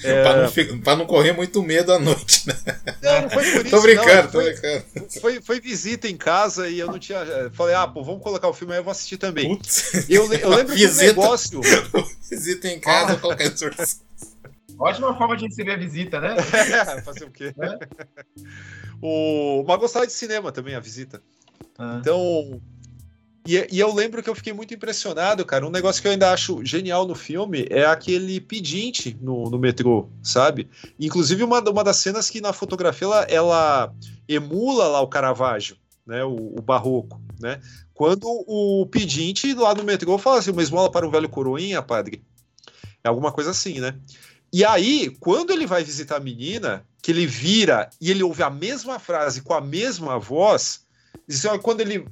É, 0.04 0.24
Pra, 0.24 0.42
não, 0.42 0.50
fi- 0.52 0.78
pra 0.80 0.96
não 0.96 1.06
correr 1.06 1.32
muito 1.34 1.62
medo 1.64 1.92
à 1.94 2.00
noite, 2.00 2.48
né? 2.48 2.56
não, 3.02 3.22
não 3.24 3.30
foi 3.30 3.44
por 3.52 3.62
isso, 3.66 3.70
Tô 3.76 3.82
brincando, 3.82 4.16
não, 4.16 4.24
tô 4.24 4.32
foi, 4.32 4.52
brincando. 4.54 4.86
foi, 5.22 5.42
foi 5.42 5.60
visita 5.62 6.08
em 6.08 6.18
casa 6.18 6.68
e 6.70 6.80
eu 6.80 6.88
não 6.88 6.98
tinha. 7.00 7.20
Falei, 7.54 7.76
ah, 7.76 7.88
pô, 7.88 8.04
vamos 8.04 8.22
colocar 8.24 8.48
o 8.48 8.54
filme 8.54 8.74
aí, 8.74 8.80
eu 8.80 8.84
vou 8.84 8.92
assistir 8.92 9.18
também. 9.18 9.56
Putz, 9.58 10.10
Eu, 10.10 10.28
le- 10.28 10.42
eu 10.42 10.50
lembro 10.56 10.76
que 10.76 10.84
o 10.86 10.88
Visita. 10.88 11.06
negócio. 11.08 11.62
visita 12.30 12.68
em 12.68 12.80
casa, 12.80 13.18
qualquer 13.18 13.52
exorcista. 13.52 14.04
Ótima 14.80 15.16
forma 15.18 15.38
de 15.38 15.46
receber 15.46 15.74
a 15.74 15.78
visita, 15.78 16.20
né? 16.20 16.36
É, 16.38 17.02
fazer 17.02 17.26
o 17.26 17.32
quê? 17.32 17.54
O... 19.02 19.64
Mas 19.68 19.80
gostava 19.80 20.08
de 20.08 20.14
cinema 20.14 20.52
também, 20.52 20.76
a 20.76 20.80
visita. 20.80 21.22
Ah. 21.78 21.98
Então, 22.00 22.62
E, 23.46 23.68
e 23.72 23.80
eu 23.80 23.94
lembro 23.94 24.22
que 24.22 24.30
eu 24.30 24.36
fiquei 24.36 24.54
muito 24.54 24.74
impressionado, 24.74 25.46
cara. 25.46 25.66
Um 25.66 25.72
negócio 25.72 26.02
que 26.02 26.08
eu 26.08 26.12
ainda 26.12 26.32
acho 26.32 26.64
genial 26.64 27.08
no 27.08 27.16
filme 27.16 27.66
é 27.70 27.86
aquele 27.86 28.40
pedinte 28.40 29.18
no, 29.20 29.50
no 29.50 29.58
metrô, 29.58 30.08
sabe? 30.22 30.70
Inclusive, 31.00 31.44
uma, 31.44 31.60
uma 31.60 31.84
das 31.84 31.98
cenas 31.98 32.30
que 32.30 32.40
na 32.40 32.54
fotografia 32.54 33.08
ela, 33.08 33.24
ela 33.24 33.96
emula 34.28 34.88
lá 34.88 35.02
o 35.02 35.08
Caravaggio, 35.08 35.76
né? 36.06 36.24
O, 36.24 36.56
o 36.58 36.62
barroco, 36.62 37.20
né? 37.40 37.60
Quando 37.94 38.26
o 38.26 38.86
pedinte 38.86 39.54
lá 39.54 39.74
no 39.74 39.84
metrô 39.84 40.18
fala 40.18 40.40
assim, 40.40 40.52
uma 40.52 40.64
esmola 40.64 40.92
para 40.92 41.08
um 41.08 41.12
velho 41.12 41.30
coroinha, 41.30 41.82
padre. 41.82 42.24
É 43.04 43.10
alguma 43.10 43.32
coisa 43.32 43.52
assim, 43.52 43.80
né? 43.80 43.96
E 44.54 44.64
aí, 44.66 45.16
quando 45.20 45.52
ele 45.52 45.66
vai 45.66 45.84
visitar 45.84 46.18
a 46.18 46.20
menina, 46.20 46.86
que 47.02 47.12
ele 47.12 47.26
vira 47.26 47.90
e 48.00 48.12
ele 48.12 48.22
ouve 48.22 48.44
a 48.44 48.50
mesma 48.50 49.00
frase 49.00 49.42
com 49.42 49.54
a 49.54 49.62
mesma 49.62 50.20
voz, 50.20 50.86
é 51.30 51.58
quando 51.58 51.82
ele 51.82 52.06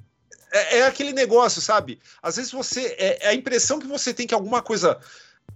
é, 0.51 0.79
é, 0.79 0.85
aquele 0.85 1.13
negócio, 1.13 1.61
sabe? 1.61 1.99
Às 2.21 2.37
vezes 2.37 2.51
você. 2.51 2.95
É, 2.97 3.27
é, 3.27 3.29
a 3.29 3.33
impressão 3.33 3.79
que 3.79 3.87
você 3.87 4.13
tem 4.13 4.27
que 4.27 4.33
alguma 4.33 4.61
coisa 4.61 4.99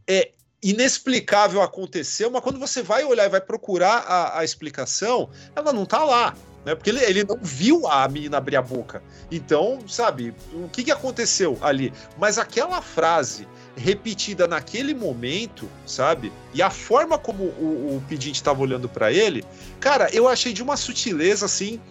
é 0.07 0.31
inexplicável 0.61 1.61
aconteceu, 1.61 2.31
mas 2.31 2.41
quando 2.41 2.59
você 2.59 2.81
vai 2.81 3.03
olhar 3.03 3.25
e 3.25 3.29
vai 3.29 3.41
procurar 3.41 3.97
a, 4.07 4.39
a 4.39 4.43
explicação, 4.45 5.29
ela 5.55 5.73
não 5.73 5.85
tá 5.85 6.03
lá. 6.03 6.35
Né? 6.65 6.73
Porque 6.73 6.89
ele, 6.89 7.03
ele 7.03 7.23
não 7.23 7.37
viu 7.41 7.87
a 7.87 8.07
menina 8.07 8.37
abrir 8.37 8.55
a 8.55 8.61
boca. 8.61 9.03
Então, 9.29 9.79
sabe, 9.87 10.33
o 10.53 10.69
que, 10.69 10.83
que 10.85 10.91
aconteceu 10.91 11.57
ali? 11.61 11.91
Mas 12.17 12.37
aquela 12.37 12.81
frase 12.81 13.47
repetida 13.75 14.47
naquele 14.47 14.93
momento, 14.93 15.67
sabe? 15.85 16.31
E 16.53 16.61
a 16.61 16.69
forma 16.69 17.17
como 17.17 17.43
o, 17.43 17.97
o 17.97 18.03
pedinte 18.07 18.35
estava 18.35 18.61
olhando 18.61 18.87
para 18.87 19.11
ele, 19.11 19.43
cara, 19.79 20.09
eu 20.13 20.27
achei 20.27 20.53
de 20.53 20.61
uma 20.61 20.77
sutileza 20.77 21.45
assim 21.45 21.81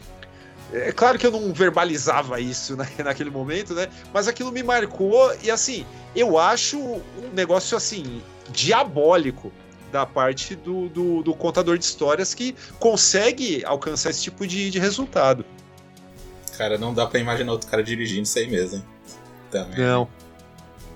é 0.72 0.90
claro 0.90 1.18
que 1.18 1.26
eu 1.26 1.30
não 1.30 1.52
verbalizava 1.52 2.40
isso 2.40 2.76
né, 2.76 2.88
naquele 3.04 3.30
momento, 3.30 3.74
né? 3.74 3.88
Mas 4.12 4.26
aquilo 4.26 4.50
me 4.50 4.62
marcou 4.62 5.32
e 5.42 5.50
assim, 5.50 5.84
eu 6.16 6.38
acho 6.38 6.78
um 6.78 7.30
negócio 7.32 7.76
assim 7.76 8.22
diabólico 8.50 9.52
da 9.90 10.06
parte 10.06 10.56
do, 10.56 10.88
do, 10.88 11.22
do 11.22 11.34
contador 11.34 11.76
de 11.76 11.84
histórias 11.84 12.32
que 12.32 12.56
consegue 12.78 13.62
alcançar 13.64 14.10
esse 14.10 14.22
tipo 14.22 14.46
de, 14.46 14.70
de 14.70 14.78
resultado. 14.78 15.44
Cara, 16.56 16.78
não 16.78 16.94
dá 16.94 17.06
para 17.06 17.20
imaginar 17.20 17.52
outro 17.52 17.68
cara 17.68 17.82
dirigindo 17.82 18.22
isso 18.22 18.38
aí 18.38 18.48
mesmo, 18.48 18.78
hein? 18.78 18.84
Também. 19.50 19.78
Não. 19.78 20.06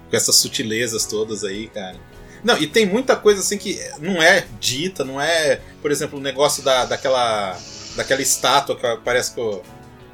Com 0.08 0.16
essas 0.16 0.36
sutilezas 0.36 1.04
todas 1.04 1.44
aí, 1.44 1.68
cara. 1.68 1.96
Não, 2.42 2.56
e 2.56 2.66
tem 2.66 2.86
muita 2.86 3.16
coisa 3.16 3.40
assim 3.40 3.58
que 3.58 3.78
não 3.98 4.22
é 4.22 4.46
dita, 4.58 5.04
não 5.04 5.20
é, 5.20 5.60
por 5.82 5.90
exemplo, 5.90 6.18
o 6.18 6.22
negócio 6.22 6.62
da, 6.62 6.84
daquela 6.86 7.58
daquela 7.96 8.22
estátua 8.22 8.76
que 8.76 8.96
parece 9.02 9.34
com, 9.34 9.62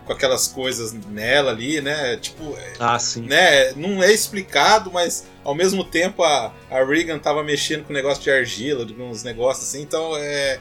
com 0.07 0.13
aquelas 0.13 0.49
coisas 0.49 0.93
nela 0.93 1.51
ali, 1.51 1.81
né? 1.81 2.17
Tipo, 2.17 2.57
ah, 2.79 2.99
sim. 2.99 3.23
né? 3.23 3.73
Não 3.73 4.03
é 4.03 4.13
explicado, 4.13 4.91
mas 4.91 5.27
ao 5.45 5.55
mesmo 5.55 5.85
tempo 5.85 6.23
a, 6.23 6.53
a 6.71 6.85
Regan 6.85 7.19
tava 7.19 7.43
mexendo 7.43 7.85
com 7.85 7.93
negócio 7.93 8.23
de 8.23 8.31
argila, 8.31 8.87
uns 9.01 9.23
negócios 9.23 9.69
assim, 9.69 9.83
então 9.83 10.17
é 10.17 10.61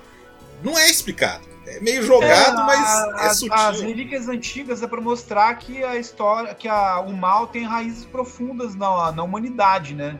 não 0.64 0.78
é 0.78 0.90
explicado. 0.90 1.50
É 1.66 1.80
meio 1.80 2.04
jogado, 2.04 2.60
é, 2.62 2.66
mas 2.66 2.90
a, 2.90 3.26
é 3.26 3.34
sutil. 3.34 3.54
As 3.54 3.82
relíquias 3.82 4.28
antigas 4.28 4.82
é 4.82 4.88
para 4.88 5.00
mostrar 5.00 5.54
que 5.56 5.84
a 5.84 5.96
história, 5.96 6.54
que 6.56 6.68
a, 6.68 7.00
o 7.00 7.14
mal 7.14 7.48
tem 7.48 7.64
raízes 7.64 8.06
profundas 8.06 8.76
na, 8.76 9.12
na 9.12 9.24
humanidade, 9.24 9.94
né? 9.94 10.18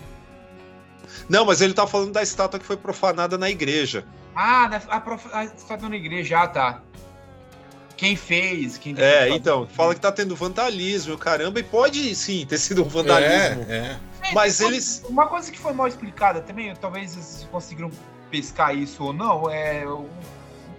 Não, 1.28 1.46
mas 1.46 1.60
ele 1.60 1.74
tá 1.74 1.86
falando 1.86 2.12
da 2.14 2.22
estátua 2.22 2.60
que 2.60 2.66
foi 2.66 2.78
profanada 2.78 3.38
na 3.38 3.50
igreja. 3.50 4.06
Ah, 4.36 4.70
a, 4.88 4.98
a, 4.98 5.40
a 5.40 5.46
estátua 5.46 5.90
na 5.90 5.96
igreja, 5.96 6.42
ah, 6.42 6.48
tá 6.48 6.82
quem 8.02 8.16
fez, 8.16 8.80
quem 8.80 8.96
É, 8.98 9.30
então, 9.30 9.68
fala 9.68 9.94
que 9.94 10.02
tá 10.02 10.12
tendo 10.12 10.36
vandalismo, 10.36 11.16
caramba, 11.20 11.60
e 11.60 11.64
pode 11.64 12.16
sim 12.16 12.44
ter 12.48 12.58
sido 12.58 12.84
um 12.84 12.88
vandalismo. 12.88 13.64
É, 13.70 13.76
é. 14.24 14.34
Mas 14.34 14.60
uma, 14.60 14.70
eles. 14.70 15.04
Uma 15.08 15.28
coisa 15.28 15.52
que 15.52 15.60
foi 15.60 15.72
mal 15.72 15.88
explicada 15.88 16.42
também, 16.42 16.76
talvez 16.76 17.14
eles 17.14 17.48
conseguiram 17.52 17.92
pescar 18.32 18.76
isso 18.76 19.04
ou 19.04 19.14
não, 19.14 19.48
é 19.48 19.86
o 19.86 20.08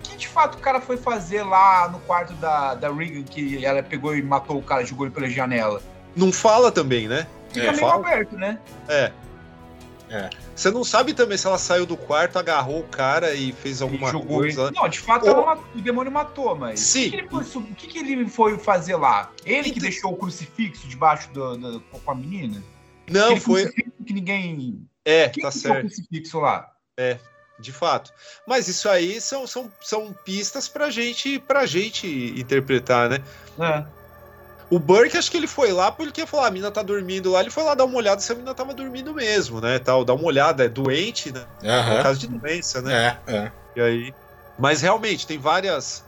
que 0.03 0.17
de 0.17 0.27
fato 0.27 0.57
o 0.57 0.59
cara 0.59 0.81
foi 0.81 0.97
fazer 0.97 1.45
lá 1.45 1.89
no 1.89 2.01
quarto 2.01 2.33
da, 2.35 2.75
da 2.75 2.93
Regan, 2.93 3.23
que 3.23 3.65
ela 3.65 3.85
pegou 3.85 4.17
e 4.17 4.21
matou 4.21 4.59
o 4.59 4.63
cara, 4.63 4.85
jogou 4.85 5.07
ele 5.07 5.15
pela 5.15 5.31
janela. 5.31 5.81
Não 6.17 6.33
fala 6.33 6.73
também, 6.73 7.07
né? 7.07 7.29
Fica 7.53 7.67
é, 7.67 7.71
meio 7.71 7.79
fala. 7.83 8.05
aberto, 8.05 8.37
né? 8.37 8.59
É. 8.89 9.13
É. 10.13 10.29
Você 10.55 10.71
não 10.71 10.85
sabe 10.85 11.15
também 11.15 11.39
se 11.39 11.47
ela 11.47 11.57
saiu 11.57 11.87
do 11.87 11.97
quarto, 11.97 12.39
agarrou 12.39 12.81
o 12.81 12.87
cara 12.87 13.35
e 13.35 13.51
fez 13.51 13.81
alguma 13.81 14.11
e 14.11 14.27
coisa. 14.27 14.71
Não, 14.71 14.87
de 14.87 15.01
fato 15.01 15.27
Ou... 15.27 15.47
matou, 15.47 15.65
o 15.75 15.81
demônio 15.81 16.13
matou, 16.13 16.55
mas. 16.55 16.81
Sim. 16.81 17.09
O 17.09 17.11
que, 17.11 17.29
foi, 17.29 17.63
o 17.63 17.75
que, 17.75 17.99
ele 17.99 18.29
foi 18.29 18.59
fazer 18.59 18.97
lá? 18.97 19.33
Ele 19.43 19.71
que 19.71 19.81
deixou 19.81 20.13
o 20.13 20.17
crucifixo 20.17 20.87
debaixo 20.87 21.31
do, 21.31 21.57
do, 21.57 21.81
com 21.81 22.11
a 22.11 22.15
menina? 22.15 22.63
Não, 23.11 23.39
foi. 23.39 23.73
Que 23.73 24.13
ninguém. 24.13 24.87
É, 25.03 25.31
Quem 25.31 25.43
tá 25.43 25.51
certo. 25.51 25.79
o 25.79 25.81
crucifixo 25.81 26.41
lá? 26.41 26.71
É, 26.99 27.19
de 27.59 27.73
fato. 27.73 28.13
Mas 28.47 28.69
isso 28.69 28.91
aí 28.91 29.19
são, 29.19 29.47
são, 29.47 29.73
são 29.81 30.13
pistas 30.13 30.69
pra 30.69 30.91
gente, 30.91 31.39
pra 31.39 31.65
gente 31.65 32.07
interpretar, 32.39 33.09
né? 33.09 33.25
É. 33.59 34.02
O 34.73 34.79
Burke, 34.79 35.19
acho 35.19 35.31
que 35.31 35.37
ele 35.37 35.47
foi 35.47 35.71
lá 35.71 35.93
porque 35.93 36.25
falou: 36.25 36.47
ah, 36.47 36.49
a 36.49 36.51
mina 36.51 36.71
tá 36.71 36.81
dormindo 36.81 37.31
lá. 37.31 37.43
Ele 37.43 37.51
foi 37.51 37.63
lá 37.63 37.75
dar 37.75 37.85
uma 37.85 37.99
olhada 37.99 38.23
se 38.23 38.33
a 38.33 38.35
mina 38.35 38.55
tava 38.55 38.73
dormindo 38.73 39.13
mesmo, 39.13 39.61
né? 39.61 39.79
Tal, 39.79 40.03
dar 40.03 40.15
uma 40.15 40.25
olhada, 40.25 40.65
é 40.65 40.69
doente, 40.69 41.31
né? 41.31 41.45
Uhum. 41.63 41.99
É 41.99 42.03
caso 42.03 42.21
de 42.21 42.27
doença, 42.27 42.81
né? 42.81 43.19
É, 43.27 43.35
é. 43.35 43.53
E 43.77 43.81
aí. 43.83 44.15
Mas 44.59 44.81
realmente, 44.81 45.27
tem 45.27 45.39
várias. 45.39 46.03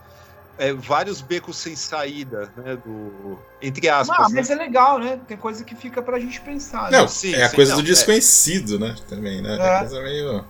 É, 0.56 0.72
vários 0.72 1.20
becos 1.20 1.58
sem 1.58 1.76
saída, 1.76 2.50
né? 2.56 2.76
Do, 2.76 3.38
entre 3.60 3.86
aspas. 3.86 4.16
Ah, 4.18 4.28
mas 4.32 4.48
né? 4.48 4.54
é 4.54 4.58
legal, 4.58 4.98
né? 4.98 5.20
Tem 5.28 5.36
coisa 5.36 5.62
que 5.62 5.74
fica 5.74 6.00
pra 6.00 6.18
gente 6.18 6.40
pensar. 6.40 6.84
Né? 6.84 6.96
Não, 6.96 7.02
né? 7.02 7.08
sim, 7.08 7.34
é 7.34 7.42
a 7.42 7.50
sim, 7.50 7.56
coisa 7.56 7.72
não, 7.72 7.82
do 7.82 7.86
é. 7.86 7.90
desconhecido, 7.90 8.76
é. 8.76 8.78
né? 8.78 8.94
Também, 9.10 9.42
né? 9.42 9.58
É. 9.60 9.78
coisa 9.80 10.00
meio. 10.00 10.42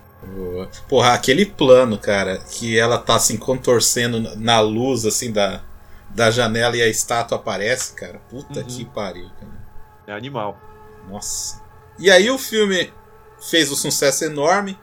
Porra, 0.89 1.15
aquele 1.15 1.45
plano, 1.45 1.99
cara, 1.99 2.39
que 2.39 2.79
ela 2.79 2.97
tá 2.97 3.17
assim 3.17 3.37
contorcendo 3.37 4.37
na 4.37 4.61
luz, 4.61 5.05
assim, 5.05 5.33
da, 5.33 5.61
da 6.15 6.31
janela 6.31 6.77
e 6.77 6.83
a 6.83 6.89
estátua 6.89 7.37
aparece, 7.37 7.95
cara. 7.95 8.21
Puta 8.31 8.61
uhum. 8.61 8.67
que 8.67 8.85
pariu, 8.85 9.29
cara. 9.39 9.53
É 10.07 10.13
animal. 10.13 10.59
Nossa. 11.09 11.63
E 11.99 12.11
aí 12.11 12.31
o 12.31 12.39
filme 12.39 12.93
fez 13.41 13.71
um 13.71 13.77
sucesso 13.77 14.25
enorme. 14.25 14.79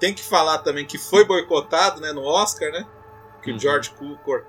Tem 0.00 0.12
que 0.12 0.22
falar 0.22 0.58
também 0.58 0.84
que 0.84 0.98
foi 0.98 1.24
boicotado, 1.24 2.00
né, 2.00 2.12
no 2.12 2.24
Oscar, 2.24 2.72
né? 2.72 2.84
Que 3.42 3.50
uhum. 3.50 3.56
o 3.56 3.60
George 3.60 3.90
Cukor 3.90 4.44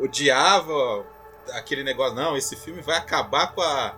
odiava 0.00 1.04
aquele 1.52 1.84
negócio. 1.84 2.14
Não, 2.14 2.36
esse 2.36 2.56
filme 2.56 2.80
vai 2.80 2.96
acabar 2.96 3.52
com 3.52 3.60
a, 3.60 3.94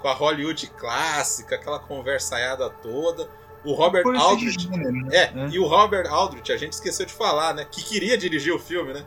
com 0.00 0.08
a 0.08 0.14
Hollywood 0.14 0.66
clássica, 0.68 1.56
aquela 1.56 1.78
conversaiada 1.78 2.70
toda. 2.70 3.28
O 3.62 3.74
Robert 3.74 4.06
Aldrich. 4.06 4.62
Gênero, 4.62 4.92
né? 4.92 5.08
É, 5.12 5.22
é, 5.24 5.48
e 5.50 5.58
o 5.58 5.66
Robert 5.66 6.06
Aldrich, 6.10 6.50
a 6.52 6.56
gente 6.56 6.72
esqueceu 6.72 7.04
de 7.04 7.12
falar, 7.12 7.52
né? 7.52 7.66
Que 7.70 7.82
queria 7.82 8.16
dirigir 8.16 8.54
o 8.54 8.58
filme, 8.58 8.94
né? 8.94 9.06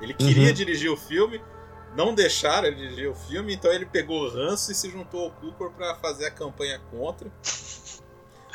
Ele 0.00 0.14
queria 0.14 0.48
uhum. 0.48 0.54
dirigir 0.54 0.90
o 0.90 0.96
filme, 0.96 1.40
não 1.96 2.14
deixaram 2.14 2.68
ele 2.68 2.76
dirigir 2.76 3.10
o 3.10 3.14
filme, 3.14 3.54
então 3.54 3.72
ele 3.72 3.86
pegou 3.86 4.22
o 4.22 4.28
ranço 4.28 4.70
e 4.70 4.74
se 4.74 4.90
juntou 4.90 5.24
ao 5.24 5.30
Cooper 5.32 5.70
para 5.70 5.94
fazer 5.96 6.26
a 6.26 6.30
campanha 6.30 6.80
contra. 6.90 7.30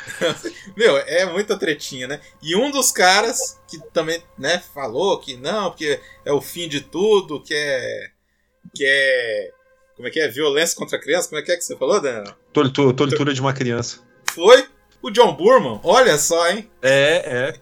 Meu, 0.75 0.97
é 0.97 1.25
muita 1.25 1.57
tretinha, 1.57 2.07
né? 2.07 2.21
E 2.41 2.55
um 2.55 2.71
dos 2.71 2.91
caras 2.91 3.59
que 3.67 3.79
também, 3.91 4.21
né, 4.37 4.61
falou 4.73 5.19
que 5.19 5.37
não, 5.37 5.71
porque 5.71 5.99
é 6.25 6.31
o 6.31 6.41
fim 6.41 6.67
de 6.67 6.81
tudo, 6.81 7.41
que 7.41 7.53
é. 7.53 8.09
que 8.73 8.85
é. 8.85 9.51
Como 9.95 10.07
é 10.07 10.11
que 10.11 10.19
é? 10.19 10.27
Violência 10.27 10.75
contra 10.75 10.97
a 10.97 11.01
criança? 11.01 11.29
Como 11.29 11.39
é 11.39 11.43
que 11.43 11.51
é 11.51 11.55
que 11.55 11.63
você 11.63 11.75
falou, 11.77 12.01
Daniel? 12.01 12.35
Tortura, 12.51 12.93
tortura 12.93 13.33
de 13.33 13.41
uma 13.41 13.53
criança. 13.53 13.99
Foi? 14.31 14.67
O 15.01 15.11
John 15.11 15.35
Burman? 15.35 15.79
Olha 15.83 16.17
só, 16.17 16.49
hein? 16.49 16.69
É, 16.81 17.49
é. 17.49 17.53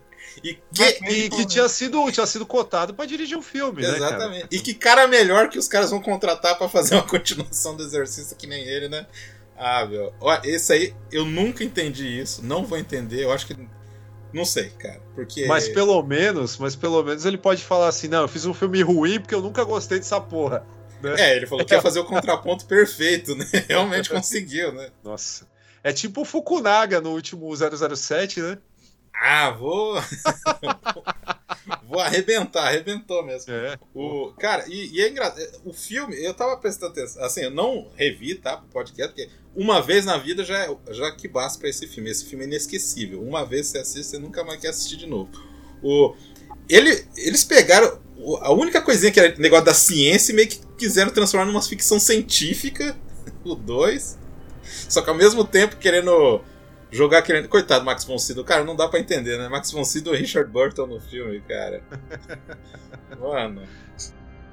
E 0.44 0.56
que, 0.74 0.84
e 0.84 1.30
que 1.30 1.46
tinha, 1.46 1.70
sido, 1.70 2.12
tinha 2.12 2.26
sido 2.26 2.46
cotado 2.46 2.94
para 2.94 3.06
dirigir 3.06 3.38
um 3.38 3.42
filme, 3.42 3.84
Exatamente. 3.84 4.44
Né, 4.44 4.50
e 4.52 4.60
que 4.60 4.74
cara 4.74 5.08
melhor 5.08 5.50
que 5.50 5.60
os 5.60 5.68
caras 5.68 5.92
vão 5.92 6.02
contratar 6.02 6.58
para 6.58 6.68
fazer 6.68 6.96
uma 6.96 7.06
continuação 7.08 7.76
do 7.76 7.84
Exorcista 7.84 8.34
que 8.34 8.48
nem 8.48 8.64
ele, 8.64 8.90
né? 8.90 9.06
Ah, 9.56 9.86
meu. 9.86 10.12
Ó, 10.20 10.40
esse 10.44 10.74
aí, 10.74 10.96
eu 11.12 11.24
nunca 11.24 11.64
entendi 11.64 12.08
isso. 12.20 12.44
Não 12.44 12.66
vou 12.66 12.80
entender. 12.80 13.24
Eu 13.24 13.32
acho 13.32 13.46
que. 13.46 13.56
Não 14.34 14.44
sei, 14.44 14.70
cara. 14.72 15.00
Porque. 15.14 15.46
Mas 15.46 15.70
pelo 15.70 16.02
menos, 16.02 16.58
mas 16.58 16.76
pelo 16.76 17.04
menos 17.04 17.26
ele 17.26 17.38
pode 17.38 17.64
falar 17.64 17.88
assim: 17.88 18.08
não, 18.08 18.24
eu 18.24 18.28
fiz 18.28 18.44
um 18.46 18.56
filme 18.56 18.82
ruim 18.82 19.20
porque 19.20 19.36
eu 19.36 19.42
nunca 19.42 19.64
gostei 19.64 20.00
dessa 20.00 20.20
porra. 20.20 20.66
Né? 21.02 21.16
É, 21.20 21.36
ele 21.36 21.46
falou 21.46 21.64
que 21.64 21.74
ia 21.74 21.82
fazer 21.82 22.00
o 22.00 22.06
contraponto 22.06 22.66
perfeito, 22.66 23.36
né? 23.36 23.48
Realmente 23.70 24.10
conseguiu, 24.12 24.72
né? 24.72 24.90
Nossa. 25.04 25.48
É 25.84 25.92
tipo 25.92 26.22
o 26.22 26.26
Fukunaga 26.26 27.00
no 27.00 27.12
último 27.12 27.48
007, 27.56 28.40
né? 28.40 28.58
Ah, 29.14 29.52
vou. 29.52 30.02
vou 31.88 32.00
arrebentar, 32.00 32.68
arrebentou 32.68 33.24
mesmo. 33.24 33.52
É. 33.54 33.78
O, 33.94 34.34
cara, 34.40 34.66
e, 34.68 34.96
e 34.96 35.02
é 35.02 35.10
engraçado. 35.10 35.62
O 35.66 35.74
filme, 35.74 36.16
eu 36.24 36.34
tava 36.34 36.58
prestando 36.58 36.92
atenção. 36.92 37.24
Assim, 37.24 37.42
eu 37.42 37.52
não 37.52 37.90
revi, 37.96 38.36
tá? 38.36 38.58
Pro 38.58 38.68
podcast, 38.68 39.14
porque 39.14 39.30
uma 39.56 39.82
vez 39.82 40.06
na 40.06 40.18
vida 40.18 40.44
já, 40.44 40.58
é, 40.58 40.76
já 40.92 41.12
que 41.12 41.28
basta 41.28 41.60
pra 41.60 41.70
esse 41.70 41.88
filme. 41.88 42.10
Esse 42.10 42.26
filme 42.26 42.46
é 42.46 42.48
inesquecível. 42.48 43.22
Uma 43.22 43.46
vez 43.46 43.68
você 43.68 43.80
assiste, 43.80 44.10
você 44.10 44.18
nunca 44.18 44.44
mais 44.44 44.60
quer 44.60 44.70
assistir 44.70 44.98
de 44.98 45.08
novo. 45.08 45.30
O, 45.84 46.16
ele, 46.70 47.06
eles 47.18 47.44
pegaram. 47.44 48.00
A 48.42 48.52
única 48.52 48.82
coisinha 48.82 49.12
que 49.12 49.20
era 49.20 49.36
negócio 49.40 49.66
da 49.66 49.74
ciência 49.74 50.32
e 50.32 50.36
meio 50.36 50.48
que 50.48 50.60
quiseram 50.78 51.12
transformar 51.12 51.46
numa 51.46 51.62
ficção 51.62 52.00
científica. 52.00 52.98
o 53.44 53.56
2. 53.56 54.20
Só 54.88 55.02
que 55.02 55.10
ao 55.10 55.16
mesmo 55.16 55.44
tempo 55.44 55.78
querendo 55.78 56.42
jogar 56.92 57.22
querendo. 57.22 57.48
Coitado 57.48 57.82
do 57.82 57.86
Max 57.86 58.04
von 58.04 58.20
Sydow. 58.20 58.44
Cara, 58.44 58.64
não 58.64 58.76
dá 58.76 58.88
pra 58.88 59.00
entender, 59.00 59.38
né? 59.38 59.48
Max 59.48 59.72
von 59.72 59.84
Sydow 59.84 60.14
e 60.14 60.18
Richard 60.18 60.52
Burton 60.52 60.86
no 60.86 61.00
filme, 61.00 61.42
cara. 61.42 61.82
Mano. 63.20 63.64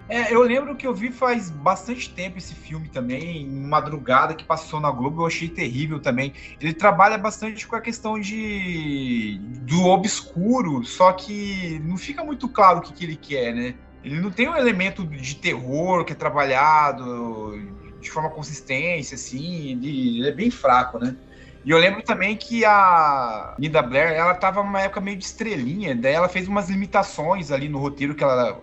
É, 0.08 0.32
eu 0.32 0.40
lembro 0.40 0.74
que 0.74 0.86
eu 0.86 0.94
vi 0.94 1.12
faz 1.12 1.50
bastante 1.50 2.08
tempo 2.08 2.38
esse 2.38 2.54
filme 2.54 2.88
também, 2.88 3.42
em 3.42 3.60
madrugada 3.66 4.34
que 4.34 4.42
passou 4.42 4.80
na 4.80 4.90
Globo, 4.90 5.20
eu 5.20 5.26
achei 5.26 5.48
terrível 5.48 6.00
também. 6.00 6.32
Ele 6.58 6.72
trabalha 6.72 7.18
bastante 7.18 7.66
com 7.66 7.76
a 7.76 7.80
questão 7.80 8.18
de 8.18 9.38
do 9.66 9.84
obscuro, 9.84 10.82
só 10.82 11.12
que 11.12 11.78
não 11.84 11.98
fica 11.98 12.24
muito 12.24 12.48
claro 12.48 12.78
o 12.78 12.80
que, 12.80 12.94
que 12.94 13.04
ele 13.04 13.16
quer, 13.16 13.54
né? 13.54 13.74
Ele 14.02 14.18
não 14.18 14.30
tem 14.30 14.48
um 14.48 14.56
elemento 14.56 15.04
de 15.04 15.36
terror 15.36 16.02
que 16.06 16.12
é 16.12 16.16
trabalhado 16.16 17.52
de 18.00 18.10
forma 18.10 18.30
consistente, 18.30 19.14
assim, 19.14 19.72
ele, 19.72 20.20
ele 20.20 20.28
é 20.28 20.32
bem 20.32 20.50
fraco, 20.50 20.98
né? 20.98 21.16
E 21.64 21.70
eu 21.70 21.78
lembro 21.78 22.02
também 22.02 22.36
que 22.36 22.64
a 22.64 23.54
Linda 23.58 23.82
Blair, 23.82 24.12
ela 24.12 24.34
tava 24.34 24.62
numa 24.62 24.80
época 24.80 25.00
meio 25.00 25.16
de 25.16 25.24
estrelinha, 25.24 25.94
daí 25.94 26.14
ela 26.14 26.28
fez 26.28 26.48
umas 26.48 26.68
limitações 26.68 27.50
ali 27.50 27.68
no 27.68 27.78
roteiro 27.78 28.14
que 28.14 28.24
ela 28.24 28.60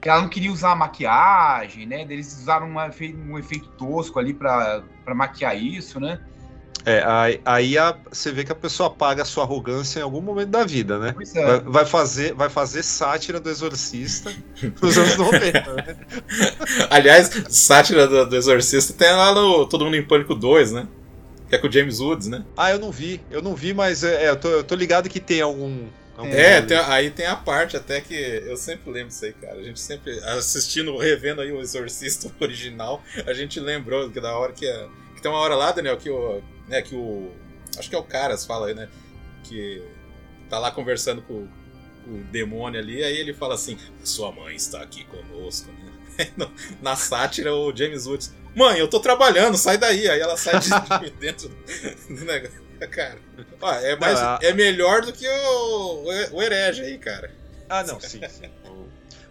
que 0.00 0.08
ela 0.08 0.22
não 0.22 0.28
queria 0.28 0.52
usar 0.52 0.76
maquiagem, 0.76 1.84
né? 1.84 2.02
Eles 2.08 2.32
usaram 2.38 2.68
uma, 2.68 2.88
um 3.28 3.36
efeito 3.36 3.68
tosco 3.70 4.18
ali 4.18 4.32
para 4.32 4.84
maquiar 5.14 5.60
isso, 5.60 5.98
né? 5.98 6.20
É, 6.84 7.02
aí, 7.04 7.40
aí 7.44 7.78
a, 7.78 7.94
você 8.10 8.30
vê 8.30 8.44
que 8.44 8.52
a 8.52 8.54
pessoa 8.54 8.88
paga 8.88 9.22
a 9.22 9.24
sua 9.24 9.44
arrogância 9.44 9.98
em 9.98 10.02
algum 10.02 10.20
momento 10.20 10.50
da 10.50 10.64
vida, 10.64 10.98
né? 10.98 11.12
Pois 11.12 11.34
é. 11.34 11.44
Vai, 11.44 11.60
vai 11.60 11.84
fazer, 11.84 12.32
vai 12.32 12.48
fazer 12.48 12.82
sátira 12.82 13.40
do 13.40 13.50
Exorcista 13.50 14.32
nos 14.80 14.96
anos 14.96 15.16
90, 15.16 15.72
né? 15.74 15.96
Aliás, 16.88 17.30
sátira 17.48 18.06
do, 18.06 18.24
do 18.26 18.36
Exorcista 18.36 18.94
tem 18.94 19.12
lá 19.12 19.34
no 19.34 19.66
Todo 19.66 19.84
Mundo 19.84 19.96
em 19.96 20.06
Pânico 20.06 20.34
2, 20.34 20.72
né? 20.72 20.86
Que 21.48 21.54
é 21.56 21.58
com 21.58 21.66
o 21.66 21.72
James 21.72 21.98
Woods, 22.00 22.26
né? 22.28 22.44
Ah, 22.56 22.70
eu 22.70 22.78
não 22.78 22.90
vi, 22.92 23.20
eu 23.30 23.40
não 23.40 23.54
vi, 23.54 23.72
mas 23.72 24.04
é, 24.04 24.28
eu, 24.28 24.36
tô, 24.38 24.48
eu 24.48 24.64
tô 24.64 24.74
ligado 24.74 25.08
que 25.08 25.18
tem 25.20 25.40
algum. 25.40 25.86
algum 26.16 26.30
É, 26.30 26.60
tem- 26.60 26.76
aí 26.76 27.10
tem 27.10 27.26
a 27.26 27.36
parte 27.36 27.76
até 27.76 28.00
que 28.00 28.14
eu 28.14 28.56
sempre 28.56 28.90
lembro 28.90 29.08
isso 29.08 29.24
aí, 29.24 29.32
cara. 29.32 29.58
A 29.58 29.62
gente 29.62 29.80
sempre, 29.80 30.18
assistindo, 30.24 30.96
revendo 30.98 31.40
aí 31.40 31.50
o 31.50 31.60
Exorcista 31.60 32.30
original, 32.40 33.02
a 33.26 33.32
gente 33.32 33.58
lembrou 33.60 34.10
que 34.10 34.20
da 34.20 34.36
hora 34.36 34.52
que, 34.52 34.66
é- 34.66 34.88
que 35.14 35.22
tem 35.22 35.30
uma 35.30 35.40
hora 35.40 35.54
lá, 35.54 35.72
Daniel, 35.72 35.96
que 35.96 36.10
o, 36.10 36.42
né, 36.68 36.82
que 36.82 36.94
o, 36.94 37.30
acho 37.78 37.88
que 37.88 37.96
é 37.96 37.98
o 37.98 38.02
Caras 38.04 38.44
fala 38.44 38.66
aí, 38.68 38.74
né, 38.74 38.88
que 39.44 39.82
tá 40.50 40.58
lá 40.58 40.70
conversando 40.70 41.22
com, 41.22 41.46
com 42.04 42.10
o 42.10 42.24
demônio 42.30 42.78
ali, 42.78 43.02
aí 43.02 43.16
ele 43.16 43.32
fala 43.32 43.54
assim, 43.54 43.78
sua 44.04 44.30
mãe 44.32 44.54
está 44.54 44.82
aqui 44.82 45.04
conosco, 45.04 45.70
né. 45.72 46.28
Na 46.82 46.94
sátira, 46.96 47.54
o 47.54 47.74
James 47.74 48.06
Woods, 48.06 48.34
mãe, 48.58 48.78
eu 48.78 48.88
tô 48.88 49.00
trabalhando, 49.00 49.56
sai 49.56 49.78
daí. 49.78 50.08
Aí 50.08 50.20
ela 50.20 50.36
sai 50.36 50.58
de 50.60 50.68
de 51.04 51.10
dentro 51.18 51.48
do 51.48 52.24
negócio. 52.24 52.68
Cara, 52.90 53.18
ó, 53.60 53.72
é, 53.74 53.96
mais, 53.96 54.20
Não, 54.20 54.26
a- 54.28 54.38
é 54.42 54.52
melhor 54.52 55.02
do 55.02 55.12
que 55.12 55.26
o, 55.28 56.04
o, 56.32 56.42
herege 56.42 56.82
aí, 56.82 56.98
cara. 56.98 57.30
Ah, 57.68 57.82
não, 57.82 57.98
sim, 58.00 58.20
sim. 58.28 58.48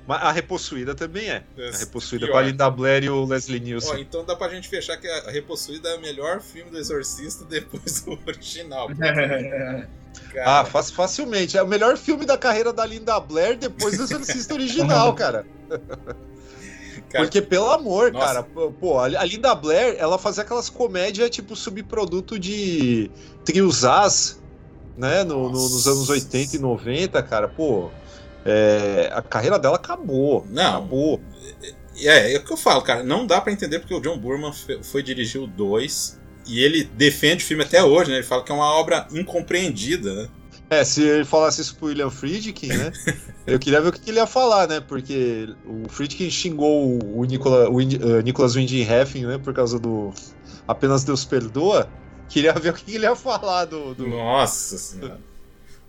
Mas 0.06 0.22
a 0.22 0.32
Repossuída 0.32 0.95
também 0.95 1.30
é. 1.30 1.44
A 1.74 1.78
Repossuída 1.78 2.26
pior. 2.28 2.34
com 2.34 2.40
a 2.40 2.41
Linda 2.41 2.70
Blair 2.70 3.04
e 3.04 3.10
o 3.10 3.26
Leslie 3.26 3.60
Nielsen. 3.60 3.91
Ó, 3.94 3.98
então 3.98 4.24
dá 4.26 4.36
pra 4.38 4.48
gente 4.49 4.68
fechar 4.70 4.95
que 4.98 5.08
a 5.08 5.30
Repossuída 5.32 5.90
é 5.90 5.95
o 5.95 6.02
melhor 6.02 6.40
filme 6.41 6.72
do 6.72 6.78
Exorcista 6.78 7.44
depois 7.49 8.02
do 8.02 8.18
original. 8.28 8.90
Ah, 10.18 10.34
Cara, 10.34 10.66
fa- 10.66 10.82
facilmente. 10.84 11.58
É 11.58 11.62
o 11.62 11.68
melhor 11.68 11.95
filme 11.95 12.26
da 12.26 12.38
carreira 12.38 12.74
da 12.74 12.84
Linda 12.86 13.20
Blair 13.20 13.56
depois 13.56 13.98
do 13.98 14.04
Exorcista 14.04 14.54
original, 14.56 15.14
cara. 15.14 15.45
Cara, 17.10 17.24
Porque, 17.26 17.42
pelo 17.42 17.70
amor, 17.72 18.12
Nossa. 18.12 18.26
cara, 18.26 18.44
pô, 18.44 19.00
a 19.00 19.08
Linda 19.26 19.54
Blair, 19.56 19.96
ela 19.98 20.18
fazia 20.18 20.44
aquelas 20.44 20.70
comédias 20.70 21.30
tipo 21.30 21.56
subproduto 21.56 22.38
de 22.40 23.10
triosás, 23.46 24.40
né, 24.98 25.24
no- 25.24 25.44
no- 25.50 25.52
nos 25.70 25.88
anos 25.88 26.10
80 26.10 26.56
e 26.56 26.60
90, 26.60 27.22
cara, 27.24 27.48
pô, 27.48 27.90
é, 28.46 29.10
a 29.14 29.22
carreira 29.22 29.58
dela 29.60 29.76
acabou. 29.76 30.46
Não. 30.50 30.78
Acabou. 30.78 31.20
é, 32.00 32.34
é 32.34 32.38
o 32.38 32.44
que 32.44 32.54
eu 32.54 32.58
falo, 32.58 32.82
cara. 32.82 33.04
Não 33.04 33.26
dá 33.26 33.42
pra 33.42 33.52
entender 33.52 33.80
porque 33.80 33.94
o 33.94 34.00
John 34.00 34.18
Burman 34.18 34.52
foi 34.84 35.02
dirigir 35.02 35.42
o 35.42 35.48
2 35.48 36.20
e 36.48 36.64
ele 36.64 36.84
defende 36.84 37.44
o 37.44 37.48
filme 37.48 37.64
até 37.64 37.84
hoje, 37.84 38.10
né? 38.12 38.18
Ele 38.18 38.24
fala 38.26 38.44
que 38.44 38.52
é 38.52 38.56
uma 38.56 38.72
obra 38.74 39.08
incompreendida, 39.12 40.14
né? 40.14 40.30
É, 40.69 40.84
se 40.84 41.02
ele 41.02 41.23
falasse 41.26 41.61
isso 41.61 41.76
pro 41.76 41.88
William 41.88 42.10
Friedkin, 42.10 42.68
né, 42.68 42.91
eu 43.48 43.57
queria 43.57 43.80
ver 43.80 43.89
o 43.89 43.91
que 43.94 44.02
que 44.02 44.10
ele 44.10 44.19
ia 44.19 44.27
falar, 44.27 44.68
né, 44.68 44.81
porque 44.81 45.48
o 45.65 45.88
Friedkin 45.88 46.30
xingou 46.30 46.99
o, 47.02 47.23
Nicola, 47.23 47.69
o 47.69 47.80
Ind- 47.81 48.02
eh, 48.02 48.22
Nicolas 48.22 48.56
Winding 48.56 48.84
Refn, 48.84 49.26
né, 49.26 49.38
por 49.38 49.53
causa 49.53 49.80
do 49.80 50.14
Apenas 50.68 51.03
Deus 51.06 51.23
Perdoa. 51.23 51.89
Queria 52.27 52.52
ver 52.53 52.72
o 52.72 52.73
que 52.73 52.84
que 52.84 52.95
ele 52.95 53.06
ia 53.06 53.15
falar 53.15 53.64
do... 53.65 53.95
do... 53.95 54.06
Nossa 54.06 54.77
senhora. 54.77 55.18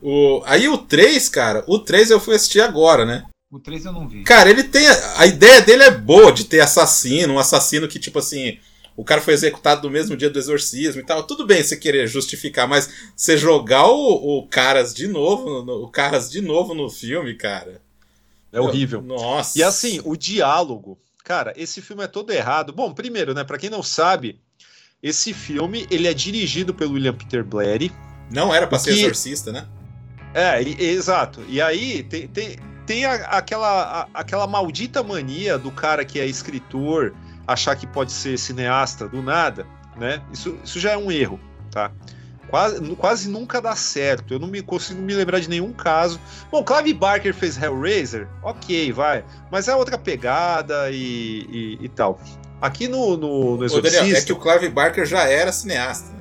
O, 0.00 0.42
aí 0.46 0.68
o 0.68 0.78
3, 0.78 1.28
cara, 1.28 1.64
o 1.66 1.80
3 1.80 2.12
eu 2.12 2.20
fui 2.20 2.36
assistir 2.36 2.60
agora, 2.60 3.04
né? 3.04 3.24
O 3.50 3.58
3 3.58 3.86
eu 3.86 3.92
não 3.92 4.06
vi. 4.06 4.22
Cara, 4.22 4.48
ele 4.48 4.62
tem. 4.62 4.86
A, 4.86 5.22
a 5.22 5.26
ideia 5.26 5.60
dele 5.60 5.82
é 5.82 5.90
boa 5.90 6.30
de 6.30 6.44
ter 6.44 6.60
assassino, 6.60 7.34
um 7.34 7.38
assassino 7.38 7.88
que, 7.88 7.98
tipo 7.98 8.18
assim, 8.20 8.58
o 9.00 9.04
cara 9.04 9.20
foi 9.20 9.32
executado 9.32 9.86
no 9.86 9.92
mesmo 9.92 10.16
dia 10.16 10.28
do 10.28 10.38
exorcismo 10.38 11.00
e 11.00 11.04
tal. 11.04 11.22
Tudo 11.22 11.46
bem 11.46 11.62
você 11.62 11.76
querer 11.76 12.06
justificar, 12.08 12.66
mas 12.66 12.90
você 13.16 13.38
jogar 13.38 13.86
o, 13.86 14.38
o 14.38 14.46
Caras 14.48 14.92
de 14.92 15.06
novo, 15.06 15.62
no, 15.62 15.84
o 15.84 15.88
Caras 15.88 16.28
de 16.28 16.40
novo 16.40 16.74
no 16.74 16.90
filme, 16.90 17.34
cara. 17.34 17.80
É 18.52 18.60
horrível. 18.60 19.00
Nossa. 19.00 19.56
E 19.58 19.62
assim, 19.62 20.00
o 20.04 20.16
diálogo. 20.16 20.98
Cara, 21.22 21.52
esse 21.56 21.80
filme 21.80 22.02
é 22.02 22.06
todo 22.08 22.32
errado. 22.32 22.72
Bom, 22.72 22.92
primeiro, 22.92 23.34
né, 23.34 23.44
pra 23.44 23.56
quem 23.58 23.70
não 23.70 23.82
sabe, 23.82 24.40
esse 25.02 25.32
filme 25.32 25.86
ele 25.90 26.08
é 26.08 26.14
dirigido 26.14 26.74
pelo 26.74 26.94
William 26.94 27.14
Peter 27.14 27.44
Blatty. 27.44 27.92
Não 28.30 28.52
era 28.54 28.66
pra 28.66 28.78
o 28.78 28.80
ser 28.80 28.94
que- 28.94 29.00
exorcista, 29.00 29.52
né? 29.52 29.66
É, 30.34 30.62
e- 30.62 30.82
exato. 30.82 31.42
E 31.48 31.60
aí 31.60 32.02
tem, 32.02 32.26
tem, 32.26 32.56
tem 32.86 33.04
a- 33.04 33.14
aquela, 33.28 34.02
a- 34.02 34.08
aquela 34.12 34.46
maldita 34.46 35.02
mania 35.02 35.56
do 35.56 35.70
cara 35.70 36.04
que 36.04 36.18
é 36.18 36.26
escritor 36.26 37.14
achar 37.48 37.74
que 37.74 37.86
pode 37.86 38.12
ser 38.12 38.38
cineasta 38.38 39.08
do 39.08 39.22
nada, 39.22 39.66
né? 39.96 40.22
Isso, 40.32 40.56
isso 40.62 40.78
já 40.78 40.92
é 40.92 40.96
um 40.96 41.10
erro, 41.10 41.40
tá? 41.70 41.90
Quase, 42.50 42.80
quase 42.96 43.28
nunca 43.28 43.60
dá 43.60 43.74
certo. 43.74 44.32
Eu 44.32 44.38
não 44.38 44.48
me 44.48 44.62
consigo 44.62 45.00
me 45.02 45.14
lembrar 45.14 45.40
de 45.40 45.48
nenhum 45.50 45.72
caso. 45.72 46.20
Bom, 46.50 46.62
Clive 46.62 46.94
Barker 46.94 47.34
fez 47.34 47.60
Hellraiser, 47.60 48.28
ok, 48.42 48.92
vai. 48.92 49.24
Mas 49.50 49.66
é 49.68 49.74
outra 49.74 49.98
pegada 49.98 50.90
e, 50.90 51.46
e, 51.50 51.78
e 51.84 51.88
tal. 51.88 52.20
Aqui 52.60 52.88
no, 52.88 53.16
no, 53.16 53.56
no 53.56 53.64
Exorcista... 53.64 53.98
Daniel, 54.00 54.16
é 54.16 54.22
que 54.22 54.32
o 54.32 54.36
Clive 54.40 54.68
Barker 54.70 55.04
já 55.06 55.24
era 55.24 55.52
cineasta, 55.52 56.10
né? 56.12 56.18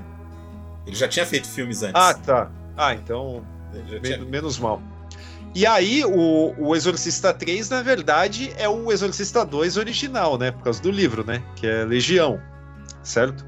Ele 0.85 0.95
já 0.95 1.07
tinha 1.07 1.25
feito 1.25 1.47
filmes 1.47 1.81
antes. 1.83 1.95
Ah, 2.01 2.13
tá. 2.13 2.49
Ah, 2.75 2.93
então 2.93 3.43
Men- 3.73 4.01
tinha- 4.01 4.17
menos 4.19 4.59
mal. 4.59 4.81
E 5.55 5.65
aí, 5.65 6.03
o, 6.05 6.53
o 6.57 6.75
Exorcista 6.75 7.33
3, 7.33 7.69
na 7.69 7.81
verdade, 7.81 8.53
é 8.57 8.69
o 8.69 8.91
Exorcista 8.91 9.43
2 9.45 9.77
original, 9.77 10.37
né? 10.37 10.51
Por 10.51 10.63
causa 10.63 10.81
do 10.81 10.91
livro, 10.91 11.23
né? 11.25 11.41
Que 11.55 11.65
é 11.65 11.83
Legião, 11.83 12.39
certo? 13.01 13.45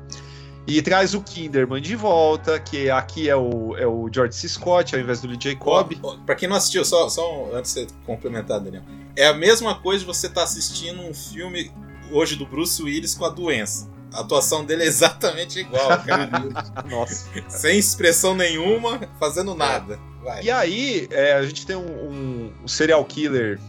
E 0.66 0.82
traz 0.82 1.14
o 1.14 1.22
Kinderman 1.22 1.82
de 1.82 1.96
volta, 1.96 2.60
que 2.60 2.90
aqui 2.90 3.30
é 3.30 3.36
o, 3.36 3.76
é 3.78 3.88
o 3.88 4.10
George 4.14 4.36
C. 4.36 4.48
Scott, 4.48 4.96
ao 4.96 5.02
invés 5.02 5.22
do 5.22 5.28
Lee 5.28 5.38
Jacob. 5.40 5.94
Ó, 6.04 6.14
ó, 6.14 6.18
Pra 6.26 6.36
quem 6.36 6.48
não 6.50 6.56
assistiu, 6.56 6.84
só, 6.86 7.10
só 7.10 7.44
um- 7.46 7.56
antes 7.56 7.74
de 7.74 7.82
você 7.82 7.88
complementar, 8.06 8.60
Daniel. 8.60 8.84
É 9.16 9.28
a 9.28 9.34
mesma 9.34 9.76
coisa 9.80 10.00
de 10.02 10.06
você 10.06 10.28
estar 10.28 10.44
assistindo 10.44 11.02
um 11.02 11.14
filme 11.14 11.72
hoje 12.12 12.36
do 12.36 12.46
Bruce 12.46 12.82
Willis 12.82 13.16
com 13.16 13.26
a 13.26 13.30
doença. 13.30 13.90
A 14.14 14.22
atuação 14.22 14.66
dele 14.66 14.84
é 14.84 14.88
exatamente 14.88 15.60
igual, 15.60 15.88
cara. 16.04 16.30
Nossa. 16.90 17.28
Sem 17.48 17.78
expressão 17.78 18.36
nenhuma, 18.36 19.00
fazendo 19.20 19.54
nada. 19.56 20.00
Vai. 20.24 20.44
E 20.44 20.52
aí, 20.52 21.08
é, 21.12 21.34
a 21.34 21.44
gente 21.44 21.66
tem 21.66 21.76
um, 21.76 22.52
um- 22.62 22.68
serial 22.68 23.04
killer 23.06 23.60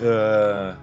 ah, 0.00 0.76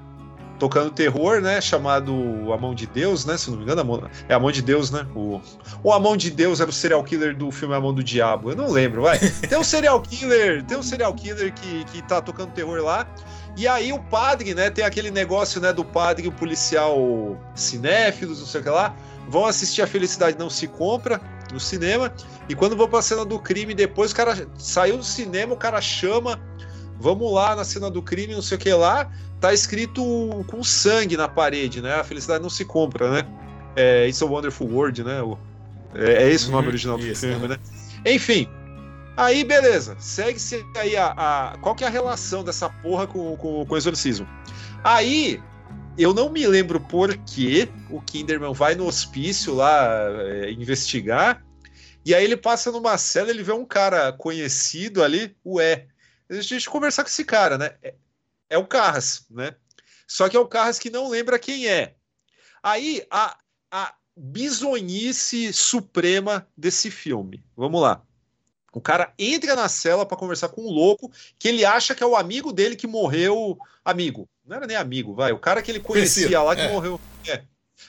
tocando 0.58 0.91
terror, 0.91 1.41
né? 1.41 1.62
Chamado 1.62 2.14
A 2.54 2.58
Mão 2.58 2.76
de 2.76 2.86
Deus, 2.86 3.26
né? 3.26 3.38
Se 3.38 3.50
não 3.50 3.58
me 3.58 3.64
engano, 3.64 3.82
a 3.82 3.84
mão, 3.84 4.04
é 4.28 4.34
A 4.34 4.40
Mão 4.40 4.52
de 4.52 4.62
Deus, 4.62 4.91
né? 4.91 5.06
O, 5.16 5.41
ou 5.82 5.94
A 5.94 6.00
Mão 6.00 6.18
de 6.18 6.30
Deus 6.30 6.60
era 6.60 6.70
o 6.70 6.74
serial 6.74 7.04
killer 7.04 7.36
do 7.36 7.50
filme 7.52 7.74
A 7.74 7.80
Mão 7.80 7.94
do 7.94 8.04
Diabo. 8.04 8.52
Eu 8.52 8.56
não 8.56 8.70
lembro, 8.70 9.04
vai. 9.04 9.18
Tem 9.48 9.58
um 9.58 9.64
serial 9.64 10.02
killer, 10.02 10.64
tem 10.66 10.78
um 10.78 10.84
serial 10.84 11.14
killer 11.14 11.54
que, 11.54 11.86
que 11.86 12.02
tá 12.04 12.22
tocando 12.22 12.52
terror 12.52 12.82
lá. 12.84 13.08
E 13.58 13.68
aí 13.68 13.91
o 13.91 14.00
padre, 14.00 14.54
né? 14.54 14.70
Tem 14.70 14.86
aquele 14.86 15.12
negócio, 15.12 15.60
né? 15.62 15.74
Do 15.74 15.84
padre 15.84 16.28
o 16.28 16.32
policial 16.32 17.38
cinéfilos, 17.56 18.40
não 18.40 18.48
sei 18.48 18.62
o 18.62 18.64
que 18.64 18.70
lá. 18.70 18.96
Vão 19.30 19.46
assistir 19.46 19.82
A 19.82 19.88
Felicidade 19.88 20.38
Não 20.38 20.50
Se 20.50 20.68
Compra 20.68 21.22
no 21.54 21.60
cinema. 21.60 22.12
E 22.48 22.56
quando 22.56 22.76
vou 22.76 22.88
pra 22.88 23.02
cena 23.02 23.24
do 23.24 23.40
crime, 23.40 23.74
depois 23.74 24.12
o 24.12 24.16
cara 24.16 24.48
saiu 24.58 24.98
do 24.98 25.04
cinema, 25.04 25.54
o 25.54 25.58
cara 25.58 25.80
chama, 25.80 26.40
vamos 27.00 27.32
lá 27.32 27.56
na 27.56 27.64
cena 27.64 27.90
do 27.92 28.02
crime, 28.02 28.34
não 28.34 28.42
sei 28.42 28.58
o 28.58 28.60
que 28.60 28.74
lá, 28.74 29.08
tá 29.40 29.54
escrito 29.54 30.04
com 30.48 30.64
sangue 30.64 31.16
na 31.16 31.28
parede, 31.28 31.82
né? 31.82 31.94
A 31.96 32.04
felicidade 32.04 32.42
não 32.42 32.50
se 32.50 32.66
compra, 32.66 33.12
né? 33.12 33.24
É 33.76 34.08
It's 34.08 34.22
a 34.22 34.26
Wonderful 34.26 34.68
World, 34.68 35.04
né? 35.04 35.22
O- 35.22 35.38
É, 35.94 36.24
é 36.24 36.30
esse 36.30 36.50
o 36.50 36.52
nome 36.52 36.64
Uhum, 36.64 36.70
original 36.70 36.98
do 36.98 37.04
isso, 37.04 37.26
filme, 37.28 37.48
né? 37.48 37.60
né? 38.04 38.12
Enfim. 38.14 38.48
Aí, 39.18 39.44
beleza. 39.44 39.96
Segue-se 40.00 40.64
aí 40.78 40.96
a, 40.96 41.14
a- 41.18 41.58
Qual 41.62 41.76
que 41.76 41.84
é 41.84 41.88
a 41.88 41.90
relação 41.90 42.44
dessa 42.44 42.70
porra 42.70 43.06
com, 43.08 43.36
com, 43.38 43.66
com 43.66 43.74
o 43.74 43.78
exorcismo? 43.78 44.28
Aí, 44.84 45.42
eu 46.00 46.14
não 46.14 46.30
me 46.30 46.48
lembro 46.48 46.80
por 46.80 47.16
que 47.18 47.68
o 47.90 48.02
Kinderman 48.02 48.54
vai 48.54 48.74
no 48.74 48.88
hospício 48.88 49.54
lá 49.54 50.08
é, 50.22 50.52
investigar. 50.52 51.46
E 52.06 52.16
aí 52.16 52.24
ele 52.24 52.38
passa 52.38 52.72
numa 52.72 52.98
cela, 52.98 53.30
ele 53.30 53.44
vê 53.44 53.52
um 53.52 53.66
cara 53.66 54.14
conhecido 54.14 55.04
ali, 55.04 55.36
ué. 55.46 55.88
A 56.30 56.42
gente 56.42 56.70
conversar 56.70 57.04
com 57.04 57.10
esse 57.10 57.26
cara, 57.26 57.58
né? 57.58 57.76
É, 57.84 57.96
é 58.52 58.58
o 58.58 58.66
Carras, 58.66 59.26
né? 59.30 59.56
Só 60.08 60.30
que 60.30 60.38
é 60.38 60.40
o 60.40 60.48
Carras 60.48 60.80
que 60.80 60.90
não 60.90 61.10
lembra 61.10 61.38
quem 61.38 61.68
é. 61.68 61.96
Aí 62.64 63.06
a, 63.12 63.38
a 63.70 63.94
bizonhice 64.16 65.52
suprema 65.52 66.48
desse 66.58 66.90
filme. 66.90 67.44
Vamos 67.58 67.82
lá. 67.82 68.02
O 68.72 68.80
cara 68.80 69.14
entra 69.18 69.56
na 69.56 69.68
cela 69.68 70.06
para 70.06 70.18
conversar 70.18 70.50
com 70.50 70.62
um 70.62 70.72
louco 70.72 71.12
que 71.38 71.48
ele 71.48 71.66
acha 71.66 71.96
que 71.96 72.04
é 72.04 72.08
o 72.08 72.16
amigo 72.16 72.54
dele 72.54 72.76
que 72.76 72.88
morreu. 72.88 73.58
Amigo. 73.84 74.30
Não 74.50 74.58
era 74.58 74.66
nem 74.66 74.76
amigo, 74.76 75.14
vai. 75.14 75.32
O 75.32 75.38
cara 75.38 75.62
que 75.62 75.70
ele 75.70 75.80
conhecia 75.80 76.24
Conhecido, 76.24 76.44
lá 76.44 76.56
que 76.56 76.64
é. 76.64 76.72
morreu. 76.72 77.00
É. 77.28 77.44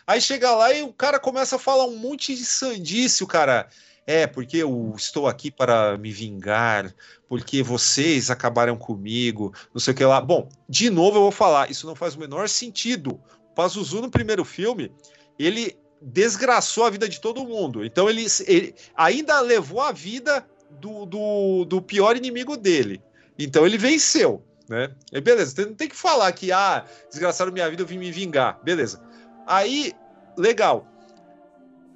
Aí 0.06 0.20
chega 0.20 0.54
lá 0.54 0.70
e 0.72 0.82
o 0.82 0.92
cara 0.92 1.18
começa 1.18 1.56
a 1.56 1.58
falar 1.58 1.86
um 1.86 1.96
monte 1.96 2.34
de 2.34 2.44
sandice, 2.44 3.24
o 3.24 3.26
cara. 3.26 3.66
É, 4.06 4.26
porque 4.26 4.56
eu 4.56 4.92
estou 4.96 5.28
aqui 5.28 5.50
para 5.50 5.96
me 5.96 6.10
vingar, 6.10 6.92
porque 7.28 7.62
vocês 7.62 8.28
acabaram 8.28 8.76
comigo, 8.76 9.54
não 9.72 9.80
sei 9.80 9.94
o 9.94 9.96
que 9.96 10.04
lá. 10.04 10.20
Bom, 10.20 10.48
de 10.68 10.90
novo 10.90 11.18
eu 11.18 11.22
vou 11.22 11.30
falar, 11.30 11.70
isso 11.70 11.86
não 11.86 11.94
faz 11.94 12.14
o 12.14 12.18
menor 12.18 12.48
sentido. 12.48 13.20
O 13.50 13.54
Pazuzu 13.54 14.00
no 14.00 14.10
primeiro 14.10 14.44
filme, 14.44 14.92
ele 15.38 15.78
desgraçou 16.02 16.84
a 16.84 16.90
vida 16.90 17.08
de 17.08 17.20
todo 17.20 17.46
mundo. 17.46 17.84
Então 17.84 18.10
ele, 18.10 18.26
ele 18.46 18.74
ainda 18.96 19.40
levou 19.40 19.80
a 19.80 19.92
vida 19.92 20.44
do, 20.70 21.06
do, 21.06 21.64
do 21.64 21.80
pior 21.80 22.16
inimigo 22.16 22.56
dele. 22.56 23.00
Então 23.38 23.64
ele 23.64 23.78
venceu, 23.78 24.42
né? 24.70 24.92
E 25.12 25.20
beleza, 25.20 25.50
você 25.50 25.66
não 25.66 25.74
tem 25.74 25.88
que 25.88 25.96
falar 25.96 26.30
que, 26.32 26.52
ah, 26.52 26.84
desgraçaram 27.10 27.50
minha 27.50 27.68
vida, 27.68 27.82
eu 27.82 27.86
vim 27.86 27.98
me 27.98 28.12
vingar. 28.12 28.60
Beleza. 28.62 29.02
Aí, 29.44 29.92
legal. 30.38 30.86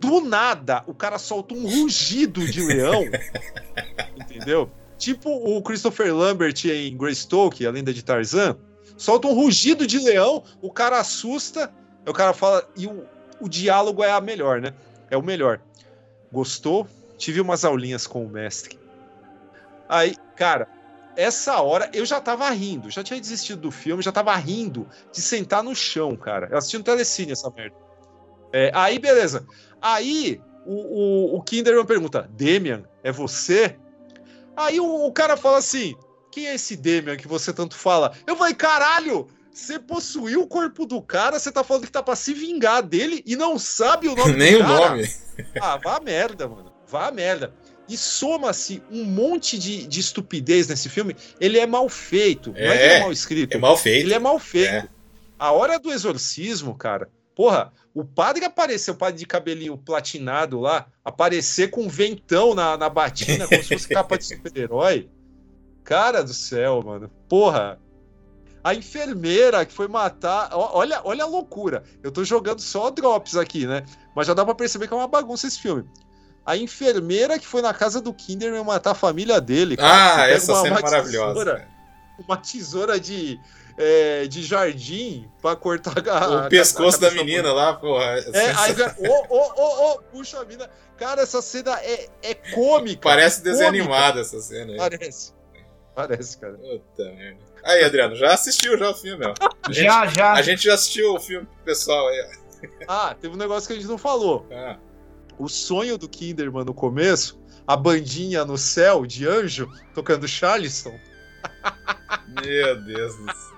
Do 0.01 0.21
nada, 0.21 0.83
o 0.89 0.93
cara 0.93 1.17
solta 1.17 1.55
um 1.55 1.63
rugido 1.63 2.45
de 2.45 2.61
leão, 2.61 3.05
entendeu? 4.21 4.69
Tipo 4.99 5.31
o 5.31 5.63
Christopher 5.63 6.15
Lambert 6.15 6.67
em 6.67 6.97
Greystoke, 6.97 7.65
a 7.65 7.71
lenda 7.71 7.95
de 7.95 8.03
Tarzan. 8.03 8.59
Solta 8.97 9.29
um 9.29 9.35
rugido 9.35 9.87
de 9.87 9.99
leão, 10.01 10.43
o 10.61 10.71
cara 10.71 10.99
assusta, 10.99 11.73
o 12.07 12.13
cara 12.13 12.33
fala, 12.33 12.69
e 12.77 12.87
o, 12.87 13.05
o 13.41 13.49
diálogo 13.49 14.03
é 14.03 14.11
a 14.11 14.21
melhor, 14.21 14.61
né? 14.61 14.75
É 15.11 15.17
o 15.17 15.23
melhor. 15.23 15.61
Gostou? 16.33 16.89
Tive 17.17 17.41
umas 17.41 17.65
aulinhas 17.65 18.07
com 18.07 18.25
o 18.25 18.29
mestre. 18.29 18.79
Aí, 19.89 20.17
cara, 20.37 20.69
essa 21.17 21.61
hora 21.61 21.91
eu 21.93 22.05
já 22.05 22.21
tava 22.21 22.49
rindo, 22.51 22.91
já 22.91 23.03
tinha 23.03 23.21
desistido 23.21 23.61
do 23.61 23.71
filme, 23.71 24.03
já 24.03 24.13
tava 24.13 24.35
rindo 24.37 24.89
de 25.13 25.21
sentar 25.21 25.63
no 25.63 25.75
chão, 25.75 26.17
cara. 26.17 26.49
Eu 26.51 26.59
assisti 26.59 26.79
no 26.79 26.85
Telecine 26.85 27.33
essa 27.33 27.51
merda. 27.51 27.77
É, 28.53 28.71
aí, 28.75 28.99
beleza. 28.99 29.47
Aí 29.81 30.41
o, 30.65 31.35
o, 31.35 31.37
o 31.37 31.43
Kinderman 31.43 31.85
pergunta: 31.85 32.29
Demian, 32.33 32.85
é 33.03 33.11
você? 33.13 33.77
Aí 34.57 34.79
o, 34.81 35.07
o 35.07 35.13
cara 35.13 35.37
fala 35.37 35.59
assim: 35.59 35.95
quem 36.31 36.47
é 36.47 36.55
esse 36.55 36.77
Demian 36.77 37.17
que 37.17 37.29
você 37.29 37.53
tanto 37.53 37.77
fala? 37.77 38.13
Eu 38.27 38.37
falei, 38.37 38.55
caralho! 38.55 39.29
Você 39.53 39.79
possuiu 39.79 40.43
o 40.43 40.49
corpo 40.49 40.85
do 40.85 41.01
cara, 41.01 41.39
você 41.39 41.53
tá 41.53 41.63
falando 41.63 41.85
que 41.87 41.93
tá 41.93 42.03
pra 42.03 42.17
se 42.17 42.35
vingar 42.35 42.83
dele 42.83 43.23
e 43.25 43.37
não 43.37 43.57
sabe 43.57 44.09
o 44.09 44.17
nome 44.17 44.33
Nem 44.35 44.57
o 44.57 44.67
nome. 44.67 45.09
Ah, 45.61 45.77
vá 45.77 46.01
merda, 46.01 46.49
mano. 46.49 46.73
Vá 46.89 47.13
merda. 47.13 47.55
E 47.89 47.97
soma-se 47.97 48.83
um 48.91 49.05
monte 49.05 49.59
de, 49.59 49.87
de 49.87 50.01
estupidez 50.01 50.69
nesse 50.69 50.89
filme. 50.89 51.15
Ele 51.39 51.59
é 51.59 51.67
mal 51.67 51.89
feito. 51.89 52.51
Não 52.53 52.59
é 52.59 52.77
que 52.77 52.83
ele 52.85 52.93
é 52.93 53.01
mal 53.01 53.13
escrito. 53.13 53.55
É 53.55 53.59
mal 53.59 53.77
feito. 53.77 54.07
Ele 54.07 54.15
é 54.15 54.19
mal 54.19 54.39
feito. 54.39 54.71
É. 54.71 54.89
A 55.39 55.53
hora 55.53 55.79
do 55.79 55.93
exorcismo, 55.93 56.75
cara. 56.75 57.11
Porra, 57.35 57.73
o 57.93 58.05
padre 58.05 58.45
apareceu, 58.45 58.95
o 58.95 58.97
padre 58.97 59.19
de 59.19 59.27
cabelinho 59.27 59.77
platinado 59.77 60.61
lá, 60.61 60.87
aparecer 61.05 61.71
com 61.71 61.83
um 61.83 61.89
ventão 61.89 62.55
na, 62.55 62.77
na 62.77 62.89
batina, 62.89 63.47
como 63.47 63.63
se 63.63 63.75
fosse 63.75 63.89
capa 63.89 64.17
de 64.17 64.25
super-herói. 64.25 65.09
Cara 65.83 66.23
do 66.23 66.33
céu, 66.33 66.83
mano. 66.83 67.11
Porra. 67.29 67.79
A 68.63 68.75
enfermeira 68.75 69.67
que 69.67 69.75
foi 69.75 69.89
matar. 69.89 70.49
Olha, 70.53 71.03
olha 71.05 71.25
a 71.25 71.27
loucura. 71.27 71.83
Eu 72.03 72.11
tô 72.11 72.25
jogando 72.25 72.61
só 72.61 72.89
drops 72.89 73.37
aqui, 73.37 73.67
né? 73.67 73.85
Mas 74.17 74.27
já 74.27 74.33
dá 74.33 74.43
pra 74.43 74.55
perceber 74.55 74.89
que 74.89 74.95
é 74.95 74.97
uma 74.97 75.07
bagunça 75.07 75.47
esse 75.47 75.61
filme. 75.61 75.85
A 76.47 76.57
enfermeira 76.57 77.39
que 77.39 77.47
foi 77.47 77.63
na 77.63 77.73
casa 77.73 78.01
do 78.01 78.13
Kinderman 78.13 78.63
matar 78.65 78.91
a 78.91 78.95
família 78.95 79.41
dele. 79.41 79.77
cara. 79.77 80.23
Ah, 80.25 80.29
essa 80.29 80.55
cena 80.63 80.79
é 80.79 80.83
maravilhosa. 80.83 81.29
tesoura, 81.33 81.53
cara. 81.57 81.69
uma 82.29 82.37
tesoura 82.37 83.01
de, 83.01 83.41
é, 83.79 84.27
de 84.27 84.43
jardim 84.43 85.27
pra 85.41 85.57
cortar 85.57 86.07
a, 86.09 86.47
O 86.47 86.49
pescoço 86.51 86.99
a 86.99 87.09
da 87.09 87.11
menina 87.13 87.53
lá, 87.53 87.73
porra. 87.75 88.05
é, 88.33 88.53
aí, 88.59 88.75
cara, 88.75 88.95
ô, 88.99 89.35
ô, 89.35 89.53
ô, 89.57 89.93
ô, 89.93 89.99
puxa 90.13 90.41
a 90.41 90.45
mina. 90.45 90.69
Cara, 90.99 91.23
essa 91.23 91.41
cena 91.43 91.79
é, 91.83 92.09
é 92.23 92.35
cômica. 92.35 93.01
Parece 93.03 93.43
Cômica. 93.43 93.67
animado 93.67 94.21
essa 94.21 94.39
cena 94.41 94.73
aí. 94.73 94.77
Parece. 94.79 95.33
Parece, 95.95 96.39
cara. 96.39 96.55
Puta 96.55 97.05
merda. 97.13 97.39
Aí, 97.65 97.83
Adriano, 97.85 98.15
já 98.15 98.35
assistiu 98.35 98.77
já 98.79 98.91
o 98.91 98.95
filme, 98.95 99.25
ó. 99.27 99.33
A 99.67 99.73
gente, 99.73 99.85
Já, 99.87 100.07
já. 100.09 100.33
a 100.35 100.43
gente 100.43 100.63
já 100.65 100.75
assistiu 100.75 101.15
o 101.15 101.21
filme 101.21 101.47
pro 101.47 101.65
pessoal 101.65 102.07
aí, 102.09 102.21
ó. 102.21 102.45
Ah, 102.87 103.17
teve 103.19 103.33
um 103.35 103.39
negócio 103.39 103.67
que 103.67 103.73
a 103.73 103.77
gente 103.77 103.89
não 103.89 103.97
falou. 103.99 104.47
Ah, 104.53 104.77
O 105.39 105.49
sonho 105.49 105.97
do 105.99 106.09
Kinderman 106.09 106.65
no 106.65 106.75
começo, 106.75 107.41
a 107.67 107.77
bandinha 107.77 108.45
no 108.45 108.57
céu 108.59 109.05
de 109.07 109.27
anjo 109.27 109.71
tocando 109.95 110.27
Charleston. 110.29 110.99
meu 112.43 112.83
Deus 112.85 113.17
do 113.17 113.25
céu. 113.27 113.55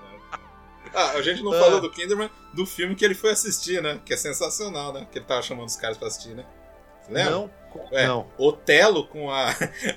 Ah, 0.94 1.10
a 1.10 1.22
gente 1.22 1.42
não 1.42 1.52
Ah. 1.52 1.60
falou 1.60 1.80
do 1.80 1.90
Kinderman, 1.90 2.30
do 2.54 2.64
filme 2.64 2.94
que 2.94 3.04
ele 3.04 3.14
foi 3.14 3.30
assistir, 3.32 3.82
né? 3.82 4.00
Que 4.04 4.14
é 4.14 4.16
sensacional, 4.16 4.92
né? 4.92 5.06
Que 5.12 5.18
ele 5.18 5.26
tava 5.26 5.42
chamando 5.42 5.68
os 5.68 5.76
caras 5.76 5.98
pra 5.98 6.08
assistir, 6.08 6.34
né? 6.34 6.44
Lembra? 7.10 7.30
Não, 7.32 7.50
É, 7.92 8.06
não. 8.06 8.26
Otelo 8.38 9.06
com 9.06 9.30
a, 9.30 9.50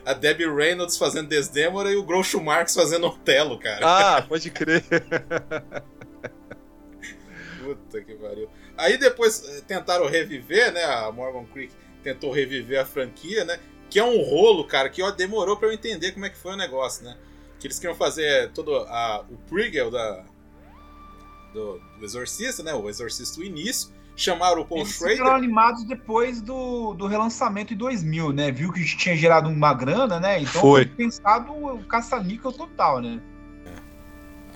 a 0.06 0.14
Debbie 0.14 0.46
Reynolds 0.54 0.98
fazendo 0.98 1.30
Desdemona 1.30 1.90
e 1.90 1.96
o 1.96 2.04
Groucho 2.04 2.42
Marx 2.42 2.76
fazendo 2.76 3.08
Otelo, 3.08 3.58
cara. 3.58 3.80
Ah, 4.18 4.22
pode 4.22 4.52
crer. 4.52 4.84
Puta 7.64 8.02
que 8.02 8.16
pariu. 8.16 8.50
Aí 8.80 8.98
depois 8.98 9.44
eh, 9.46 9.62
tentaram 9.68 10.08
reviver, 10.08 10.72
né? 10.72 10.84
A 10.86 11.12
Morgan 11.12 11.46
Creek 11.52 11.74
tentou 12.02 12.32
reviver 12.32 12.80
a 12.80 12.86
franquia, 12.86 13.44
né? 13.44 13.60
Que 13.90 14.00
é 14.00 14.04
um 14.04 14.22
rolo, 14.22 14.64
cara, 14.66 14.90
que 14.90 15.02
ó, 15.04 15.12
demorou 15.12 15.58
pra 15.58 15.68
eu 15.68 15.74
entender 15.74 16.14
como 16.14 16.26
é 16.26 16.30
que 16.30 16.38
foi 16.38 16.54
o 16.54 16.58
negócio, 16.58 17.04
né? 17.04 17.18
Que 17.60 17.68
eles 17.68 17.78
queriam 17.78 17.96
fazer 17.96 18.52
todo 18.52 18.74
a, 18.74 19.26
o 19.30 19.36
prequel 19.50 19.92
da, 19.92 20.24
do, 21.54 21.80
do 22.00 22.06
Exorcista, 22.06 22.64
né? 22.64 22.74
O 22.74 22.90
Exorcista 22.90 23.38
do 23.38 23.44
início. 23.44 23.92
Chamaram 24.16 24.62
o 24.62 24.66
Paul 24.66 24.82
Eles 24.82 24.98
foram 24.98 25.16
Schrader. 25.16 25.34
animados 25.34 25.84
depois 25.86 26.42
do, 26.42 26.94
do 26.94 27.08
relançamento 27.08 27.74
em 27.74 27.78
2000, 27.78 28.32
né? 28.34 28.52
Viu 28.52 28.72
que 28.72 28.84
tinha 28.84 29.16
gerado 29.16 29.50
uma 29.50 29.74
grana, 29.74 30.20
né? 30.20 30.42
Então 30.42 30.62
Foi. 30.62 30.86
pensado 30.86 31.52
o 31.54 31.84
caça-níquel 31.86 32.52
total, 32.52 33.02
né? 33.02 33.22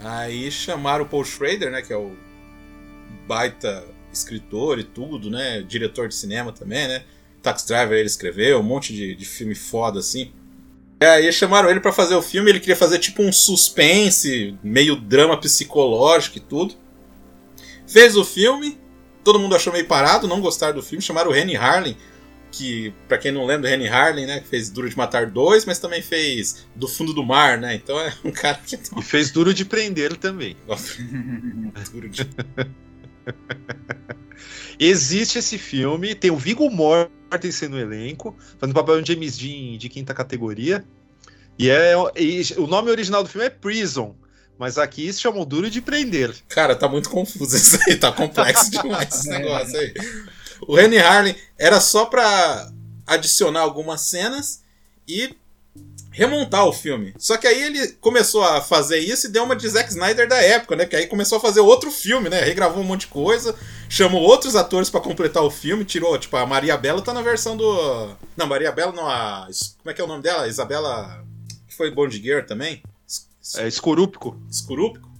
Aí 0.01 0.49
chamaram 0.51 1.03
o 1.05 1.07
Paul 1.07 1.23
Schrader, 1.23 1.71
né? 1.71 1.81
Que 1.81 1.93
é 1.93 1.97
o 1.97 2.15
baita 3.25 3.85
escritor 4.13 4.79
e 4.79 4.83
tudo, 4.83 5.29
né? 5.29 5.61
Diretor 5.61 6.07
de 6.07 6.15
cinema 6.15 6.51
também, 6.51 6.87
né? 6.87 7.03
Tax 7.41 7.65
Driver 7.65 7.97
ele 7.97 8.07
escreveu, 8.07 8.59
um 8.59 8.63
monte 8.63 8.93
de, 8.93 9.13
de 9.13 9.25
filme 9.25 9.53
foda 9.53 9.99
assim. 9.99 10.31
E 11.01 11.05
aí 11.05 11.33
chamaram 11.33 11.69
ele 11.69 11.81
pra 11.81 11.91
fazer 11.91 12.15
o 12.15 12.21
filme, 12.21 12.49
ele 12.49 12.61
queria 12.61 12.77
fazer 12.77 12.97
tipo 12.97 13.21
um 13.21 13.33
suspense, 13.33 14.57
meio 14.63 14.95
drama 14.95 15.37
psicológico 15.37 16.37
e 16.37 16.41
tudo. 16.41 16.75
Fez 17.85 18.15
o 18.15 18.23
filme, 18.23 18.77
todo 19.23 19.37
mundo 19.37 19.55
achou 19.55 19.73
meio 19.73 19.85
parado, 19.85 20.27
não 20.27 20.39
gostaram 20.39 20.73
do 20.73 20.81
filme, 20.81 21.01
chamaram 21.01 21.29
o 21.29 21.33
Rennie 21.33 21.57
Harlin, 21.57 21.97
que 22.49 22.93
pra 23.07 23.17
quem 23.17 23.33
não 23.33 23.45
lembra, 23.45 23.67
o 23.67 23.69
Rennie 23.69 23.89
Harlin, 23.89 24.25
né, 24.25 24.39
que 24.39 24.47
fez 24.47 24.69
Duro 24.69 24.89
de 24.89 24.95
Matar 24.95 25.29
2, 25.29 25.65
mas 25.65 25.79
também 25.79 26.01
fez 26.01 26.65
Do 26.73 26.87
Fundo 26.87 27.13
do 27.13 27.23
Mar, 27.23 27.57
né? 27.57 27.75
Então 27.75 27.99
é 27.99 28.13
um 28.23 28.31
cara 28.31 28.59
que 28.65 28.75
E 28.75 29.01
fez 29.01 29.29
duro 29.29 29.53
de 29.53 29.65
prender 29.65 30.15
também. 30.15 30.55
Duro 31.91 32.07
de 32.07 32.25
Existe 34.79 35.39
esse 35.39 35.57
filme, 35.57 36.15
tem 36.15 36.31
o 36.31 36.37
Viggo 36.37 36.69
Mortensen 36.69 37.69
no 37.69 37.79
elenco, 37.79 38.35
fazendo 38.57 38.75
papel 38.75 39.01
de 39.01 39.13
James 39.13 39.37
Dean 39.37 39.77
de 39.77 39.89
quinta 39.89 40.13
categoria. 40.13 40.83
E 41.57 41.69
é 41.69 41.93
e 42.15 42.41
o 42.57 42.67
nome 42.67 42.89
original 42.89 43.23
do 43.23 43.29
filme 43.29 43.45
é 43.45 43.49
Prison, 43.49 44.15
mas 44.57 44.77
aqui 44.77 45.11
se 45.13 45.21
chama 45.21 45.45
Duro 45.45 45.69
de 45.69 45.81
Prender. 45.81 46.33
Cara, 46.49 46.75
tá 46.75 46.87
muito 46.87 47.09
confuso 47.09 47.55
isso 47.55 47.77
aí, 47.87 47.95
tá 47.95 48.11
complexo 48.11 48.69
demais 48.71 49.13
esse 49.13 49.29
negócio 49.29 49.79
aí. 49.79 49.93
O 50.67 50.75
Rennie 50.75 50.99
Harlin 50.99 51.35
era 51.57 51.79
só 51.79 52.05
pra 52.05 52.71
adicionar 53.05 53.61
algumas 53.61 54.01
cenas 54.01 54.63
e 55.07 55.35
remontar 56.13 56.65
o 56.65 56.71
filme. 56.71 57.13
Só 57.17 57.35
que 57.35 57.47
aí 57.47 57.61
ele 57.61 57.87
começou 57.99 58.43
a 58.43 58.61
fazer 58.61 58.99
isso 58.99 59.27
e 59.27 59.29
deu 59.29 59.43
uma 59.43 59.55
de 59.55 59.67
Zack 59.67 59.89
Snyder 59.89 60.27
da 60.27 60.41
época, 60.41 60.75
né? 60.75 60.85
Que 60.85 60.95
aí 60.95 61.07
começou 61.07 61.37
a 61.37 61.41
fazer 61.41 61.59
outro 61.59 61.91
filme, 61.91 62.29
né? 62.29 62.41
Regravou 62.41 62.81
um 62.81 62.85
monte 62.85 63.01
de 63.01 63.07
coisa, 63.07 63.55
chamou 63.89 64.21
outros 64.21 64.55
atores 64.55 64.89
pra 64.89 65.01
completar 65.01 65.43
o 65.43 65.49
filme, 65.49 65.83
tirou, 65.83 66.17
tipo, 66.17 66.37
a 66.37 66.45
Maria 66.45 66.77
Bela 66.77 67.01
tá 67.01 67.13
na 67.13 67.21
versão 67.21 67.57
do. 67.57 68.15
Não, 68.37 68.47
Maria 68.47 68.71
Bela 68.71 68.91
não, 68.93 69.09
a. 69.09 69.47
Como 69.79 69.91
é 69.91 69.93
que 69.93 69.99
é 69.99 70.03
o 70.03 70.07
nome 70.07 70.23
dela? 70.23 70.47
Isabela. 70.47 71.23
Que 71.67 71.75
foi 71.75 71.89
Bond 71.91 72.21
Gear 72.21 72.45
também? 72.45 72.83
É 73.57 73.67
escorúpico. 73.67 74.39
Escurúpico. 74.49 75.12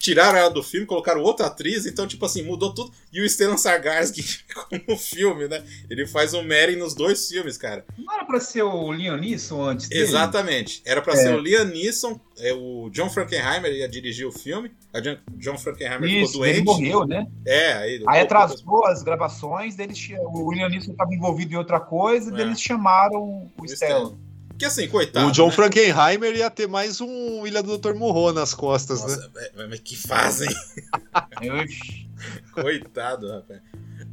Tiraram 0.00 0.38
ela 0.38 0.48
do 0.50 0.62
filme, 0.62 0.86
colocaram 0.86 1.20
outra 1.22 1.46
atriz, 1.46 1.84
então, 1.84 2.06
tipo 2.06 2.24
assim, 2.24 2.42
mudou 2.42 2.72
tudo. 2.74 2.90
E 3.12 3.20
o 3.20 3.28
Stellan 3.28 3.58
Sargarsky 3.58 4.22
ficou 4.24 4.64
no 4.88 4.96
filme, 4.96 5.46
né? 5.46 5.62
Ele 5.90 6.06
faz 6.06 6.32
o 6.32 6.42
Merry 6.42 6.74
nos 6.74 6.94
dois 6.94 7.28
filmes, 7.28 7.58
cara. 7.58 7.84
Não 7.98 8.12
era 8.14 8.24
pra 8.24 8.40
ser 8.40 8.62
o 8.62 8.90
Liam 8.92 9.16
Neeson 9.18 9.62
antes 9.62 9.88
dele? 9.88 10.00
Exatamente. 10.00 10.80
Era 10.86 11.02
pra 11.02 11.12
É. 11.12 11.16
ser 11.16 11.34
o 11.34 11.38
Liam 11.38 11.66
Neeson, 11.66 12.18
é, 12.38 12.52
o 12.54 12.88
John 12.90 13.10
Frankenheimer 13.10 13.70
ia 13.72 13.86
dirigir 13.88 14.26
o 14.26 14.32
filme. 14.32 14.72
A 14.92 15.00
John, 15.00 15.18
John 15.32 15.58
Frankenheimer 15.58 16.08
Isso, 16.10 16.32
ficou 16.32 16.46
ele 16.46 16.62
doente. 16.62 16.80
morreu, 16.90 17.06
né? 17.06 17.26
É, 17.46 17.72
aí. 17.74 18.02
Aí 18.08 18.20
atrasou 18.22 18.86
as 18.86 19.02
gravações, 19.02 19.76
deles, 19.76 20.08
o 20.18 20.46
William 20.46 20.68
Neeson 20.70 20.92
estava 20.92 21.14
envolvido 21.14 21.52
em 21.52 21.56
outra 21.56 21.78
coisa, 21.78 22.30
É. 22.32 22.36
deles 22.36 22.60
chamaram 22.60 23.20
o 23.22 23.50
O 23.58 23.68
Stellan. 23.68 24.16
Que 24.60 24.66
assim, 24.66 24.86
coitado. 24.88 25.26
o 25.26 25.32
John 25.32 25.46
né? 25.46 25.52
Frankenheimer 25.52 26.36
ia 26.36 26.50
ter 26.50 26.68
mais 26.68 27.00
um 27.00 27.46
Ilha 27.46 27.62
do 27.62 27.78
Dr. 27.78 27.94
Morro 27.94 28.30
nas 28.30 28.52
costas, 28.52 29.00
né? 29.00 29.16
Nossa, 29.16 29.30
é, 29.56 29.66
mas 29.66 29.80
que 29.80 29.96
fazem? 29.96 30.50
Oxi. 31.64 32.06
Coitado, 32.52 33.26
rapaz. 33.30 33.62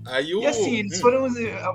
Aí 0.05 0.33
o. 0.33 0.41
E 0.41 0.45
assim, 0.45 0.77
eles 0.77 0.99
Hum, 0.99 1.01
foram. 1.01 1.27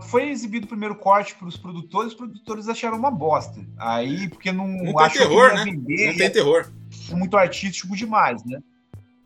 Foi 0.08 0.30
exibido 0.30 0.64
o 0.64 0.68
primeiro 0.68 0.94
corte 0.94 1.34
para 1.34 1.46
os 1.48 1.56
produtores, 1.58 2.12
os 2.12 2.16
produtores 2.16 2.66
acharam 2.66 2.96
uma 2.96 3.10
bosta. 3.10 3.60
Aí, 3.76 4.26
porque 4.30 4.50
não, 4.50 4.66
Não 4.66 4.94
tem 4.94 5.10
terror, 5.10 5.50
que 5.50 5.54
ia 5.56 5.64
né? 5.64 5.64
vender, 5.70 6.06
Não 6.06 6.16
tem 6.16 6.30
terror. 6.30 6.72
ia 7.10 7.14
muito 7.16 7.36
artístico 7.36 7.94
demais, 7.94 8.42
né? 8.46 8.58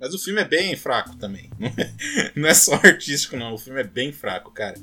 Mas 0.00 0.12
o 0.12 0.18
filme 0.18 0.40
é 0.40 0.44
bem 0.44 0.74
fraco 0.74 1.14
também. 1.14 1.48
Não 2.34 2.48
é 2.48 2.54
só 2.54 2.74
artístico, 2.74 3.36
não. 3.36 3.54
O 3.54 3.58
filme 3.58 3.80
é 3.80 3.84
bem 3.84 4.12
fraco, 4.12 4.50
cara. 4.50 4.74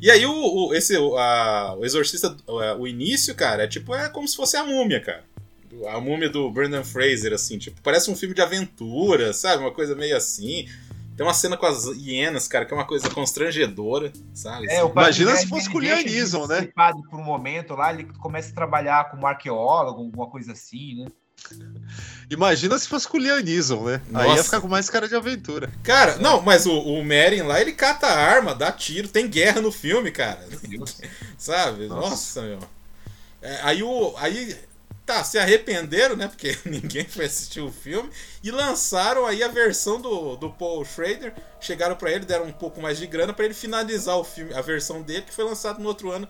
E 0.00 0.10
aí 0.10 0.24
o, 0.26 0.32
o- 0.68 0.74
esse, 0.74 0.96
o, 0.96 1.16
a- 1.16 1.74
o 1.76 1.84
Exorcista, 1.84 2.36
o, 2.46 2.82
o 2.82 2.88
início, 2.88 3.34
cara, 3.34 3.64
é 3.64 3.66
tipo, 3.66 3.94
é 3.94 4.08
como 4.08 4.28
se 4.28 4.36
fosse 4.36 4.56
a 4.56 4.64
múmia, 4.64 5.00
cara. 5.00 5.24
A 5.88 6.00
múmia 6.00 6.30
do 6.30 6.50
Brendan 6.50 6.82
Fraser, 6.84 7.32
assim, 7.32 7.58
tipo, 7.58 7.80
parece 7.82 8.10
um 8.10 8.16
filme 8.16 8.34
de 8.34 8.40
aventura, 8.40 9.32
sabe? 9.32 9.62
Uma 9.62 9.72
coisa 9.72 9.94
meio 9.94 10.16
assim. 10.16 10.66
Tem 11.16 11.26
uma 11.26 11.34
cena 11.34 11.56
com 11.56 11.66
as 11.66 11.84
hienas, 11.96 12.46
cara, 12.46 12.64
que 12.64 12.72
é 12.72 12.76
uma 12.76 12.86
coisa 12.86 13.10
constrangedora, 13.10 14.12
sabe? 14.32 14.70
É, 14.70 14.84
o 14.84 14.90
Imagina 14.90 15.34
se 15.36 15.48
fosse 15.48 15.68
com 15.68 15.78
o 15.78 15.82
ser 15.82 16.46
né? 16.46 16.68
por 17.10 17.18
um 17.18 17.24
momento 17.24 17.74
lá, 17.74 17.92
ele 17.92 18.04
começa 18.04 18.52
a 18.52 18.54
trabalhar 18.54 19.10
como 19.10 19.26
arqueólogo, 19.26 20.00
alguma 20.02 20.30
coisa 20.30 20.52
assim, 20.52 20.94
né? 20.94 21.06
Imagina 22.30 22.78
se 22.78 22.86
fosse 22.86 23.08
com 23.08 23.16
o 23.16 23.20
Liam 23.20 23.40
Neeson, 23.40 23.84
né? 23.84 24.02
Aí 24.12 24.26
Nossa. 24.26 24.36
ia 24.36 24.44
ficar 24.44 24.60
com 24.60 24.68
mais 24.68 24.90
cara 24.90 25.08
de 25.08 25.16
aventura. 25.16 25.70
Cara, 25.82 26.16
não, 26.16 26.42
mas 26.42 26.66
o, 26.66 26.72
o 26.72 27.02
lá, 27.46 27.60
ele 27.60 27.72
cata 27.72 28.06
a 28.06 28.16
arma, 28.16 28.54
dá 28.54 28.70
tiro, 28.70 29.08
tem 29.08 29.26
guerra 29.26 29.60
no 29.60 29.72
filme, 29.72 30.10
cara. 30.10 30.46
Sabe? 31.38 31.86
Nossa, 31.86 32.42
meu. 32.42 32.58
É, 33.40 33.60
aí 33.62 33.82
o. 33.82 34.14
Aí. 34.18 34.56
Tá, 35.06 35.24
se 35.24 35.38
arrependeram, 35.38 36.16
né? 36.16 36.28
Porque 36.28 36.54
ninguém 36.68 37.06
foi 37.06 37.24
assistir 37.24 37.62
o 37.62 37.72
filme. 37.72 38.10
E 38.44 38.50
lançaram 38.50 39.24
aí 39.24 39.42
a 39.42 39.48
versão 39.48 39.98
do, 39.98 40.36
do 40.36 40.50
Paul 40.50 40.84
Schrader. 40.84 41.32
Chegaram 41.58 41.96
pra 41.96 42.10
ele, 42.10 42.26
deram 42.26 42.44
um 42.44 42.52
pouco 42.52 42.82
mais 42.82 42.98
de 42.98 43.06
grana 43.06 43.32
pra 43.32 43.46
ele 43.46 43.54
finalizar 43.54 44.18
o 44.18 44.24
filme, 44.24 44.52
a 44.52 44.60
versão 44.60 45.00
dele, 45.00 45.22
que 45.22 45.32
foi 45.32 45.46
lançado 45.46 45.80
no 45.80 45.88
outro 45.88 46.10
ano 46.10 46.28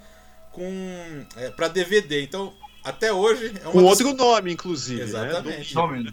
com. 0.52 1.26
É, 1.36 1.51
pra 1.51 1.66
DVD. 1.66 2.22
Então, 2.22 2.55
até 2.89 3.12
hoje 3.12 3.55
é 3.62 3.65
uma 3.65 3.73
Com 3.73 3.82
das- 3.82 3.90
outro 4.01 4.15
nome, 4.15 4.52
inclusive. 4.52 5.02
Exatamente. 5.02 5.74
Né? 5.77 6.12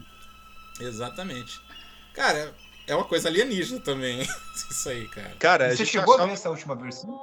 Exatamente. 0.80 1.60
Cara, 2.14 2.54
é 2.88 2.96
uma 2.96 3.06
coisa 3.06 3.28
alienígena 3.30 3.80
também, 3.80 4.22
isso 4.72 4.90
aí, 4.90 5.08
cara. 5.08 5.32
Cara, 5.40 5.68
a 5.68 5.76
Você 5.76 5.86
chegou 5.86 6.14
a 6.14 6.16
achava- 6.16 6.28
ver 6.28 6.34
essa 6.34 6.50
última 6.50 6.76
versão? 6.76 7.20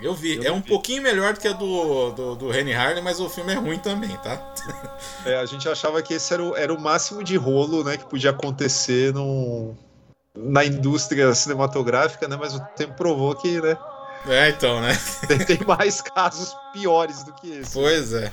Eu 0.00 0.14
vi. 0.14 0.36
Eu 0.36 0.42
é 0.44 0.52
um 0.52 0.60
vi. 0.60 0.68
pouquinho 0.68 1.02
melhor 1.02 1.32
do 1.32 1.40
que 1.40 1.48
a 1.48 1.52
do, 1.54 2.10
do, 2.10 2.34
do 2.36 2.50
Rennie 2.50 2.74
Harley, 2.74 3.02
mas 3.02 3.18
o 3.18 3.30
filme 3.30 3.52
é 3.52 3.56
ruim 3.56 3.78
também, 3.78 4.14
tá? 4.18 4.54
É, 5.24 5.36
a 5.36 5.46
gente 5.46 5.66
achava 5.68 6.02
que 6.02 6.12
esse 6.14 6.34
era 6.34 6.42
o, 6.42 6.54
era 6.56 6.72
o 6.74 6.78
máximo 6.78 7.24
de 7.24 7.34
rolo 7.36 7.82
né, 7.82 7.96
que 7.96 8.04
podia 8.04 8.28
acontecer 8.30 9.14
no, 9.14 9.74
na 10.36 10.64
indústria 10.66 11.34
cinematográfica, 11.34 12.28
né? 12.28 12.36
Mas 12.36 12.54
o 12.54 12.60
tempo 12.76 12.92
provou 12.94 13.34
que 13.36 13.58
né, 13.58 13.78
É, 14.28 14.50
então, 14.50 14.82
né? 14.82 14.92
tem, 15.26 15.38
tem 15.38 15.66
mais 15.66 16.02
casos 16.02 16.54
piores 16.74 17.22
do 17.24 17.32
que 17.32 17.50
esse. 17.50 17.72
Pois 17.72 18.12
é. 18.12 18.30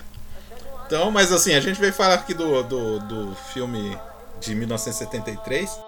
Então, 0.93 1.09
mas 1.09 1.31
assim, 1.31 1.55
a 1.55 1.59
gente 1.59 1.79
veio 1.79 1.91
falar 1.91 2.13
aqui 2.13 2.35
do, 2.35 2.61
do, 2.61 2.99
do 2.99 3.35
filme 3.51 3.97
de 4.39 4.53
1973. 4.53 5.79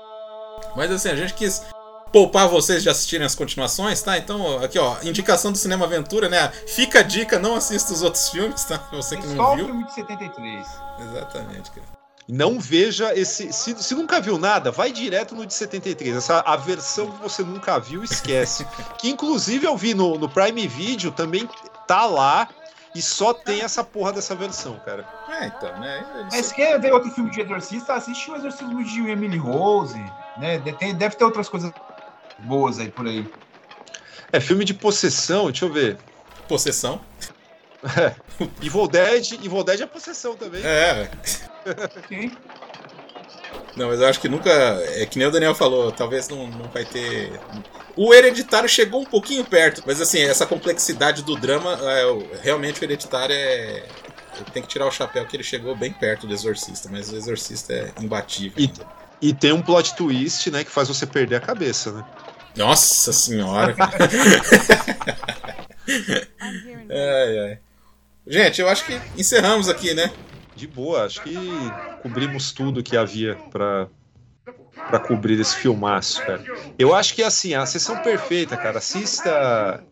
Mas 0.76 0.92
assim, 0.92 1.10
a 1.10 1.16
gente 1.16 1.36
quis 1.36 1.64
poupar 2.12 2.50
vocês 2.50 2.82
de 2.82 2.90
assistirem 2.90 3.24
as 3.24 3.36
continuações, 3.36 4.02
tá? 4.02 4.18
Então, 4.18 4.58
aqui 4.64 4.80
ó, 4.80 4.96
indicação 5.04 5.52
do 5.52 5.60
Cinema 5.60 5.86
Aventura, 5.86 6.28
né? 6.28 6.52
Fica 6.66 7.02
a 7.02 7.04
dica, 7.04 7.38
não 7.38 7.56
assista 7.56 7.94
os 7.94 8.02
outros 8.02 8.30
filmes, 8.30 8.64
tá? 8.64 8.84
Você 8.94 9.16
que 9.16 9.28
Só 9.28 9.36
não 9.36 9.54
o 9.54 9.56
viu. 9.58 9.66
filme 9.68 9.84
de 9.86 9.94
73. 9.94 10.68
Exatamente, 11.00 11.70
cara. 11.70 11.88
Não 12.28 12.60
veja 12.60 13.16
esse. 13.16 13.54
Se, 13.54 13.76
se 13.76 13.94
nunca 13.94 14.20
viu 14.20 14.40
nada, 14.40 14.72
vai 14.72 14.92
direto 14.92 15.36
no 15.36 15.46
de 15.46 15.54
73. 15.54 16.16
Essa, 16.16 16.40
a 16.40 16.56
versão 16.56 17.12
que 17.12 17.22
você 17.22 17.44
nunca 17.44 17.78
viu, 17.78 18.04
esquece. 18.04 18.66
que 18.98 19.08
inclusive 19.08 19.68
eu 19.68 19.78
vi 19.78 19.94
no, 19.94 20.18
no 20.18 20.28
Prime 20.28 20.68
Video, 20.68 21.12
também 21.12 21.48
tá 21.86 22.08
lá. 22.08 22.50
E 22.96 23.02
só 23.02 23.34
tem 23.34 23.62
essa 23.62 23.84
porra 23.84 24.14
dessa 24.14 24.34
versão, 24.34 24.80
cara. 24.80 25.06
É, 25.30 25.48
então, 25.48 25.78
né? 25.80 26.06
Mas 26.32 26.46
se 26.48 26.56
quer 26.56 26.80
ver 26.80 26.94
outro 26.94 27.12
filme 27.12 27.30
de 27.30 27.42
exorcista, 27.42 27.94
assiste 27.94 28.32
o 28.32 28.36
Exorcismo 28.38 28.82
de 28.84 29.10
Emily 29.10 29.38
Rose, 29.38 30.00
né? 30.38 30.60
Tem- 30.80 30.96
deve 30.96 31.16
ter 31.18 31.26
outras 31.26 31.50
coisas 31.50 31.72
boas 32.40 32.80
aí 32.80 32.90
por 32.90 33.06
aí. 33.06 33.30
É 34.32 34.40
filme 34.40 34.64
de 34.64 34.74
possessão, 34.74 35.46
deixa 35.46 35.66
eu 35.66 35.74
ver. 35.74 35.98
Possessão. 36.48 37.02
Evil 38.64 38.88
Dead, 38.88 39.34
Evil 39.34 39.64
Dead 39.64 39.82
é 39.82 39.86
possessão 39.86 40.36
também. 40.36 40.62
É, 40.66 41.10
Ok? 41.98 42.32
Não, 43.76 43.90
mas 43.90 44.00
eu 44.00 44.08
acho 44.08 44.20
que 44.20 44.30
nunca. 44.30 44.50
É 44.96 45.06
que 45.06 45.18
nem 45.18 45.28
o 45.28 45.32
Daniel 45.32 45.54
falou, 45.54 45.92
talvez 45.92 46.30
não, 46.30 46.48
não 46.48 46.70
vai 46.70 46.86
ter. 46.86 47.32
O 47.96 48.14
Hereditário 48.14 48.70
chegou 48.70 49.02
um 49.02 49.06
pouquinho 49.06 49.44
perto, 49.44 49.84
mas 49.86 50.00
assim, 50.00 50.22
essa 50.22 50.46
complexidade 50.46 51.24
do 51.24 51.36
drama, 51.36 51.78
é, 51.82 52.42
realmente 52.42 52.82
o 52.82 52.84
Hereditário 52.84 53.36
é. 53.36 53.84
Tem 54.54 54.62
que 54.62 54.68
tirar 54.68 54.86
o 54.86 54.92
chapéu 54.92 55.26
que 55.26 55.36
ele 55.38 55.44
chegou 55.44 55.74
bem 55.78 55.94
perto 55.94 56.28
do 56.28 56.34
Exorcista, 56.34 56.90
mas 56.92 57.10
o 57.10 57.16
Exorcista 57.16 57.72
é 57.72 57.94
imbatível. 58.02 58.52
E, 58.58 58.70
e 59.30 59.34
tem 59.34 59.54
um 59.54 59.62
plot 59.62 59.96
twist, 59.96 60.52
né, 60.52 60.66
que 60.66 60.70
faz 60.70 60.90
você 60.90 61.06
perder 61.06 61.38
a 61.38 61.40
cabeça, 61.40 61.94
né? 61.94 62.04
Nossa 62.54 63.14
senhora! 63.14 63.74
ai, 66.90 67.40
ai. 67.40 67.60
Gente, 68.28 68.60
eu 68.60 68.68
acho 68.68 68.86
que 68.86 69.00
encerramos 69.18 69.70
aqui, 69.70 69.94
né? 69.94 70.12
De 70.56 70.68
boa, 70.68 71.06
acho 71.06 71.22
que 71.22 71.80
cobrimos 71.98 72.52
tudo 72.54 72.84
que 72.84 72.96
havia 72.98 73.44
pra 73.50 73.90
para 74.86 75.00
cobrir 75.00 75.40
esse 75.40 75.56
filmaço, 75.56 76.24
cara. 76.26 76.48
Eu 76.78 76.94
acho 76.94 77.16
que 77.16 77.24
assim, 77.24 77.54
a 77.56 77.66
sessão 77.66 77.98
perfeita, 77.98 78.58
cara. 78.58 78.78
Assista 78.80 79.84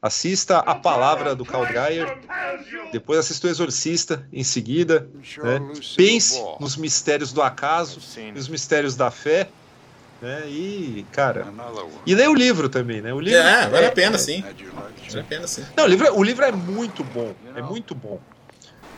assista 0.00 0.58
a 0.60 0.74
palavra 0.74 1.34
do 1.36 1.44
Carl 1.44 1.66
Dreyer, 1.66 2.16
depois 2.90 3.18
assista 3.20 3.46
o 3.46 3.50
Exorcista 3.50 4.28
em 4.32 4.44
seguida, 4.44 5.10
né? 5.42 5.60
Pense 5.96 6.34
nos 6.58 6.76
mistérios 6.76 7.32
do 7.32 7.42
acaso, 7.42 8.00
nos 8.34 8.48
mistérios 8.48 8.96
da 8.96 9.10
fé, 9.10 9.52
né? 10.20 10.50
E, 10.50 11.04
cara, 11.06 11.44
e 12.06 12.14
leia 12.14 12.30
o 12.30 12.34
livro 12.34 12.68
também, 12.68 13.02
né? 13.02 13.12
O 13.14 13.20
livro 13.20 13.42
É, 13.48 13.68
vale 13.68 13.86
a 13.86 13.92
pena 13.92 14.18
sim. 14.18 14.42
Vale 15.08 15.20
a 15.20 15.24
pena 15.24 15.46
sim. 15.46 15.62
Não, 15.76 15.84
o 15.84 15.88
livro, 15.88 16.06
é- 16.06 16.12
o 16.12 16.22
livro 16.22 16.44
é 16.44 16.52
muito 16.52 17.04
bom. 17.04 17.36
É 17.54 17.62
muito 17.62 17.94
bom. 17.94 18.22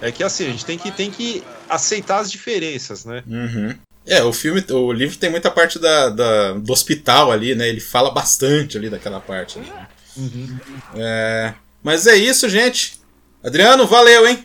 É 0.01 0.10
que 0.10 0.22
assim, 0.24 0.47
a 0.48 0.51
gente 0.51 0.64
tem 0.64 0.78
que, 0.78 0.90
tem 0.90 1.10
que 1.10 1.43
aceitar 1.68 2.18
as 2.20 2.31
diferenças, 2.31 3.05
né? 3.05 3.22
Uhum. 3.27 3.77
É, 4.06 4.22
o 4.22 4.32
filme, 4.32 4.64
o 4.70 4.93
livro 4.93 5.16
tem 5.18 5.31
muita 5.31 5.51
parte 5.51 5.78
da, 5.78 6.09
da- 6.09 6.52
do 6.55 6.72
hospital 6.72 7.31
ali, 7.31 7.55
né? 7.55 7.68
Ele 7.68 7.81
fala 7.81 8.10
bastante 8.10 8.77
ali 8.78 8.89
daquela 8.89 9.20
parte. 9.20 9.59
ali, 9.59 9.68
né? 9.70 9.89
É, 10.97 11.55
mas 11.82 12.06
é 12.06 12.16
isso, 12.16 12.48
gente. 12.48 13.01
Adriano, 13.44 13.86
valeu, 13.86 14.27
hein? 14.27 14.44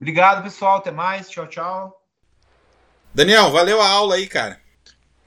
Obrigado, 0.00 0.42
pessoal. 0.42 0.78
Até 0.78 0.90
mais. 0.90 1.28
Tchau, 1.30 1.46
tchau. 1.46 2.02
Daniel, 3.14 3.50
valeu 3.50 3.80
a 3.80 3.88
aula 3.88 4.16
aí, 4.16 4.26
cara. 4.26 4.60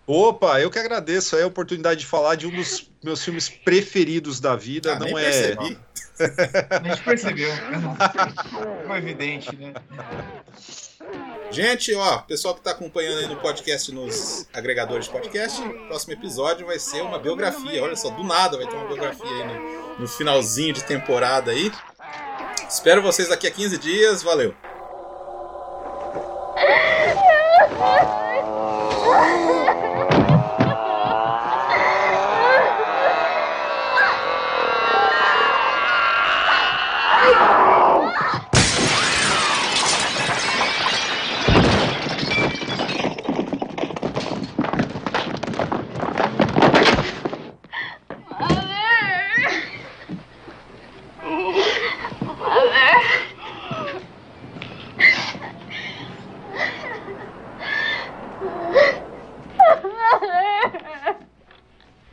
Opa, 0.07 0.59
eu 0.59 0.69
que 0.69 0.77
agradeço 0.77 1.35
aí 1.35 1.41
a 1.43 1.47
oportunidade 1.47 2.01
de 2.01 2.05
falar 2.05 2.35
de 2.35 2.45
um 2.45 2.51
dos 2.51 2.89
meus 3.03 3.23
filmes 3.23 3.49
preferidos 3.49 4.39
da 4.39 4.55
vida. 4.55 4.93
Ah, 4.93 4.99
nem 4.99 5.11
não 5.11 5.17
é. 5.19 5.23
percebi. 5.23 5.79
A 6.19 6.87
gente 6.87 7.03
percebeu. 7.03 7.49
Foi 8.87 8.97
evidente, 8.97 9.55
né? 9.55 9.73
Gente, 11.51 11.93
ó, 11.93 12.17
pessoal 12.19 12.53
que 12.53 12.59
está 12.61 12.71
acompanhando 12.71 13.19
aí 13.19 13.27
no 13.27 13.35
podcast, 13.37 13.91
nos 13.93 14.47
agregadores 14.53 15.05
de 15.05 15.11
podcast, 15.11 15.61
o 15.61 15.87
próximo 15.87 16.13
episódio 16.13 16.65
vai 16.65 16.79
ser 16.79 17.01
uma 17.01 17.19
biografia. 17.19 17.83
Olha 17.83 17.95
só, 17.95 18.09
do 18.09 18.23
nada 18.23 18.57
vai 18.57 18.67
ter 18.67 18.75
uma 18.75 18.87
biografia 18.87 19.29
aí 19.29 19.43
no, 19.45 19.99
no 19.99 20.07
finalzinho 20.07 20.73
de 20.73 20.83
temporada 20.83 21.51
aí. 21.51 21.71
Espero 22.67 23.01
vocês 23.01 23.29
daqui 23.29 23.47
a 23.47 23.51
15 23.51 23.77
dias. 23.77 24.23
Valeu! 24.23 24.53